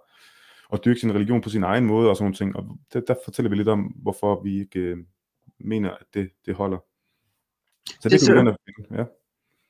og, 0.71 0.85
dyrke 0.85 0.99
sin 0.99 1.13
religion 1.13 1.41
på 1.41 1.49
sin 1.49 1.63
egen 1.63 1.85
måde 1.85 2.09
og 2.09 2.15
sådan 2.15 2.23
nogle 2.23 2.35
ting. 2.35 2.55
Og 2.55 2.77
der, 2.93 2.99
der 2.99 3.15
fortæller 3.25 3.49
vi 3.49 3.55
lidt 3.55 3.67
om, 3.67 3.79
hvorfor 3.81 4.43
vi 4.43 4.59
ikke 4.59 4.79
øh, 4.79 4.97
mener, 5.59 5.91
at 5.91 6.05
det, 6.13 6.31
det 6.45 6.55
holder. 6.55 6.77
Så 7.85 8.09
det, 8.09 8.11
det, 8.11 8.35
kan 8.35 8.45
vi 8.89 8.95
ja. 8.97 9.05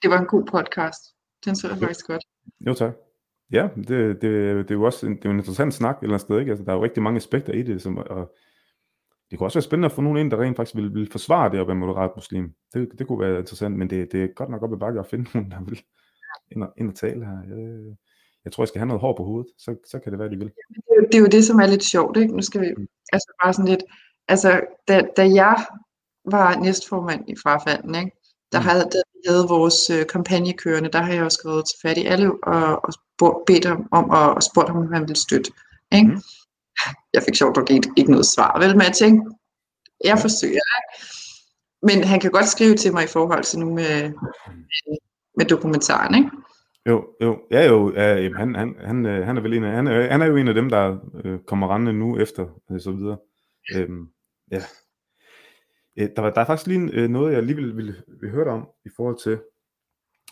det 0.02 0.10
var 0.10 0.20
en 0.20 0.26
god 0.26 0.45
podcast. 0.45 1.16
Den 1.45 1.56
så 1.56 1.68
jeg 1.68 1.78
faktisk 1.78 2.08
godt. 2.08 2.24
Jo 2.68 2.74
tak. 2.74 2.93
Ja, 3.52 3.70
det, 3.76 3.88
det, 3.88 4.22
det 4.22 4.72
er 4.72 4.76
jo 4.76 4.84
også 4.84 5.08
en, 5.08 5.16
det 5.16 5.26
er 5.26 5.30
en 5.30 5.38
interessant 5.38 5.74
snak 5.74 5.95
et 5.95 6.04
eller 6.04 6.14
andet 6.14 6.22
sted. 6.22 6.39
Ikke? 6.39 6.52
Altså, 6.52 6.66
der 6.66 6.72
er 6.72 6.76
jo 6.76 6.84
rigtig 6.84 7.04
mange 7.04 7.18
aspekter 7.18 7.54
i 7.54 7.64
det, 7.64 7.82
som, 7.82 7.97
og 7.97 8.36
det 9.32 9.38
kunne 9.38 9.47
også 9.47 9.58
være 9.60 9.64
spændende 9.64 9.86
at 9.86 9.91
få 9.91 10.02
nogen 10.02 10.18
ind, 10.18 10.32
der 10.32 10.41
rent 10.41 10.58
faktisk 10.58 10.76
vil, 10.76 10.93
vil 10.93 11.12
forsvare 11.12 11.52
det 11.52 11.58
at 11.58 11.68
være 11.68 11.76
moderat 11.76 12.12
muslim. 12.16 12.54
Det, 12.74 12.89
det 12.99 13.08
kunne 13.08 13.20
være 13.20 13.39
interessant, 13.39 13.78
men 13.78 13.89
det, 13.89 14.12
det 14.12 14.24
er 14.24 14.28
godt 14.28 14.49
nok 14.49 14.64
op 14.64 14.74
i 14.74 14.78
bakke 14.78 14.99
at 14.99 15.08
finde 15.08 15.30
nogen, 15.34 15.52
der 15.52 15.64
vil 15.64 15.84
ind 16.52 16.64
og, 16.64 16.74
ind 16.78 16.89
og 16.89 16.95
tale 16.95 17.26
her. 17.26 17.38
Jeg, 17.47 17.95
jeg 18.46 18.54
tror, 18.54 18.64
jeg 18.64 18.68
skal 18.68 18.80
have 18.80 18.88
noget 18.88 19.02
hår 19.02 19.18
på 19.18 19.24
hovedet, 19.24 19.52
så, 19.58 19.76
så 19.86 20.00
kan 20.00 20.12
det 20.12 20.20
være, 20.20 20.30
de 20.30 20.38
vil. 20.38 20.52
Det 21.12 21.16
er, 21.16 21.20
jo 21.20 21.26
det, 21.26 21.46
som 21.46 21.60
er 21.60 21.68
lidt 21.68 21.84
sjovt, 21.84 22.18
ikke? 22.18 22.36
Nu 22.36 22.42
skal 22.42 22.62
vi, 22.62 22.68
mm. 22.78 22.88
altså 23.14 23.34
bare 23.44 23.54
sådan 23.54 23.70
lidt, 23.70 23.84
altså 24.28 24.62
da, 24.88 25.02
da 25.18 25.24
jeg 25.34 25.66
var 26.26 26.56
næstformand 26.56 27.30
i 27.30 27.36
frafalden, 27.44 27.96
ikke? 27.96 28.12
der 28.52 28.60
mm. 28.60 28.66
havde, 28.66 28.84
der 28.84 29.02
havde 29.28 29.48
vores 29.48 29.89
øh, 29.89 30.06
kampagne 30.08 30.54
kørende, 30.54 30.89
der 30.92 31.02
har 31.02 31.14
jeg 31.14 31.24
også 31.24 31.36
skrevet 31.36 31.66
til 31.66 31.78
fat 31.82 31.98
i 31.98 32.06
alle 32.06 32.32
og, 32.44 32.86
og 32.86 32.94
spurgt, 32.94 33.46
bedt 33.46 33.66
ham 33.66 33.88
om 33.92 34.10
og, 34.10 34.34
og 34.34 34.44
spurgt 34.44 34.70
ham, 34.70 34.78
om 34.78 34.94
han 34.94 35.02
ville 35.02 35.16
støtte. 35.16 35.52
Ikke? 35.92 36.08
Mm. 36.08 36.22
Jeg 37.14 37.24
fik 37.24 37.36
sjovt 37.36 37.56
nok 37.56 37.70
ikke, 37.70 37.92
ikke 37.98 38.12
noget 38.12 38.26
svar, 38.26 38.60
vel, 38.60 38.78
men 38.78 38.86
jeg 38.88 38.96
tænkte, 38.96 39.32
jeg 40.04 40.20
forsøger. 40.20 40.62
Men 41.88 42.04
han 42.04 42.20
kan 42.20 42.32
godt 42.32 42.48
skrive 42.48 42.76
til 42.76 42.94
mig 42.94 43.04
i 43.04 43.08
forhold 43.08 43.44
til 43.44 43.60
nu 43.60 43.74
med, 43.74 44.02
med, 44.10 44.98
med 45.38 45.46
dokumentaren, 45.46 46.16
ikke? 46.16 46.30
Jo, 46.88 47.16
jo, 47.22 47.42
ja 47.52 47.68
jo, 47.68 47.94
ja, 47.94 48.34
han, 48.34 48.56
han, 48.56 48.76
han, 48.80 49.06
øh, 49.06 49.26
han 49.26 49.38
er 49.38 49.42
vel 49.42 49.54
en 49.54 49.64
af, 49.64 49.72
han 49.72 49.88
er, 49.88 50.12
han 50.12 50.22
er 50.22 50.26
jo 50.26 50.36
en 50.36 50.48
af 50.48 50.54
dem, 50.54 50.70
der 50.70 50.98
øh, 51.26 51.40
kommer 51.40 51.74
rendende 51.74 51.94
nu 51.94 52.20
efter, 52.20 52.62
og 52.70 52.82
så 52.82 52.92
videre. 52.92 53.18
Øhm, 53.76 54.10
ja. 54.52 54.62
Øh, 56.00 56.10
der, 56.16 56.22
var, 56.22 56.30
der 56.30 56.42
er 56.42 56.46
faktisk 56.46 56.68
lige 56.68 56.90
øh, 56.94 57.10
noget, 57.10 57.34
jeg 57.34 57.44
lige 57.44 57.56
vil, 57.56 57.78
vil, 57.78 57.96
vil 58.22 58.30
høre 58.30 58.46
dig 58.46 58.54
om, 58.54 58.70
i 58.86 58.90
forhold 58.96 59.18
til, 59.24 59.42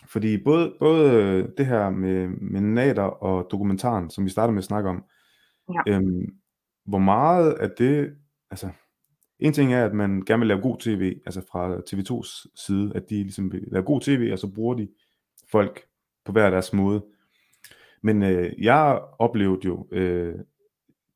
fordi 0.08 0.44
både, 0.44 0.76
både 0.78 1.12
øh, 1.12 1.48
det 1.58 1.66
her 1.66 1.90
med, 1.90 2.28
med 2.28 2.60
nater 2.60 3.02
og 3.02 3.48
dokumentaren, 3.50 4.10
som 4.10 4.24
vi 4.24 4.30
startede 4.30 4.52
med 4.52 4.60
at 4.60 4.64
snakke 4.64 4.88
om, 4.88 5.04
ja. 5.74 5.92
øhm, 5.92 6.26
hvor 6.84 6.98
meget 6.98 7.52
af 7.52 7.70
det, 7.78 8.16
altså, 8.50 8.70
en 9.38 9.52
ting 9.52 9.74
er, 9.74 9.84
at 9.84 9.94
man 9.94 10.22
gerne 10.26 10.40
vil 10.40 10.48
lave 10.48 10.60
god 10.60 10.78
tv, 10.78 11.20
altså 11.26 11.40
fra 11.52 11.76
TV2's 11.76 12.62
side, 12.66 12.92
at 12.94 13.10
de 13.10 13.14
ligesom 13.14 13.52
vil 13.52 13.64
lave 13.72 13.84
god 13.84 14.00
tv, 14.00 14.28
og 14.32 14.38
så 14.38 14.52
bruger 14.54 14.74
de 14.74 14.88
folk 15.50 15.89
på 16.30 16.32
hver 16.32 16.50
deres 16.50 16.72
måde. 16.72 17.04
Men 18.02 18.22
øh, 18.22 18.52
jeg 18.58 19.00
oplevede 19.18 19.60
jo 19.64 19.86
øh, 19.90 20.34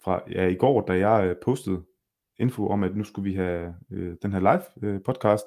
fra 0.04 0.22
ja, 0.30 0.46
i 0.46 0.54
går, 0.54 0.80
da 0.80 1.08
jeg 1.08 1.26
øh, 1.26 1.36
postede 1.44 1.82
info 2.38 2.68
om, 2.68 2.82
at 2.82 2.96
nu 2.96 3.04
skulle 3.04 3.30
vi 3.30 3.36
have 3.36 3.74
øh, 3.90 4.16
den 4.22 4.32
her 4.32 4.40
live 4.40 4.88
øh, 4.88 5.00
podcast, 5.02 5.44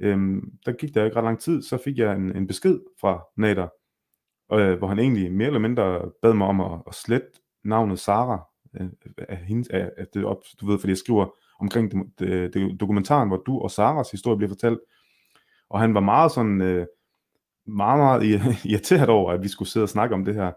øh, 0.00 0.42
der 0.66 0.72
gik 0.72 0.94
der 0.94 1.04
ikke 1.04 1.16
ret 1.16 1.24
lang 1.24 1.40
tid, 1.40 1.62
så 1.62 1.78
fik 1.84 1.98
jeg 1.98 2.16
en, 2.16 2.36
en 2.36 2.46
besked 2.46 2.80
fra 3.00 3.24
Nader, 3.36 3.68
øh, 4.52 4.78
hvor 4.78 4.86
han 4.86 4.98
egentlig 4.98 5.32
mere 5.32 5.46
eller 5.46 5.60
mindre 5.60 6.10
bad 6.22 6.34
mig 6.34 6.46
om 6.46 6.60
at, 6.60 6.80
at 6.86 6.94
slette 6.94 7.28
navnet 7.64 7.98
Sara 7.98 8.48
øh, 8.80 8.88
af 9.28 9.36
hendes, 9.36 9.68
af, 9.68 9.90
af 9.96 10.06
det 10.14 10.24
op, 10.24 10.42
du 10.60 10.66
ved, 10.66 10.78
fordi 10.78 10.90
jeg 10.90 10.98
skriver 10.98 11.26
omkring 11.60 11.90
det, 11.90 12.06
det, 12.18 12.54
det, 12.54 12.80
dokumentaren, 12.80 13.28
hvor 13.28 13.36
du 13.36 13.58
og 13.58 13.70
Saras 13.70 14.10
historie 14.10 14.36
bliver 14.36 14.50
fortalt, 14.50 14.80
og 15.70 15.80
han 15.80 15.94
var 15.94 16.00
meget 16.00 16.32
sådan, 16.32 16.62
øh, 16.62 16.86
meget, 17.76 17.98
meget 17.98 18.40
irriteret 18.70 19.08
over, 19.08 19.32
at 19.32 19.42
vi 19.42 19.48
skulle 19.48 19.68
sidde 19.68 19.84
og 19.84 19.88
snakke 19.88 20.14
om 20.14 20.24
det 20.24 20.34
her. 20.34 20.52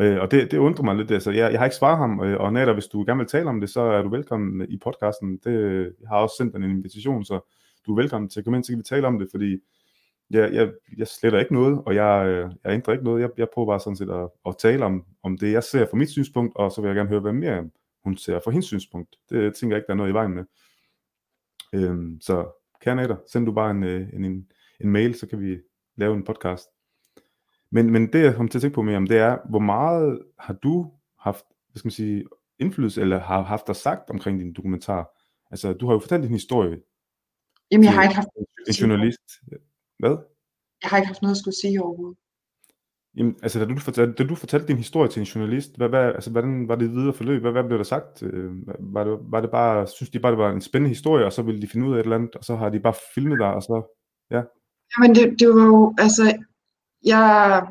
Øh, 0.00 0.20
og 0.20 0.30
det, 0.30 0.50
det 0.50 0.58
undrer 0.58 0.84
mig 0.84 0.96
lidt. 0.96 1.10
Altså, 1.10 1.30
jeg, 1.30 1.52
jeg 1.52 1.60
har 1.60 1.64
ikke 1.66 1.76
svaret 1.76 1.98
ham, 1.98 2.22
øh, 2.24 2.40
og 2.40 2.52
Nader, 2.52 2.72
hvis 2.72 2.86
du 2.86 3.04
gerne 3.04 3.18
vil 3.18 3.26
tale 3.26 3.48
om 3.48 3.60
det, 3.60 3.70
så 3.70 3.80
er 3.80 4.02
du 4.02 4.08
velkommen 4.08 4.66
i 4.68 4.76
podcasten. 4.76 5.38
Det, 5.44 5.82
jeg 6.00 6.08
har 6.08 6.16
også 6.16 6.34
sendt 6.38 6.56
en 6.56 6.62
invitation, 6.62 7.24
så 7.24 7.40
du 7.86 7.92
er 7.92 8.02
velkommen 8.02 8.28
til 8.30 8.40
at 8.40 8.44
komme 8.44 8.56
ind, 8.56 8.64
så 8.64 8.72
kan 8.72 8.78
vi 8.78 8.82
tale 8.82 9.06
om 9.06 9.18
det, 9.18 9.28
fordi 9.30 9.58
jeg, 10.30 10.52
jeg, 10.52 10.70
jeg 10.96 11.06
sletter 11.06 11.38
ikke 11.38 11.54
noget, 11.54 11.82
og 11.86 11.94
jeg, 11.94 12.26
øh, 12.28 12.50
jeg 12.64 12.72
ændrer 12.72 12.92
ikke 12.92 13.04
noget. 13.04 13.20
Jeg, 13.20 13.30
jeg 13.36 13.48
prøver 13.54 13.66
bare 13.66 13.80
sådan 13.80 13.96
set 13.96 14.10
at, 14.10 14.28
at 14.46 14.56
tale 14.58 14.84
om, 14.84 15.04
om 15.22 15.38
det, 15.38 15.52
jeg 15.52 15.64
ser 15.64 15.86
fra 15.90 15.96
mit 15.96 16.10
synspunkt, 16.10 16.56
og 16.56 16.72
så 16.72 16.80
vil 16.80 16.88
jeg 16.88 16.96
gerne 16.96 17.08
høre, 17.08 17.20
hvad 17.20 17.32
mere 17.32 17.70
hun 18.04 18.16
ser 18.16 18.40
fra 18.44 18.50
hendes 18.50 18.66
synspunkt. 18.66 19.16
Det 19.30 19.54
tænker 19.54 19.76
jeg 19.76 19.78
ikke, 19.78 19.86
der 19.86 19.92
er 19.92 19.96
noget 19.96 20.10
i 20.10 20.14
vejen 20.14 20.34
med. 20.34 20.44
Øhm, 21.72 22.20
så 22.20 22.46
kære 22.80 22.96
Nader, 22.96 23.16
send 23.32 23.46
du 23.46 23.52
bare 23.52 23.70
en, 23.70 23.84
en, 23.84 24.24
en, 24.24 24.46
en 24.80 24.90
mail, 24.90 25.14
så 25.14 25.26
kan 25.26 25.40
vi 25.40 25.58
lave 26.00 26.14
en 26.16 26.24
podcast. 26.24 26.68
Men, 27.72 27.90
men 27.90 28.12
det, 28.12 28.22
jeg 28.22 28.34
kommer 28.34 28.50
til 28.50 28.58
at 28.58 28.62
tænke 28.62 28.74
på 28.74 28.82
mere 28.82 28.96
om, 28.96 29.06
det 29.06 29.18
er, 29.18 29.38
hvor 29.48 29.58
meget 29.58 30.22
har 30.38 30.54
du 30.54 30.92
haft, 31.18 31.44
hvad 31.70 31.78
skal 31.78 31.86
man 31.86 31.92
sige, 31.92 32.24
indflydelse, 32.58 33.00
eller 33.00 33.18
har 33.20 33.42
haft 33.42 33.66
dig 33.66 33.76
sagt 33.76 34.10
omkring 34.10 34.40
din 34.40 34.52
dokumentar? 34.52 35.18
Altså, 35.50 35.72
du 35.72 35.86
har 35.86 35.92
jo 35.92 35.98
fortalt 35.98 36.22
din 36.22 36.32
historie. 36.32 36.80
Jamen, 37.70 37.84
jeg 37.84 37.94
har 37.94 38.02
ikke 38.02 38.14
haft 38.14 38.28
en 38.68 38.72
journalist. 38.72 39.22
Hvad? 39.98 40.16
Jeg 40.82 40.90
har 40.90 40.96
ikke 40.96 41.06
haft 41.06 41.22
noget 41.22 41.34
at 41.34 41.38
skulle 41.38 41.56
sige 41.62 41.82
overhovedet. 41.82 42.18
Jamen, 43.16 43.36
altså, 43.42 43.58
da 43.58 43.64
du, 43.64 43.78
fortalte, 43.78 44.12
da 44.12 44.28
du 44.28 44.34
fortalte 44.34 44.68
din 44.68 44.76
historie 44.76 45.10
til 45.10 45.20
en 45.20 45.26
journalist, 45.26 45.76
hvad, 45.76 45.88
hvad, 45.88 46.04
altså, 46.04 46.30
hvordan 46.30 46.68
var 46.68 46.74
det 46.74 46.90
videre 46.90 47.12
forløb? 47.12 47.40
Hvad, 47.40 47.52
hvad 47.52 47.64
blev 47.64 47.78
der 47.78 47.84
sagt? 47.84 48.22
Øh, 48.22 48.50
var 48.78 49.04
det, 49.04 49.18
var 49.22 49.40
det 49.40 49.50
bare, 49.50 49.86
synes 49.86 50.10
de 50.10 50.20
bare, 50.20 50.32
det 50.32 50.38
var 50.38 50.50
en 50.50 50.60
spændende 50.60 50.88
historie, 50.88 51.26
og 51.26 51.32
så 51.32 51.42
ville 51.42 51.62
de 51.62 51.68
finde 51.68 51.86
ud 51.86 51.94
af 51.94 51.98
et 51.98 52.04
eller 52.04 52.16
andet, 52.16 52.34
og 52.34 52.44
så 52.44 52.56
har 52.56 52.68
de 52.68 52.80
bare 52.80 52.94
filmet 53.14 53.38
dig, 53.38 53.54
og 53.54 53.62
så, 53.62 53.96
ja? 54.30 54.42
Jamen, 54.92 55.14
det, 55.14 55.40
det 55.40 55.48
var 55.48 55.64
jo, 55.64 55.94
altså, 55.98 56.34
jeg, 57.04 57.62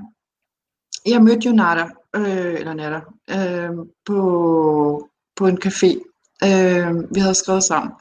jeg 1.06 1.24
mødte 1.24 1.48
jo 1.48 1.52
Nada, 1.52 1.86
øh, 2.16 2.54
eller 2.60 2.74
Nada, 2.74 3.02
øh, 3.30 3.72
på, 4.06 5.10
på 5.36 5.48
en 5.48 5.60
café. 5.66 5.92
Øh, 6.44 7.16
vi 7.16 7.20
havde 7.20 7.36
skrevet 7.36 7.64
sammen. 7.64 7.92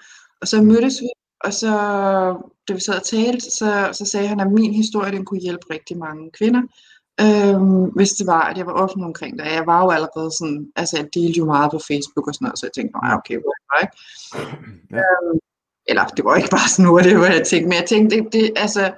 Og 0.41 0.49
så 0.49 0.63
mødtes 0.63 1.01
vi, 1.01 1.09
og 1.45 1.53
så, 1.53 1.73
da 2.69 2.73
vi 2.73 2.81
sad 2.81 2.95
og 2.95 3.07
talte, 3.07 3.41
så, 3.41 3.91
så 3.93 4.05
sagde 4.05 4.29
han, 4.29 4.41
at 4.41 4.53
min 4.53 4.75
historie 4.75 5.13
den 5.13 5.25
kunne 5.25 5.41
hjælpe 5.41 5.67
rigtig 5.71 5.99
mange 5.99 6.31
kvinder. 6.31 6.63
Øh, 7.21 7.61
hvis 7.97 8.09
det 8.09 8.27
var, 8.27 8.41
at 8.41 8.59
jeg 8.59 8.67
var 8.67 8.73
offentlig 8.73 9.07
omkring 9.07 9.39
det. 9.39 9.45
Jeg 9.45 9.67
var 9.67 9.85
jo 9.85 9.91
allerede 9.91 10.31
sådan, 10.39 10.73
altså 10.77 10.97
jeg 10.97 11.09
delte 11.15 11.39
jo 11.39 11.45
meget 11.45 11.71
på 11.71 11.81
Facebook 11.89 12.27
og 12.29 12.35
sådan 12.35 12.45
noget, 12.45 12.59
så 12.59 12.67
jeg 12.67 12.73
tænkte, 12.73 12.99
nej, 12.99 13.15
okay, 13.19 13.37
whatever, 13.47 13.77
ikke? 13.83 13.97
Ja. 14.91 14.97
Øh, 14.99 15.41
eller 15.91 16.05
det 16.05 16.25
var 16.25 16.37
ikke 16.37 16.51
bare 16.51 16.69
sådan 16.69 16.85
noget, 16.85 17.05
det 17.05 17.19
var 17.19 17.27
jeg 17.27 17.47
tænkte, 17.47 17.69
men 17.69 17.79
jeg 17.81 17.89
tænkte, 17.89 18.17
det, 18.17 18.33
det, 18.33 18.53
altså, 18.57 18.93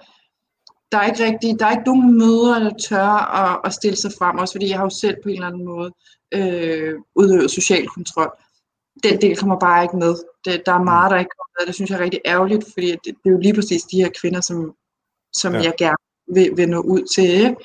der 0.92 0.98
er 0.98 1.06
ikke 1.06 1.24
rigtig, 1.24 1.60
der 1.60 1.66
er 1.66 1.70
ikke 1.70 1.90
nogen 1.92 2.18
møder, 2.18 2.58
der 2.58 2.70
tør 2.88 3.10
at, 3.42 3.60
at 3.64 3.72
stille 3.72 3.96
sig 3.96 4.10
frem, 4.18 4.38
også 4.38 4.54
fordi 4.54 4.68
jeg 4.68 4.76
har 4.76 4.84
jo 4.84 4.90
selv 4.90 5.16
på 5.22 5.28
en 5.28 5.34
eller 5.34 5.46
anden 5.46 5.64
måde 5.64 5.90
øh, 6.34 6.94
udøvet 7.16 7.50
social 7.50 7.86
kontrol. 7.86 8.30
Den 9.02 9.20
del 9.20 9.36
kommer 9.36 9.58
bare 9.58 9.82
ikke 9.82 9.96
med. 9.96 10.14
Det, 10.44 10.62
der 10.66 10.72
er 10.72 10.82
meget, 10.82 11.10
der 11.10 11.18
ikke 11.18 11.34
kommer 11.38 11.52
med. 11.60 11.66
Det 11.66 11.74
synes 11.74 11.90
jeg 11.90 11.98
er 11.98 12.04
rigtig 12.04 12.20
ærgerligt, 12.26 12.64
fordi 12.72 12.90
det, 12.90 13.00
det 13.04 13.26
er 13.26 13.30
jo 13.30 13.38
lige 13.38 13.54
præcis 13.54 13.82
de 13.82 14.02
her 14.02 14.10
kvinder, 14.20 14.40
som, 14.40 14.74
som 15.32 15.54
ja. 15.54 15.60
jeg 15.60 15.74
gerne 15.78 15.96
vil, 16.34 16.56
vil 16.56 16.68
nå 16.68 16.80
ud 16.80 17.02
til. 17.14 17.56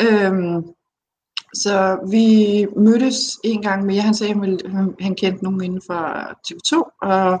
Øhm, 0.00 0.64
så 1.54 1.98
vi 2.10 2.66
mødtes 2.76 3.38
en 3.44 3.62
gang 3.62 3.86
mere. 3.86 4.00
Han 4.00 4.14
sagde, 4.14 4.32
at 4.32 4.72
han, 4.72 4.94
han 5.00 5.14
kendte 5.14 5.44
nogen 5.44 5.64
inden 5.64 5.82
for 5.86 6.00
TV2, 6.46 6.98
og, 7.02 7.40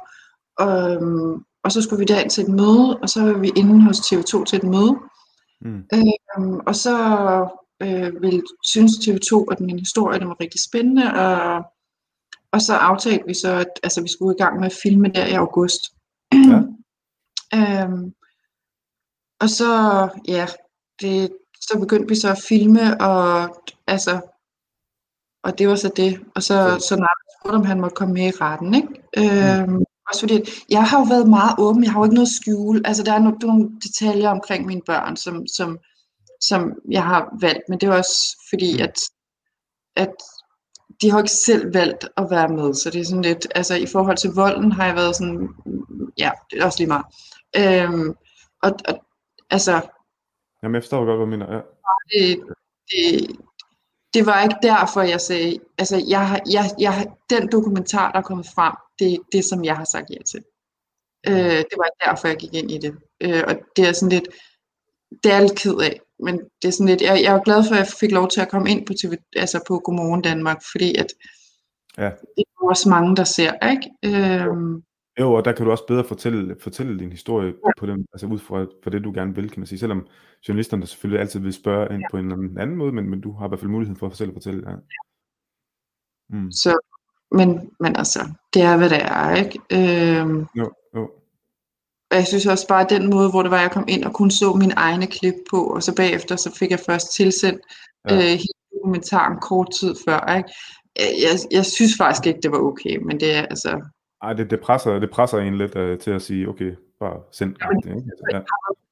og, 0.58 0.94
øhm, 0.94 1.44
og 1.64 1.72
så 1.72 1.82
skulle 1.82 1.98
vi 1.98 2.04
derind 2.04 2.30
til 2.30 2.44
et 2.44 2.50
møde, 2.50 2.98
og 3.02 3.08
så 3.08 3.22
var 3.22 3.38
vi 3.38 3.52
inde 3.56 3.82
hos 3.82 3.98
TV2 3.98 4.44
til 4.44 4.56
et 4.56 4.64
møde. 4.64 4.96
Mm. 5.60 5.84
Øhm, 5.94 6.60
og 6.66 6.74
så 6.74 6.96
øh, 7.82 8.22
ville, 8.22 8.42
synes 8.64 8.92
TV2, 8.92 9.44
at 9.52 9.60
min 9.60 9.78
historie 9.78 10.18
den 10.20 10.28
var 10.28 10.40
rigtig 10.40 10.60
spændende, 10.60 11.04
og, 11.14 11.64
og 12.52 12.60
så 12.60 12.74
aftalte 12.74 13.26
vi 13.26 13.34
så, 13.34 13.52
at 13.52 13.70
altså, 13.82 14.02
vi 14.02 14.08
skulle 14.08 14.34
i 14.36 14.42
gang 14.42 14.60
med 14.60 14.66
at 14.66 14.78
filme 14.82 15.08
der 15.08 15.26
i 15.26 15.32
august. 15.32 15.80
Ja. 16.32 16.58
øhm, 17.58 18.14
og 19.40 19.48
så, 19.48 19.72
ja, 20.28 20.46
det, 21.00 21.32
så 21.60 21.78
begyndte 21.80 22.08
vi 22.08 22.14
så 22.14 22.30
at 22.30 22.42
filme, 22.48 23.00
og 23.00 23.22
altså, 23.86 24.20
og 25.44 25.58
det 25.58 25.68
var 25.68 25.74
så 25.76 25.90
det. 25.96 26.20
Og 26.34 26.42
så, 26.42 26.76
Så- 26.78 26.88
så 26.88 26.96
når 26.96 27.02
jeg 27.02 27.38
spurgte, 27.40 27.56
om 27.56 27.64
han 27.64 27.80
måtte 27.80 27.96
komme 27.96 28.14
med 28.14 28.26
i 28.26 28.30
retten, 28.40 28.74
ikke? 28.74 28.88
Øhm, 29.18 29.84
også 30.08 30.20
fordi, 30.20 30.42
jeg 30.68 30.84
har 30.88 30.98
jo 30.98 31.04
været 31.04 31.28
meget 31.28 31.54
åben, 31.58 31.84
jeg 31.84 31.92
har 31.92 32.00
jo 32.00 32.04
ikke 32.04 32.14
noget 32.14 32.26
at 32.26 32.32
skjule. 32.32 32.80
Altså, 32.84 33.02
der 33.02 33.12
er 33.12 33.18
nogle, 33.18 33.38
nogle 33.38 33.70
detaljer 33.84 34.30
omkring 34.30 34.66
mine 34.66 34.82
børn, 34.86 35.16
som, 35.16 35.46
som, 35.46 35.78
som 36.40 36.72
jeg 36.90 37.04
har 37.04 37.36
valgt, 37.40 37.62
men 37.68 37.80
det 37.80 37.88
er 37.88 37.92
også 37.92 38.36
fordi, 38.50 38.74
Mm. 38.76 38.82
at, 38.82 38.96
at 39.96 40.14
de 41.02 41.10
har 41.10 41.18
ikke 41.18 41.30
selv 41.30 41.74
valgt 41.74 42.08
at 42.16 42.26
være 42.30 42.48
med, 42.48 42.74
så 42.74 42.90
det 42.90 43.00
er 43.00 43.04
sådan 43.04 43.22
lidt, 43.22 43.46
altså 43.54 43.74
i 43.74 43.86
forhold 43.86 44.16
til 44.16 44.30
volden 44.30 44.72
har 44.72 44.86
jeg 44.86 44.94
været 44.94 45.16
sådan, 45.16 45.48
ja, 46.18 46.30
det 46.50 46.60
er 46.60 46.64
også 46.64 46.78
lige 46.78 46.88
meget. 46.88 47.06
Øhm, 47.56 48.14
og, 48.62 48.70
og 48.88 48.94
altså, 49.50 49.72
Jamen, 50.62 50.74
jeg 50.74 50.82
forstår 50.82 50.98
godt, 51.04 51.08
hvad 51.08 51.26
du 51.26 51.30
mener. 51.30 51.54
Ja. 51.54 51.60
det, 52.10 52.40
det, 52.90 53.36
det 54.14 54.26
var 54.26 54.42
ikke 54.42 54.56
derfor, 54.62 55.02
jeg 55.02 55.20
sagde, 55.20 55.58
altså 55.78 56.04
jeg, 56.08 56.40
jeg, 56.50 56.70
jeg, 56.78 57.06
den 57.30 57.52
dokumentar, 57.52 58.12
der 58.12 58.18
er 58.18 58.22
kommet 58.22 58.46
frem, 58.54 58.72
det 58.98 59.12
er 59.12 59.18
det, 59.32 59.44
som 59.44 59.64
jeg 59.64 59.76
har 59.76 59.84
sagt 59.84 60.10
ja 60.10 60.22
til. 60.26 60.42
Øh, 61.28 61.58
det 61.68 61.76
var 61.76 61.84
ikke 61.84 62.04
derfor, 62.04 62.28
jeg 62.28 62.36
gik 62.36 62.54
ind 62.54 62.70
i 62.70 62.78
det. 62.78 62.94
Øh, 63.20 63.42
og 63.48 63.54
det 63.76 63.88
er 63.88 63.92
sådan 63.92 64.08
lidt, 64.08 64.28
det 65.22 65.32
er 65.32 65.40
lidt 65.40 65.58
ked 65.58 65.74
af, 65.74 66.00
men 66.20 66.40
det 66.62 66.68
er 66.68 66.72
sådan 66.72 66.86
lidt, 66.86 67.02
jeg, 67.02 67.22
jeg 67.22 67.34
er 67.34 67.42
glad 67.42 67.64
for, 67.64 67.74
at 67.74 67.78
jeg 67.78 67.88
fik 68.00 68.10
lov 68.10 68.28
til 68.28 68.40
at 68.40 68.48
komme 68.48 68.70
ind 68.70 68.86
på, 68.86 68.92
TV, 68.94 69.12
altså 69.36 69.60
på 69.68 69.78
Godmorgen 69.78 70.22
Danmark, 70.22 70.62
fordi 70.72 70.94
at 70.94 71.06
Ja. 71.98 72.10
det 72.36 72.44
er 72.56 72.68
også 72.68 72.88
mange, 72.88 73.16
der 73.16 73.24
ser, 73.24 73.52
ikke? 73.70 73.90
Øhm, 74.04 74.82
Jo, 75.20 75.32
og 75.32 75.44
der 75.44 75.52
kan 75.52 75.64
du 75.64 75.70
også 75.70 75.86
bedre 75.86 76.04
fortælle, 76.04 76.56
fortælle 76.60 76.98
din 76.98 77.10
historie 77.10 77.54
på 77.78 77.86
dem, 77.86 78.06
altså 78.12 78.26
ud 78.26 78.38
fra, 78.38 78.66
fra 78.84 78.90
det, 78.90 79.04
du 79.04 79.12
gerne 79.14 79.34
vil, 79.34 79.50
kan 79.50 79.60
man 79.60 79.66
sige. 79.66 79.78
Selvom 79.78 80.06
journalisterne 80.48 80.86
selvfølgelig 80.86 81.20
altid 81.20 81.40
vil 81.40 81.52
spørge 81.52 81.94
ind 81.94 82.02
på 82.10 82.16
en 82.16 82.24
eller 82.24 82.60
anden, 82.62 82.76
måde, 82.76 82.92
men, 82.92 83.10
men 83.10 83.20
du 83.20 83.32
har 83.32 83.46
i 83.46 83.48
hvert 83.48 83.60
fald 83.60 83.70
muligheden 83.70 83.98
for 83.98 84.06
at 84.06 84.16
selv 84.16 84.32
fortælle. 84.32 84.70
Ja. 84.70 84.76
Mm. 86.30 86.52
så, 86.52 86.78
men, 87.32 87.70
men 87.80 87.96
altså, 87.96 88.20
det 88.54 88.62
er, 88.62 88.76
hvad 88.76 88.90
det 88.90 89.02
er, 89.02 89.34
ikke? 89.34 89.58
Øhm, 89.72 90.46
Jo, 90.56 90.70
jo. 90.94 91.10
Og 92.10 92.16
jeg 92.16 92.26
synes 92.26 92.46
også 92.46 92.68
bare, 92.68 92.84
at 92.84 92.90
den 92.90 93.10
måde, 93.10 93.30
hvor 93.30 93.42
det 93.42 93.50
var, 93.50 93.60
jeg 93.60 93.70
kom 93.70 93.84
ind 93.88 94.04
og 94.04 94.12
kun 94.12 94.30
så 94.30 94.52
mine 94.52 94.74
egne 94.74 95.06
klip 95.06 95.34
på, 95.50 95.66
og 95.66 95.82
så 95.82 95.94
bagefter, 95.96 96.36
så 96.36 96.56
fik 96.58 96.70
jeg 96.70 96.80
først 96.86 97.14
tilsendt 97.14 97.60
Ja. 98.08 98.14
ja. 98.14 98.20
øh, 98.20 98.30
hele 98.30 98.58
dokumentaren 98.74 99.40
kort 99.40 99.68
tid 99.80 99.94
før. 100.06 100.36
Ikke? 100.36 100.50
Jeg, 100.96 101.10
jeg, 101.22 101.34
jeg 101.50 101.66
synes 101.66 101.92
faktisk 101.98 102.26
ikke, 102.26 102.40
det 102.42 102.52
var 102.52 102.58
okay, 102.58 102.96
men 102.96 103.20
det 103.20 103.34
er 103.34 103.42
altså... 103.42 103.90
Ej, 104.22 104.32
det, 104.32 104.50
det, 104.50 104.60
presser, 104.60 104.98
det 104.98 105.10
presser 105.10 105.38
en 105.38 105.58
lidt 105.58 105.76
uh, 105.76 105.98
til 105.98 106.10
at 106.10 106.22
sige, 106.22 106.48
okay, 106.48 106.72
bare 107.00 107.20
send 107.32 107.54
det, 107.54 107.88
ikke? 107.96 108.10
Ja. 108.32 108.40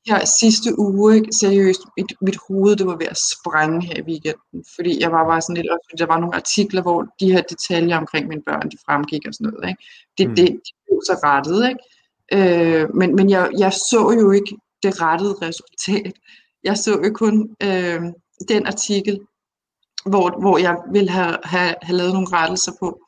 Her 0.07 0.25
sidste 0.25 0.79
uge, 0.79 1.15
ikke? 1.17 1.29
seriøst, 1.41 1.81
mit, 1.97 2.13
mit 2.21 2.37
hoved, 2.49 2.77
det 2.77 2.87
var 2.87 2.97
ved 2.97 3.07
at 3.07 3.19
sprænge 3.33 3.87
her 3.87 3.97
i 3.97 4.03
weekenden, 4.03 4.65
fordi 4.75 5.01
jeg 5.01 5.13
var 5.13 5.25
bare 5.25 5.41
sådan 5.43 5.57
lidt, 5.57 5.71
også, 5.71 5.95
der 5.99 6.07
var 6.07 6.21
nogle 6.21 6.37
artikler, 6.37 6.83
hvor 6.83 7.07
de 7.21 7.33
her 7.33 7.43
detaljer 7.43 7.97
omkring 7.99 8.29
mine 8.29 8.43
børn, 8.47 8.71
de 8.71 8.77
fremgik 8.87 9.27
og 9.29 9.35
sådan 9.35 9.53
noget. 9.53 9.69
Ikke? 9.69 9.83
Det, 10.19 10.29
Mm. 10.29 10.35
det, 10.37 10.47
det 10.49 10.75
blev 10.87 11.01
så 11.07 11.15
rettet, 11.25 11.69
ikke? 11.69 11.83
Øh, 12.33 12.95
men 12.95 13.17
men 13.17 13.31
jeg, 13.31 13.51
jeg 13.59 13.73
så 13.73 14.17
jo 14.21 14.31
ikke 14.31 14.57
det 14.83 15.03
rettede 15.03 15.35
resultat. 15.43 16.13
Jeg 16.65 16.77
så 16.77 16.91
jo 17.05 17.13
kun 17.15 17.57
øh, 17.63 18.01
den 18.49 18.67
artikel, 18.67 19.21
hvor, 20.07 20.41
hvor 20.41 20.59
jeg 20.59 20.77
ville 20.93 21.11
have, 21.11 21.37
have, 21.45 21.75
have 21.83 21.97
lavet 21.97 22.13
nogle 22.13 22.29
rettelser 22.33 22.73
på. 22.81 23.01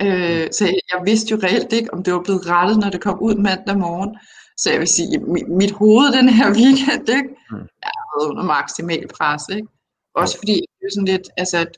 Øh, 0.00 0.48
så 0.52 0.64
jeg, 0.64 0.80
jeg 0.92 1.02
vidste 1.04 1.30
jo 1.30 1.40
reelt 1.42 1.72
ikke, 1.72 1.94
om 1.94 2.02
det 2.02 2.12
var 2.14 2.22
blevet 2.22 2.46
rettet, 2.46 2.78
når 2.78 2.90
det 2.90 3.00
kom 3.00 3.18
ud 3.22 3.34
mandag 3.34 3.78
morgen. 3.78 4.16
Så 4.58 4.70
jeg 4.70 4.78
vil 4.80 4.88
sige, 4.88 5.18
mit, 5.18 5.48
mit 5.48 5.70
hoved 5.72 6.12
den 6.12 6.28
her 6.28 6.48
weekend, 6.60 7.08
ikke, 7.08 7.28
Mm. 7.50 7.56
er 7.82 8.20
været 8.20 8.30
under 8.30 8.42
maksimal 8.44 9.08
pres. 9.08 9.42
Ikke? 9.56 9.68
Også 10.14 10.38
fordi 10.38 10.52
det 10.54 10.84
er 10.86 10.90
sådan 10.94 11.04
lidt, 11.14 11.28
altså, 11.36 11.58
at 11.58 11.72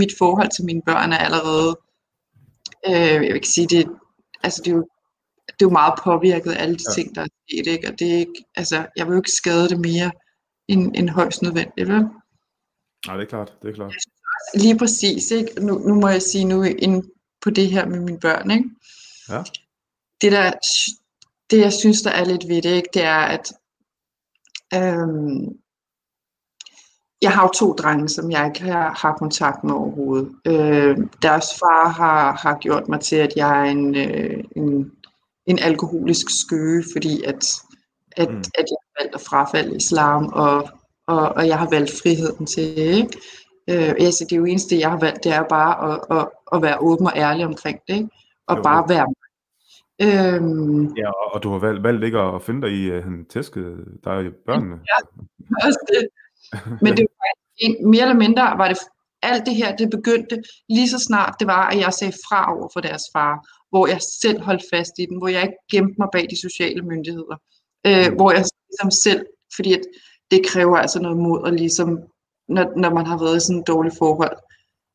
mit 0.00 0.12
forhold 0.18 0.50
til 0.50 0.64
mine 0.64 0.82
børn 0.86 1.12
er 1.12 1.16
allerede, 1.18 1.78
øh, 2.88 3.12
jeg 3.14 3.20
vil 3.20 3.34
ikke 3.34 3.48
sige, 3.48 3.66
det, 3.66 3.86
altså, 4.42 4.62
det 4.64 4.70
er 4.70 4.74
jo 4.76 4.86
det 5.46 5.62
er 5.62 5.68
jo 5.70 5.70
meget 5.70 5.94
påvirket 6.04 6.50
af 6.52 6.62
alle 6.62 6.76
de 6.76 6.84
Ja. 6.88 6.94
ting, 6.94 7.14
der 7.14 7.22
er 7.22 7.26
sket, 7.48 7.66
ikke? 7.66 7.88
Og 7.88 7.98
det 7.98 8.12
er 8.14 8.18
ikke, 8.18 8.44
altså, 8.56 8.86
jeg 8.96 9.06
vil 9.06 9.12
jo 9.12 9.18
ikke 9.20 9.30
skade 9.30 9.68
det 9.68 9.80
mere 9.80 10.10
end, 10.68 10.96
end 10.96 11.08
højst 11.08 11.42
nødvendigt, 11.42 11.88
vel? 11.88 12.02
Nej, 13.06 13.16
det 13.16 13.22
er 13.24 13.28
klart, 13.28 13.52
det 13.62 13.70
er 13.70 13.74
klart. 13.74 13.94
Lige 14.54 14.78
præcis, 14.78 15.30
ikke? 15.30 15.60
Nu, 15.66 15.78
nu 15.78 15.94
må 15.94 16.08
jeg 16.08 16.22
sige 16.22 16.44
nu 16.44 16.62
ind 16.62 17.04
på 17.44 17.50
det 17.50 17.70
her 17.70 17.86
med 17.86 18.00
mine 18.00 18.20
børn, 18.20 18.50
ikke? 18.50 18.70
Ja. 19.28 19.42
Det 20.20 20.32
der, 20.32 20.52
det 21.50 21.58
jeg 21.60 21.72
synes, 21.72 22.02
der 22.02 22.10
er 22.10 22.24
lidt 22.24 22.48
ved 22.48 22.62
det, 22.62 22.70
ikke? 22.70 22.88
Det 22.94 23.04
er, 23.04 23.18
at 23.36 23.52
øhm, 24.74 25.58
jeg 27.22 27.32
har 27.32 27.42
jo 27.42 27.48
to 27.48 27.72
drenge, 27.72 28.08
som 28.08 28.30
jeg 28.30 28.46
ikke 28.46 28.60
har, 28.72 28.94
har 29.02 29.16
kontakt 29.16 29.64
med 29.64 29.74
overhovedet. 29.74 30.28
Øh, 30.46 30.98
deres 31.22 31.46
far 31.58 31.88
har, 31.88 32.32
har 32.32 32.58
gjort 32.58 32.88
mig 32.88 33.00
til, 33.00 33.16
at 33.16 33.32
jeg 33.36 33.60
er 33.60 33.64
en, 33.70 33.96
øh, 33.96 34.44
en, 34.56 34.92
en 35.46 35.58
alkoholisk 35.58 36.26
skøge, 36.40 36.84
fordi 36.92 37.22
at, 37.22 37.44
at, 38.16 38.30
Mm. 38.30 38.38
at 38.38 38.64
jeg 38.70 38.76
har 38.82 39.02
valgt 39.02 39.14
at 39.14 39.20
frafalde 39.20 39.76
islam, 39.76 40.26
og, 40.26 40.68
og, 41.06 41.28
og 41.28 41.46
jeg 41.48 41.58
har 41.58 41.70
valgt 41.70 41.90
friheden 42.02 42.46
til. 42.46 42.78
Ikke? 42.78 43.18
Øh, 43.70 43.88
altså, 43.88 44.24
det 44.24 44.32
er 44.32 44.36
jo 44.36 44.44
eneste, 44.44 44.78
jeg 44.78 44.90
har 44.90 44.98
valgt, 44.98 45.24
det 45.24 45.32
er 45.32 45.42
bare 45.48 45.92
at, 45.92 46.18
at, 46.20 46.28
at 46.52 46.62
være 46.62 46.78
åben 46.80 47.06
og 47.06 47.12
ærlig 47.16 47.46
omkring 47.46 47.78
det, 47.88 47.94
ikke? 47.94 48.08
og 48.46 48.56
Jo, 48.56 48.62
bare 48.62 48.88
være 48.88 49.06
mig. 49.06 49.24
Øhm, 50.02 50.84
Ja, 50.96 51.08
og, 51.10 51.34
og 51.34 51.42
du 51.42 51.50
har 51.52 51.58
valgt, 51.58 51.82
valgt 51.82 52.04
ikke 52.04 52.18
at 52.18 52.42
finde 52.42 52.62
dig 52.62 52.72
i, 52.76 52.90
at 52.90 53.02
han 53.02 53.24
tæskede 53.30 53.84
dig 54.04 54.12
og 54.12 54.32
børnene. 54.46 54.80
også 55.66 55.78
det. 55.92 56.08
Men 56.82 56.96
det 56.96 57.06
var 57.10 57.26
en, 57.56 57.90
mere 57.90 58.02
eller 58.02 58.14
mindre 58.14 58.42
var 58.58 58.68
det 58.68 58.78
alt 59.22 59.46
det 59.46 59.54
her, 59.54 59.76
det 59.76 59.90
begyndte 59.90 60.42
lige 60.68 60.88
så 60.88 60.98
snart 60.98 61.34
det 61.40 61.46
var, 61.46 61.68
at 61.70 61.78
jeg 61.80 61.92
sagde 61.92 62.12
fra 62.28 62.56
over 62.56 62.68
for 62.72 62.80
deres 62.80 63.02
far, 63.12 63.46
hvor 63.70 63.86
jeg 63.86 63.98
selv 64.22 64.40
holdt 64.42 64.62
fast 64.72 64.92
i 64.98 65.06
den, 65.06 65.18
hvor 65.18 65.28
jeg 65.28 65.42
ikke 65.42 65.56
gemte 65.70 65.94
mig 65.98 66.08
bag 66.12 66.26
de 66.30 66.40
sociale 66.40 66.82
myndigheder, 66.82 67.36
øh, 67.86 68.06
Mm. 68.10 68.14
hvor 68.16 68.30
jeg 68.32 68.44
ligesom 68.70 68.90
selv, 68.90 69.26
fordi 69.56 69.72
at 69.72 69.80
det 70.30 70.46
kræver 70.46 70.76
altså 70.76 71.02
noget 71.02 71.18
mod, 71.18 71.46
at 71.46 71.54
ligesom, 71.54 71.98
når, 72.48 72.72
når 72.76 72.94
man 72.94 73.06
har 73.06 73.18
været 73.18 73.36
i 73.36 73.40
sådan 73.40 73.60
et 73.60 73.66
dårligt 73.66 73.98
forhold, 73.98 74.36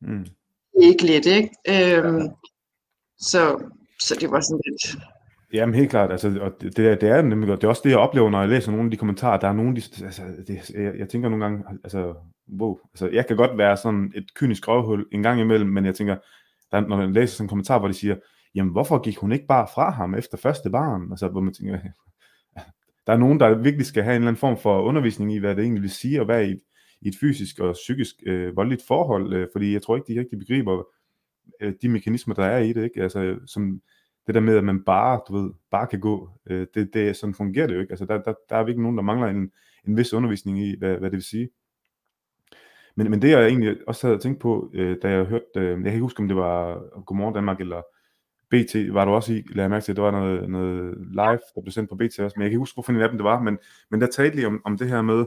Mm. 0.02 0.24
det 0.72 0.84
er 0.84 0.88
ikke 0.88 1.06
let, 1.06 1.26
ikke? 1.26 1.50
Øhm, 1.68 2.28
så, 3.18 3.70
så 4.00 4.16
det 4.20 4.30
var 4.30 4.40
sådan 4.40 4.60
lidt, 4.66 5.02
Jamen 5.52 5.74
helt 5.74 5.90
klart, 5.90 6.10
altså, 6.10 6.38
og 6.40 6.52
det, 6.60 6.76
det, 6.76 6.86
er, 6.86 6.94
det 6.94 7.08
er 7.08 7.22
nemlig 7.22 7.48
godt. 7.48 7.60
Det 7.60 7.66
er 7.66 7.68
også 7.68 7.82
det, 7.84 7.90
jeg 7.90 7.98
oplever, 7.98 8.30
når 8.30 8.40
jeg 8.40 8.48
læser 8.48 8.70
nogle 8.70 8.84
af 8.84 8.90
de 8.90 8.96
kommentarer. 8.96 9.40
Der 9.40 9.48
er 9.48 9.52
nogle, 9.52 9.76
de, 9.76 10.04
altså, 10.04 10.22
det, 10.46 10.70
jeg, 10.70 10.98
jeg 10.98 11.08
tænker 11.08 11.28
nogle 11.28 11.44
gange, 11.44 11.64
altså, 11.84 12.14
wow, 12.60 12.78
altså, 12.92 13.08
jeg 13.08 13.26
kan 13.26 13.36
godt 13.36 13.58
være 13.58 13.76
sådan 13.76 14.12
et 14.14 14.34
kynisk 14.34 14.68
røvhul 14.68 15.06
en 15.12 15.22
gang 15.22 15.40
imellem, 15.40 15.70
men 15.70 15.86
jeg 15.86 15.94
tænker, 15.94 16.16
der, 16.72 16.80
når 16.80 16.96
man 16.96 17.12
læser 17.12 17.34
sådan 17.34 17.44
en 17.44 17.48
kommentar, 17.48 17.78
hvor 17.78 17.88
de 17.88 17.94
siger, 17.94 18.16
jamen 18.54 18.72
hvorfor 18.72 18.98
gik 18.98 19.16
hun 19.18 19.32
ikke 19.32 19.46
bare 19.46 19.66
fra 19.74 19.90
ham 19.90 20.14
efter 20.14 20.38
første 20.38 20.70
barn? 20.70 21.10
Altså, 21.10 21.28
hvor 21.28 21.40
man 21.40 21.54
tænker, 21.54 21.78
der 23.06 23.12
er 23.12 23.16
nogen, 23.18 23.40
der 23.40 23.54
virkelig 23.54 23.86
skal 23.86 24.02
have 24.02 24.16
en 24.16 24.22
eller 24.22 24.28
anden 24.28 24.40
form 24.40 24.58
for 24.58 24.82
undervisning 24.82 25.34
i, 25.34 25.38
hvad 25.38 25.56
det 25.56 25.62
egentlig 25.62 25.82
vil 25.82 25.90
sige 25.90 26.20
at 26.20 26.28
være 26.28 26.48
i 26.48 26.54
i 27.00 27.08
et 27.08 27.14
fysisk 27.20 27.60
og 27.60 27.72
psykisk 27.72 28.14
øh, 28.26 28.56
voldeligt 28.56 28.82
forhold, 28.86 29.32
øh, 29.32 29.48
fordi 29.52 29.72
jeg 29.72 29.82
tror 29.82 29.96
ikke, 29.96 30.14
de 30.14 30.20
rigtig 30.20 30.38
begriber 30.38 30.84
øh, 31.60 31.72
de 31.82 31.88
mekanismer, 31.88 32.34
der 32.34 32.44
er 32.44 32.58
i 32.58 32.72
det, 32.72 32.84
ikke? 32.84 33.02
Altså, 33.02 33.38
som, 33.46 33.80
det 34.26 34.34
der 34.34 34.40
med, 34.40 34.56
at 34.56 34.64
man 34.64 34.82
bare, 34.82 35.20
du 35.28 35.36
ved, 35.38 35.50
bare 35.70 35.86
kan 35.86 36.00
gå, 36.00 36.30
øh, 36.46 36.66
det, 36.74 36.94
det, 36.94 37.16
sådan 37.16 37.34
fungerer 37.34 37.66
det 37.66 37.74
jo 37.74 37.80
ikke. 37.80 37.92
Altså, 37.92 38.04
der, 38.04 38.22
der, 38.22 38.34
der 38.48 38.56
er 38.56 38.64
virkelig 38.64 38.82
nogen, 38.82 38.96
der 38.96 39.02
mangler 39.02 39.28
en, 39.28 39.50
en 39.88 39.96
vis 39.96 40.12
undervisning 40.12 40.58
i, 40.58 40.78
hvad, 40.78 40.96
hvad 40.96 41.10
det 41.10 41.16
vil 41.16 41.22
sige. 41.22 41.50
Men, 42.94 43.10
men 43.10 43.22
det, 43.22 43.30
jeg 43.30 43.46
egentlig 43.46 43.88
også 43.88 44.06
havde 44.06 44.18
tænkt 44.18 44.40
på, 44.40 44.70
øh, 44.74 44.96
da 45.02 45.10
jeg 45.10 45.24
hørte, 45.24 45.44
øh, 45.56 45.68
jeg 45.68 45.76
kan 45.76 45.86
ikke 45.86 46.00
huske, 46.00 46.20
om 46.20 46.28
det 46.28 46.36
var 46.36 46.82
Godmorgen 47.04 47.34
Danmark 47.34 47.60
eller 47.60 47.82
BT, 48.50 48.94
var 48.94 49.04
du 49.04 49.10
også 49.10 49.32
i, 49.32 49.42
lad 49.54 49.64
jeg 49.64 49.70
mærke 49.70 49.84
til, 49.84 49.92
at 49.92 49.96
det 49.96 50.04
var 50.04 50.10
noget, 50.10 50.50
noget 50.50 50.94
live, 50.98 51.40
der 51.54 51.60
blev 51.62 51.72
sendt 51.72 51.90
på 51.90 51.96
BT 51.96 52.02
også, 52.02 52.18
men 52.18 52.26
jeg 52.26 52.34
kan 52.34 52.44
ikke 52.46 52.58
huske, 52.58 52.76
hvorfor 52.76 52.92
en 52.92 53.00
af 53.00 53.08
dem 53.08 53.18
det 53.18 53.24
var, 53.24 53.42
men, 53.42 53.58
men 53.90 54.00
der 54.00 54.06
talte 54.06 54.36
lige 54.36 54.46
om, 54.46 54.62
om 54.64 54.78
det 54.78 54.88
her 54.88 55.02
med, 55.02 55.24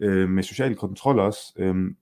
øh, 0.00 0.28
med 0.28 0.42
social 0.42 0.76
kontrol 0.76 1.18
også, 1.18 1.40
øh, 1.56 1.94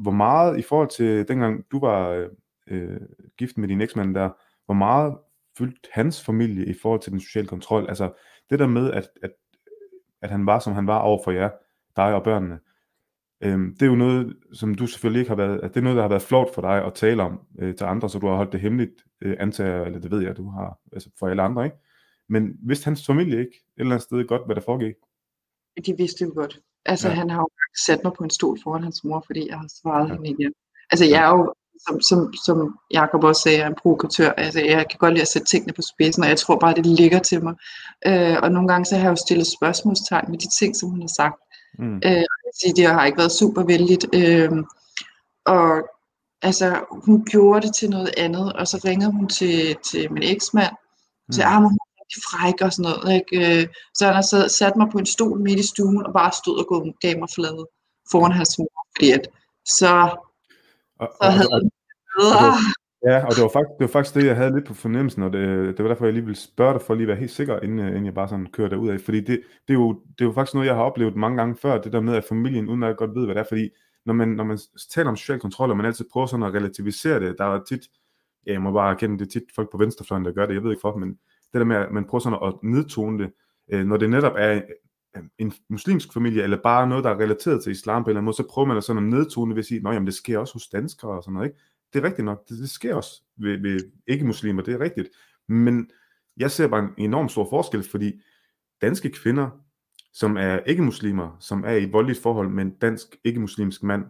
hvor 0.00 0.10
meget 0.10 0.58
i 0.58 0.62
forhold 0.62 0.88
til 0.88 1.28
dengang 1.28 1.64
du 1.72 1.80
var 1.80 2.28
øh, 2.66 3.00
gift 3.38 3.58
med 3.58 3.68
din 3.68 3.80
eksmand 3.80 4.14
der, 4.14 4.30
hvor 4.64 4.74
meget 4.74 5.16
fyldte 5.58 5.88
hans 5.92 6.24
familie 6.24 6.66
i 6.66 6.74
forhold 6.82 7.00
til 7.00 7.12
den 7.12 7.20
sociale 7.20 7.48
kontrol? 7.48 7.88
Altså 7.88 8.12
det 8.50 8.58
der 8.58 8.66
med, 8.66 8.90
at, 8.90 9.08
at, 9.22 9.30
at 10.22 10.30
han 10.30 10.46
var, 10.46 10.58
som 10.58 10.72
han 10.72 10.86
var 10.86 10.98
over 10.98 11.20
for 11.24 11.30
jer, 11.30 11.50
dig 11.96 12.14
og 12.14 12.24
børnene, 12.24 12.58
øhm, 13.40 13.74
det 13.74 13.82
er 13.82 13.86
jo 13.86 13.94
noget, 13.94 14.36
som 14.52 14.74
du 14.74 14.86
selvfølgelig 14.86 15.20
ikke 15.20 15.30
har 15.30 15.36
været, 15.36 15.60
at 15.60 15.74
det 15.74 15.80
er 15.80 15.84
noget, 15.84 15.96
der 15.96 16.02
har 16.02 16.08
været 16.08 16.22
flot 16.22 16.54
for 16.54 16.62
dig 16.62 16.84
at 16.84 16.94
tale 16.94 17.22
om 17.22 17.40
øh, 17.58 17.74
til 17.74 17.84
andre, 17.84 18.10
så 18.10 18.18
du 18.18 18.26
har 18.26 18.36
holdt 18.36 18.52
det 18.52 18.60
hemmeligt, 18.60 19.04
øh, 19.20 19.36
antager, 19.40 19.84
eller 19.84 19.98
det 19.98 20.10
ved 20.10 20.22
jeg, 20.22 20.36
du 20.36 20.50
har, 20.50 20.78
altså 20.92 21.10
for 21.18 21.28
alle 21.28 21.42
andre, 21.42 21.64
ikke? 21.64 21.76
Men 22.28 22.56
vidste 22.62 22.84
hans 22.84 23.06
familie 23.06 23.38
ikke 23.38 23.56
et 23.56 23.80
eller 23.80 23.92
andet 23.92 24.02
sted 24.02 24.26
godt, 24.26 24.46
hvad 24.46 24.54
der 24.54 24.62
foregik? 24.62 24.94
De 25.86 25.94
vidste 25.98 26.24
jo 26.24 26.32
godt. 26.34 26.60
Altså, 26.86 27.08
ja. 27.08 27.14
han 27.14 27.30
har 27.30 27.40
jo 27.40 27.48
sat 27.86 28.00
mig 28.04 28.12
på 28.12 28.24
en 28.24 28.30
stol 28.30 28.58
foran 28.62 28.82
hans 28.82 29.04
mor, 29.04 29.22
fordi 29.26 29.48
jeg 29.48 29.58
har 29.58 29.68
svaret 29.82 30.08
ja. 30.08 30.14
hende 30.14 30.28
igen. 30.30 30.52
Altså, 30.90 31.04
jeg 31.04 31.22
er 31.24 31.28
jo, 31.28 31.54
som, 31.86 32.00
som, 32.00 32.32
som 32.46 32.78
Jacob 32.92 33.24
også 33.24 33.42
sagde, 33.42 33.58
jeg 33.58 33.64
er 33.64 33.68
en 33.68 33.78
provokatør. 33.82 34.30
Altså, 34.30 34.60
jeg 34.60 34.86
kan 34.90 34.98
godt 34.98 35.14
lide 35.14 35.22
at 35.22 35.28
sætte 35.28 35.48
tingene 35.48 35.72
på 35.72 35.82
spidsen, 35.82 36.22
og 36.22 36.28
jeg 36.28 36.38
tror 36.38 36.58
bare, 36.58 36.74
det 36.74 36.86
ligger 36.86 37.18
til 37.18 37.44
mig. 37.44 37.54
Øh, 38.06 38.36
og 38.42 38.52
nogle 38.52 38.68
gange 38.68 38.84
så 38.84 38.96
har 38.96 39.02
jeg 39.02 39.10
jo 39.10 39.16
stillet 39.16 39.46
spørgsmålstegn 39.46 40.30
med 40.30 40.38
de 40.38 40.48
ting, 40.58 40.76
som 40.76 40.88
hun 40.88 41.00
har 41.00 41.12
sagt. 41.16 41.40
Mm. 41.78 41.96
Øh, 41.96 42.24
sige, 42.60 42.74
det 42.76 42.86
har 42.86 43.04
ikke 43.04 43.18
været 43.18 43.32
super 43.32 43.64
vældigt. 43.64 44.06
Øh, 44.14 44.50
og 45.46 45.88
altså, 46.42 46.84
hun 47.06 47.24
gjorde 47.24 47.66
det 47.66 47.74
til 47.74 47.90
noget 47.90 48.10
andet, 48.16 48.52
og 48.52 48.68
så 48.68 48.80
ringede 48.84 49.12
hun 49.12 49.28
til, 49.28 49.76
til 49.90 50.12
min 50.12 50.22
eksmand, 50.22 50.74
og 51.28 51.34
sagde, 51.34 51.50
mm. 51.50 51.56
ah, 51.56 51.62
hun 51.62 51.78
fræk 52.26 52.58
og 52.60 52.72
sådan 52.72 52.90
noget. 52.90 53.14
Ikke? 53.18 53.60
Øh, 53.60 53.66
så 53.94 54.06
han 54.06 54.14
har 54.14 54.48
sat 54.48 54.76
mig 54.76 54.88
på 54.92 54.98
en 54.98 55.06
stol 55.06 55.38
midt 55.40 55.60
i 55.60 55.66
stuen, 55.66 56.06
og 56.06 56.12
bare 56.12 56.32
stod 56.32 56.56
og 56.60 56.94
gav 57.00 57.18
mig 57.18 57.28
flade 57.34 57.66
foran 58.10 58.32
hans 58.32 58.58
mor, 58.58 58.86
fordi 58.96 59.10
at 59.10 59.28
så, 59.78 60.16
og, 61.00 61.08
så 61.22 61.30
havde 61.30 61.48
og, 61.52 61.60
og, 62.16 62.30
og, 62.46 62.54
Ja, 63.06 63.24
og 63.26 63.30
det 63.34 63.42
var, 63.42 63.50
faktisk, 63.52 63.72
det 63.78 63.80
var 63.80 63.92
faktisk 63.92 64.14
det, 64.14 64.26
jeg 64.26 64.36
havde 64.36 64.54
lidt 64.54 64.66
på 64.66 64.74
fornemmelsen, 64.74 65.22
og 65.22 65.32
det, 65.32 65.76
det 65.76 65.82
var 65.82 65.88
derfor, 65.88 66.04
jeg 66.04 66.14
lige 66.14 66.24
ville 66.24 66.36
spørge 66.36 66.72
dig, 66.72 66.82
for 66.82 66.94
at 66.94 66.98
lige 66.98 67.08
være 67.08 67.16
helt 67.16 67.30
sikker, 67.30 67.60
inden, 67.60 67.78
inden 67.78 68.06
jeg 68.06 68.14
bare 68.14 68.28
sådan 68.28 68.46
kører 68.46 68.68
derud 68.68 68.88
af. 68.88 69.00
Fordi 69.00 69.20
det, 69.20 69.42
det, 69.68 69.74
er 69.74 69.78
jo, 69.78 69.92
det 69.92 70.20
er 70.20 70.24
jo 70.24 70.32
faktisk 70.32 70.54
noget, 70.54 70.66
jeg 70.66 70.74
har 70.74 70.82
oplevet 70.82 71.16
mange 71.16 71.36
gange 71.36 71.56
før, 71.56 71.80
det 71.80 71.92
der 71.92 72.00
med, 72.00 72.14
at 72.14 72.24
familien 72.24 72.68
udmærket 72.68 72.96
godt 72.96 73.14
ved, 73.14 73.24
hvad 73.24 73.34
det 73.34 73.40
er. 73.40 73.46
Fordi 73.48 73.70
når 74.06 74.14
man, 74.14 74.28
når 74.28 74.44
man 74.44 74.58
taler 74.90 75.10
om 75.10 75.16
social 75.16 75.40
kontrol, 75.40 75.70
og 75.70 75.76
man 75.76 75.86
altid 75.86 76.04
prøver 76.12 76.26
sådan 76.26 76.46
at 76.46 76.54
relativisere 76.54 77.20
det, 77.20 77.34
der 77.38 77.44
er 77.44 77.64
tit, 77.68 77.80
ja, 78.46 78.52
jeg 78.52 78.62
må 78.62 78.72
bare 78.72 78.90
erkende, 78.90 79.18
det 79.18 79.26
er 79.26 79.30
tit 79.30 79.48
folk 79.54 79.70
på 79.70 79.78
venstrefløjen, 79.78 80.24
der 80.24 80.32
gør 80.32 80.46
det, 80.46 80.54
jeg 80.54 80.62
ved 80.62 80.70
ikke 80.70 80.80
for, 80.80 80.96
men 80.96 81.18
det 81.52 81.58
der 81.58 81.64
med, 81.64 81.76
at 81.76 81.92
man 81.92 82.04
prøver 82.04 82.22
sådan 82.22 82.38
at 82.42 82.54
nedtone 82.62 83.18
det, 83.18 83.32
øh, 83.72 83.86
når 83.86 83.96
det 83.96 84.10
netop 84.10 84.32
er 84.36 84.60
øh, 85.16 85.22
en 85.38 85.52
muslimsk 85.68 86.12
familie, 86.12 86.42
eller 86.42 86.62
bare 86.62 86.88
noget, 86.88 87.04
der 87.04 87.10
er 87.10 87.20
relateret 87.20 87.62
til 87.62 87.72
islam 87.72 88.04
på 88.04 88.06
en 88.06 88.10
eller 88.10 88.18
anden 88.18 88.24
måde, 88.24 88.36
så 88.36 88.46
prøver 88.50 88.68
man 88.68 88.76
at 88.76 88.84
sådan 88.84 89.02
at 89.02 89.08
nedtone 89.08 89.50
det 89.50 89.56
ved 89.56 89.62
at 89.62 89.66
sige, 89.66 89.88
at 89.88 90.02
det 90.06 90.14
sker 90.14 90.38
også 90.38 90.52
hos 90.52 90.68
danskere 90.68 91.10
og 91.10 91.22
sådan 91.22 91.34
noget, 91.34 91.48
ikke? 91.48 91.60
det 91.92 91.98
er 91.98 92.04
rigtigt 92.04 92.24
nok, 92.24 92.48
det, 92.48 92.58
det 92.58 92.70
sker 92.70 92.94
også 92.94 93.22
ved, 93.36 93.58
ved 93.58 93.80
ikke-muslimer, 94.06 94.62
det 94.62 94.74
er 94.74 94.80
rigtigt. 94.80 95.08
Men 95.48 95.90
jeg 96.36 96.50
ser 96.50 96.68
bare 96.68 96.84
en 96.84 97.04
enorm 97.04 97.28
stor 97.28 97.46
forskel, 97.50 97.82
fordi 97.82 98.20
danske 98.82 99.10
kvinder, 99.10 99.50
som 100.12 100.36
er 100.36 100.58
ikke-muslimer, 100.58 101.36
som 101.40 101.64
er 101.64 101.72
i 101.72 101.82
et 101.82 101.92
voldeligt 101.92 102.22
forhold 102.22 102.48
med 102.48 102.64
en 102.64 102.70
dansk 102.70 103.16
ikke-muslimsk 103.24 103.82
mand, 103.82 104.04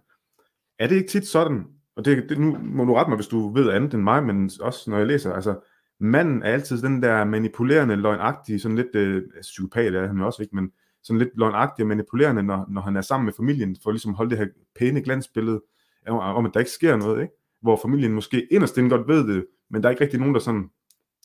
er 0.79 0.87
det 0.87 0.97
ikke 0.97 1.09
tit 1.09 1.27
sådan, 1.27 1.65
og 1.97 2.05
det, 2.05 2.29
det, 2.29 2.39
nu 2.39 2.59
må 2.59 2.85
du 2.85 2.95
rette 2.95 3.11
mig, 3.11 3.17
hvis 3.17 3.27
du 3.27 3.53
ved 3.53 3.71
andet 3.71 3.95
end 3.95 4.03
mig, 4.03 4.25
men 4.25 4.51
også 4.61 4.91
når 4.91 4.99
jeg 4.99 5.07
læser, 5.07 5.33
altså 5.33 5.61
manden 6.03 6.43
er 6.43 6.53
altid 6.53 6.83
den 6.83 7.03
der 7.03 7.25
manipulerende, 7.25 7.97
løgnagtige, 7.97 8.61
sådan 8.61 8.77
lidt, 8.77 8.95
øh, 8.95 9.23
altså, 9.37 9.51
psykopat 9.51 9.95
er 9.95 10.07
han 10.07 10.21
også 10.21 10.43
ikke, 10.43 10.57
men 10.57 10.73
sådan 11.03 11.19
lidt 11.19 11.31
løgnagtig 11.35 11.83
og 11.83 11.89
manipulerende, 11.89 12.43
når, 12.43 12.67
når 12.69 12.81
han 12.81 12.97
er 12.97 13.01
sammen 13.01 13.25
med 13.25 13.33
familien, 13.33 13.77
for 13.83 13.91
ligesom 13.91 14.15
holde 14.15 14.31
det 14.31 14.39
her 14.39 14.47
pæne 14.79 15.03
glansbillede 15.03 15.63
om, 16.07 16.47
at 16.47 16.55
der 16.55 16.61
ikke 16.61 16.71
sker 16.71 16.97
noget, 16.97 17.23
ikke? 17.23 17.35
hvor 17.63 17.79
familien 17.83 18.13
måske 18.13 18.47
inderst 18.51 18.79
inden 18.79 18.91
godt 18.91 19.09
ved 19.09 19.35
det, 19.35 19.47
men 19.71 19.83
der 19.83 19.89
er 19.89 19.91
ikke 19.91 20.03
rigtig 20.03 20.21
nogen, 20.21 20.35
der 20.35 20.41
sådan, 20.41 20.71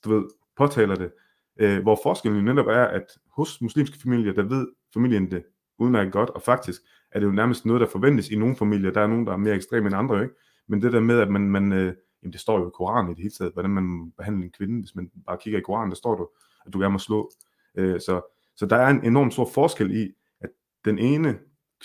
du 0.05 0.15
ved, 0.15 0.23
påtaler 0.57 0.95
det. 0.95 1.11
Øh, 1.59 1.81
hvor 1.81 1.99
forskellen 2.03 2.45
netop 2.45 2.67
er, 2.67 2.83
at 2.83 3.05
hos 3.31 3.61
muslimske 3.61 3.97
familier, 4.03 4.33
der 4.33 4.43
ved 4.43 4.67
familien 4.93 5.31
det 5.31 5.43
udmærket 5.79 6.13
godt, 6.13 6.29
og 6.29 6.41
faktisk 6.41 6.81
er 7.11 7.19
det 7.19 7.27
jo 7.27 7.31
nærmest 7.31 7.65
noget, 7.65 7.81
der 7.81 7.87
forventes 7.87 8.29
i 8.29 8.35
nogle 8.35 8.55
familier. 8.55 8.91
Der 8.91 9.01
er 9.01 9.07
nogen, 9.07 9.25
der 9.25 9.33
er 9.33 9.37
mere 9.37 9.55
ekstreme 9.55 9.87
end 9.87 9.95
andre, 9.95 10.23
ikke? 10.23 10.35
Men 10.67 10.81
det 10.81 10.93
der 10.93 10.99
med, 10.99 11.19
at 11.19 11.29
man, 11.29 11.41
man 11.41 11.73
øh, 11.73 11.93
jamen 12.27 12.33
det 12.33 12.41
står 12.41 12.59
jo 12.59 12.67
i 12.67 12.71
Koranen 12.73 13.11
i 13.11 13.13
det 13.13 13.21
hele 13.21 13.33
taget, 13.33 13.53
hvordan 13.53 13.71
man 13.71 14.11
behandler 14.17 14.43
en 14.43 14.51
kvinde, 14.51 14.79
hvis 14.79 14.95
man 14.95 15.11
bare 15.25 15.37
kigger 15.37 15.59
i 15.59 15.61
Koranen, 15.61 15.89
der 15.89 15.95
står 15.95 16.15
du, 16.15 16.29
at 16.65 16.73
du 16.73 16.79
gerne 16.79 16.91
må 16.91 16.99
slå. 16.99 17.31
Øh, 17.75 17.99
så, 17.99 18.21
så 18.55 18.65
der 18.65 18.75
er 18.75 18.87
en 18.87 19.05
enorm 19.05 19.31
stor 19.31 19.49
forskel 19.53 19.95
i, 19.95 20.13
at 20.41 20.49
den 20.85 20.99
ene, 20.99 21.39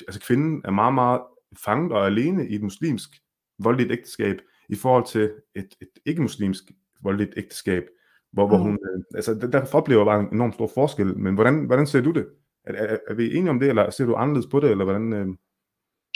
altså 0.09 0.21
kvinden 0.21 0.63
er 0.65 0.71
meget, 0.71 0.95
meget 0.95 1.21
fanget 1.65 1.93
og 1.93 2.07
alene 2.07 2.49
i 2.49 2.55
et 2.55 2.63
muslimsk 2.63 3.23
voldeligt 3.59 3.93
ægteskab, 3.93 4.37
i 4.69 4.75
forhold 4.75 5.07
til 5.07 5.33
et, 5.55 5.75
et 5.81 5.89
ikke-muslimsk 6.07 6.65
voldeligt 7.03 7.35
ægteskab, 7.37 7.85
hvor, 8.33 8.47
hvor 8.49 8.57
mm. 8.59 8.63
hun, 8.63 8.73
øh, 8.73 9.03
altså 9.15 9.35
der, 9.35 9.47
der 9.47 9.65
oplever 9.73 10.05
bare 10.05 10.21
en 10.21 10.29
enorm 10.33 10.53
stor 10.53 10.71
forskel, 10.75 11.19
men 11.19 11.35
hvordan, 11.35 11.65
hvordan 11.67 11.87
ser 11.87 12.01
du 12.01 12.11
det? 12.11 12.27
Er, 12.65 12.73
er, 12.73 12.99
er 13.09 13.15
vi 13.15 13.37
enige 13.37 13.51
om 13.51 13.61
det, 13.61 13.69
eller 13.69 13.91
ser 13.91 14.07
du 14.07 14.15
anderledes 14.15 14.47
på 14.47 14.61
det, 14.61 14.71
eller 14.71 14.85
hvordan? 14.85 15.13
Øh... 15.13 15.27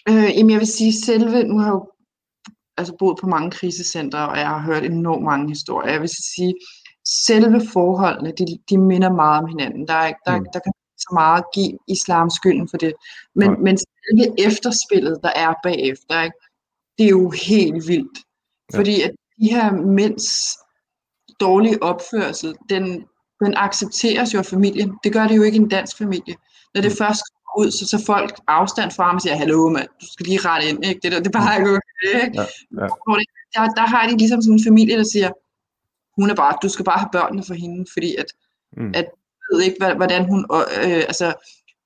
Øh, 0.09 0.37
jamen 0.37 0.51
jeg 0.51 0.59
vil 0.59 0.67
sige, 0.67 0.93
selve, 0.93 1.45
nu 1.45 1.59
har 1.59 1.67
jeg 1.67 1.73
jo 1.73 1.93
altså 2.77 2.95
boet 2.99 3.19
på 3.21 3.27
mange 3.27 3.51
krisecentre, 3.51 4.29
og 4.29 4.39
jeg 4.39 4.49
har 4.49 4.61
hørt 4.61 4.85
enormt 4.85 5.25
mange 5.25 5.49
historier. 5.49 5.93
Jeg 5.93 6.01
vil 6.01 6.09
sige, 6.09 6.55
selve 7.27 7.61
forholdene, 7.73 8.33
de, 8.39 8.59
de 8.71 8.79
minder 8.79 9.13
meget 9.13 9.43
om 9.43 9.49
hinanden. 9.49 9.89
Der, 9.89 9.95
er, 9.95 10.13
der, 10.27 10.39
mm. 10.39 10.47
der 10.53 10.61
kan 10.61 10.73
så 10.99 11.11
meget 11.13 11.45
give 11.55 11.79
islam 11.89 12.31
skylden 12.31 12.69
for 12.69 12.77
det. 12.77 12.93
Men, 13.35 13.51
ja. 13.51 13.57
men 13.57 13.79
selve 13.79 14.47
efterspillet, 14.47 15.19
der 15.23 15.31
er 15.37 15.55
bagefter, 15.63 16.23
ikke? 16.23 16.37
det 16.99 17.05
er 17.05 17.11
jo 17.11 17.31
helt 17.31 17.89
vildt. 17.89 18.19
Ja. 18.73 18.79
Fordi 18.79 19.03
at 19.03 19.11
de 19.41 19.49
her 19.51 19.73
mænds 19.73 20.59
dårlige 21.41 21.83
opførsel, 21.83 22.55
den, 22.69 22.85
den 23.45 23.55
accepteres 23.57 24.35
jo 24.35 24.39
af 24.39 24.47
familien. 24.47 24.99
Det 25.05 25.13
gør 25.13 25.27
det 25.27 25.37
jo 25.37 25.43
ikke 25.43 25.57
i 25.57 25.61
en 25.61 25.69
dansk 25.69 25.99
familie. 25.99 26.35
Når 26.75 26.81
det 26.81 26.91
mm. 26.91 26.97
først 26.97 27.23
ud, 27.59 27.71
så 27.71 27.87
tager 27.91 28.05
folk 28.05 28.41
afstand 28.47 28.91
fra 28.91 29.07
ham 29.07 29.15
og 29.15 29.23
siger, 29.23 29.37
hallo 29.37 29.69
mand, 29.69 29.89
du 30.01 30.07
skal 30.13 30.27
lige 30.27 30.41
rette 30.49 30.69
ind. 30.69 30.85
Ikke? 30.85 31.01
Det, 31.03 31.13
der, 31.13 31.21
det 31.21 31.33
bare 31.33 31.57
ikke 31.59 31.81
Ikke? 32.03 32.41
Ja, 32.41 32.47
ja. 32.83 32.89
Der, 33.55 33.69
der 33.75 33.87
har 33.87 34.09
de 34.09 34.17
ligesom 34.17 34.43
sådan 34.43 34.59
en 34.59 34.65
familie, 34.65 34.97
der 34.97 35.05
siger, 35.05 35.31
hun 36.21 36.31
er 36.31 36.35
bare, 36.35 36.59
du 36.63 36.69
skal 36.69 36.85
bare 36.85 36.99
have 36.99 37.09
børnene 37.13 37.43
for 37.47 37.55
hende, 37.55 37.87
fordi 37.93 38.15
at, 38.17 38.27
mm. 38.77 38.93
at 38.95 39.07
du 39.43 39.57
ved 39.57 39.63
ikke, 39.63 39.95
hvordan 39.97 40.29
hun, 40.29 40.47
øh, 40.53 41.03
altså, 41.11 41.35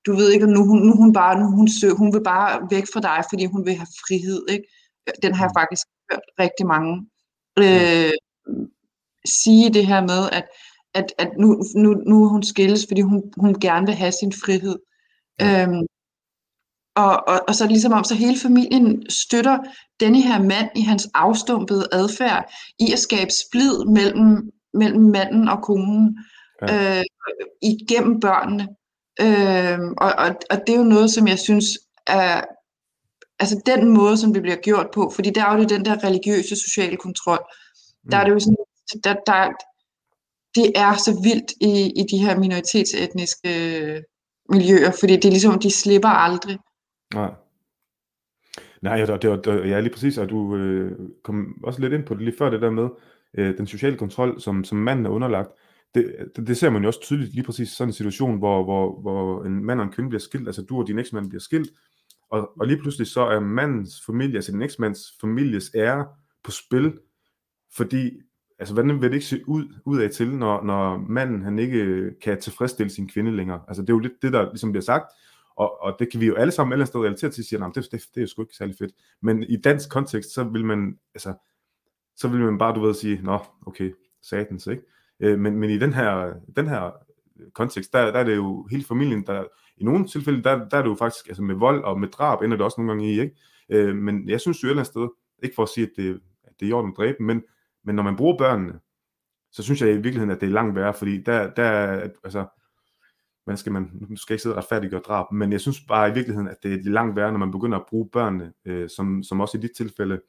du 0.07 0.15
ved 0.17 0.33
ikke, 0.33 0.47
nu, 0.47 0.65
nu 0.65 0.93
hun 0.97 1.13
bare, 1.13 1.41
nu 1.41 1.47
hun, 1.47 1.69
søg, 1.69 1.93
hun 1.93 2.15
vil 2.15 2.23
bare 2.23 2.69
væk 2.71 2.85
fra 2.93 3.01
dig, 3.01 3.25
fordi 3.31 3.45
hun 3.45 3.67
vil 3.67 3.75
have 3.75 3.93
frihed, 4.07 4.47
ikke? 4.49 4.65
Den 5.23 5.35
har 5.35 5.45
jeg 5.45 5.53
mm. 5.55 5.61
faktisk 5.61 5.87
hørt 6.11 6.27
rigtig 6.39 6.67
mange 6.67 7.07
øh, 7.59 8.13
sige 9.25 9.71
det 9.71 9.87
her 9.87 10.01
med, 10.01 10.31
at, 10.33 10.47
at, 10.95 11.13
at 11.19 11.31
nu, 11.39 11.65
nu, 11.77 11.95
nu 11.95 12.29
hun 12.29 12.43
skilles, 12.43 12.87
fordi 12.89 13.01
hun, 13.01 13.33
hun 13.37 13.61
gerne 13.61 13.87
vil 13.87 13.95
have 13.95 14.13
sin 14.13 14.33
frihed. 14.33 14.77
Øhm, 15.43 15.87
og, 16.97 17.29
og, 17.29 17.41
og 17.49 17.55
så 17.55 17.67
ligesom 17.67 17.93
om, 17.93 18.05
så 18.05 18.15
hele 18.15 18.39
familien 18.39 19.11
støtter 19.11 19.59
denne 20.01 20.21
her 20.21 20.43
mand 20.43 20.71
i 20.77 20.81
hans 20.81 21.09
afstumpede 21.15 21.89
adfærd 21.93 22.53
i 22.79 22.93
at 22.93 22.99
skabe 22.99 23.31
splid 23.31 23.85
mellem, 23.85 24.51
mellem 24.75 25.03
manden 25.03 25.49
og 25.49 25.63
konen 25.63 26.19
ja. 26.69 26.99
øh, 26.99 27.05
igennem 27.63 28.21
børnene. 28.21 28.69
Øh, 29.21 29.79
og, 29.99 30.13
og, 30.19 30.37
og 30.51 30.57
det 30.67 30.75
er 30.75 30.79
jo 30.79 30.85
noget, 30.85 31.11
som 31.11 31.29
jeg 31.29 31.39
synes 31.39 31.67
er, 32.07 32.45
altså 33.39 33.61
den 33.67 33.89
måde, 33.89 34.17
som 34.19 34.33
det 34.33 34.43
bliver 34.43 34.57
gjort 34.57 34.87
på, 34.95 35.13
fordi 35.15 35.31
der 35.31 35.45
er 35.45 35.59
jo 35.59 35.65
den 35.65 35.85
der 35.85 36.05
religiøse 36.05 36.57
sociale 36.57 36.97
kontrol, 36.97 37.39
der 38.11 38.17
er 38.17 38.25
det 38.25 38.33
jo 38.33 38.39
sådan, 38.39 38.57
der, 39.05 39.15
der, 39.27 39.49
det 40.55 40.73
er 40.75 40.95
så 40.97 41.21
vildt 41.23 41.53
i, 41.61 41.93
i 42.01 42.05
de 42.11 42.19
her 42.19 42.39
minoritetsetniske 42.39 43.51
miljøer, 44.49 44.93
fordi 45.01 45.17
det 45.17 45.25
er 45.25 45.31
ligesom, 45.31 45.59
de 45.59 45.71
slipper 45.71 46.09
aldrig. 46.09 46.59
Nej. 47.15 47.35
Nej, 48.83 49.05
det 49.05 49.23
det 49.23 49.31
var, 49.31 49.67
ja, 49.67 49.81
lige 49.81 49.93
præcis, 49.93 50.19
og 50.19 50.29
du 50.31 50.57
øh, 50.57 50.99
kom 51.23 51.65
også 51.65 51.81
lidt 51.81 51.93
ind 51.93 52.05
på 52.05 52.15
det 52.15 52.23
lige 52.23 52.39
før, 52.39 52.51
det 52.51 52.63
der 52.63 52.71
med 52.71 52.89
øh, 53.39 53.59
den 53.59 53.67
sociale 53.67 53.97
kontrol, 53.97 54.41
som, 54.41 54.65
som 54.65 54.79
manden 54.79 55.07
er 55.07 55.11
underlagt. 55.11 55.49
Det, 55.95 56.15
det, 56.37 56.47
det 56.47 56.57
ser 56.57 56.71
man 56.71 56.83
jo 56.83 56.89
også 56.89 57.01
tydeligt 57.01 57.35
lige 57.35 57.45
præcis 57.45 57.69
sådan 57.69 57.89
en 57.89 57.93
situation, 57.93 58.39
hvor, 58.39 58.65
hvor, 58.65 59.01
hvor 59.01 59.45
en 59.45 59.65
mand 59.65 59.81
og 59.81 59.87
en 59.87 59.93
kvinde 59.93 60.11
bliver 60.11 60.21
skilt, 60.21 60.49
altså 60.49 60.63
du 60.63 60.79
og 60.79 60.87
din 60.87 60.99
eksmand 60.99 61.29
bliver 61.29 61.41
skilt, 61.41 61.69
og, 62.31 62.51
og 62.61 62.67
lige 62.67 62.79
pludselig 62.79 63.07
så 63.07 63.21
er 63.21 63.41
mandens 63.41 64.03
familie, 64.07 64.37
altså 64.37 64.53
din 64.53 64.63
eksmands 64.63 65.01
families 65.21 65.71
ære 65.75 66.07
på 66.45 66.51
spil, 66.51 66.93
fordi, 67.77 68.11
altså 68.59 68.75
hvordan 68.75 69.03
vil 69.03 69.09
det 69.09 69.15
ikke 69.15 69.27
se 69.27 69.49
ud, 69.49 69.65
ud 69.85 70.01
af 70.01 70.11
til, 70.11 70.29
når, 70.29 70.65
når 70.65 70.97
manden 71.09 71.43
han 71.43 71.59
ikke 71.59 72.11
kan 72.23 72.41
tilfredsstille 72.41 72.91
sin 72.91 73.09
kvinde 73.09 73.37
længere? 73.37 73.61
Altså 73.69 73.83
det 73.83 73.91
er 73.91 73.95
jo 73.95 73.99
lidt 73.99 74.23
det, 74.23 74.33
der 74.33 74.51
ligesom 74.51 74.73
bliver 74.73 74.83
sagt, 74.83 75.05
og, 75.61 75.83
og 75.83 75.97
det 75.99 76.11
kan 76.11 76.21
vi 76.21 76.27
jo 76.27 76.35
alle 76.35 76.53
sammen 76.53 76.73
ellers 76.73 76.89
stå 76.89 77.05
relateret 77.05 77.35
til, 77.35 77.43
at 77.43 77.47
sige, 77.47 77.59
det, 77.59 77.75
det, 77.75 77.93
det 77.93 78.17
er 78.17 78.21
jo 78.21 78.27
sgu 78.27 78.43
ikke 78.43 78.57
særlig 78.57 78.77
fedt. 78.79 78.93
Men 79.23 79.43
i 79.43 79.57
dansk 79.57 79.91
kontekst, 79.91 80.35
så 80.35 80.45
vil 80.45 80.65
man, 80.65 80.99
altså, 81.15 81.35
så 82.17 82.29
vil 82.29 82.41
man 82.41 82.59
bare, 82.59 82.75
du 82.75 82.81
ved, 82.81 82.95
sige, 82.95 83.21
nå, 83.23 83.39
okay, 83.67 83.95
satans, 84.23 84.67
ikke? 84.67 84.83
Øh, 85.21 85.39
men, 85.39 85.57
men 85.57 85.71
i 85.71 85.79
den 85.79 85.93
her, 85.93 86.35
den 86.57 86.69
her 86.69 86.91
kontekst, 87.53 87.93
der, 87.93 88.05
der 88.05 88.19
er 88.19 88.25
det 88.25 88.37
jo 88.37 88.67
hele 88.71 88.85
familien, 88.85 89.27
der 89.27 89.45
i 89.77 89.85
nogle 89.85 90.07
tilfælde, 90.07 90.43
der, 90.43 90.69
der 90.69 90.79
er 90.79 90.83
det 90.83 90.89
jo 90.89 90.95
faktisk, 90.95 91.29
altså 91.29 91.43
med 91.43 91.55
vold 91.55 91.85
og 91.85 92.01
med 92.01 92.09
drab, 92.09 92.43
ender 92.43 92.57
det 92.57 92.65
også 92.65 92.81
nogle 92.81 92.91
gange 92.91 93.15
i, 93.15 93.21
ikke? 93.21 93.37
Øh, 93.71 93.97
men 93.97 94.29
jeg 94.29 94.41
synes 94.41 94.63
jo 94.63 94.67
et 94.67 94.71
eller 94.71 94.83
andet 94.83 94.93
sted, 94.93 95.09
ikke 95.43 95.55
for 95.55 95.63
at 95.63 95.69
sige, 95.69 95.87
at 95.87 95.93
det, 95.97 96.21
at 96.45 96.53
det 96.61 96.67
er 96.67 96.71
i 96.71 96.73
orden 96.73 96.91
at 96.91 96.97
dræbe, 96.97 97.23
men, 97.23 97.43
men 97.85 97.95
når 97.95 98.03
man 98.03 98.17
bruger 98.17 98.39
børnene, 98.39 98.81
så 99.53 99.63
synes 99.63 99.81
jeg 99.81 99.91
i 99.91 99.93
virkeligheden, 99.93 100.31
at 100.31 100.41
det 100.41 100.47
er 100.47 100.53
langt 100.53 100.77
værre, 100.77 100.95
fordi 100.95 101.23
der, 101.23 101.51
der 101.51 101.67
altså, 102.25 102.47
man 103.51 103.57
skal 103.57 103.73
man, 103.73 103.91
nu 103.93 104.17
skal 104.17 104.33
jeg 104.33 104.35
ikke 104.35 104.43
sidde 104.43 104.55
og 104.55 104.59
retfærdiggøre 104.59 105.01
drab, 105.01 105.33
men 105.33 105.53
jeg 105.53 105.61
synes 105.61 105.81
bare 105.89 106.11
i 106.11 106.13
virkeligheden, 106.13 106.49
at 106.49 106.57
det 106.63 106.73
er 106.75 106.91
langt 106.91 107.17
værre, 107.17 107.33
når 107.33 107.39
man 107.39 107.51
begynder 107.51 107.79
at 107.79 107.87
bruge 107.89 108.09
børnene, 108.09 108.53
øh, 108.65 108.89
som, 108.89 109.23
som 109.23 109.41
også 109.41 109.59
i 109.59 109.61
dit 109.61 109.71
tilfælde, 109.77 110.21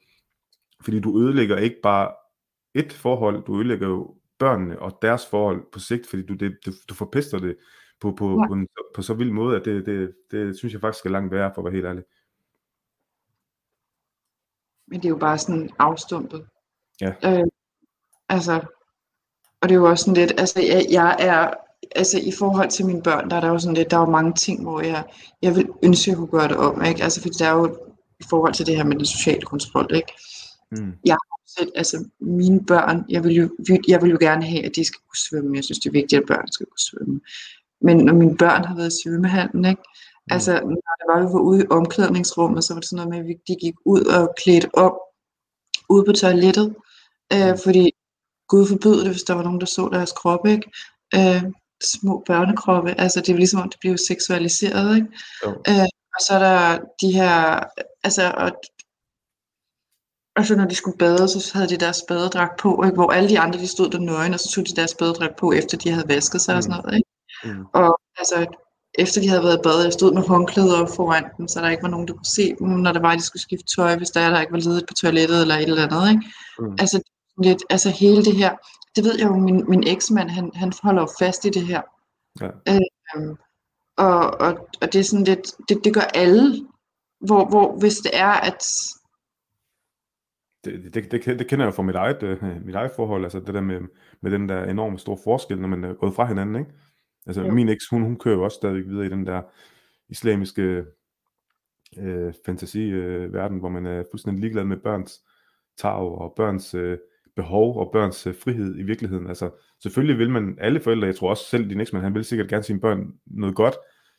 fordi 0.80 1.00
du 1.00 1.20
ødelægger 1.20 1.56
ikke 1.56 1.76
bare 1.82 2.14
et 2.74 2.92
forhold, 2.92 3.44
du 3.44 3.56
ødelægger 3.56 3.88
jo 3.88 4.16
børnene 4.38 4.78
og 4.78 4.98
deres 5.02 5.26
forhold 5.26 5.62
på 5.72 5.78
sigt, 5.78 6.06
fordi 6.06 6.26
du, 6.26 6.34
det, 6.34 6.56
du, 6.66 6.72
du 6.88 6.94
forpester 6.94 7.38
det 7.38 7.56
på, 8.00 8.12
på, 8.12 8.30
ja. 8.30 8.46
på, 8.46 8.52
en, 8.52 8.68
på 8.94 9.02
så 9.02 9.14
vild 9.14 9.30
måde, 9.30 9.56
at 9.56 9.64
det, 9.64 9.86
det, 9.86 10.14
det 10.30 10.58
synes 10.58 10.72
jeg 10.72 10.80
faktisk 10.80 11.06
er 11.06 11.10
langt 11.10 11.32
værre, 11.32 11.52
for 11.54 11.62
at 11.62 11.64
være 11.64 11.74
helt 11.74 11.86
ærlig. 11.86 12.04
Men 14.86 15.00
det 15.00 15.04
er 15.04 15.10
jo 15.10 15.18
bare 15.18 15.38
sådan 15.38 15.70
afstumpet. 15.78 16.46
Ja. 17.00 17.14
Øh, 17.24 17.44
altså, 18.28 18.60
og 19.60 19.68
det 19.68 19.74
er 19.74 19.78
jo 19.78 19.90
også 19.90 20.04
sådan 20.04 20.20
lidt, 20.20 20.40
altså 20.40 20.60
jeg, 20.60 20.86
jeg 20.90 21.16
er, 21.20 21.54
altså 21.96 22.18
i 22.18 22.32
forhold 22.38 22.70
til 22.70 22.86
mine 22.86 23.02
børn, 23.02 23.30
der 23.30 23.36
er 23.36 23.40
der 23.40 23.48
jo 23.48 23.58
sådan 23.58 23.74
lidt, 23.74 23.90
der 23.90 23.96
er 23.96 24.00
jo 24.00 24.10
mange 24.10 24.32
ting, 24.32 24.62
hvor 24.62 24.80
jeg, 24.80 25.04
jeg 25.42 25.56
vil 25.56 25.68
ønske, 25.82 26.02
at 26.02 26.08
jeg 26.08 26.16
kunne 26.16 26.38
gøre 26.38 26.48
det 26.48 26.56
om, 26.56 26.84
ikke? 26.84 27.02
Altså 27.02 27.20
fordi 27.20 27.34
der 27.38 27.46
er 27.46 27.52
jo 27.52 27.76
i 28.20 28.24
forhold 28.30 28.54
til 28.54 28.66
det 28.66 28.76
her 28.76 28.84
med 28.84 28.96
den 28.96 29.06
sociale 29.06 29.42
kontrol, 29.42 29.94
ikke? 29.94 30.12
Mm. 30.70 30.92
Jeg 31.04 31.12
har 31.12 31.40
selv, 31.58 31.72
altså 31.74 32.04
mine 32.20 32.64
børn, 32.66 33.04
jeg 33.08 33.24
vil, 33.24 33.34
jo, 33.34 33.48
jeg 33.88 34.02
vil 34.02 34.10
jo 34.10 34.18
gerne 34.20 34.46
have, 34.46 34.64
at 34.64 34.76
de 34.76 34.84
skal 34.84 35.00
kunne 35.08 35.28
svømme. 35.28 35.56
Jeg 35.56 35.64
synes, 35.64 35.78
det 35.78 35.86
er 35.86 35.92
vigtigt, 36.00 36.20
at 36.20 36.26
børn 36.28 36.52
skal 36.52 36.66
kunne 36.66 36.86
svømme. 36.90 37.20
Men 37.80 37.96
når 37.96 38.14
mine 38.14 38.36
børn 38.36 38.64
har 38.64 38.76
været 38.76 38.92
i 38.92 39.02
svømmehallen, 39.02 39.64
ikke? 39.64 39.82
Mm. 39.82 40.34
Altså, 40.34 40.52
når 40.52 40.94
det 40.98 41.06
var, 41.08 41.18
vi 41.20 41.32
var 41.32 41.40
ude 41.40 41.62
i 41.62 41.66
omklædningsrummet, 41.70 42.64
så 42.64 42.74
var 42.74 42.80
det 42.80 42.88
sådan 42.88 43.06
noget 43.06 43.24
med, 43.24 43.34
at 43.34 43.40
de 43.48 43.54
gik 43.54 43.74
ud 43.84 44.04
og 44.04 44.34
klædte 44.42 44.68
op 44.74 44.96
ude 45.88 46.04
på 46.04 46.12
toilettet. 46.12 46.74
Øh, 47.32 47.50
mm. 47.50 47.58
fordi 47.64 47.92
Gud 48.48 48.66
forbyde 48.66 49.00
det, 49.04 49.10
hvis 49.10 49.22
der 49.22 49.34
var 49.34 49.42
nogen, 49.42 49.60
der 49.60 49.66
så 49.66 49.88
deres 49.92 50.12
krop, 50.12 50.46
ikke? 50.46 50.70
Øh, 51.14 51.42
små 51.86 52.22
børnekroppe, 52.26 53.00
altså 53.00 53.20
det 53.20 53.28
er 53.28 53.36
ligesom 53.36 53.60
om, 53.60 53.70
det 53.70 53.80
bliver 53.80 53.96
seksualiseret, 54.08 54.96
ikke? 54.96 55.08
Øh, 55.68 55.88
og 56.14 56.20
så 56.26 56.34
er 56.34 56.38
der 56.38 56.78
de 57.00 57.12
her, 57.12 57.60
altså, 58.04 58.32
og, 58.36 58.50
altså 60.36 60.56
når 60.56 60.64
de 60.64 60.74
skulle 60.74 60.98
bade, 60.98 61.28
så 61.28 61.50
havde 61.54 61.68
de 61.68 61.76
deres 61.76 62.02
badedragt 62.08 62.60
på, 62.60 62.82
ikke? 62.84 62.94
hvor 62.94 63.10
alle 63.10 63.28
de 63.28 63.40
andre, 63.40 63.58
de 63.58 63.66
stod 63.68 63.90
der 63.90 63.98
nøgen, 63.98 64.34
og 64.34 64.40
så 64.40 64.50
tog 64.50 64.66
de 64.66 64.76
deres 64.76 64.94
badedragt 64.94 65.36
på, 65.36 65.52
efter 65.52 65.76
de 65.78 65.90
havde 65.90 66.08
vasket 66.08 66.40
sig 66.40 66.54
mm. 66.54 66.56
og 66.56 66.62
sådan 66.62 66.78
noget, 66.82 66.96
ikke? 66.96 67.10
Mm. 67.44 67.64
Og 67.74 68.00
altså, 68.18 68.46
efter 68.98 69.20
de 69.20 69.28
havde 69.28 69.42
været 69.42 69.58
i 69.58 69.62
bad, 69.62 69.82
jeg 69.82 69.92
stod 69.92 70.14
med 70.14 70.22
håndklæder 70.22 70.86
foran 70.86 71.24
dem, 71.36 71.48
så 71.48 71.60
der 71.60 71.68
ikke 71.68 71.82
var 71.82 71.88
nogen, 71.88 72.08
der 72.08 72.14
kunne 72.14 72.34
se 72.38 72.54
dem, 72.58 72.68
når 72.68 72.92
der 72.92 73.00
var, 73.00 73.14
de 73.14 73.22
skulle 73.22 73.42
skifte 73.42 73.66
tøj, 73.76 73.96
hvis 73.96 74.10
der, 74.10 74.30
der 74.30 74.40
ikke 74.40 74.52
var 74.52 74.58
ledet 74.58 74.84
på 74.88 74.94
toilettet 74.94 75.42
eller 75.42 75.54
et 75.54 75.62
eller 75.62 75.86
andet, 75.86 76.10
ikke? 76.10 76.22
Mm. 76.58 76.76
Altså, 76.78 77.00
lidt, 77.42 77.62
altså 77.70 77.90
hele 77.90 78.24
det 78.24 78.36
her, 78.36 78.52
det 78.96 79.04
ved 79.04 79.18
jeg 79.18 79.26
jo, 79.26 79.36
min, 79.36 79.64
min 79.68 79.86
eksmand, 79.86 80.28
han, 80.28 80.50
han 80.54 80.72
holder 80.82 81.02
jo 81.02 81.08
fast 81.18 81.44
i 81.44 81.50
det 81.50 81.66
her. 81.66 81.82
Ja. 82.40 82.50
Øhm, 82.68 83.36
og, 83.96 84.40
og, 84.40 84.68
og 84.82 84.92
det 84.92 84.94
er 84.94 85.04
sådan 85.04 85.24
lidt, 85.24 85.54
det, 85.68 85.84
det 85.84 85.94
gør 85.94 86.08
alle, 86.14 86.66
hvor, 87.20 87.48
hvor 87.48 87.78
hvis 87.78 87.96
det 87.96 88.10
er, 88.14 88.32
at 88.32 88.62
det, 90.64 90.94
det, 90.94 91.12
det, 91.12 91.38
det 91.38 91.46
kender 91.46 91.64
jeg 91.64 91.72
jo 91.72 91.76
fra 91.76 91.82
mit 91.82 91.94
eget, 91.94 92.22
uh, 92.22 92.66
mit 92.66 92.74
eget 92.74 92.92
forhold, 92.96 93.24
altså 93.24 93.40
det 93.40 93.54
der 93.54 93.60
med, 93.60 93.80
med 94.20 94.30
den 94.30 94.48
der 94.48 94.64
enorme 94.64 94.98
store 94.98 95.18
forskel, 95.24 95.58
når 95.58 95.68
man 95.68 95.84
er 95.84 95.94
gået 95.94 96.14
fra 96.14 96.26
hinanden, 96.26 96.56
ikke? 96.56 96.70
Altså 97.26 97.42
jo. 97.42 97.52
min 97.52 97.68
eks, 97.68 97.88
hun, 97.90 98.02
hun 98.02 98.18
kører 98.18 98.36
jo 98.36 98.44
også 98.44 98.54
stadig 98.54 98.86
videre 98.86 99.06
i 99.06 99.08
den 99.08 99.26
der 99.26 99.42
islamiske 100.08 100.84
øh, 101.98 102.34
fantasi-verden, 102.46 103.56
øh, 103.56 103.60
hvor 103.60 103.68
man 103.68 103.86
er 103.86 104.04
fuldstændig 104.10 104.40
ligeglad 104.40 104.64
med 104.64 104.76
børns 104.76 105.22
tag 105.78 105.92
og 105.92 106.32
børns 106.36 106.74
øh, 106.74 106.98
behov 107.36 107.78
og 107.78 107.90
børns 107.92 108.26
øh, 108.26 108.34
frihed 108.34 108.78
i 108.78 108.82
virkeligheden. 108.82 109.26
Altså 109.26 109.50
selvfølgelig 109.82 110.18
vil 110.18 110.30
man, 110.30 110.56
alle 110.60 110.80
forældre, 110.80 111.06
jeg 111.06 111.16
tror 111.16 111.30
også 111.30 111.44
selv 111.44 111.70
din 111.70 111.80
eksmand, 111.80 112.04
han 112.04 112.14
vil 112.14 112.24
sikkert 112.24 112.48
gerne 112.48 112.62
sine 112.62 112.80
børn 112.80 113.12
noget 113.26 113.54
godt, 113.54 113.74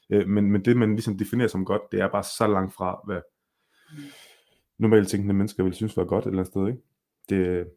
øh, 0.10 0.28
men, 0.28 0.52
men 0.52 0.66
det 0.66 0.78
man 0.78 0.92
ligesom 0.92 1.18
definerer 1.18 1.48
som 1.48 1.66
godt, 1.66 1.82
det 1.92 2.00
er 2.00 2.08
bare 2.08 2.24
så 2.24 2.48
langt 2.48 2.74
fra, 2.74 3.02
hvad 3.06 3.22
normalt 4.80 5.10
tænkende 5.10 5.34
mennesker 5.34 5.64
vil 5.64 5.74
synes 5.74 5.98
var 5.98 6.06
godt 6.06 6.26
et 6.26 6.30
eller 6.30 6.40
andet 6.40 6.52
sted, 6.52 6.68
ikke? 6.68 6.82
Det, 7.30 7.68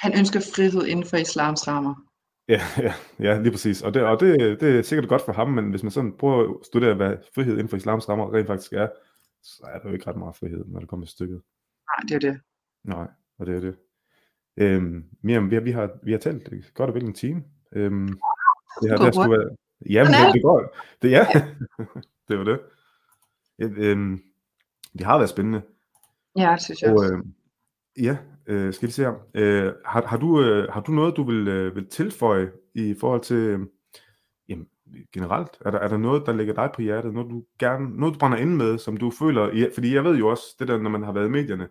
han 0.00 0.18
ønsker 0.18 0.40
frihed 0.54 0.86
inden 0.86 1.06
for 1.06 1.16
islams 1.16 1.68
rammer. 1.68 1.94
Ja, 2.48 2.62
ja, 2.78 2.94
ja 3.20 3.38
lige 3.40 3.50
præcis. 3.50 3.82
Og, 3.82 3.94
det, 3.94 4.02
og 4.02 4.20
det, 4.20 4.60
det 4.60 4.78
er 4.78 4.82
sikkert 4.82 5.08
godt 5.08 5.22
for 5.22 5.32
ham, 5.32 5.48
men 5.48 5.70
hvis 5.70 5.82
man 5.82 5.92
sådan 5.92 6.16
prøver 6.18 6.50
at 6.50 6.66
studere, 6.66 6.94
hvad 6.94 7.16
frihed 7.34 7.52
inden 7.52 7.68
for 7.68 7.76
islams 7.76 8.08
rammer 8.08 8.34
rent 8.34 8.46
faktisk 8.46 8.72
er, 8.72 8.88
så 9.42 9.62
er 9.74 9.78
der 9.78 9.88
jo 9.88 9.94
ikke 9.94 10.06
ret 10.06 10.16
meget 10.16 10.36
frihed, 10.36 10.64
når 10.66 10.80
det 10.80 10.88
kommer 10.88 11.06
til 11.06 11.12
stykket. 11.12 11.42
Nej, 11.88 12.08
det 12.08 12.24
er 12.24 12.30
det. 12.30 12.40
Nej, 12.84 13.06
og 13.38 13.46
det 13.46 13.56
er 13.56 13.60
det. 13.60 13.76
Øhm, 14.56 15.04
Miriam, 15.22 15.50
vi 15.50 15.54
har, 15.54 15.62
vi 15.62 15.70
har, 15.70 15.90
vi 16.02 16.12
har 16.12 16.18
talt 16.18 16.74
godt 16.74 16.90
og 16.90 16.94
vel 16.94 17.04
en 17.04 17.14
time. 17.14 17.44
Øhm, 17.72 18.08
det 18.82 18.90
har, 18.90 18.96
det 18.96 19.04
har 19.04 19.12
sgu 19.12 19.30
været... 19.30 19.56
Jamen, 19.90 20.12
det, 20.12 20.34
det 20.34 20.42
går. 20.42 20.76
Det, 21.02 21.10
ja, 21.10 21.26
det 22.28 22.38
var 22.38 22.44
det. 22.44 22.60
Øhm, 23.58 24.22
det 24.92 25.06
har 25.06 25.18
været 25.18 25.30
spændende. 25.30 25.62
Ja, 26.36 26.52
det 26.52 26.62
synes 26.62 26.82
jeg 26.82 26.90
og, 26.90 26.96
også. 26.96 27.14
Øh, 27.14 27.22
ja, 28.04 28.16
øh, 28.46 28.74
skal 28.74 28.86
vi 28.86 28.92
se 28.92 29.02
her. 29.02 29.14
Øh, 29.34 29.72
har, 29.84 30.06
har, 30.06 30.16
du, 30.16 30.42
øh, 30.42 30.72
har 30.72 30.80
du 30.80 30.92
noget, 30.92 31.16
du 31.16 31.22
vil, 31.22 31.48
øh, 31.48 31.76
vil 31.76 31.88
tilføje 31.88 32.50
i 32.74 32.96
forhold 33.00 33.20
til, 33.20 33.36
øh, 33.36 33.60
jamen, 34.48 34.66
generelt? 35.12 35.50
Er 35.64 35.70
der, 35.70 35.78
er 35.78 35.88
der 35.88 35.96
noget, 35.96 36.26
der 36.26 36.32
ligger 36.32 36.54
dig 36.54 36.70
på 36.74 36.82
hjertet? 36.82 37.14
Noget, 37.14 37.30
du 37.30 37.44
gerne, 37.58 37.96
noget, 38.00 38.14
du 38.14 38.18
brænder 38.18 38.38
ind 38.38 38.56
med, 38.56 38.78
som 38.78 38.96
du 38.96 39.10
føler... 39.10 39.56
Ja, 39.56 39.66
fordi 39.74 39.94
jeg 39.94 40.04
ved 40.04 40.16
jo 40.16 40.28
også, 40.28 40.56
det 40.58 40.68
der, 40.68 40.78
når 40.78 40.90
man 40.90 41.02
har 41.02 41.12
været 41.12 41.26
i 41.26 41.30
medierne, 41.30 41.68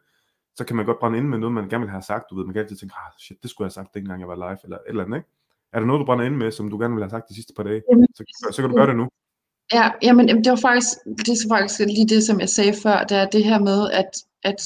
så 0.58 0.64
kan 0.66 0.76
man 0.76 0.86
godt 0.86 0.99
brænde 0.99 1.18
ind 1.18 1.28
med 1.28 1.38
noget, 1.38 1.53
man 1.53 1.70
gerne 1.70 1.82
vil 1.82 1.91
have 1.91 2.01
sagt. 2.01 2.30
Du 2.30 2.36
ved, 2.36 2.45
man 2.45 2.53
kan 2.53 2.62
altid 2.62 2.78
tænke, 2.78 2.95
ah, 2.95 3.12
shit, 3.20 3.38
det 3.43 3.49
skulle 3.49 3.66
jeg 3.66 3.68
have 3.68 3.84
sagt, 3.84 3.93
dengang 3.93 4.20
jeg 4.20 4.28
var 4.28 4.36
live, 4.36 4.58
eller 4.64 4.78
et 4.78 4.84
eller 4.88 5.03
andet, 5.03 5.18
ikke? 5.18 5.30
Er 5.74 5.80
der 5.80 5.88
noget, 5.88 5.99
du 5.99 6.06
brænder 6.06 6.26
ind 6.26 6.36
med, 6.36 6.51
som 6.51 6.70
du 6.70 6.78
gerne 6.80 6.93
vil 6.93 7.03
have 7.03 7.10
sagt 7.10 7.30
de 7.30 7.36
sidste 7.36 7.53
par 7.53 7.64
dage? 7.64 7.82
Jamen, 7.91 8.08
så, 8.16 8.24
så 8.51 8.62
kan 8.62 8.70
du 8.70 8.76
gøre 8.76 8.88
det 8.88 8.95
nu. 8.95 9.10
Ja, 9.74 9.91
jamen, 10.01 10.28
det 10.28 10.49
var 10.49 10.62
faktisk, 10.70 10.97
det 11.06 11.30
er 11.30 11.49
faktisk 11.49 11.80
lige 11.80 12.08
det, 12.08 12.24
som 12.24 12.39
jeg 12.39 12.49
sagde 12.49 12.74
før, 12.84 13.03
det 13.03 13.18
er 13.18 13.26
det 13.26 13.43
her 13.43 13.60
med, 13.60 13.91
at, 13.91 14.12
at, 14.43 14.62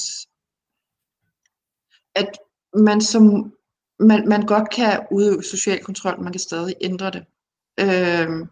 at 2.14 2.38
man 2.74 3.00
som 3.00 3.52
man, 4.00 4.28
man 4.28 4.46
godt 4.46 4.70
kan 4.70 5.06
udøve 5.10 5.42
social 5.42 5.84
kontrol, 5.84 6.22
man 6.22 6.32
kan 6.32 6.40
stadig 6.40 6.74
ændre 6.80 7.10
det. 7.10 7.24
Øhm, 7.80 8.48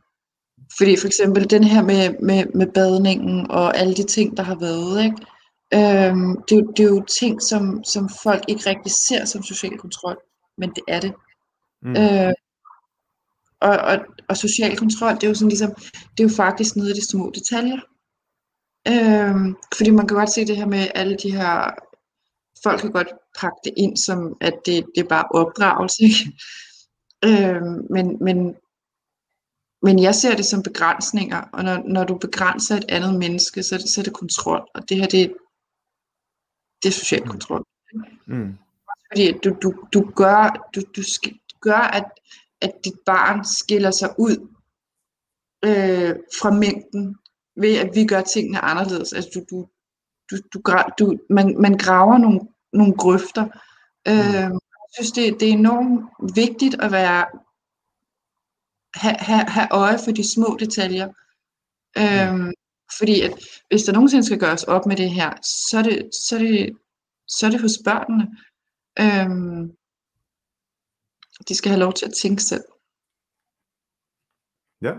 fordi 0.79 0.97
for 0.97 1.07
eksempel 1.07 1.51
den 1.51 1.65
her 1.65 1.83
med, 1.83 2.19
med, 2.23 2.45
med 2.55 2.67
badningen 2.67 3.51
og 3.51 3.77
alle 3.77 3.95
de 3.95 4.03
ting, 4.03 4.37
der 4.37 4.43
har 4.43 4.55
været, 4.55 5.05
ikke? 5.05 5.17
Øhm, 5.75 6.43
det, 6.49 6.67
det 6.77 6.85
er 6.85 6.89
jo 6.89 7.05
ting, 7.05 7.43
som, 7.43 7.85
som 7.85 8.09
folk 8.23 8.45
ikke 8.49 8.71
rigtig 8.71 8.93
ser 8.93 9.25
som 9.25 9.43
social 9.43 9.79
kontrol, 9.79 10.19
men 10.59 10.71
det 10.71 10.83
er 10.89 11.01
det. 11.01 11.15
Mm. 11.83 11.97
Øh, 11.97 12.33
og, 13.61 13.79
og, 13.79 13.99
og 14.29 14.37
social 14.37 14.77
kontrol, 14.77 15.15
det 15.15 15.25
er 15.25 15.29
jo 15.29 15.35
sådan 15.35 15.49
ligesom, 15.49 15.75
det 16.17 16.25
er 16.25 16.29
jo 16.29 16.37
faktisk 16.37 16.77
nede 16.77 16.91
i 16.91 16.95
de 16.95 17.07
små 17.07 17.33
detaljer. 17.35 17.81
Øhm, 18.89 19.57
fordi 19.77 19.91
man 19.91 20.07
kan 20.07 20.17
godt 20.17 20.31
se 20.31 20.47
det 20.47 20.57
her 20.57 20.67
med 20.67 20.89
alle 20.95 21.17
de 21.23 21.37
her, 21.37 21.75
folk 22.63 22.81
kan 22.81 22.93
godt 22.93 23.09
pakke 23.41 23.59
det 23.65 23.75
ind 23.77 23.97
som, 23.97 24.37
at 24.41 24.55
det, 24.67 24.87
det 24.95 25.05
er 25.05 25.09
bare 25.09 25.29
opdragelse, 25.31 26.03
ikke? 26.03 26.33
Øhm, 27.25 27.87
men, 27.91 28.17
men, 28.21 28.55
men 29.83 30.03
jeg 30.03 30.15
ser 30.15 30.37
det 30.37 30.45
som 30.45 30.63
begrænsninger, 30.63 31.43
og 31.53 31.65
når, 31.65 31.83
når 31.87 32.05
du 32.05 32.19
begrænser 32.19 32.77
et 32.77 32.85
andet 32.89 33.15
menneske, 33.19 33.63
så, 33.63 33.79
så 33.87 34.01
er 34.01 34.03
det 34.03 34.13
kontrol, 34.13 34.69
og 34.75 34.89
det 34.89 34.97
her, 34.97 35.07
det, 35.07 35.35
det 36.83 36.89
er 36.89 36.93
social 36.93 37.23
mm. 37.23 37.29
kontrol. 37.29 37.65
Mm. 38.27 38.59
Fordi 39.13 39.33
du, 39.33 39.57
du, 39.63 39.75
du 39.93 40.11
gør, 40.17 40.71
du, 40.75 40.81
du 40.97 41.03
gør 41.61 41.81
at, 41.99 42.05
at 42.61 42.73
dit 42.85 42.99
barn 43.07 43.45
skiller 43.45 43.91
sig 43.91 44.15
ud 44.19 44.49
øh, 45.65 46.17
fra 46.41 46.51
mængden, 46.51 47.17
ved 47.57 47.77
at 47.77 47.91
vi 47.95 48.07
gør 48.07 48.21
tingene 48.21 48.61
anderledes. 48.61 49.13
Altså 49.13 49.31
du, 49.35 49.45
du, 49.51 49.69
du, 50.31 50.37
du, 50.53 50.61
du 50.99 51.19
man, 51.31 51.57
man 51.61 51.79
graver 51.79 52.19
nogle, 52.19 52.41
nogle 52.73 52.95
grøfter. 52.95 53.45
Øh, 54.09 54.51
jeg 54.85 54.95
synes, 54.95 55.13
det, 55.13 55.41
det 55.41 55.49
er 55.49 55.53
enormt 55.53 56.11
vigtigt 56.35 56.75
at 56.81 56.93
være 56.93 57.27
have, 58.95 59.17
have, 59.19 59.45
have 59.49 59.69
øje 59.71 59.99
for 60.05 60.11
de 60.11 60.33
små 60.35 60.57
detaljer. 60.61 61.09
Øh, 61.99 62.53
fordi 62.99 63.21
at 63.21 63.33
hvis 63.69 63.83
der 63.83 63.93
nogensinde 63.93 64.27
skal 64.27 64.39
gøres 64.39 64.65
op 64.65 64.87
med 64.87 64.97
det 64.97 65.11
her, 65.11 65.33
så 65.43 65.79
er 65.79 65.83
det, 65.83 66.11
så 66.15 66.35
er 66.35 66.39
det, 66.39 66.77
så 67.29 67.47
er 67.47 67.51
det 67.51 67.61
hos 67.61 67.79
børnene. 67.85 68.25
Øhm, 69.01 69.77
de 71.49 71.55
skal 71.55 71.71
have 71.71 71.81
lov 71.81 71.93
til 71.93 72.07
at 72.07 72.15
tænke 72.23 72.43
selv. 72.43 72.65
Ja. 74.83 74.95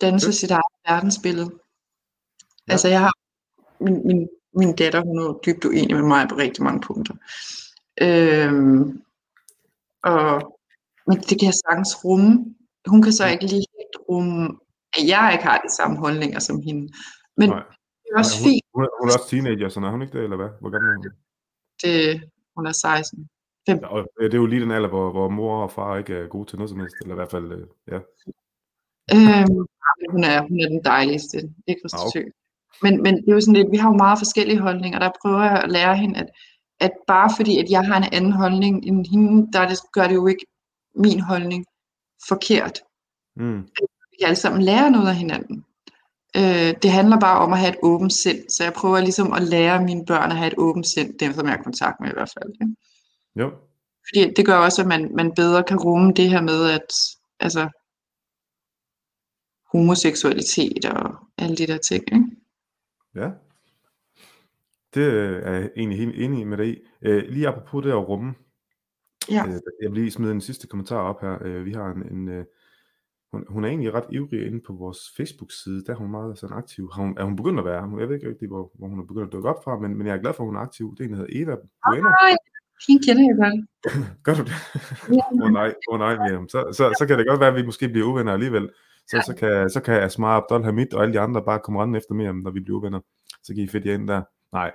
Danne 0.00 0.20
sig 0.20 0.34
sit 0.34 0.50
eget 0.50 0.74
verdensbillede. 0.88 1.50
Ja. 2.68 2.72
Altså 2.72 2.88
jeg 2.88 3.00
har, 3.00 3.12
min, 3.84 4.06
min, 4.06 4.28
min 4.52 4.76
datter, 4.76 5.00
hun 5.00 5.18
er 5.18 5.40
dybt 5.46 5.64
uenig 5.64 5.96
med 5.96 6.04
mig 6.04 6.28
på 6.28 6.36
rigtig 6.36 6.64
mange 6.64 6.80
punkter. 6.80 7.14
Øhm, 8.00 9.02
og, 10.02 10.58
men 11.06 11.16
det 11.18 11.38
kan 11.38 11.46
jeg 11.46 11.54
sagtens 11.66 12.04
rumme. 12.04 12.54
Hun 12.86 13.02
kan 13.02 13.12
så 13.12 13.26
ikke 13.26 13.46
lige 13.46 13.66
helt 13.78 13.96
rumme 14.08 14.58
at 14.98 15.08
jeg 15.12 15.30
ikke 15.32 15.44
har 15.44 15.58
de 15.66 15.70
samme 15.78 15.96
holdninger 16.04 16.38
som 16.38 16.56
hende. 16.66 16.84
Men 17.36 17.48
Nej. 17.48 17.64
det 18.02 18.08
er 18.12 18.18
også 18.18 18.36
Nej, 18.36 18.42
hun, 18.42 18.48
fint. 18.48 18.64
Hun, 18.74 18.82
hun 19.00 19.08
er 19.08 19.14
også 19.18 19.28
teenager, 19.30 19.68
så 19.68 19.80
er 19.80 19.90
hun 19.90 20.02
ikke 20.02 20.16
det, 20.18 20.24
eller 20.24 20.36
hvad? 20.36 20.50
Hvor 20.60 20.70
gammel 20.70 20.88
er 20.90 20.96
hun? 20.96 21.12
Det, 21.82 21.96
hun 22.56 22.66
er 22.66 22.72
16. 22.72 23.28
Ja, 23.68 23.86
og 23.86 24.08
det 24.20 24.34
er 24.34 24.38
jo 24.38 24.46
lige 24.46 24.62
den 24.62 24.70
alder, 24.70 24.88
hvor, 24.88 25.10
hvor 25.10 25.28
mor 25.28 25.62
og 25.62 25.70
far 25.70 25.96
ikke 25.96 26.14
er 26.14 26.26
gode 26.26 26.48
til 26.48 26.58
noget 26.58 26.70
som 26.70 26.80
helst, 26.80 26.96
eller 27.00 27.14
i 27.14 27.20
hvert 27.20 27.30
fald, 27.30 27.52
øh, 27.52 27.66
ja. 27.92 27.98
Øhm, 29.14 29.66
hun, 30.14 30.24
er, 30.24 30.38
hun 30.48 30.60
er 30.60 30.68
den 30.68 30.84
dejligste, 30.84 31.36
ikke 31.66 31.80
for 31.84 31.90
ah, 31.96 32.06
okay. 32.06 32.26
men, 32.82 33.02
men 33.02 33.16
det 33.16 33.28
er 33.28 33.32
jo 33.32 33.40
sådan 33.40 33.54
lidt, 33.54 33.70
vi 33.70 33.76
har 33.76 33.88
jo 33.90 33.96
meget 33.96 34.18
forskellige 34.18 34.60
holdninger, 34.60 34.98
der 34.98 35.10
prøver 35.22 35.42
jeg 35.42 35.62
at 35.62 35.70
lære 35.70 35.96
hende, 35.96 36.18
at, 36.20 36.28
at 36.80 36.92
bare 37.06 37.30
fordi, 37.36 37.58
at 37.58 37.70
jeg 37.70 37.86
har 37.86 37.96
en 37.96 38.12
anden 38.12 38.32
holdning 38.32 38.74
end 38.86 39.06
hende, 39.12 39.52
der 39.52 39.68
det, 39.68 39.78
gør 39.92 40.06
det 40.08 40.14
jo 40.14 40.26
ikke 40.26 40.46
min 40.94 41.20
holdning 41.20 41.64
forkert. 42.28 42.76
Mm. 43.36 43.68
Vi 44.16 44.20
kan 44.20 44.28
alle 44.28 44.36
sammen 44.36 44.62
lære 44.62 44.90
noget 44.90 45.08
af 45.08 45.14
hinanden. 45.14 45.64
Øh, 46.36 46.74
det 46.82 46.90
handler 46.90 47.20
bare 47.20 47.38
om 47.38 47.52
at 47.52 47.58
have 47.58 47.72
et 47.72 47.78
åbent 47.82 48.12
sind, 48.12 48.48
så 48.48 48.64
jeg 48.64 48.72
prøver 48.72 49.00
ligesom 49.00 49.32
at 49.32 49.42
lære 49.42 49.84
mine 49.84 50.06
børn 50.06 50.30
at 50.30 50.36
have 50.36 50.46
et 50.46 50.58
åbent 50.58 50.86
sind, 50.86 51.18
dem 51.18 51.32
som 51.32 51.46
jeg 51.46 51.54
har 51.54 51.62
kontakt 51.62 52.00
med 52.00 52.08
i 52.08 52.12
hvert 52.12 52.32
fald. 52.38 52.52
Ikke? 52.52 52.76
Jo. 53.36 53.50
Fordi 54.08 54.34
det 54.36 54.46
gør 54.46 54.56
også, 54.56 54.82
at 54.82 54.88
man, 54.88 55.10
man 55.14 55.32
bedre 55.34 55.64
kan 55.64 55.76
rumme 55.76 56.12
det 56.12 56.30
her 56.30 56.40
med, 56.40 56.70
at 56.70 56.92
altså, 57.40 57.68
homoseksualitet 59.72 60.84
og 60.84 61.14
alle 61.38 61.56
de 61.56 61.66
der 61.66 61.78
ting. 61.78 62.04
Ikke? 62.12 62.24
Ja. 63.14 63.30
Det 64.94 65.02
øh, 65.02 65.42
er 65.42 65.52
jeg 65.52 65.70
egentlig 65.76 65.98
helt 65.98 66.24
enig 66.24 66.46
med 66.46 66.58
dig 66.58 66.68
i. 66.68 66.78
Øh, 67.02 67.28
lige 67.28 67.48
apropos 67.48 67.84
det 67.84 67.90
at 67.90 68.08
rumme. 68.08 68.34
Ja. 69.30 69.46
Øh, 69.46 69.60
jeg 69.82 69.90
vil 69.90 70.00
lige 70.00 70.10
smide 70.10 70.32
en 70.32 70.40
sidste 70.40 70.66
kommentar 70.66 71.00
op 71.00 71.20
her. 71.20 71.62
Vi 71.62 71.72
har 71.72 71.86
en, 71.86 72.28
en 72.28 72.44
hun, 73.36 73.44
hun 73.48 73.64
er 73.64 73.68
egentlig 73.68 73.94
ret 73.94 74.04
ivrig 74.10 74.46
inde 74.46 74.60
på 74.66 74.72
vores 74.72 74.98
Facebook-side. 75.16 75.84
Der 75.84 75.92
er 75.92 75.96
hun 75.96 76.10
meget 76.10 76.38
sådan 76.38 76.56
aktiv. 76.56 76.90
Har 76.94 77.02
hun, 77.02 77.18
er 77.18 77.24
hun 77.24 77.36
begyndt 77.36 77.58
at 77.58 77.64
være? 77.64 77.98
Jeg 78.00 78.08
ved 78.08 78.14
ikke 78.14 78.28
rigtig, 78.28 78.48
hvor, 78.48 78.70
hvor 78.78 78.88
hun 78.88 79.00
er 79.00 79.04
begyndt 79.04 79.26
at 79.26 79.32
dukke 79.32 79.48
op 79.48 79.64
fra, 79.64 79.78
men, 79.78 79.98
men 79.98 80.06
jeg 80.06 80.14
er 80.16 80.20
glad 80.20 80.32
for, 80.34 80.42
at 80.42 80.48
hun 80.48 80.56
er 80.56 80.60
aktiv. 80.60 80.94
Det 80.94 81.00
er 81.00 81.04
en, 81.04 81.10
der 81.10 81.16
hedder 81.16 81.42
Eva 81.42 81.54
Bueno. 81.88 82.08
Ej, 82.08 82.36
hende 82.88 83.00
kender 83.06 83.22
jeg 83.28 83.36
godt. 83.42 83.56
Gør 84.24 84.34
du 84.34 84.42
det? 84.48 84.56
Ja. 85.16 85.42
Åh 85.42 85.46
oh, 85.46 85.52
nej, 85.52 85.74
oh, 85.88 85.98
nej 85.98 86.14
Miriam. 86.24 86.48
Så, 86.48 86.58
så, 86.72 86.84
så 86.98 87.06
kan 87.06 87.18
det 87.18 87.26
godt 87.28 87.40
være, 87.40 87.48
at 87.48 87.56
vi 87.60 87.66
måske 87.70 87.88
bliver 87.88 88.06
uvenner 88.06 88.32
alligevel. 88.32 88.70
Så, 89.08 89.22
så 89.26 89.34
kan, 89.40 89.70
så 89.70 89.80
kan 89.80 90.02
Asmar 90.02 90.36
Abdul 90.36 90.64
Hamid 90.64 90.94
og 90.94 91.02
alle 91.02 91.14
de 91.14 91.20
andre 91.20 91.42
bare 91.42 91.60
komme 91.60 91.82
rendende 91.82 91.96
efter 91.96 92.14
Miriam, 92.14 92.36
når 92.36 92.50
vi 92.50 92.60
bliver 92.60 92.78
uvenner. 92.78 93.00
Så 93.42 93.54
kan 93.54 93.62
I 93.64 93.68
fedt 93.68 93.86
jer 93.86 93.94
ind 93.94 94.08
der. 94.08 94.22
Nej. 94.52 94.72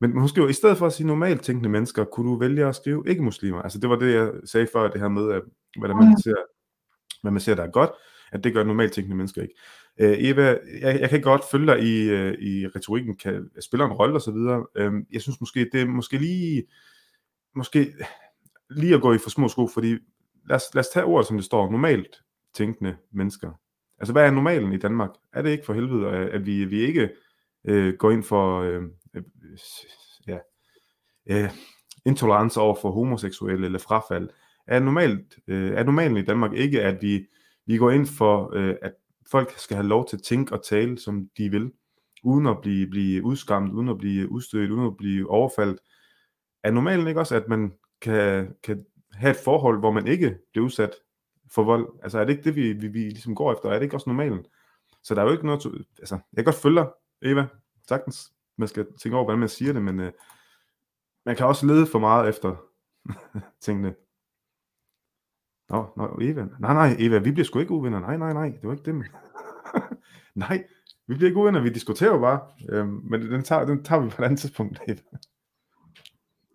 Men 0.00 0.18
hun 0.18 0.28
skriver, 0.28 0.48
i 0.48 0.52
stedet 0.52 0.78
for 0.78 0.86
at 0.86 0.92
sige 0.92 1.06
normalt 1.06 1.42
tænkende 1.42 1.68
mennesker, 1.68 2.04
kunne 2.04 2.30
du 2.30 2.38
vælge 2.38 2.66
at 2.66 2.76
skrive 2.76 3.04
ikke 3.06 3.22
muslimer. 3.22 3.62
Altså 3.62 3.78
det 3.78 3.90
var 3.90 3.96
det, 3.96 4.14
jeg 4.14 4.30
sagde 4.44 4.66
før, 4.72 4.90
det 4.90 5.00
her 5.00 5.08
med, 5.08 5.32
at, 5.32 5.42
hvordan 5.78 5.96
man 5.96 6.18
ser, 6.18 6.34
hvad 7.22 7.32
man 7.32 7.40
ser, 7.40 7.54
der 7.54 7.62
er 7.62 7.70
godt, 7.70 7.90
at 8.32 8.44
det 8.44 8.54
gør 8.54 8.64
normalt 8.64 8.92
tænkende 8.92 9.16
mennesker 9.16 9.42
ikke. 9.42 9.54
Øh, 10.00 10.14
Eva, 10.18 10.58
jeg, 10.80 11.00
jeg 11.00 11.10
kan 11.10 11.20
godt 11.20 11.42
følge 11.50 11.66
dig 11.66 11.82
i, 11.82 12.10
øh, 12.10 12.34
i 12.34 12.66
retorikken, 12.66 13.16
kan 13.16 13.50
spiller 13.60 13.86
en 13.86 13.92
rolle 13.92 14.16
osv. 14.16 14.64
Øh, 14.76 14.92
jeg 15.12 15.22
synes 15.22 15.40
måske, 15.40 15.68
det 15.72 15.80
er 15.80 15.86
måske 15.86 16.18
lige, 16.18 16.64
måske 17.54 17.94
lige 18.70 18.94
at 18.94 19.02
gå 19.02 19.12
i 19.12 19.18
for 19.18 19.30
små 19.30 19.48
sko, 19.48 19.66
fordi 19.66 19.98
lad 20.48 20.56
os, 20.56 20.62
lad 20.74 20.80
os 20.80 20.88
tage 20.88 21.04
ordet, 21.04 21.26
som 21.26 21.36
det 21.36 21.44
står, 21.44 21.70
normalt 21.70 22.22
tænkende 22.54 22.96
mennesker. 23.12 23.52
Altså, 23.98 24.12
hvad 24.12 24.26
er 24.26 24.30
normalen 24.30 24.72
i 24.72 24.78
Danmark? 24.78 25.10
Er 25.32 25.42
det 25.42 25.50
ikke 25.50 25.64
for 25.64 25.74
helvede, 25.74 26.08
at, 26.08 26.46
vi, 26.46 26.64
vi 26.64 26.80
ikke 26.80 27.10
øh, 27.64 27.94
går 27.94 28.10
ind 28.10 28.22
for 28.22 28.60
øh, 28.60 28.82
øh, 29.14 29.22
ja, 30.26 30.38
øh, 31.26 31.50
intolerance 32.06 32.60
over 32.60 32.74
for 32.74 32.90
homoseksuelle 32.90 33.66
eller 33.66 33.78
frafald? 33.78 34.28
Er, 34.72 34.80
normalt, 34.80 35.38
øh, 35.46 35.72
er 35.72 35.84
normalen 35.84 36.16
i 36.16 36.22
Danmark 36.22 36.52
ikke, 36.52 36.82
at 36.82 37.02
vi, 37.02 37.26
vi 37.66 37.76
går 37.76 37.90
ind 37.90 38.06
for, 38.06 38.50
øh, 38.54 38.74
at 38.82 38.92
folk 39.30 39.58
skal 39.58 39.76
have 39.76 39.88
lov 39.88 40.08
til 40.08 40.16
at 40.16 40.22
tænke 40.22 40.54
og 40.54 40.64
tale, 40.64 40.98
som 40.98 41.28
de 41.36 41.50
vil, 41.50 41.72
uden 42.22 42.46
at 42.46 42.60
blive, 42.62 42.86
blive 42.86 43.24
udskammet, 43.24 43.72
uden 43.72 43.88
at 43.88 43.98
blive 43.98 44.32
udstødt, 44.32 44.70
uden 44.70 44.86
at 44.86 44.96
blive 44.96 45.30
overfaldt? 45.30 45.80
Er 46.62 46.70
normalen 46.70 47.06
ikke 47.06 47.20
også, 47.20 47.36
at 47.36 47.48
man 47.48 47.72
kan, 48.00 48.54
kan 48.62 48.84
have 49.12 49.30
et 49.30 49.36
forhold, 49.44 49.78
hvor 49.78 49.90
man 49.90 50.06
ikke 50.06 50.38
bliver 50.52 50.64
udsat 50.64 50.90
for 51.50 51.62
vold? 51.62 51.88
Altså 52.02 52.18
er 52.18 52.24
det 52.24 52.32
ikke 52.32 52.44
det, 52.44 52.56
vi, 52.56 52.72
vi, 52.72 52.88
vi 52.88 52.98
ligesom 52.98 53.34
går 53.34 53.52
efter? 53.52 53.68
Er 53.68 53.74
det 53.74 53.82
ikke 53.82 53.96
også 53.96 54.10
normalen? 54.10 54.46
Så 55.02 55.14
der 55.14 55.20
er 55.20 55.26
jo 55.26 55.32
ikke 55.32 55.46
noget... 55.46 55.86
Altså, 55.98 56.14
jeg 56.14 56.36
kan 56.36 56.44
godt 56.44 56.62
følge 56.62 56.80
dig, 56.80 56.88
Eva, 57.22 57.46
sagtens. 57.88 58.32
Man 58.56 58.68
skal 58.68 58.86
tænke 59.02 59.16
over, 59.16 59.24
hvordan 59.24 59.40
man 59.40 59.48
siger 59.48 59.72
det, 59.72 59.82
men 59.82 60.00
øh, 60.00 60.12
man 61.26 61.36
kan 61.36 61.46
også 61.46 61.66
lede 61.66 61.86
for 61.86 61.98
meget 61.98 62.28
efter 62.28 62.56
tingene. 63.64 63.94
Nå, 65.72 65.92
nå, 65.96 66.18
Eva. 66.20 66.46
Nej, 66.60 66.74
nej, 66.74 66.96
Eva, 66.98 67.18
vi 67.18 67.30
bliver 67.30 67.44
sgu 67.44 67.58
ikke 67.58 67.72
uvenner. 67.72 68.00
Nej, 68.00 68.16
nej, 68.16 68.32
nej, 68.32 68.48
det 68.48 68.62
var 68.62 68.72
ikke 68.72 68.92
det. 68.92 68.94
nej, 70.34 70.64
vi 71.06 71.14
bliver 71.14 71.28
ikke 71.28 71.40
uvenner, 71.40 71.60
vi 71.60 71.68
diskuterer 71.68 72.10
jo 72.10 72.18
bare. 72.18 72.40
Øhm, 72.68 73.00
men 73.04 73.22
den 73.22 73.42
tager, 73.42 73.64
den 73.64 73.84
tager 73.84 74.02
vi 74.02 74.10
på 74.10 74.22
et 74.22 74.24
andet 74.24 74.40
tidspunkt, 74.40 74.80
Eva. 74.88 75.00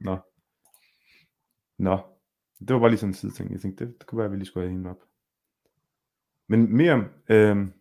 Nå. 0.02 0.18
Nå. 1.78 2.00
Det 2.60 2.74
var 2.74 2.80
bare 2.80 2.90
lige 2.90 3.00
sådan 3.00 3.10
en 3.10 3.14
side 3.14 3.32
ting. 3.32 3.52
Jeg 3.52 3.62
tænkte, 3.62 3.86
det, 3.86 4.00
det 4.00 4.08
kunne 4.08 4.18
være, 4.18 4.26
at 4.26 4.32
vi 4.32 4.38
lige 4.38 4.46
skulle 4.46 4.68
have 4.68 4.72
hende 4.72 4.90
op. 4.90 5.02
Men 6.48 6.76
mere, 6.76 7.08
øhm, 7.30 7.74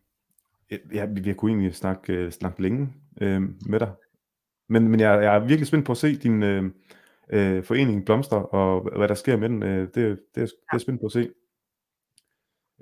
ja, 0.92 1.04
vi, 1.04 1.20
vi 1.20 1.34
kunne 1.34 1.50
egentlig 1.50 1.74
snakke, 1.74 2.12
øh, 2.12 2.32
snakke 2.32 2.62
længe 2.62 2.92
øhm, 3.20 3.58
med 3.66 3.80
dig. 3.80 3.92
Men, 4.68 4.88
men 4.88 5.00
jeg, 5.00 5.22
jeg 5.22 5.36
er 5.36 5.38
virkelig 5.38 5.66
spændt 5.66 5.86
på 5.86 5.92
at 5.92 5.98
se 5.98 6.16
din 6.16 6.42
øh, 6.42 6.70
øh, 7.32 7.64
forening 7.64 8.04
blomster, 8.04 8.36
og 8.36 8.96
hvad 8.98 9.08
der 9.08 9.14
sker 9.14 9.36
med 9.36 9.48
den. 9.48 9.62
Øh, 9.62 9.80
det, 9.80 9.94
det, 9.94 10.02
er, 10.04 10.16
det 10.34 10.42
er 10.42 10.46
jeg 10.72 10.80
spændt 10.80 11.00
på 11.00 11.06
at 11.06 11.12
se. 11.12 11.30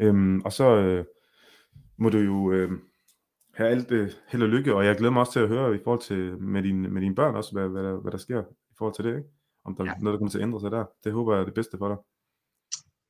Øhm, 0.00 0.40
og 0.40 0.52
så 0.52 0.76
øh, 0.76 1.04
må 1.96 2.08
du 2.08 2.18
jo 2.18 2.52
øh, 2.52 2.70
have 3.54 3.68
alt 3.70 3.90
øh, 3.90 4.10
held 4.28 4.42
og 4.42 4.48
lykke, 4.48 4.74
og 4.74 4.84
jeg 4.84 4.96
glæder 4.96 5.12
mig 5.12 5.20
også 5.20 5.32
til 5.32 5.40
at 5.40 5.48
høre 5.48 5.74
i 5.76 5.78
forhold 5.84 6.00
til 6.00 6.38
med, 6.42 6.62
din, 6.62 6.92
med 6.92 7.02
dine 7.02 7.14
børn 7.14 7.34
også, 7.34 7.52
hvad, 7.52 7.68
hvad, 7.68 7.82
der, 7.82 8.00
hvad 8.00 8.12
der 8.12 8.18
sker 8.18 8.42
i 8.70 8.74
forhold 8.78 8.94
til 8.94 9.04
det, 9.04 9.16
ikke? 9.16 9.28
Om 9.64 9.76
der 9.76 9.82
er 9.84 9.88
Ja. 9.88 9.94
noget, 10.00 10.12
der 10.14 10.18
kommer 10.18 10.30
til 10.30 10.38
at 10.38 10.42
ændre 10.42 10.60
sig 10.60 10.70
der. 10.70 10.84
Det 11.04 11.12
håber 11.12 11.32
jeg 11.34 11.40
er 11.40 11.44
det 11.44 11.54
bedste 11.54 11.78
for 11.78 11.88
dig. 11.88 11.96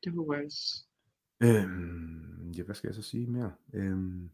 Det 0.05 0.13
håber 0.13 0.35
jeg 0.35 0.45
også. 0.45 0.85
Øhm, 1.43 2.51
ja, 2.51 2.63
hvad 2.63 2.75
skal 2.75 2.89
jeg 2.89 2.95
så 2.95 3.03
sige 3.03 3.27
mere? 3.27 3.53
Øhm, 3.75 4.31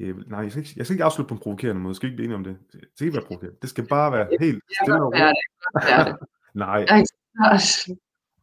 ja, 0.00 0.12
nej, 0.26 0.40
jeg 0.40 0.50
skal, 0.50 0.62
ikke, 0.62 0.74
jeg 0.76 0.86
skal 0.86 0.94
ikke 0.94 1.04
afslutte 1.04 1.28
på 1.28 1.34
en 1.34 1.40
provokerende 1.40 1.80
måde. 1.80 1.90
Jeg 1.90 1.96
skal 1.96 2.06
ikke 2.06 2.16
blive 2.16 2.24
enig 2.24 2.36
om 2.36 2.44
det. 2.44 2.56
Det 2.72 2.80
skal 2.94 3.06
ikke 3.06 3.16
være 3.16 3.26
provokerende. 3.26 3.58
Det 3.62 3.70
skal 3.70 3.86
bare 3.86 4.12
være 4.12 4.28
helt 4.40 4.62
stille 4.82 5.02
og 5.02 5.12
roligt. 5.12 6.18
Nej, 6.54 6.86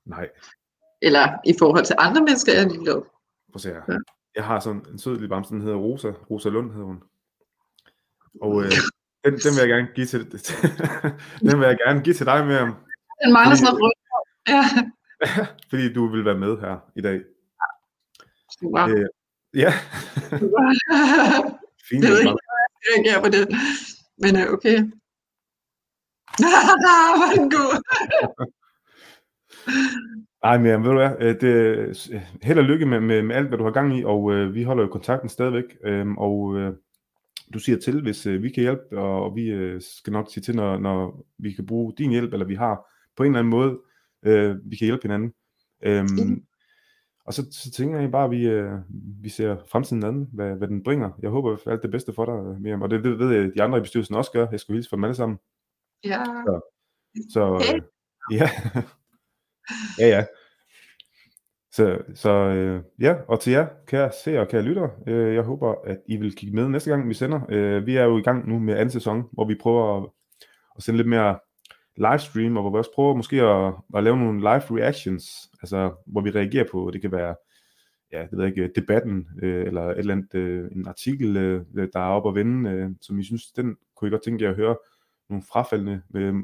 nej. 0.05 0.30
Eller 1.01 1.38
i 1.45 1.53
forhold 1.59 1.85
til 1.85 1.95
andre 1.99 2.21
mennesker, 2.21 2.53
er 2.53 2.57
jeg 2.57 2.67
ligeglad. 2.67 2.95
Prøv 2.95 3.55
at 3.55 3.61
se 3.61 3.69
her. 3.69 3.81
Ja. 3.88 3.97
Jeg 4.35 4.45
har 4.45 4.59
sådan 4.59 4.85
en 4.91 4.99
sød 4.99 5.13
lille 5.13 5.30
bamse, 5.30 5.53
den 5.53 5.61
hedder 5.61 5.77
Rosa. 5.77 6.07
Rosa 6.07 6.49
Lund 6.49 6.71
hedder 6.71 6.85
hun. 6.85 7.03
Og 8.41 8.63
øh, 8.63 8.71
den, 9.26 9.34
den 9.34 9.51
vil 9.55 9.59
jeg 9.59 9.69
gerne 9.69 9.88
give 9.95 10.07
til 10.07 10.31
den 11.49 11.59
vil 11.59 11.67
jeg 11.67 11.77
gerne 11.88 12.03
give 12.03 12.15
til 12.15 12.26
dig 12.26 12.45
med, 12.47 12.55
Den 13.23 13.34
mangler 13.34 13.55
sådan 13.55 13.67
noget 13.67 13.81
rødt. 13.84 13.99
Ja, 14.53 14.63
fordi 15.69 15.93
du 15.93 16.07
vil 16.07 16.26
være 16.26 16.38
med 16.38 16.57
her 16.57 16.77
i 16.95 17.01
dag. 17.01 17.21
super. 18.59 18.88
Øh, 18.88 19.05
ja, 19.53 19.71
fint. 21.89 22.03
Jeg 22.03 22.11
ved 22.11 22.19
ikke, 22.19 22.35
hvordan 22.35 22.49
jeg 22.63 22.69
skal 22.81 22.91
reagere 22.95 23.21
på 23.23 23.30
det. 23.30 23.47
Men 24.17 24.35
øh, 24.35 24.53
okay. 24.53 24.77
Var 27.19 27.31
den 27.35 27.49
god. 27.51 27.73
Ej, 30.43 30.57
men 30.57 30.84
ved 30.84 30.89
du 30.89 30.97
hvad, 30.97 31.11
øh, 31.19 31.41
det, 31.41 31.53
øh, 32.13 32.21
held 32.43 32.57
og 32.59 32.63
lykke 32.63 32.85
med, 32.85 32.99
med, 32.99 33.21
med 33.21 33.35
alt, 33.35 33.47
hvad 33.47 33.57
du 33.57 33.63
har 33.63 33.71
gang 33.71 33.99
i, 33.99 34.03
og 34.03 34.34
øh, 34.34 34.55
vi 34.55 34.63
holder 34.63 34.84
jo 34.84 34.89
kontakten 34.89 35.30
stadigvæk, 35.30 35.77
øh, 35.84 36.07
og 36.11 36.57
øh, 36.57 36.73
du 37.53 37.59
siger 37.59 37.77
til, 37.80 38.01
hvis 38.01 38.26
øh, 38.26 38.43
vi 38.43 38.49
kan 38.49 38.61
hjælpe, 38.61 38.81
og, 38.91 39.23
og 39.23 39.35
vi 39.35 39.47
øh, 39.47 39.81
skal 39.81 40.13
nok 40.13 40.31
sige 40.31 40.41
til, 40.41 40.55
når, 40.55 40.77
når 40.77 41.26
vi 41.38 41.51
kan 41.51 41.65
bruge 41.65 41.93
din 41.97 42.11
hjælp, 42.11 42.34
eller 42.34 42.45
vi 42.45 42.55
har 42.55 42.85
på 43.17 43.23
en 43.23 43.27
eller 43.31 43.39
anden 43.39 43.51
måde, 43.51 43.80
øh, 44.26 44.55
vi 44.71 44.76
kan 44.76 44.85
hjælpe 44.85 45.01
hinanden. 45.01 45.34
Øh, 45.84 46.01
Mm. 46.01 46.43
Og 47.30 47.35
så, 47.35 47.47
så 47.51 47.72
tænker 47.72 47.99
jeg 47.99 48.11
bare, 48.11 48.26
at 48.26 48.31
vi, 48.31 48.47
øh, 48.47 48.72
vi 49.22 49.30
ser 49.30 49.57
fremtiden 49.72 50.03
an, 50.03 50.27
hvad, 50.34 50.56
hvad 50.56 50.68
den 50.68 50.84
bringer. 50.84 51.11
Jeg 51.22 51.30
håber 51.30 51.57
alt 51.65 51.84
det 51.84 51.91
bedste 51.91 52.14
for 52.14 52.26
dig, 52.26 52.61
Miriam, 52.61 52.81
og 52.81 52.89
det 52.89 53.03
ved, 53.03 53.15
ved 53.15 53.31
jeg, 53.31 53.45
at 53.45 53.51
de 53.56 53.61
andre 53.61 53.77
i 53.77 53.81
bestyrelsen 53.81 54.15
også 54.15 54.31
gør. 54.31 54.47
Jeg 54.51 54.60
skal 54.60 54.76
hilse 54.76 54.89
for 54.89 54.95
dem 54.95 55.03
alle 55.03 55.15
sammen. 55.15 55.39
Ja. 56.03 56.23
Så 57.34 57.41
Okay. 57.41 57.76
øh, 57.76 57.81
ja. 58.31 58.49
ja, 59.99 60.07
ja. 60.07 60.26
Så, 61.72 61.97
så 62.15 62.30
øh, 62.30 62.84
ja, 62.99 63.15
og 63.27 63.39
til 63.39 63.53
jer, 63.53 63.68
kære 63.88 64.11
seere 64.23 64.41
og 64.41 64.47
kære 64.47 64.61
lyttere, 64.61 64.91
øh, 65.07 65.35
jeg 65.35 65.43
håber, 65.43 65.76
at 65.85 66.01
I 66.07 66.15
vil 66.15 66.35
kigge 66.35 66.56
med 66.56 66.68
næste 66.68 66.89
gang, 66.89 67.10
vi 67.10 67.14
sender. 67.14 67.41
Øh, 67.49 67.85
vi 67.85 67.95
er 67.95 68.03
jo 68.03 68.18
i 68.18 68.22
gang 68.22 68.49
nu 68.49 68.60
med 68.60 68.73
anden 68.73 68.91
sæson, 68.91 69.23
hvor 69.31 69.45
vi 69.45 69.56
prøver 69.56 69.97
at, 69.97 70.10
at 70.77 70.84
sende 70.84 70.97
lidt 70.97 71.10
mere 71.10 71.39
livestream, 71.99 72.57
og 72.57 72.63
hvor 72.63 72.71
vi 72.71 72.77
også 72.77 72.93
prøver 72.95 73.15
måske 73.15 73.41
at, 73.41 73.73
at 73.95 74.03
lave 74.03 74.17
nogle 74.17 74.39
live 74.39 74.81
reactions, 74.81 75.49
altså 75.61 75.93
hvor 76.05 76.21
vi 76.21 76.30
reagerer 76.30 76.65
på, 76.71 76.89
det 76.93 77.01
kan 77.01 77.11
være, 77.11 77.35
ja, 78.11 78.21
det 78.21 78.31
ved 78.31 78.45
jeg 78.45 78.57
ikke, 78.57 78.71
debatten, 78.76 79.27
øh, 79.41 79.65
eller 79.65 79.81
et 79.81 79.99
eller 79.99 80.13
andet, 80.13 80.35
øh, 80.35 80.71
en 80.71 80.88
artikel, 80.88 81.38
øh, 81.38 81.65
der 81.93 81.99
er 81.99 82.09
oppe 82.09 82.30
at 82.30 82.35
vende, 82.35 82.69
øh, 82.69 82.89
som 83.01 83.19
I 83.19 83.23
synes, 83.23 83.51
den 83.51 83.76
kunne 83.95 84.07
I 84.07 84.11
godt 84.11 84.23
tænke 84.23 84.43
jer 84.43 84.49
at 84.49 84.55
høre 84.55 84.77
nogle 85.30 85.43
frafaldende 85.51 86.01
øh, 86.15 86.35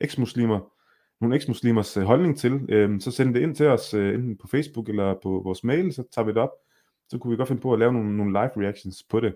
eksmuslimer, 0.00 0.72
nogle 1.20 1.36
eksmuslimers 1.36 1.96
øh, 1.96 2.02
holdning 2.02 2.38
til, 2.38 2.66
øh, 2.68 3.00
så 3.00 3.10
send 3.10 3.34
det 3.34 3.40
ind 3.40 3.54
til 3.54 3.66
os, 3.66 3.94
øh, 3.94 4.14
enten 4.14 4.36
på 4.36 4.46
Facebook 4.46 4.88
eller 4.88 5.14
på 5.22 5.40
vores 5.44 5.64
mail, 5.64 5.92
så 5.92 6.04
tager 6.14 6.26
vi 6.26 6.32
det 6.32 6.38
op. 6.38 6.52
Så 7.08 7.18
kunne 7.18 7.30
vi 7.30 7.36
godt 7.36 7.48
finde 7.48 7.62
på 7.62 7.72
at 7.72 7.78
lave 7.78 7.92
nogle, 7.92 8.16
nogle 8.16 8.32
live 8.32 8.66
reactions 8.66 9.04
på 9.10 9.20
det. 9.20 9.34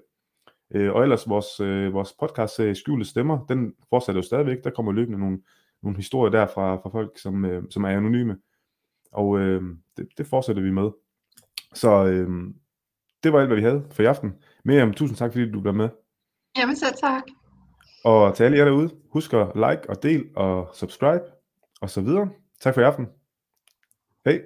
Øh, 0.74 0.92
og 0.92 1.02
ellers 1.02 1.28
vores, 1.28 1.60
øh, 1.60 1.92
vores 1.92 2.14
podcast 2.20 2.56
serie 2.56 2.74
Skjulte 2.74 3.04
Stemmer, 3.04 3.46
den 3.46 3.74
fortsætter 3.88 4.18
jo 4.18 4.22
stadigvæk. 4.26 4.64
Der 4.64 4.70
kommer 4.70 4.92
løbende 4.92 5.18
nogle, 5.18 5.38
nogle 5.82 5.96
historier 5.96 6.30
der 6.30 6.46
fra, 6.46 6.76
fra 6.76 6.90
folk, 6.90 7.18
som, 7.18 7.44
øh, 7.44 7.62
som 7.70 7.84
er 7.84 7.88
anonyme. 7.88 8.38
Og 9.12 9.38
øh, 9.38 9.62
det, 9.96 10.08
det 10.18 10.26
fortsætter 10.26 10.62
vi 10.62 10.70
med. 10.70 10.90
Så 11.74 12.04
øh, 12.04 12.28
det 13.22 13.32
var 13.32 13.38
alt, 13.38 13.48
hvad 13.48 13.56
vi 13.56 13.62
havde 13.62 13.86
for 13.90 14.02
i 14.02 14.06
aften. 14.06 14.32
Miriam, 14.64 14.94
tusind 14.94 15.16
tak, 15.16 15.32
fordi 15.32 15.50
du 15.50 15.60
blev 15.60 15.74
med. 15.74 15.88
Jamen 16.58 16.76
selv 16.76 16.94
tak. 17.00 17.22
Og 18.04 18.36
til 18.36 18.44
alle 18.44 18.58
jer 18.58 18.64
derude, 18.64 18.90
husk 19.12 19.32
at 19.32 19.48
like 19.54 19.90
og 19.90 20.02
del 20.02 20.30
og 20.36 20.70
subscribe 20.74 21.24
og 21.80 21.90
så 21.90 22.00
videre. 22.00 22.30
Tak 22.60 22.74
for 22.74 22.80
i 22.80 22.84
aften. 22.84 23.06
Hej. 24.24 24.40